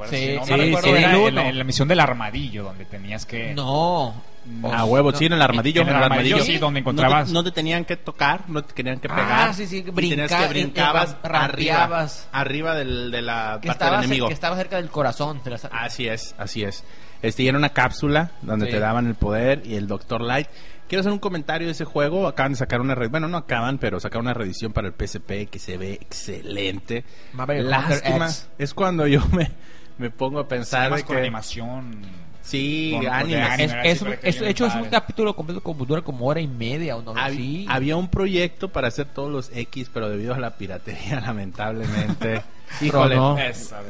Si 0.09 0.35
no 0.35 0.45
sí, 0.45 0.51
me 0.51 0.57
recuerdo, 0.57 0.87
sí, 0.89 0.89
era 1.03 1.13
el 1.27 1.35
la, 1.35 1.47
en 1.49 1.57
la 1.57 1.63
misión 1.63 1.87
del 1.87 1.99
armadillo, 1.99 2.63
donde 2.63 2.85
tenías 2.85 3.25
que... 3.25 3.53
No. 3.53 4.13
A 4.63 4.83
huevo, 4.85 5.11
sí, 5.13 5.25
en 5.25 5.33
el 5.33 5.41
armadillo. 5.41 5.81
En 5.83 5.89
el 5.89 5.95
armadillo, 5.95 6.39
sí, 6.43 6.57
donde 6.57 6.79
encontrabas- 6.81 7.27
No 7.27 7.27
te, 7.27 7.33
no 7.33 7.43
te 7.43 7.51
tenían 7.51 7.85
que 7.85 7.97
tocar, 7.97 8.49
no 8.49 8.63
te 8.63 8.73
tenían 8.73 8.99
que 8.99 9.07
Ah, 9.11 9.15
pegar. 9.15 9.53
sí, 9.53 9.67
sí, 9.67 9.77
y 9.77 9.91
brinca- 9.91 10.15
tenías 10.27 10.31
que 10.35 10.45
eh, 10.45 10.47
brincabas 10.49 11.11
eh, 11.11 11.15
arriba, 11.23 12.07
arriba 12.31 12.75
del, 12.75 13.11
de 13.11 13.21
la 13.21 13.59
Que 13.61 13.67
parte 13.67 13.85
del 13.85 13.93
enemigo. 13.95 14.27
que 14.27 14.33
estaba 14.33 14.55
cerca 14.55 14.77
del 14.77 14.89
corazón. 14.89 15.41
de 15.43 15.57
Así 15.71 16.07
es, 16.07 16.33
así 16.37 16.63
es. 16.63 16.83
Este, 17.21 17.43
y 17.43 17.47
era 17.47 17.57
una 17.57 17.69
cápsula 17.69 18.31
donde 18.41 18.65
Sí. 18.67 18.71
te 18.71 18.79
daban 18.79 19.07
el 19.07 19.15
poder 19.15 19.61
y 19.65 19.75
el 19.75 19.87
Doctor 19.87 20.21
Light. 20.21 20.47
Quiero 20.89 20.99
hacer 21.01 21.11
un 21.13 21.19
comentario 21.19 21.67
de 21.67 21.71
ese 21.71 21.85
juego. 21.85 22.27
Acaban 22.27 22.51
de 22.53 22.57
sacar 22.57 22.81
una 22.81 22.95
re- 22.95 23.07
bueno, 23.07 23.27
no 23.29 23.37
acaban, 23.37 23.77
pero 23.77 23.99
sacaron 23.99 24.25
una 24.25 24.33
reedición 24.33 24.73
para 24.73 24.87
el 24.89 24.93
PSP 24.93 25.47
que 25.49 25.59
se 25.59 25.77
ve 25.77 25.93
excelente. 25.93 27.05
Lástima, 27.63 28.25
X. 28.25 28.49
es 28.57 28.73
cuando 28.73 29.07
yo 29.07 29.21
me, 29.31 29.51
me 29.99 30.09
pongo 30.09 30.39
a 30.39 30.47
pensar 30.47 30.93
de 30.93 31.03
con 31.03 31.15
que 31.15 31.21
animación... 31.21 32.01
sí, 32.41 32.91
con- 32.95 33.07
anime, 33.07 33.63
Es, 33.63 33.71
es 33.83 34.01
un- 34.01 34.15
es- 34.23 34.41
hecho, 34.41 34.65
es 34.65 34.73
un 34.75 34.85
capítulo 34.85 35.35
completo 35.35 35.61
como 35.61 35.85
dura 35.85 36.01
como 36.01 36.25
hora 36.25 36.41
y 36.41 36.47
media 36.47 36.97
o 36.97 37.03
no 37.03 37.13
Hab- 37.13 37.35
sí. 37.35 37.65
Había 37.69 37.95
un 37.95 38.07
proyecto 38.09 38.69
para 38.69 38.87
hacer 38.87 39.05
todos 39.05 39.31
los 39.31 39.51
X, 39.55 39.91
pero 39.93 40.09
debido 40.09 40.33
a 40.33 40.39
la 40.39 40.57
piratería, 40.57 41.19
lamentablemente. 41.25 42.41
Híjole, 42.81 43.17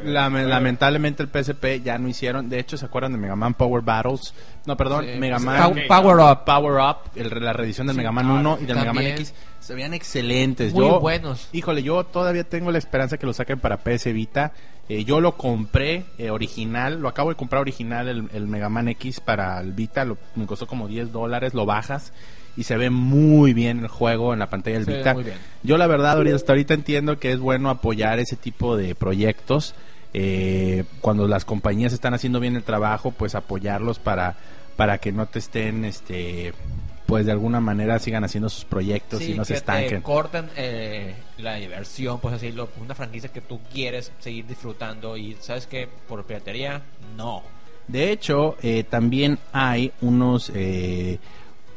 lame- 0.05 0.45
lamentablemente 0.45 1.23
el 1.23 1.29
PSP 1.29 1.81
ya 1.83 1.97
no 1.97 2.07
hicieron. 2.07 2.49
De 2.49 2.59
hecho, 2.59 2.77
¿se 2.77 2.85
acuerdan 2.85 3.11
de 3.13 3.17
Mega 3.17 3.35
Man 3.35 3.53
Power 3.53 3.81
Battles? 3.83 4.33
No, 4.65 4.75
perdón, 4.77 5.05
Sí, 5.05 5.19
Mega 5.19 5.39
Man 5.39 5.57
Pow- 5.73 5.87
Power 5.87 6.17
Up. 6.31 6.45
Power 6.45 6.73
Up, 6.81 6.97
el- 7.15 7.43
la 7.43 7.53
reedición 7.53 7.87
del 7.87 7.95
Sí, 7.95 7.97
Mega 7.97 8.11
Man 8.11 8.27
ah, 8.29 8.33
1 8.33 8.57
sí, 8.57 8.63
y 8.63 8.65
del 8.67 8.77
Mega 8.77 8.93
Man. 8.93 9.05
X. 9.07 9.33
Se 9.59 9.75
veían 9.75 9.93
excelentes. 9.93 10.73
Muy 10.73 10.85
yo, 10.85 10.99
buenos. 10.99 11.49
Híjole, 11.51 11.83
yo 11.83 12.03
todavía 12.03 12.43
tengo 12.43 12.71
la 12.71 12.77
esperanza 12.77 13.17
que 13.17 13.25
lo 13.25 13.33
saquen 13.33 13.59
para 13.59 13.77
PS 13.77 14.11
Vita. 14.13 14.51
Eh, 14.87 15.03
yo 15.03 15.21
lo 15.21 15.37
compré 15.37 16.05
eh, 16.17 16.31
original, 16.31 16.99
lo 16.99 17.07
acabo 17.09 17.29
de 17.29 17.35
comprar 17.35 17.61
original 17.61 18.07
el, 18.07 18.27
el 18.33 18.47
Mega 18.47 18.69
Man 18.69 18.87
X 18.87 19.19
para 19.19 19.59
el 19.61 19.73
Vita, 19.73 20.03
lo- 20.03 20.17
me 20.35 20.47
costó 20.47 20.65
como 20.65 20.87
10 20.87 21.11
dólares, 21.11 21.53
lo 21.53 21.67
bajas 21.67 22.11
y 22.59 22.63
se 22.63 22.77
ve 22.77 22.89
muy 22.89 23.53
bien 23.53 23.79
el 23.79 23.87
juego 23.87 24.33
en 24.33 24.39
la 24.39 24.49
pantalla 24.49 24.75
del 24.77 24.85
Se 24.85 24.97
Vita. 24.97 25.13
muy 25.13 25.23
bien. 25.23 25.37
Yo 25.63 25.77
la 25.77 25.87
verdad 25.87 26.17
ahorita, 26.17 26.35
hasta 26.35 26.51
ahorita 26.51 26.73
entiendo 26.73 27.17
que 27.19 27.31
es 27.31 27.39
bueno 27.39 27.69
apoyar 27.69 28.19
ese 28.19 28.35
tipo 28.35 28.75
de 28.77 28.95
proyectos. 28.95 29.75
eh, 30.13 30.85
cuando 31.01 31.27
las 31.27 31.45
compañías 31.45 31.93
están 31.93 32.13
haciendo 32.15 32.39
bien 32.39 32.55
el 32.55 32.63
trabajo, 32.63 33.11
pues 33.11 33.35
apoyarlos 33.35 33.99
para, 33.99 34.35
para 34.75 34.97
que 34.97 35.11
no 35.11 35.27
te 35.27 35.37
estén, 35.39 35.85
este, 35.85 36.53
pues 37.05 37.25
de 37.27 37.31
alguna 37.31 37.59
manera 37.59 37.99
sigan 37.99 38.23
haciendo 38.23 38.49
sus 38.49 38.65
proyectos 38.65 39.19
Sí, 39.19 39.33
y 39.33 39.35
no 39.37 39.45
se 39.45 39.49
que 39.49 39.53
te 39.53 39.59
estanquen. 39.59 40.01
cortan 40.01 40.49
eh, 40.57 41.13
la 41.37 41.55
diversión, 41.55 42.19
pues 42.19 42.33
así, 42.33 42.51
lo- 42.51 42.69
una 42.81 42.95
franquicia 42.95 43.31
que 43.31 43.41
tú 43.41 43.59
quieres 43.71 44.11
seguir 44.19 44.47
disfrutando 44.47 45.15
y 45.15 45.37
sabes 45.39 45.67
que 45.67 45.87
por 46.07 46.23
piratería, 46.25 46.81
no. 47.15 47.43
De 47.87 48.11
hecho, 48.11 48.57
eh, 48.63 48.83
también 48.83 49.37
hay 49.53 49.91
unos 50.01 50.51
eh, 50.55 51.19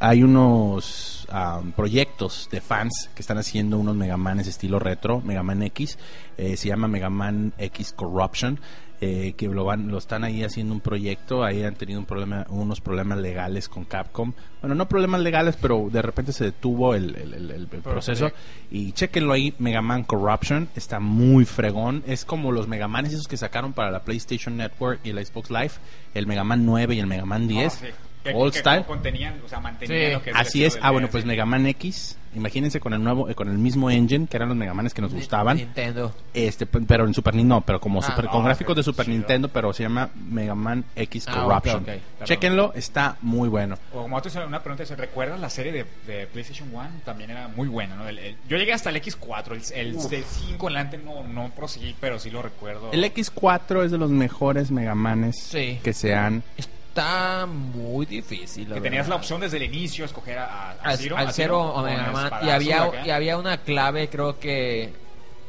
hay 0.02 0.22
unos 0.22 1.26
am, 1.30 1.72
proyectos 1.72 2.48
de 2.50 2.60
fans 2.60 3.08
que 3.14 3.22
están 3.22 3.38
haciendo 3.38 3.78
unos 3.78 3.94
Mega 3.96 4.16
Manes 4.16 4.48
estilo 4.48 4.78
retro, 4.78 5.20
Mega 5.20 5.42
Man 5.42 5.62
X, 5.62 5.98
eh, 6.36 6.56
se 6.56 6.68
llama 6.68 6.88
Mega 6.88 7.08
Man 7.08 7.52
X 7.56 7.92
Corruption, 7.96 8.58
eh, 9.00 9.34
que 9.36 9.48
lo 9.48 9.64
van, 9.64 9.88
lo 9.88 9.98
están 9.98 10.22
ahí 10.24 10.44
haciendo 10.44 10.74
un 10.74 10.80
proyecto, 10.80 11.42
ahí 11.44 11.62
han 11.64 11.74
tenido 11.74 11.98
un 12.00 12.06
problema, 12.06 12.46
unos 12.50 12.80
problemas 12.80 13.18
legales 13.18 13.68
con 13.68 13.84
Capcom, 13.84 14.32
bueno 14.60 14.74
no 14.76 14.88
problemas 14.88 15.20
legales, 15.20 15.56
pero 15.60 15.88
de 15.90 16.02
repente 16.02 16.32
se 16.32 16.44
detuvo 16.44 16.94
el, 16.94 17.16
el- 17.16 17.34
el- 17.34 17.50
el- 17.50 17.68
el 17.72 17.80
proceso 17.82 18.30
y 18.70 18.92
chequenlo 18.92 19.32
ahí, 19.32 19.54
Mega 19.58 19.82
Man 19.82 20.04
Corruption, 20.04 20.68
está 20.76 21.00
muy 21.00 21.44
fregón, 21.44 22.02
es 22.06 22.24
como 22.24 22.52
los 22.52 22.66
Mega 22.68 22.86
Manes 22.88 23.12
esos 23.12 23.26
que 23.28 23.36
sacaron 23.36 23.72
para 23.72 23.90
la 23.90 24.04
PlayStation 24.04 24.56
Network 24.56 25.00
y 25.04 25.12
la 25.12 25.24
Xbox 25.24 25.50
Live, 25.50 25.72
el 26.14 26.26
Mega 26.26 26.44
Man 26.44 26.64
9 26.66 26.94
y 26.94 26.98
el 27.00 27.06
Mega 27.06 27.24
Man 27.24 27.46
10. 27.48 27.74
Ah, 27.74 27.78
sí. 27.86 27.86
Que- 28.24 28.32
Old 28.34 28.52
que 28.52 28.58
style. 28.60 28.84
Contenían, 28.84 29.40
o 29.44 29.48
sea, 29.48 29.60
mantenían 29.60 30.08
Sí. 30.08 30.12
lo 30.14 30.22
que 30.22 30.30
Así 30.30 30.64
es. 30.64 30.78
Ah, 30.82 30.90
bueno, 30.90 31.08
pues 31.10 31.24
Mega 31.24 31.44
Man 31.46 31.66
X. 31.66 32.18
Imagínense 32.34 32.80
con 32.80 32.94
el 32.94 33.04
nuevo, 33.04 33.28
eh, 33.28 33.34
con 33.34 33.48
el 33.50 33.58
mismo 33.58 33.90
engine 33.90 34.26
que 34.26 34.38
eran 34.38 34.48
los 34.48 34.56
Mega 34.56 34.72
Manes 34.72 34.94
que 34.94 35.02
nos 35.02 35.12
gustaban. 35.12 35.58
Nintendo. 35.58 36.14
Este, 36.32 36.64
pero 36.64 37.04
en 37.04 37.12
Super 37.12 37.34
Nintendo, 37.34 37.56
no, 37.56 37.60
pero 37.60 37.78
como 37.78 38.00
Ah, 38.00 38.06
super, 38.06 38.24
no, 38.24 38.30
con 38.30 38.44
gráficos 38.44 38.74
de 38.74 38.82
Super 38.82 39.04
chido. 39.04 39.18
Nintendo, 39.18 39.48
pero 39.48 39.70
se 39.74 39.82
llama 39.82 40.08
Mega 40.30 40.54
Man 40.54 40.82
X 40.96 41.26
Ah, 41.28 41.34
Corruption. 41.44 41.76
ok, 41.82 41.84
perdón. 41.84 42.00
Chequenlo, 42.24 42.72
está 42.74 43.18
muy 43.20 43.50
bueno. 43.50 43.76
O 43.92 44.00
como 44.02 44.16
otros, 44.16 44.34
una 44.36 44.62
pregunta, 44.62 44.86
¿se 44.86 44.96
recuerdas 44.96 45.38
la 45.40 45.50
serie 45.50 45.72
de, 45.72 45.84
de 46.06 46.26
PlayStation 46.26 46.70
1? 46.72 46.88
También 47.04 47.32
era 47.32 47.48
muy 47.48 47.68
buena, 47.68 47.96
¿no? 47.96 48.08
El- 48.08 48.18
el- 48.18 48.36
yo 48.48 48.56
llegué 48.56 48.72
hasta 48.72 48.88
el 48.88 48.96
X4, 48.96 49.54
el, 49.74 49.88
el, 49.88 50.08
del 50.08 50.24
5 50.24 50.70
en 50.70 50.76
adelante 50.76 50.98
no, 51.04 51.24
no 51.24 51.50
proseguí, 51.50 51.94
pero 52.00 52.18
sí 52.18 52.30
lo 52.30 52.40
recuerdo. 52.40 52.92
El 52.92 53.04
X4 53.04 53.84
es 53.84 53.90
de 53.90 53.98
los 53.98 54.10
mejores 54.10 54.70
Mega 54.70 54.94
Manes 54.94 55.36
Sí. 55.38 55.80
que 55.82 55.92
se 55.92 56.14
han 56.14 56.42
está 56.92 57.46
muy 57.46 58.04
difícil. 58.06 58.72
Que 58.72 58.80
tenías 58.80 59.08
la 59.08 59.16
opción 59.16 59.40
desde 59.40 59.56
el 59.56 59.62
inicio 59.64 60.04
escoger 60.04 60.38
a, 60.38 60.70
a 60.70 60.70
al, 60.82 60.98
Zero, 60.98 61.16
al 61.16 61.28
a 61.28 61.32
Zero 61.32 61.60
o 61.60 61.82
Mega 61.82 62.10
Man, 62.12 62.30
y 62.42 62.50
había 62.50 62.82
acá. 62.84 63.06
y 63.06 63.10
había 63.10 63.38
una 63.38 63.56
clave 63.58 64.08
creo 64.08 64.38
que 64.38 64.92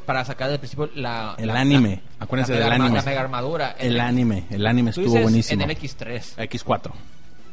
para 0.06 0.24
sacar 0.26 0.50
del 0.50 0.60
principio 0.60 0.90
la 0.96 1.36
El 1.38 1.48
la- 1.48 1.60
anime. 1.60 2.02
la- 2.20 2.24
Acuérdense 2.26 2.54
la 2.54 2.60
del 2.60 2.72
anime. 2.72 2.96
la 2.98 3.02
mega 3.04 3.22
armadura 3.22 3.76
El 3.78 3.96
En- 3.96 4.02
anime, 4.02 4.46
el 4.50 4.66
anime 4.66 4.90
estuvo 4.92 5.06
dices 5.06 5.22
buenísimo. 5.22 5.64
en 5.64 5.70
el 5.70 5.78
X3 5.78 6.36
X4. 6.38 6.92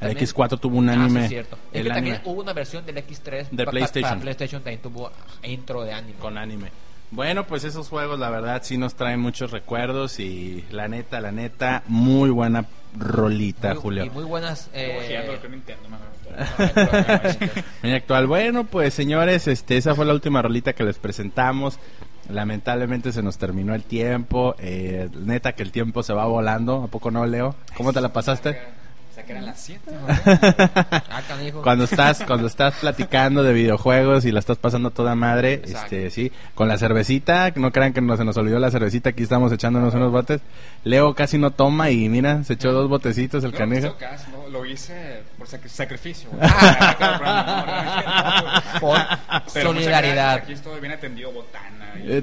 El 0.01 0.09
También- 0.09 0.19
X4 0.19 0.59
tuvo 0.59 0.79
un 0.79 0.89
Ah, 0.89 0.95
sí, 0.95 1.01
anime. 1.01 1.23
es 1.25 1.29
cierto. 1.29 1.57
Es 1.73 1.81
el 1.81 1.83
que 1.89 1.89
también 1.93 2.15
anime 2.17 2.31
hubo 2.33 2.41
una 2.41 2.53
versión 2.55 2.87
del 2.87 2.97
X3 2.99 3.49
De 3.51 3.57
pa- 3.59 3.65
pa- 3.67 3.71
PlayStation. 3.73 4.09
Para 4.11 4.21
PlayStation 4.23 4.63
también 4.63 4.81
tuvo 4.83 5.11
intro 5.43 5.83
de 5.85 5.93
anime. 5.93 6.19
con 6.19 6.39
anime. 6.39 6.71
Bueno, 7.11 7.45
pues 7.47 7.65
esos 7.65 7.89
juegos 7.89 8.19
la 8.21 8.31
verdad 8.31 8.63
sí 8.65 8.77
nos 8.77 8.95
traen 8.95 9.19
muchos 9.21 9.51
recuerdos 9.51 10.21
y 10.21 10.65
la 10.71 10.87
neta, 10.89 11.21
la 11.21 11.33
neta, 11.33 11.83
muy 11.89 12.31
buena 12.31 12.67
rolita, 12.97 13.75
Muy- 13.75 13.83
Julio. 13.83 14.05
Y 14.05 14.11
muy 14.11 14.25
buenas. 14.25 14.71
Eh, 14.73 14.97
Muy 17.83 17.93
actual. 17.95 18.27
Bueno, 18.27 18.65
pues 18.65 18.95
señores, 18.95 19.49
este, 19.49 19.77
esa 19.77 19.95
fue 19.95 20.05
la 20.05 20.13
última 20.15 20.41
rolita 20.43 20.73
que 20.73 20.85
les 20.85 20.99
presentamos. 20.99 21.79
Lamentablemente 22.29 23.11
se 23.13 23.23
nos 23.23 23.39
terminó 23.39 23.75
el 23.75 23.83
tiempo. 23.83 24.55
Eh, 24.61 25.09
neta 25.19 25.53
que 25.55 25.65
el 25.65 25.73
tiempo 25.73 26.03
se 26.05 26.13
va 26.13 26.27
volando. 26.27 26.85
¿A 26.85 26.87
poco 26.87 27.11
no, 27.11 27.27
Leo? 27.27 27.57
¿Cómo 27.77 27.93
te 27.93 28.01
la 28.01 28.13
pasaste? 28.13 28.57
Sea, 29.21 29.27
que 29.27 29.33
eran 29.33 29.47
las 29.47 29.61
7. 29.61 29.91
ah. 30.31 31.23
Cuando 31.63 31.85
estás, 31.85 32.23
cuando 32.27 32.47
estás 32.47 32.75
platicando 32.81 33.43
de 33.43 33.53
videojuegos 33.53 34.25
y 34.25 34.33
la 34.33 34.39
estás 34.41 34.57
pasando 34.59 34.91
toda 34.91 35.15
madre, 35.15 35.55
Exacto. 35.55 35.97
este, 35.97 36.11
sí, 36.11 36.33
con 36.55 36.69
la 36.69 36.79
cervecita, 36.79 37.53
no 37.57 37.71
crean 37.73 37.93
que 37.93 38.01
no 38.01 38.17
se 38.17 38.25
nos 38.25 38.37
olvidó 38.37 38.59
la 38.59 38.71
cervecita, 38.71 39.11
aquí 39.11 39.23
estamos 39.25 39.53
echándonos 39.53 39.95
unos 39.95 40.11
botes. 40.13 40.41
Leo 40.85 41.15
casi 41.15 41.39
no 41.39 41.51
toma 41.51 41.91
y 41.91 42.09
mira, 42.09 42.43
se 42.45 42.55
echó 42.55 42.73
dos 42.73 42.89
botecitos 42.89 43.45
el 43.45 43.53
No, 43.53 43.59
canijo. 43.59 43.87
no, 43.89 43.97
caso, 43.97 44.27
no, 44.33 44.49
lo 44.49 44.65
hice 44.65 45.23
por 45.39 45.47
sac- 45.47 45.69
sacrificio. 45.69 46.31
solidaridad. 49.47 50.35
Aquí 50.37 50.53
estoy 50.53 50.81
bien 50.81 50.93
atendido, 50.93 51.33
botana. 51.33 51.95
y- 52.03 52.13
y- 52.13 52.23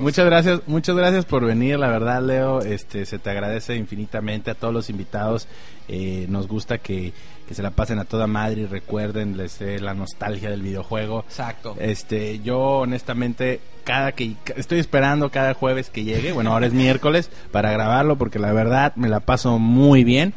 Muchas 0.00 0.26
gracias, 0.26 0.60
muchas 0.66 0.96
gracias 0.96 1.24
por 1.24 1.44
venir, 1.44 1.78
la 1.78 1.88
verdad, 1.88 2.22
Leo, 2.22 2.60
este, 2.60 3.04
se 3.04 3.18
te 3.18 3.30
agradece 3.30 3.74
infinitamente 3.74 4.50
a 4.50 4.54
todos 4.54 4.72
los 4.72 4.90
invitados, 4.90 5.48
eh, 5.88 6.26
nos 6.28 6.46
gusta 6.46 6.78
que, 6.78 7.12
que 7.48 7.54
se 7.54 7.62
la 7.62 7.70
pasen 7.70 7.98
a 7.98 8.04
toda 8.04 8.26
madre 8.26 8.62
y 8.62 8.66
recuerden 8.66 9.36
les 9.36 9.60
la 9.80 9.94
nostalgia 9.94 10.50
del 10.50 10.62
videojuego. 10.62 11.24
Exacto. 11.26 11.74
Este, 11.80 12.40
yo 12.40 12.58
honestamente 12.58 13.60
cada 13.84 14.12
que 14.12 14.36
estoy 14.54 14.78
esperando 14.78 15.30
cada 15.30 15.54
jueves 15.54 15.88
que 15.88 16.04
llegue, 16.04 16.32
bueno, 16.32 16.52
ahora 16.52 16.66
es 16.66 16.74
miércoles 16.74 17.30
para 17.50 17.72
grabarlo 17.72 18.16
porque 18.16 18.38
la 18.38 18.52
verdad 18.52 18.94
me 18.96 19.08
la 19.08 19.20
paso 19.20 19.58
muy 19.58 20.04
bien. 20.04 20.34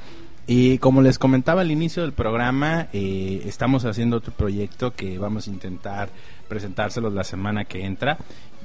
Y 0.47 0.79
como 0.79 1.01
les 1.01 1.19
comentaba 1.19 1.61
al 1.61 1.71
inicio 1.71 2.01
del 2.01 2.13
programa, 2.13 2.87
eh, 2.93 3.43
estamos 3.45 3.85
haciendo 3.85 4.17
otro 4.17 4.33
proyecto 4.33 4.93
que 4.93 5.17
vamos 5.17 5.47
a 5.47 5.51
intentar 5.51 6.09
presentárselos 6.47 7.13
la 7.13 7.23
semana 7.23 7.63
que 7.63 7.85
entra, 7.85 8.17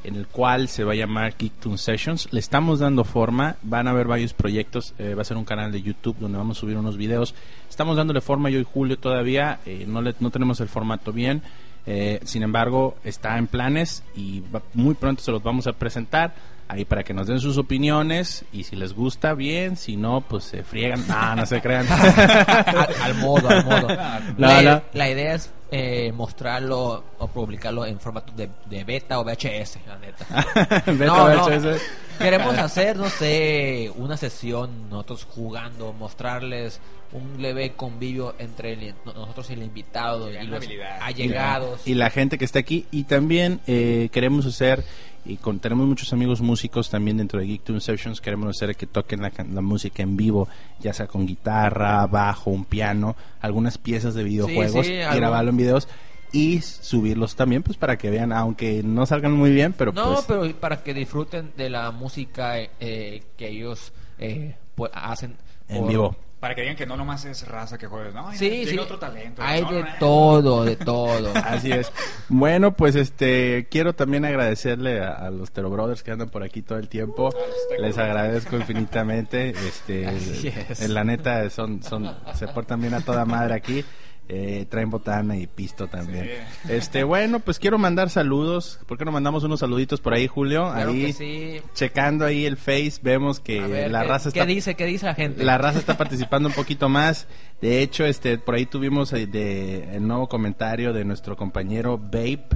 en 0.04 0.16
el 0.16 0.26
cual 0.26 0.68
se 0.68 0.84
va 0.84 0.92
a 0.92 0.96
llamar 0.96 1.34
Geektoon 1.36 1.78
Sessions. 1.78 2.28
Le 2.32 2.40
estamos 2.40 2.78
dando 2.78 3.04
forma, 3.04 3.56
van 3.62 3.88
a 3.88 3.90
haber 3.90 4.06
varios 4.06 4.32
proyectos, 4.32 4.94
eh, 4.98 5.14
va 5.14 5.22
a 5.22 5.24
ser 5.24 5.36
un 5.36 5.44
canal 5.44 5.72
de 5.72 5.82
YouTube 5.82 6.16
donde 6.18 6.38
vamos 6.38 6.58
a 6.58 6.60
subir 6.60 6.76
unos 6.76 6.96
videos. 6.96 7.34
Estamos 7.68 7.96
dándole 7.96 8.20
forma 8.20 8.50
yo 8.50 8.58
y 8.58 8.64
Julio 8.64 8.98
todavía, 8.98 9.60
eh, 9.66 9.84
no, 9.88 10.02
le, 10.02 10.14
no 10.20 10.30
tenemos 10.30 10.60
el 10.60 10.68
formato 10.68 11.12
bien. 11.12 11.42
Eh, 11.88 12.18
sin 12.24 12.42
embargo, 12.42 12.96
está 13.04 13.38
en 13.38 13.46
planes 13.46 14.02
y 14.16 14.40
va- 14.54 14.62
muy 14.74 14.94
pronto 14.94 15.22
se 15.22 15.30
los 15.30 15.42
vamos 15.42 15.68
a 15.68 15.72
presentar 15.72 16.34
ahí 16.68 16.84
para 16.84 17.04
que 17.04 17.14
nos 17.14 17.28
den 17.28 17.38
sus 17.38 17.58
opiniones 17.58 18.44
y 18.52 18.64
si 18.64 18.74
les 18.74 18.92
gusta, 18.92 19.34
bien, 19.34 19.76
si 19.76 19.96
no, 19.96 20.20
pues 20.20 20.42
se 20.42 20.64
friegan. 20.64 21.06
No, 21.06 21.36
no 21.36 21.46
se 21.46 21.60
crean. 21.60 21.86
al, 21.90 22.88
al 23.02 23.14
modo, 23.14 23.48
al 23.48 23.64
modo. 23.64 23.86
No, 24.36 24.46
la, 24.48 24.62
no. 24.62 24.82
la 24.94 25.10
idea 25.10 25.34
es 25.34 25.52
eh, 25.70 26.12
mostrarlo 26.12 27.04
o 27.18 27.28
publicarlo 27.28 27.84
en 27.86 27.98
formato 27.98 28.32
de, 28.32 28.48
de 28.66 28.84
beta 28.84 29.18
o 29.18 29.24
VHS, 29.24 29.78
la 29.86 29.98
neta. 29.98 30.26
Vete 30.86 31.06
No, 31.06 31.28
no. 31.28 31.76
Queremos 32.18 32.56
hacer, 32.58 32.96
no 32.96 33.08
sé, 33.08 33.92
una 33.96 34.16
sesión 34.16 34.88
nosotros 34.90 35.26
jugando, 35.28 35.92
mostrarles 35.92 36.80
un 37.12 37.40
leve 37.40 37.72
convivio 37.76 38.34
entre 38.38 38.72
el- 38.72 38.94
nosotros 39.04 39.48
y 39.50 39.52
el 39.54 39.62
invitado 39.62 40.30
y 40.30 40.42
los 40.46 40.64
allegados. 41.00 41.86
y 41.86 41.94
la 41.94 42.10
gente 42.10 42.36
que 42.38 42.44
está 42.44 42.58
aquí. 42.58 42.86
Y 42.90 43.04
también 43.04 43.60
eh, 43.66 44.08
queremos 44.12 44.44
hacer 44.46 44.84
y 45.24 45.36
con, 45.36 45.58
tenemos 45.58 45.86
muchos 45.86 46.12
amigos 46.12 46.40
músicos 46.40 46.88
también 46.90 47.16
dentro 47.16 47.40
de 47.40 47.46
Geektoon 47.48 47.80
Sessions 47.80 48.20
queremos 48.20 48.48
hacer 48.56 48.76
que 48.76 48.86
toquen 48.86 49.22
la, 49.22 49.30
can- 49.32 49.56
la 49.56 49.60
música 49.60 50.04
en 50.04 50.16
vivo 50.16 50.46
ya 50.78 50.92
sea 50.92 51.08
con 51.08 51.26
guitarra 51.26 52.06
bajo 52.06 52.50
un 52.50 52.64
piano 52.64 53.16
algunas 53.40 53.76
piezas 53.76 54.14
de 54.14 54.22
videojuegos 54.22 54.86
sí, 54.86 54.92
y 54.92 54.98
grabarlo 55.16 55.50
en 55.50 55.56
videos 55.56 55.88
y 56.32 56.60
subirlos 56.60 57.36
también 57.36 57.62
pues 57.62 57.76
para 57.78 57.96
que 57.96 58.10
vean 58.10 58.32
aunque 58.32 58.82
no 58.82 59.06
salgan 59.06 59.32
muy 59.32 59.50
bien 59.50 59.72
pero 59.72 59.92
no, 59.92 60.14
pues 60.14 60.24
pero 60.26 60.56
para 60.60 60.82
que 60.82 60.94
disfruten 60.94 61.52
de 61.56 61.70
la 61.70 61.90
música 61.90 62.58
eh, 62.58 63.22
que 63.36 63.48
ellos 63.48 63.92
eh, 64.18 64.56
pues, 64.74 64.90
hacen 64.94 65.36
en 65.68 65.78
por- 65.80 65.88
vivo 65.88 66.16
Para 66.40 66.54
que 66.54 66.60
digan 66.60 66.76
que 66.76 66.86
no 66.86 66.96
nomás 66.96 67.24
es 67.24 67.48
raza 67.48 67.78
que 67.78 67.86
juegas, 67.86 68.12
no, 68.14 68.30
Sí, 68.32 68.48
tiene 68.50 68.66
sí. 68.66 68.78
otro 68.78 68.98
talento. 68.98 69.42
Hay 69.42 69.62
No, 69.62 69.72
de 69.72 69.80
no, 69.82 69.86
no. 69.88 69.94
todo, 69.98 70.64
de 70.64 70.76
todo. 70.76 71.32
Así 71.44 71.72
es. 71.72 71.90
Bueno, 72.28 72.72
pues 72.76 72.94
este 72.94 73.66
quiero 73.70 73.94
también 73.94 74.24
agradecerle 74.26 75.00
a, 75.00 75.12
a 75.14 75.30
los 75.30 75.50
Tero 75.50 75.70
Brothers 75.70 76.02
que 76.02 76.10
andan 76.12 76.28
por 76.28 76.42
aquí 76.44 76.60
todo 76.62 76.78
el 76.78 76.88
tiempo. 76.88 77.30
Les 77.80 77.96
agradezco 77.98 78.56
infinitamente. 78.56 79.54
Este, 79.66 80.06
Así 80.06 80.48
es. 80.48 80.82
en 80.82 80.92
la 80.94 81.04
neta 81.04 81.48
son 81.50 81.82
son 81.82 82.14
se 82.34 82.46
portan 82.48 82.80
bien 82.82 82.94
a 82.94 83.00
toda 83.00 83.24
madre 83.24 83.54
aquí. 83.54 83.82
Eh, 84.28 84.66
traen 84.68 84.90
botana 84.90 85.36
y 85.36 85.46
pisto 85.46 85.86
también. 85.86 86.28
Este, 86.68 87.04
bueno, 87.04 87.38
pues 87.38 87.60
quiero 87.60 87.78
mandar 87.78 88.10
saludos. 88.10 88.80
¿Por 88.86 88.98
qué 88.98 89.04
no 89.04 89.12
mandamos 89.12 89.44
unos 89.44 89.60
saluditos 89.60 90.00
por 90.00 90.14
ahí, 90.14 90.26
Julio? 90.26 90.68
Claro 90.72 90.90
ahí 90.90 91.06
que 91.06 91.12
sí. 91.12 91.62
checando 91.74 92.24
ahí 92.24 92.44
el 92.44 92.56
Face 92.56 92.94
vemos 93.02 93.38
que 93.38 93.60
ver, 93.60 93.88
la 93.90 94.02
¿qué, 94.02 94.08
raza 94.08 94.32
¿qué 94.32 94.40
está 94.40 94.46
dice? 94.46 94.74
¿Qué 94.74 94.84
dice 94.84 95.06
la 95.06 95.14
gente? 95.14 95.44
la 95.44 95.58
raza 95.58 95.78
está 95.78 95.96
participando 95.96 96.48
un 96.48 96.54
poquito 96.54 96.88
más. 96.88 97.28
De 97.60 97.80
hecho, 97.82 98.04
este 98.04 98.36
por 98.38 98.56
ahí 98.56 98.66
tuvimos 98.66 99.12
eh, 99.12 99.28
de, 99.28 99.94
el 99.94 100.06
nuevo 100.06 100.28
comentario 100.28 100.92
de 100.92 101.04
nuestro 101.04 101.36
compañero 101.36 101.96
Babe, 101.96 102.46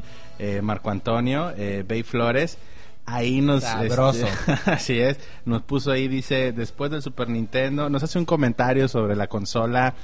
eh, 0.40 0.62
Marco 0.62 0.90
Antonio, 0.90 1.52
eh, 1.56 1.84
Babe 1.86 2.02
Flores. 2.02 2.58
Ahí 3.06 3.40
nos... 3.40 3.64
Sabroso. 3.64 4.26
este, 4.26 4.52
así 4.70 4.98
es. 4.98 5.18
Nos 5.44 5.62
puso 5.62 5.90
ahí, 5.90 6.08
dice, 6.08 6.52
después 6.52 6.90
del 6.90 7.02
Super 7.02 7.28
Nintendo, 7.28 7.90
nos 7.90 8.02
hace 8.02 8.18
un 8.18 8.24
comentario 8.24 8.88
sobre 8.88 9.16
la 9.16 9.26
consola, 9.26 9.94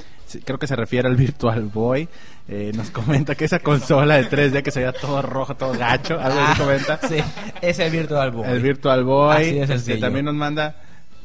creo 0.44 0.58
que 0.58 0.66
se 0.66 0.76
refiere 0.76 1.08
al 1.08 1.16
Virtual 1.16 1.62
Boy. 1.62 2.08
Eh, 2.48 2.72
nos 2.74 2.90
comenta 2.90 3.34
que 3.34 3.44
esa 3.44 3.58
consola 3.58 4.16
de 4.16 4.28
3D 4.28 4.62
que 4.62 4.70
se 4.70 4.80
veía 4.80 4.92
todo 4.92 5.20
rojo, 5.22 5.56
todo 5.56 5.72
gacho, 5.72 6.18
algo 6.20 6.40
así 6.40 6.60
comenta. 6.60 6.98
Sí, 7.08 7.16
es 7.60 7.78
el 7.78 7.90
Virtual 7.90 8.30
Boy. 8.30 8.48
El 8.48 8.60
Virtual 8.60 9.04
Boy. 9.04 9.36
Así 9.36 9.52
de 9.52 9.74
Este, 9.74 9.96
también 9.98 10.24
nos 10.24 10.34
manda 10.34 10.76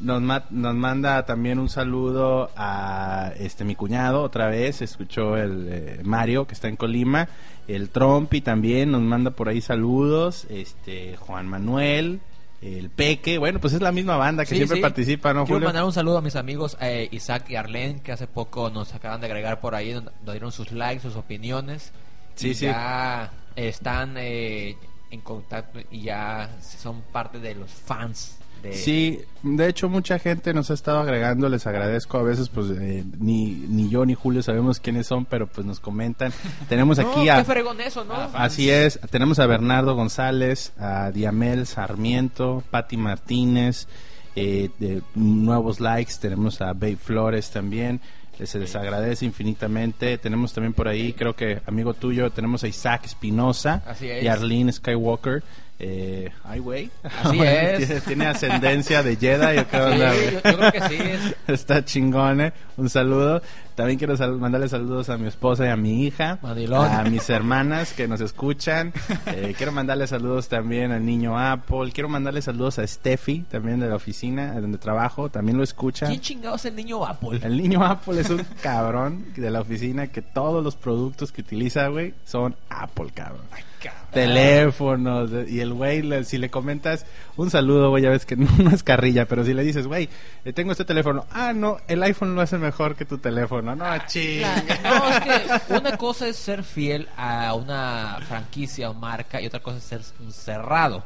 nos, 0.01 0.21
ma- 0.21 0.45
nos 0.49 0.75
manda 0.75 1.25
también 1.25 1.59
un 1.59 1.69
saludo 1.69 2.51
a 2.55 3.31
este 3.37 3.63
mi 3.63 3.75
cuñado 3.75 4.21
otra 4.23 4.47
vez 4.47 4.81
escuchó 4.81 5.37
el 5.37 5.67
eh, 5.69 5.99
Mario 6.03 6.45
que 6.47 6.53
está 6.53 6.67
en 6.67 6.75
Colima 6.75 7.27
el 7.67 7.89
Trompi 7.89 8.41
también 8.41 8.91
nos 8.91 9.01
manda 9.01 9.31
por 9.31 9.47
ahí 9.49 9.61
saludos 9.61 10.45
este 10.49 11.15
Juan 11.17 11.47
Manuel 11.47 12.19
el 12.61 12.89
Peque 12.89 13.37
bueno 13.37 13.59
pues 13.59 13.73
es 13.73 13.81
la 13.81 13.91
misma 13.91 14.17
banda 14.17 14.43
que 14.43 14.49
Sí, 14.51 14.55
siempre 14.57 14.77
sí. 14.77 14.81
participa 14.81 15.33
no 15.33 15.45
Quiero 15.45 15.55
Julio 15.55 15.67
mandar 15.69 15.83
un 15.83 15.93
saludo 15.93 16.17
a 16.19 16.21
mis 16.21 16.35
amigos 16.35 16.77
eh, 16.81 17.07
Isaac 17.11 17.45
y 17.49 17.55
Arlen, 17.55 17.99
que 18.01 18.11
hace 18.11 18.27
poco 18.27 18.69
nos 18.69 18.93
acaban 18.93 19.19
de 19.21 19.27
agregar 19.27 19.59
por 19.59 19.73
ahí, 19.75 19.93
nos 19.93 20.11
dieron 20.33 20.51
sus 20.51 20.71
likes, 20.71 21.01
sus 21.01 21.15
opiniones. 21.15 21.91
Sí, 22.35 22.49
y 22.49 22.53
sí. 22.53 22.65
Ya 22.65 23.31
están 23.55 24.13
eh, 24.17 24.77
en 25.09 25.21
contacto 25.21 25.79
y 25.89 26.01
ya 26.01 26.49
son 26.61 27.01
parte 27.11 27.39
de 27.39 27.55
los 27.55 27.71
fans. 27.71 28.37
De... 28.61 28.73
Sí, 28.73 29.21
de 29.43 29.67
hecho 29.67 29.89
mucha 29.89 30.19
gente 30.19 30.53
nos 30.53 30.69
ha 30.71 30.73
estado 30.73 30.99
agregando, 30.99 31.49
les 31.49 31.65
agradezco. 31.67 32.17
A 32.17 32.23
veces 32.23 32.49
pues 32.49 32.67
eh, 32.71 33.03
ni, 33.19 33.51
ni 33.69 33.89
yo 33.89 34.05
ni 34.05 34.13
Julio 34.13 34.43
sabemos 34.43 34.79
quiénes 34.79 35.07
son, 35.07 35.25
pero 35.25 35.47
pues 35.47 35.65
nos 35.65 35.79
comentan. 35.79 36.31
Tenemos 36.69 36.97
No, 36.97 37.09
aquí 37.09 37.29
a... 37.29 37.39
eso, 37.85 38.03
¿no? 38.05 38.13
Así 38.33 38.69
es, 38.69 38.99
tenemos 39.09 39.39
a 39.39 39.45
Bernardo 39.47 39.95
González, 39.95 40.73
a 40.77 41.11
Diamel 41.11 41.65
Sarmiento, 41.65 42.63
Patti 42.69 42.97
Martínez, 42.97 43.87
eh, 44.35 44.69
de 44.79 45.01
nuevos 45.15 45.79
likes, 45.79 46.13
tenemos 46.21 46.61
a 46.61 46.67
Babe 46.73 46.97
Flores 46.97 47.49
también, 47.49 47.99
se 48.45 48.59
les 48.59 48.75
agradece 48.75 49.25
infinitamente, 49.25 50.17
tenemos 50.17 50.53
también 50.53 50.73
por 50.73 50.87
ahí, 50.87 51.13
creo 51.13 51.35
que 51.35 51.61
amigo 51.65 51.93
tuyo, 51.93 52.31
tenemos 52.31 52.63
a 52.63 52.67
Isaac 52.67 53.05
Espinosa 53.05 53.83
es. 53.99 54.23
y 54.23 54.27
Arlene 54.27 54.71
Skywalker, 54.71 55.43
Eh, 55.83 56.29
ay, 56.43 56.59
güey. 56.59 56.91
Así 57.23 57.39
es. 57.41 57.77
Tiene, 57.87 58.01
tiene 58.01 58.27
ascendencia 58.27 59.01
de 59.01 59.15
Jedi. 59.15 59.57
¿o 59.57 59.67
qué 59.67 59.77
onda, 59.81 60.13
Sí, 60.13 60.19
yo, 60.25 60.31
yo 60.51 60.57
creo 60.57 60.71
que 60.71 60.81
sí. 60.89 60.95
es- 60.99 61.35
Está 61.47 61.83
chingón, 61.83 62.39
¿eh? 62.41 62.53
Un 62.77 62.87
saludo. 62.87 63.41
También 63.73 63.97
quiero 63.97 64.15
sal- 64.15 64.37
mandarle 64.37 64.69
saludos 64.69 65.09
a 65.09 65.17
mi 65.17 65.27
esposa 65.27 65.65
y 65.65 65.69
a 65.69 65.75
mi 65.75 66.03
hija. 66.05 66.37
Mandilón. 66.43 66.85
A 66.91 67.03
mis 67.05 67.27
hermanas 67.31 67.93
que 67.93 68.07
nos 68.07 68.21
escuchan. 68.21 68.93
Eh, 69.25 69.55
quiero 69.57 69.71
mandarle 69.71 70.05
saludos 70.05 70.47
también 70.49 70.91
al 70.91 71.03
niño 71.03 71.39
Apple. 71.39 71.91
Quiero 71.91 72.09
mandarle 72.09 72.43
saludos 72.43 72.77
a 72.77 72.85
Steffi, 72.85 73.39
también 73.49 73.79
de 73.79 73.89
la 73.89 73.95
oficina 73.95 74.53
donde 74.61 74.77
trabajo. 74.77 75.29
También 75.29 75.57
lo 75.57 75.63
escucha. 75.63 76.05
¿Quién 76.05 76.21
chingados 76.21 76.63
es 76.63 76.65
el 76.69 76.75
niño 76.75 77.03
Apple? 77.03 77.39
El 77.41 77.57
niño 77.57 77.83
Apple 77.83 78.21
es 78.21 78.29
un 78.29 78.45
cabrón 78.61 79.25
de 79.35 79.49
la 79.49 79.61
oficina 79.61 80.05
que 80.07 80.21
todos 80.21 80.63
los 80.63 80.75
productos 80.75 81.31
que 81.31 81.41
utiliza, 81.41 81.87
güey, 81.87 82.13
son 82.23 82.55
Apple, 82.69 83.07
cabrón. 83.15 83.41
Teléfonos, 84.11 85.29
y 85.47 85.59
el 85.59 85.73
güey, 85.73 86.01
le- 86.01 86.23
si 86.23 86.37
le 86.37 86.49
comentas 86.49 87.05
un 87.37 87.49
saludo, 87.49 87.89
güey, 87.89 88.03
ya 88.03 88.09
ves 88.09 88.25
que 88.25 88.35
no, 88.37 88.47
es 88.71 88.83
carrilla, 88.83 89.25
pero 89.25 89.43
si 89.45 89.53
le 89.53 89.63
dices, 89.63 89.87
güey, 89.87 90.09
eh, 90.45 90.53
tengo 90.53 90.71
este 90.71 90.85
teléfono, 90.85 91.25
ah, 91.31 91.53
no, 91.53 91.77
el 91.87 92.01
iPhone 92.03 92.35
lo 92.35 92.41
hace 92.41 92.57
mejor 92.57 92.95
que 92.95 93.05
tu 93.05 93.17
teléfono, 93.17 93.75
no, 93.75 93.85
ching. 94.07 94.41
No, 94.83 95.09
es 95.09 95.19
que 95.67 95.73
una 95.75 95.97
cosa 95.97 96.27
es 96.27 96.35
ser 96.37 96.63
fiel 96.63 97.07
a 97.17 97.53
una 97.53 98.19
franquicia 98.27 98.89
o 98.89 98.93
marca 98.93 99.41
y 99.41 99.47
otra 99.47 99.59
cosa 99.61 99.77
es 99.77 99.83
ser 99.83 100.01
un 100.19 100.31
cerrado. 100.31 101.03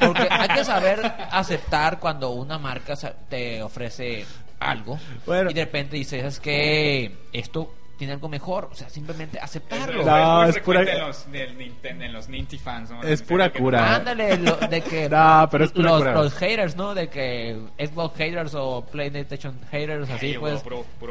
Porque 0.00 0.26
hay 0.30 0.48
que 0.48 0.64
saber 0.64 1.00
aceptar 1.30 1.98
cuando 1.98 2.30
una 2.30 2.58
marca 2.58 2.94
te 3.28 3.62
ofrece 3.62 4.24
algo 4.60 4.98
Bueno. 5.26 5.50
y 5.50 5.54
de 5.54 5.64
repente 5.64 5.96
dices, 5.96 6.24
es 6.24 6.40
que 6.40 7.14
esto 7.32 7.74
tiene 8.04 8.12
algo 8.12 8.28
mejor. 8.28 8.68
O 8.70 8.74
sea, 8.74 8.88
simplemente 8.90 9.38
aceptarlo. 9.40 10.04
No, 10.04 10.40
muy 10.42 10.50
es 10.50 10.58
pura- 10.58 10.82
En 10.82 11.00
los, 11.00 11.32
del 11.32 11.56
Nintendo, 11.56 12.04
en 12.04 12.12
los 12.12 12.28
Ninty 12.28 12.58
fans, 12.58 12.90
¿no? 12.90 13.02
Es 13.02 13.22
pura 13.22 13.50
Que- 13.50 13.58
cura. 13.60 13.94
Ándale, 13.96 14.36
lo- 14.38 14.56
de 14.56 14.80
que 14.82 15.08
No, 15.10 15.48
pero 15.50 15.64
es 15.64 15.72
pura 15.72 15.90
los, 15.90 15.98
cura. 16.00 16.12
los 16.14 16.34
haters, 16.34 16.76
¿no? 16.76 16.94
De 16.94 17.08
que 17.08 17.58
Xbox 17.78 18.16
haters 18.18 18.54
o 18.54 18.84
PlayStation 18.84 19.58
haters, 19.70 20.10
así 20.10 20.26
Ay, 20.26 20.38
pues. 20.38 20.62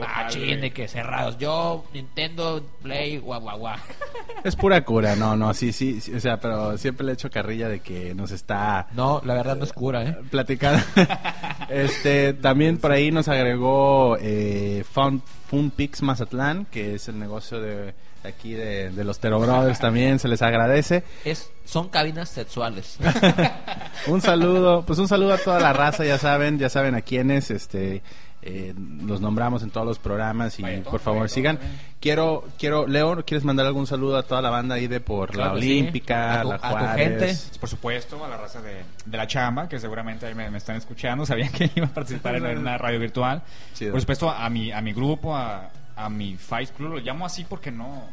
ah, 0.01 0.05
jale, 0.07 0.29
chin, 0.29 0.43
güey. 0.45 0.61
de 0.61 0.71
que 0.71 0.87
cerrados. 0.87 1.37
Yo, 1.39 1.83
Nintendo, 1.93 2.63
Play, 2.83 3.17
guau, 3.17 3.41
guau, 3.41 3.57
guau. 3.57 3.75
Es 4.43 4.55
pura 4.55 4.83
cura, 4.83 5.15
no, 5.15 5.35
no, 5.37 5.53
sí, 5.53 5.71
sí, 5.71 5.99
sí, 6.01 6.13
o 6.13 6.19
sea, 6.19 6.37
pero 6.39 6.77
siempre 6.77 7.05
le 7.05 7.13
echo 7.13 7.29
carrilla 7.29 7.69
de 7.69 7.79
que 7.79 8.13
nos 8.13 8.31
está 8.31 8.87
No, 8.93 9.21
la 9.25 9.33
verdad 9.35 9.55
no 9.55 9.63
es 9.63 9.71
cura, 9.73 10.03
¿eh? 10.03 10.17
platicando. 10.29 10.83
este, 11.69 12.33
también 12.33 12.77
por 12.77 12.91
ahí 12.91 13.09
nos 13.11 13.27
agregó 13.29 14.17
eh, 14.19 14.83
Fun, 14.91 15.21
Funpix 15.53 16.01
Mazatlán, 16.01 16.65
que 16.65 16.95
es 16.95 17.07
el 17.09 17.19
negocio 17.19 17.61
de 17.61 17.93
aquí 18.23 18.53
de, 18.53 18.89
de 18.89 19.03
los 19.03 19.19
Tero 19.19 19.39
Brothers 19.39 19.79
también, 19.79 20.17
se 20.17 20.27
les 20.27 20.41
agradece. 20.41 21.03
Es, 21.23 21.51
son 21.63 21.89
cabinas 21.89 22.29
sexuales. 22.29 22.97
Un 24.07 24.19
saludo, 24.19 24.83
pues 24.83 24.97
un 24.97 25.07
saludo 25.07 25.33
a 25.33 25.37
toda 25.37 25.59
la 25.59 25.71
raza, 25.71 26.05
ya 26.05 26.17
saben, 26.17 26.57
ya 26.57 26.69
saben 26.69 26.95
a 26.95 27.01
quiénes, 27.01 27.51
este, 27.51 28.01
eh, 28.45 28.73
los 29.05 29.21
nombramos 29.21 29.63
en 29.63 29.69
todos 29.69 29.87
los 29.87 29.99
programas 29.99 30.59
y 30.59 30.63
por 30.81 30.99
favor 30.99 31.29
sigan. 31.29 31.57
también. 31.57 31.79
Quiero, 31.99 32.43
quiero, 32.59 32.85
Leo, 32.87 33.23
¿quieres 33.25 33.45
mandar 33.45 33.65
algún 33.65 33.87
saludo 33.87 34.17
a 34.17 34.23
toda 34.23 34.41
la 34.41 34.49
banda 34.49 34.75
ahí 34.75 34.87
de 34.87 34.99
por 34.99 35.31
Claro 35.31 35.55
la 35.55 35.61
sí. 35.61 35.67
Olímpica, 35.71 36.39
A 36.39 36.41
tu- 36.43 36.49
la 36.49 36.55
a 36.55 36.59
tu 36.59 36.67
Juárez? 36.67 36.95
gente. 37.49 37.59
Por 37.59 37.69
supuesto, 37.69 38.25
a 38.25 38.27
la 38.27 38.37
raza 38.37 38.61
de, 38.61 38.83
de 39.05 39.17
la 39.17 39.25
chamba, 39.27 39.69
que 39.69 39.79
seguramente 39.79 40.25
ahí 40.25 40.35
me, 40.35 40.49
me 40.49 40.57
están 40.57 40.75
escuchando, 40.75 41.25
sabían 41.27 41.49
que 41.51 41.71
iba 41.75 41.87
a 41.87 41.93
participar 41.93 42.35
en, 42.35 42.45
en 42.45 42.57
una 42.57 42.77
radio 42.77 42.99
virtual. 42.99 43.41
Chido. 43.73 43.91
Por 43.91 44.01
supuesto, 44.01 44.29
a 44.29 44.49
mi, 44.49 44.71
a 44.71 44.81
mi 44.81 44.91
grupo, 44.93 45.35
a, 45.35 45.69
a 45.95 46.09
mi 46.09 46.35
Fight 46.35 46.71
Club, 46.71 46.93
lo 46.95 46.99
llamo 46.99 47.25
así 47.25 47.45
porque 47.45 47.71
no, 47.71 48.03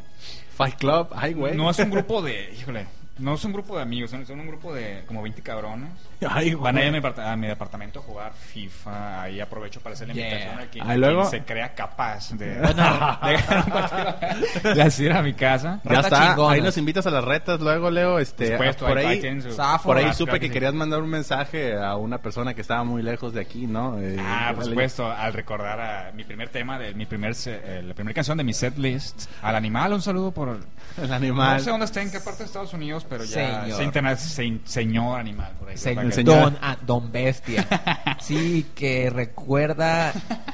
Fight 0.55 0.75
Club, 0.75 1.09
ay, 1.13 1.33
güey. 1.33 1.55
no 1.57 1.69
es 1.69 1.79
un 1.79 1.89
grupo 1.89 2.21
de, 2.21 2.53
híjole, 2.57 2.85
no 3.21 3.35
es 3.35 3.43
un 3.45 3.53
grupo 3.53 3.75
de 3.77 3.83
amigos, 3.83 4.11
son, 4.11 4.25
son 4.25 4.39
un 4.39 4.47
grupo 4.47 4.73
de 4.73 5.03
como 5.07 5.21
20 5.21 5.41
cabrones. 5.41 5.89
Ay. 6.29 6.53
Van 6.55 6.77
a 6.77 6.81
ir 6.83 6.87
a 6.95 6.99
mi, 6.99 7.21
a 7.23 7.35
mi 7.35 7.47
departamento 7.47 7.99
a 7.99 8.01
jugar 8.03 8.33
FIFA, 8.33 9.23
ahí 9.23 9.39
aprovecho 9.39 9.79
para 9.81 9.93
hacer 9.93 10.07
la 10.07 10.13
Yeah. 10.13 10.27
invitación 10.27 10.59
a 10.59 10.65
quien, 10.69 10.99
luego- 11.01 11.29
quien 11.29 11.41
se 11.41 11.45
crea 11.45 11.73
capaz 11.73 12.31
de, 12.33 12.55
de 12.55 12.61
ganar 12.61 13.19
un 13.65 13.71
partido, 13.71 14.73
de 14.75 14.81
así 14.81 15.03
ir 15.05 15.13
a 15.13 15.21
mi 15.21 15.33
casa. 15.33 15.79
Ya 15.83 15.89
Rata 15.91 16.07
está, 16.07 16.27
chingona. 16.29 16.53
ahí 16.53 16.61
nos 16.61 16.77
invitas 16.77 17.05
a 17.07 17.11
las 17.11 17.23
retas 17.23 17.59
luego, 17.59 17.89
Leo. 17.89 18.19
Este, 18.19 18.57
Por 18.57 18.97
ahí- 18.97 19.41
su- 19.41 19.51
Zafo. 19.53 19.83
por 19.89 19.97
ahí 19.97 20.13
supe 20.13 20.31
claro 20.31 20.39
que 20.39 20.47
sí. 20.47 20.53
querías 20.53 20.73
mandar 20.73 21.01
un 21.01 21.09
mensaje 21.09 21.75
a 21.77 21.95
una 21.95 22.17
persona 22.19 22.53
que 22.53 22.61
estaba 22.61 22.83
muy 22.83 23.01
lejos 23.01 23.33
de 23.33 23.41
aquí, 23.41 23.67
¿no? 23.67 23.99
Eh, 23.99 24.17
Ah, 24.19 24.47
por 24.53 24.59
dale. 24.63 24.69
supuesto, 24.71 25.11
al 25.11 25.33
recordar 25.33 25.79
a 25.79 26.11
mi 26.11 26.23
primer 26.23 26.49
tema, 26.49 26.77
de 26.79 26.93
mi 26.93 27.05
primer 27.05 27.35
se- 27.35 27.61
eh, 27.63 27.81
la 27.83 27.93
primera 27.93 28.13
canción 28.13 28.37
de 28.37 28.43
mi 28.43 28.53
set 28.53 28.77
list, 28.77 29.29
al 29.41 29.55
animal, 29.55 29.93
un 29.93 30.01
saludo 30.01 30.31
por... 30.31 30.59
El 31.01 31.13
animal. 31.13 31.57
No 31.57 31.63
sé 31.63 31.69
dónde 31.69 31.85
está, 31.85 32.01
en 32.01 32.11
qué 32.11 32.19
parte 32.19 32.39
de 32.39 32.45
Estados 32.45 32.73
Unidos, 32.73 33.05
pero 33.11 33.25
ya 33.25 33.63
Señor. 33.63 33.77
se 33.77 33.83
interna- 33.83 34.15
se- 34.15 34.59
señor 34.63 35.19
animal. 35.19 35.51
Por 35.59 35.67
ahí, 35.69 35.77
señor. 35.77 36.23
Don, 36.23 36.57
ah, 36.61 36.77
don 36.81 37.11
Bestia. 37.11 37.67
Sí, 38.21 38.67
que 38.75 39.09
recuerda 39.09 40.13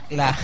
la, 0.10 0.36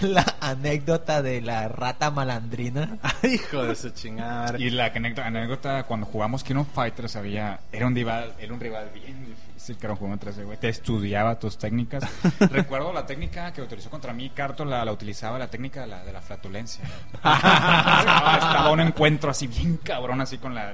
la 0.00 0.24
anécdota 0.40 1.22
de 1.22 1.40
la 1.42 1.68
rata 1.68 2.10
malandrina. 2.10 2.96
Ay, 3.02 3.34
hijo 3.34 3.64
de 3.64 3.74
su 3.74 3.90
chingada. 3.90 4.56
Y 4.58 4.70
la 4.70 4.86
anécdota, 4.86 5.82
cuando 5.82 6.06
jugamos 6.06 6.42
King 6.44 6.56
of 6.56 6.68
Fighters 6.72 7.16
había, 7.16 7.60
era 7.72 7.86
un 7.86 7.94
rival, 7.94 8.32
era 8.38 8.54
un 8.54 8.60
rival 8.60 8.90
bien 8.94 9.26
difícil 9.26 9.76
que 9.76 9.84
era 9.86 9.92
un 9.92 9.98
juego 9.98 10.14
entre 10.14 10.30
ese 10.30 10.44
güey. 10.44 10.56
Te 10.56 10.68
estudiaba 10.68 11.38
tus 11.38 11.58
técnicas. 11.58 12.04
Recuerdo 12.40 12.92
la 12.92 13.04
técnica 13.04 13.52
que 13.52 13.60
utilizó 13.60 13.90
contra 13.90 14.12
mí, 14.14 14.30
Carto 14.30 14.64
la, 14.64 14.82
la 14.84 14.92
utilizaba 14.92 15.38
la 15.38 15.48
técnica 15.48 15.80
de 15.82 15.88
la, 15.88 16.04
de 16.04 16.12
la 16.12 16.22
flatulencia. 16.22 16.84
Estaba 17.16 18.70
un 18.70 18.80
encuentro 18.80 19.30
así 19.30 19.46
bien 19.46 19.78
cabrón, 19.78 20.20
así 20.20 20.38
con 20.38 20.54
la 20.54 20.72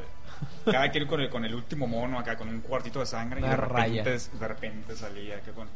cada 0.64 0.88
quien 0.90 1.06
con 1.06 1.20
el, 1.20 1.28
con 1.30 1.44
el 1.44 1.54
último 1.54 1.86
mono 1.86 2.18
acá, 2.18 2.36
con 2.36 2.48
un 2.48 2.60
cuartito 2.60 3.00
de 3.00 3.06
sangre 3.06 3.40
y 3.40 3.44
Una 3.44 3.50
de 3.52 3.56
repente, 3.56 4.02
raya. 4.02 4.04
de 4.04 4.48
repente 4.48 4.96
salía 4.96 5.36
acá 5.36 5.52
con 5.52 5.68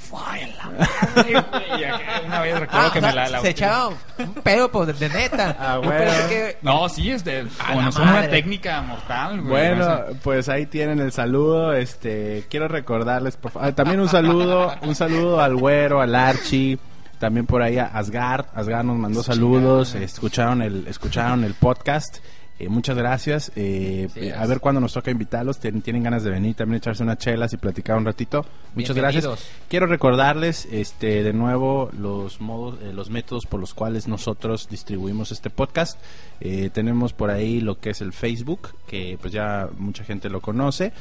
¡Fue 0.00 0.42
en 0.42 0.56
la 0.56 0.64
madre, 0.64 1.44
güey! 1.50 1.80
Y 1.80 1.84
acá 1.84 2.22
Una 2.26 2.40
vez 2.40 2.58
recuerdo 2.58 2.86
Ah, 2.86 2.90
que 2.90 2.98
o 2.98 3.02
me 3.02 3.12
sea, 3.12 3.14
la, 3.22 3.28
la 3.28 3.40
se 3.42 3.50
echaba 3.50 3.88
un 3.88 4.34
pedo 4.42 4.72
pues, 4.72 4.98
de 4.98 5.08
neta. 5.10 5.56
Ah, 5.60 5.76
bueno. 5.76 6.10
que- 6.30 6.56
No, 6.62 6.88
sí, 6.88 7.10
es 7.10 7.22
de. 7.22 7.42
Bueno, 7.66 7.82
la 7.82 7.88
es 7.90 7.96
una 7.96 8.28
técnica 8.28 8.80
mortal, 8.80 9.42
güey. 9.42 9.50
Bueno, 9.50 9.82
O 9.82 9.84
sea, 9.86 10.04
pues 10.22 10.48
ahí 10.48 10.64
tienen 10.64 11.00
el 11.00 11.12
saludo. 11.12 11.74
Este, 11.74 12.46
quiero 12.48 12.66
recordarles, 12.66 13.36
por 13.36 13.50
favor, 13.50 13.72
también 13.72 14.00
un 14.00 14.08
saludo, 14.08 14.74
un 14.80 14.94
saludo 14.94 15.38
al 15.42 15.54
güero, 15.56 16.00
al 16.00 16.14
Archie, 16.14 16.78
también 17.18 17.44
por 17.44 17.60
ahí 17.62 17.76
a 17.76 17.84
Asgard. 17.84 18.46
Asgard 18.54 18.86
nos 18.86 18.96
mandó 18.96 19.22
saludos, 19.22 19.94
escucharon 19.94 20.62
el, 20.62 20.86
escucharon 20.86 21.44
el 21.44 21.52
podcast. 21.52 22.20
Eh, 22.60 22.68
muchas 22.68 22.96
gracias. 22.96 23.50
Eh, 23.56 24.08
Sí, 24.12 24.20
eh, 24.20 24.34
a 24.34 24.46
ver 24.46 24.60
cuándo 24.60 24.80
nos 24.80 24.92
toca 24.92 25.10
invitarlos. 25.10 25.58
Tien- 25.60 25.82
tienen 25.82 26.02
ganas 26.02 26.22
de 26.24 26.30
venir 26.30 26.54
también 26.54 26.76
echarse 26.76 27.02
unas 27.02 27.16
chelas 27.18 27.52
y 27.54 27.56
platicar 27.56 27.96
un 27.96 28.04
ratito. 28.04 28.44
Muchas 28.74 28.94
gracias. 28.96 29.24
Quiero 29.68 29.86
recordarles, 29.86 30.68
este, 30.70 31.22
de 31.22 31.32
nuevo 31.32 31.90
los 31.98 32.40
modos, 32.40 32.78
eh, 32.82 32.92
los 32.92 33.08
métodos 33.08 33.46
por 33.46 33.60
los 33.60 33.72
cuales 33.72 34.06
nosotros 34.08 34.68
distribuimos 34.70 35.32
este 35.32 35.48
podcast. 35.48 35.98
Eh, 36.40 36.70
tenemos 36.72 37.12
por 37.14 37.30
ahí 37.30 37.60
lo 37.60 37.78
que 37.80 37.90
es 37.90 38.00
el 38.02 38.12
Facebook, 38.12 38.68
que 38.86 39.16
pues 39.20 39.32
ya 39.32 39.68
mucha 39.78 40.04
gente 40.04 40.28
lo 40.28 40.40
conoce. 40.40 40.92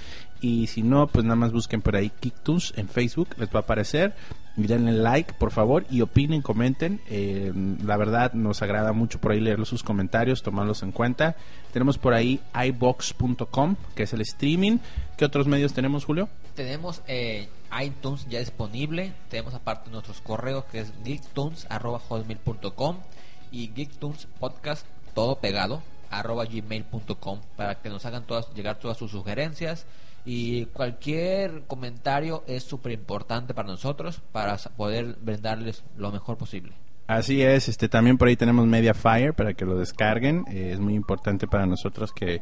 Y 0.41 0.68
si 0.68 0.84
no, 0.84 1.07
pues 1.07 1.26
nada 1.26 1.36
más 1.36 1.52
busquen 1.52 1.82
por 1.82 1.95
ahí 1.95 2.10
Kicktoons 2.10 2.74
en 2.78 2.88
Facebook, 2.88 3.30
les 3.38 3.49
va 3.49 3.60
a 3.60 3.64
aparecer. 3.64 4.14
Y 4.56 4.68
denle 4.68 4.91
like, 4.91 5.34
por 5.34 5.52
favor, 5.52 5.86
y 5.90 6.02
opinen, 6.02 6.41
comenten. 6.41 6.99
Eh, 7.10 7.53
la 7.84 7.95
verdad, 7.98 8.34
nos 8.34 8.61
agrada 8.61 8.91
mucho 8.94 9.20
por 9.20 9.32
ahí 9.32 9.40
leer 9.40 9.66
sus 9.66 9.84
comentarios, 9.84 10.44
tomarlos 10.44 10.84
en 10.84 10.91
cuenta. 10.91 11.36
Tenemos 11.72 11.98
por 11.98 12.14
ahí 12.14 12.41
iBox.com, 12.53 13.76
que 13.95 14.03
es 14.03 14.14
el 14.14 14.22
streaming. 14.22 14.80
¿Qué 15.18 15.26
otros 15.26 15.48
medios 15.48 15.74
tenemos, 15.74 16.03
Julio? 16.06 16.30
Tenemos 16.56 17.02
eh, 17.07 17.48
iTunes 17.82 18.28
ya 18.28 18.40
disponible. 18.40 19.14
Tenemos 19.30 19.53
aparte 19.53 19.90
nuestros 19.91 20.20
correos 20.20 20.66
que 20.66 20.80
es 20.82 20.91
geektunes.com 21.06 22.98
y 23.52 23.72
geektunes 23.74 24.28
podcast 24.40 24.86
todo 25.14 25.40
pegado 25.40 25.82
arroba 26.11 26.45
gmail.com 26.45 27.40
para 27.56 27.76
que 27.76 27.90
nos 27.90 28.06
hagan 28.06 28.24
todas 28.24 28.53
llegar 28.53 28.80
todas 28.80 28.98
sus 28.98 29.11
sugerencias 29.11 29.86
y 30.26 30.66
cualquier 30.68 31.64
comentario 31.68 32.44
es 32.48 32.64
súper 32.64 32.91
importante 32.91 33.54
para 33.54 33.68
nosotros 33.70 34.22
para 34.32 34.58
poder 34.76 35.18
brindarles 35.22 35.84
lo 35.98 36.12
mejor 36.12 36.38
posible. 36.38 36.74
Así 37.08 37.41
es, 37.41 37.68
este 37.70 37.90
también 37.90 38.20
por 38.20 38.28
ahí 38.28 38.36
tenemos 38.36 38.68
Mediafire 38.68 39.34
para 39.34 39.56
que 39.56 39.66
lo 39.66 39.78
descarguen. 39.78 40.46
eh, 40.48 40.72
es 40.74 40.80
muy 40.80 40.94
importante 40.94 41.48
para 41.48 41.66
nosotros 41.66 42.12
que, 42.14 42.40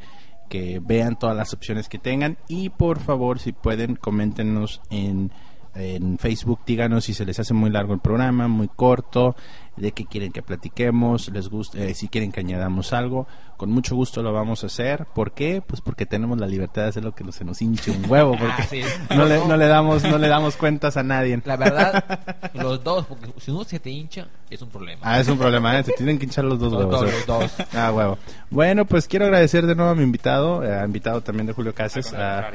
que 0.49 0.82
vean 0.84 1.18
todas 1.18 1.38
las 1.38 1.54
opciones 1.54 1.88
que 1.88 1.99
tengan. 1.99 2.38
Y 2.49 2.70
por 2.70 2.99
favor, 2.99 3.40
si 3.40 3.54
pueden, 3.54 3.95
coméntenos 3.95 4.82
en, 4.90 5.32
en 5.74 6.18
Facebook, 6.18 6.60
díganos 6.66 7.06
si 7.06 7.14
se 7.14 7.26
les 7.26 7.40
hace 7.40 7.54
muy 7.54 7.70
largo 7.70 7.94
el 7.94 7.99
programa, 7.99 8.48
muy 8.48 8.68
corto, 8.68 9.36
de 9.76 9.91
qué 9.91 10.06
quieren 10.06 10.32
que 10.32 10.41
platiquemos, 10.41 11.30
les 11.30 11.48
gusta, 11.49 11.78
eh, 11.80 11.94
si 11.94 12.08
quieren 12.10 12.32
que 12.32 12.40
añadamos 12.40 12.94
algo. 12.94 13.28
Con 13.57 13.71
mucho 13.71 13.95
gusto 13.95 14.21
lo 14.23 14.31
vamos 14.31 14.63
a 14.63 14.67
hacer. 14.67 15.05
¿Por 15.13 15.31
qué? 15.34 15.61
Pues 15.65 15.81
porque 15.81 16.05
tenemos 16.05 16.38
la 16.39 16.47
libertad 16.47 16.84
de 16.84 16.89
hacer 16.89 17.03
lo 17.03 17.13
que 17.13 17.29
se 17.31 17.43
nos 17.43 17.61
hinche 17.61 17.91
un 17.91 18.09
huevo, 18.09 18.38
porque 18.38 18.53
Ah, 18.61 18.67
sí. 18.69 18.81
no, 19.15 19.25
le, 19.25 19.45
no 19.45 19.57
le 19.57 19.67
damos 19.67 20.03
no 20.03 20.17
le 20.17 20.27
damos 20.27 20.55
cuentas 20.55 20.95
a 20.97 21.03
nadie. 21.03 21.41
La 21.43 21.57
verdad, 21.57 22.03
los 22.53 22.84
dos, 22.84 23.05
porque 23.07 23.27
si 23.39 23.51
uno 23.51 23.63
se 23.63 23.79
te 23.79 23.89
hincha, 23.89 24.27
es 24.49 24.61
un 24.61 24.69
problema. 24.69 25.01
Ah, 25.03 25.19
es 25.19 25.27
un 25.27 25.38
problema, 25.38 25.77
¿eh? 25.77 25.84
Se 25.84 25.91
tienen 25.97 26.17
que 26.17 26.25
hinchar 26.25 26.45
los 26.45 26.59
dos 26.59 26.71
Los 26.71 26.85
huevos. 26.85 27.01
dos, 27.01 27.09
¿eh? 27.11 27.15
los 27.17 27.57
dos. 27.57 27.67
Ah, 27.73 27.91
huevo. 27.91 28.17
Bueno, 28.49 28.85
pues 28.85 29.07
quiero 29.07 29.25
agradecer 29.25 29.65
de 29.65 29.75
nuevo 29.75 29.91
a 29.91 29.95
mi 29.95 30.03
invitado, 30.03 30.63
eh, 30.63 30.73
a 30.73 30.85
invitado 30.85 31.21
también 31.21 31.47
de 31.47 31.53
Julio 31.53 31.73
Cases, 31.73 32.13
a, 32.13 32.49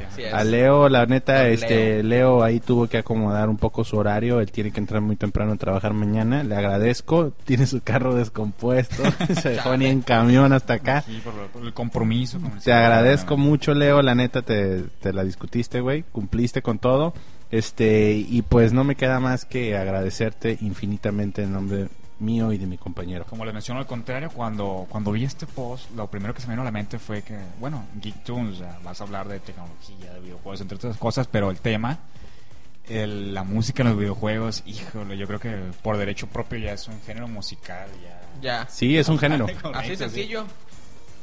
Leo, 0.44 0.88
la 0.88 1.04
neta, 1.06 1.48
este, 1.48 2.02
Leo. 2.02 2.42
ahí 2.42 2.60
tuvo 2.60 2.86
que 2.86 2.98
acomodar 2.98 3.48
un 3.50 3.58
poco 3.58 3.84
su 3.84 3.96
horario, 3.98 4.40
él 4.40 4.50
tiene 4.50 4.70
que 4.70 4.80
entrar 4.80 5.02
muy 5.02 5.16
temprano 5.16 5.52
a 5.52 5.56
trabajar 5.56 5.92
mañana, 5.92 6.42
le 6.44 6.56
agradezco, 6.56 7.32
tiene 7.44 7.66
su 7.66 7.82
carro 7.82 8.14
descompuesto, 8.14 9.02
se 9.40 9.50
dejó 9.50 9.76
ni 9.76 9.86
en 9.86 10.00
camión 10.00 10.52
hasta 10.52 10.74
acá. 10.74 10.91
Sí, 11.00 11.20
por, 11.24 11.32
por 11.48 11.64
el 11.64 11.72
compromiso. 11.72 12.38
como 12.40 12.56
Te 12.60 12.72
agradezco 12.72 13.36
mucho, 13.36 13.72
Leo, 13.74 14.02
la 14.02 14.14
neta 14.14 14.42
te, 14.42 14.82
te 15.00 15.12
la 15.12 15.24
discutiste, 15.24 15.80
güey, 15.80 16.02
cumpliste 16.12 16.60
con 16.60 16.78
todo. 16.78 17.14
Este, 17.50 18.12
y 18.12 18.42
pues 18.42 18.72
no 18.72 18.84
me 18.84 18.94
queda 18.96 19.20
más 19.20 19.44
que 19.44 19.76
agradecerte 19.76 20.58
infinitamente 20.62 21.42
en 21.42 21.52
nombre 21.52 21.88
mío 22.18 22.52
y 22.52 22.56
de 22.58 22.66
mi 22.66 22.78
compañero. 22.78 23.24
Como 23.28 23.44
les 23.44 23.52
menciono, 23.52 23.80
al 23.80 23.86
contrario, 23.86 24.30
cuando, 24.30 24.86
cuando 24.88 25.12
vi 25.12 25.24
este 25.24 25.44
post, 25.46 25.90
lo 25.96 26.06
primero 26.06 26.32
que 26.34 26.40
se 26.40 26.46
me 26.46 26.54
vino 26.54 26.62
a 26.62 26.64
la 26.64 26.70
mente 26.70 26.98
fue 26.98 27.22
que, 27.22 27.36
bueno, 27.58 27.84
Geek 28.00 28.22
Tunes, 28.24 28.54
o 28.54 28.58
sea, 28.58 28.78
vas 28.84 29.00
a 29.00 29.04
hablar 29.04 29.28
de 29.28 29.40
tecnología, 29.40 30.12
de 30.14 30.20
videojuegos, 30.20 30.60
entre 30.60 30.76
otras 30.76 30.96
cosas, 30.96 31.26
pero 31.26 31.50
el 31.50 31.58
tema, 31.58 31.98
el- 32.88 33.34
la 33.34 33.42
música 33.44 33.82
en 33.82 33.88
los 33.90 33.98
videojuegos, 33.98 34.62
híjole, 34.66 35.16
yo 35.18 35.26
creo 35.26 35.40
que 35.40 35.50
por 35.82 35.96
derecho 35.98 36.26
propio 36.28 36.58
ya 36.58 36.72
es 36.72 36.88
un 36.88 37.00
género 37.02 37.28
musical, 37.28 37.88
ya. 38.02 38.20
Ya. 38.40 38.66
Sí, 38.68 38.96
es 38.96 39.08
un 39.08 39.18
género. 39.18 39.46
Así 39.74 39.96
sencillo. 39.96 40.44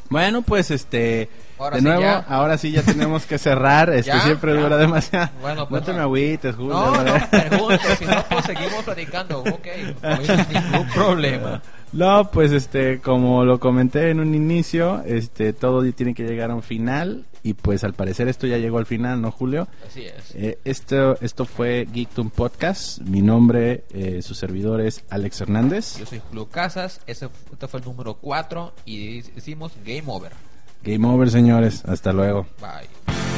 Bueno, 0.10 0.42
pues 0.42 0.72
este, 0.72 1.30
Ahora 1.60 1.76
de 1.76 1.82
sí, 1.82 1.86
nuevo, 1.88 2.02
ya. 2.02 2.18
ahora 2.28 2.58
sí 2.58 2.72
ya 2.72 2.82
tenemos 2.82 3.26
que 3.26 3.38
cerrar. 3.38 3.90
Este 3.94 4.12
¿Ya? 4.12 4.22
siempre 4.22 4.56
Ya. 4.56 4.62
dura 4.62 4.78
demasiado. 4.78 5.30
Bueno, 5.42 5.62
no 5.62 5.70
pues, 5.70 5.84
te 5.84 5.92
me 5.92 5.98
no. 5.98 6.04
agüites, 6.04 6.56
Julio. 6.56 6.74
No, 6.74 7.04
no, 7.04 7.30
pregunto, 7.30 7.80
si 7.98 8.06
no, 8.06 8.26
pues 8.30 8.46
seguimos 8.46 8.84
platicando. 8.84 9.40
Ok, 9.42 9.68
no 10.02 10.10
hay 10.10 10.48
ningún 10.54 10.88
problema. 10.90 11.62
No, 11.92 12.30
pues 12.32 12.52
este, 12.52 13.00
como 13.00 13.46
lo 13.46 13.60
comenté 13.60 14.12
en 14.12 14.20
un 14.20 14.36
inicio, 14.36 15.02
este, 15.06 15.54
todo 15.54 15.82
tiene 15.94 16.14
que 16.14 16.24
llegar 16.24 16.52
a 16.52 16.56
un 16.56 16.62
final 16.62 17.26
y 17.42 17.54
pues 17.54 17.84
al 17.84 17.94
parecer 17.94 18.28
esto 18.28 18.48
ya 18.48 18.58
llegó 18.58 18.78
al 18.78 18.86
final, 18.86 19.22
¿no, 19.22 19.32
Julio? 19.32 19.68
Así 19.88 20.06
es. 20.06 20.36
Eh, 20.36 20.60
esto, 20.66 21.18
esto 21.22 21.46
fue 21.46 21.88
Geektoon 21.92 22.30
Podcast. 22.30 23.00
Mi 23.00 23.22
nombre, 23.22 23.86
eh, 23.92 24.22
su 24.22 24.36
servidor 24.36 24.82
es 24.82 25.04
Alex 25.10 25.42
Hernández. 25.42 25.98
Yo 25.98 26.06
soy 26.06 26.22
Julio 26.30 26.48
Casas, 26.48 27.02
ese 27.08 27.30
este 27.52 27.68
fue 27.68 27.80
el 27.80 27.86
número 27.86 28.16
4 28.16 28.74
y 28.86 29.22
decimos 29.22 29.74
Game 29.86 30.04
Over. 30.08 30.34
Game 30.84 31.08
over, 31.08 31.30
señores. 31.30 31.84
Hasta 31.86 32.14
luego. 32.14 32.48
Bye. 32.60 33.29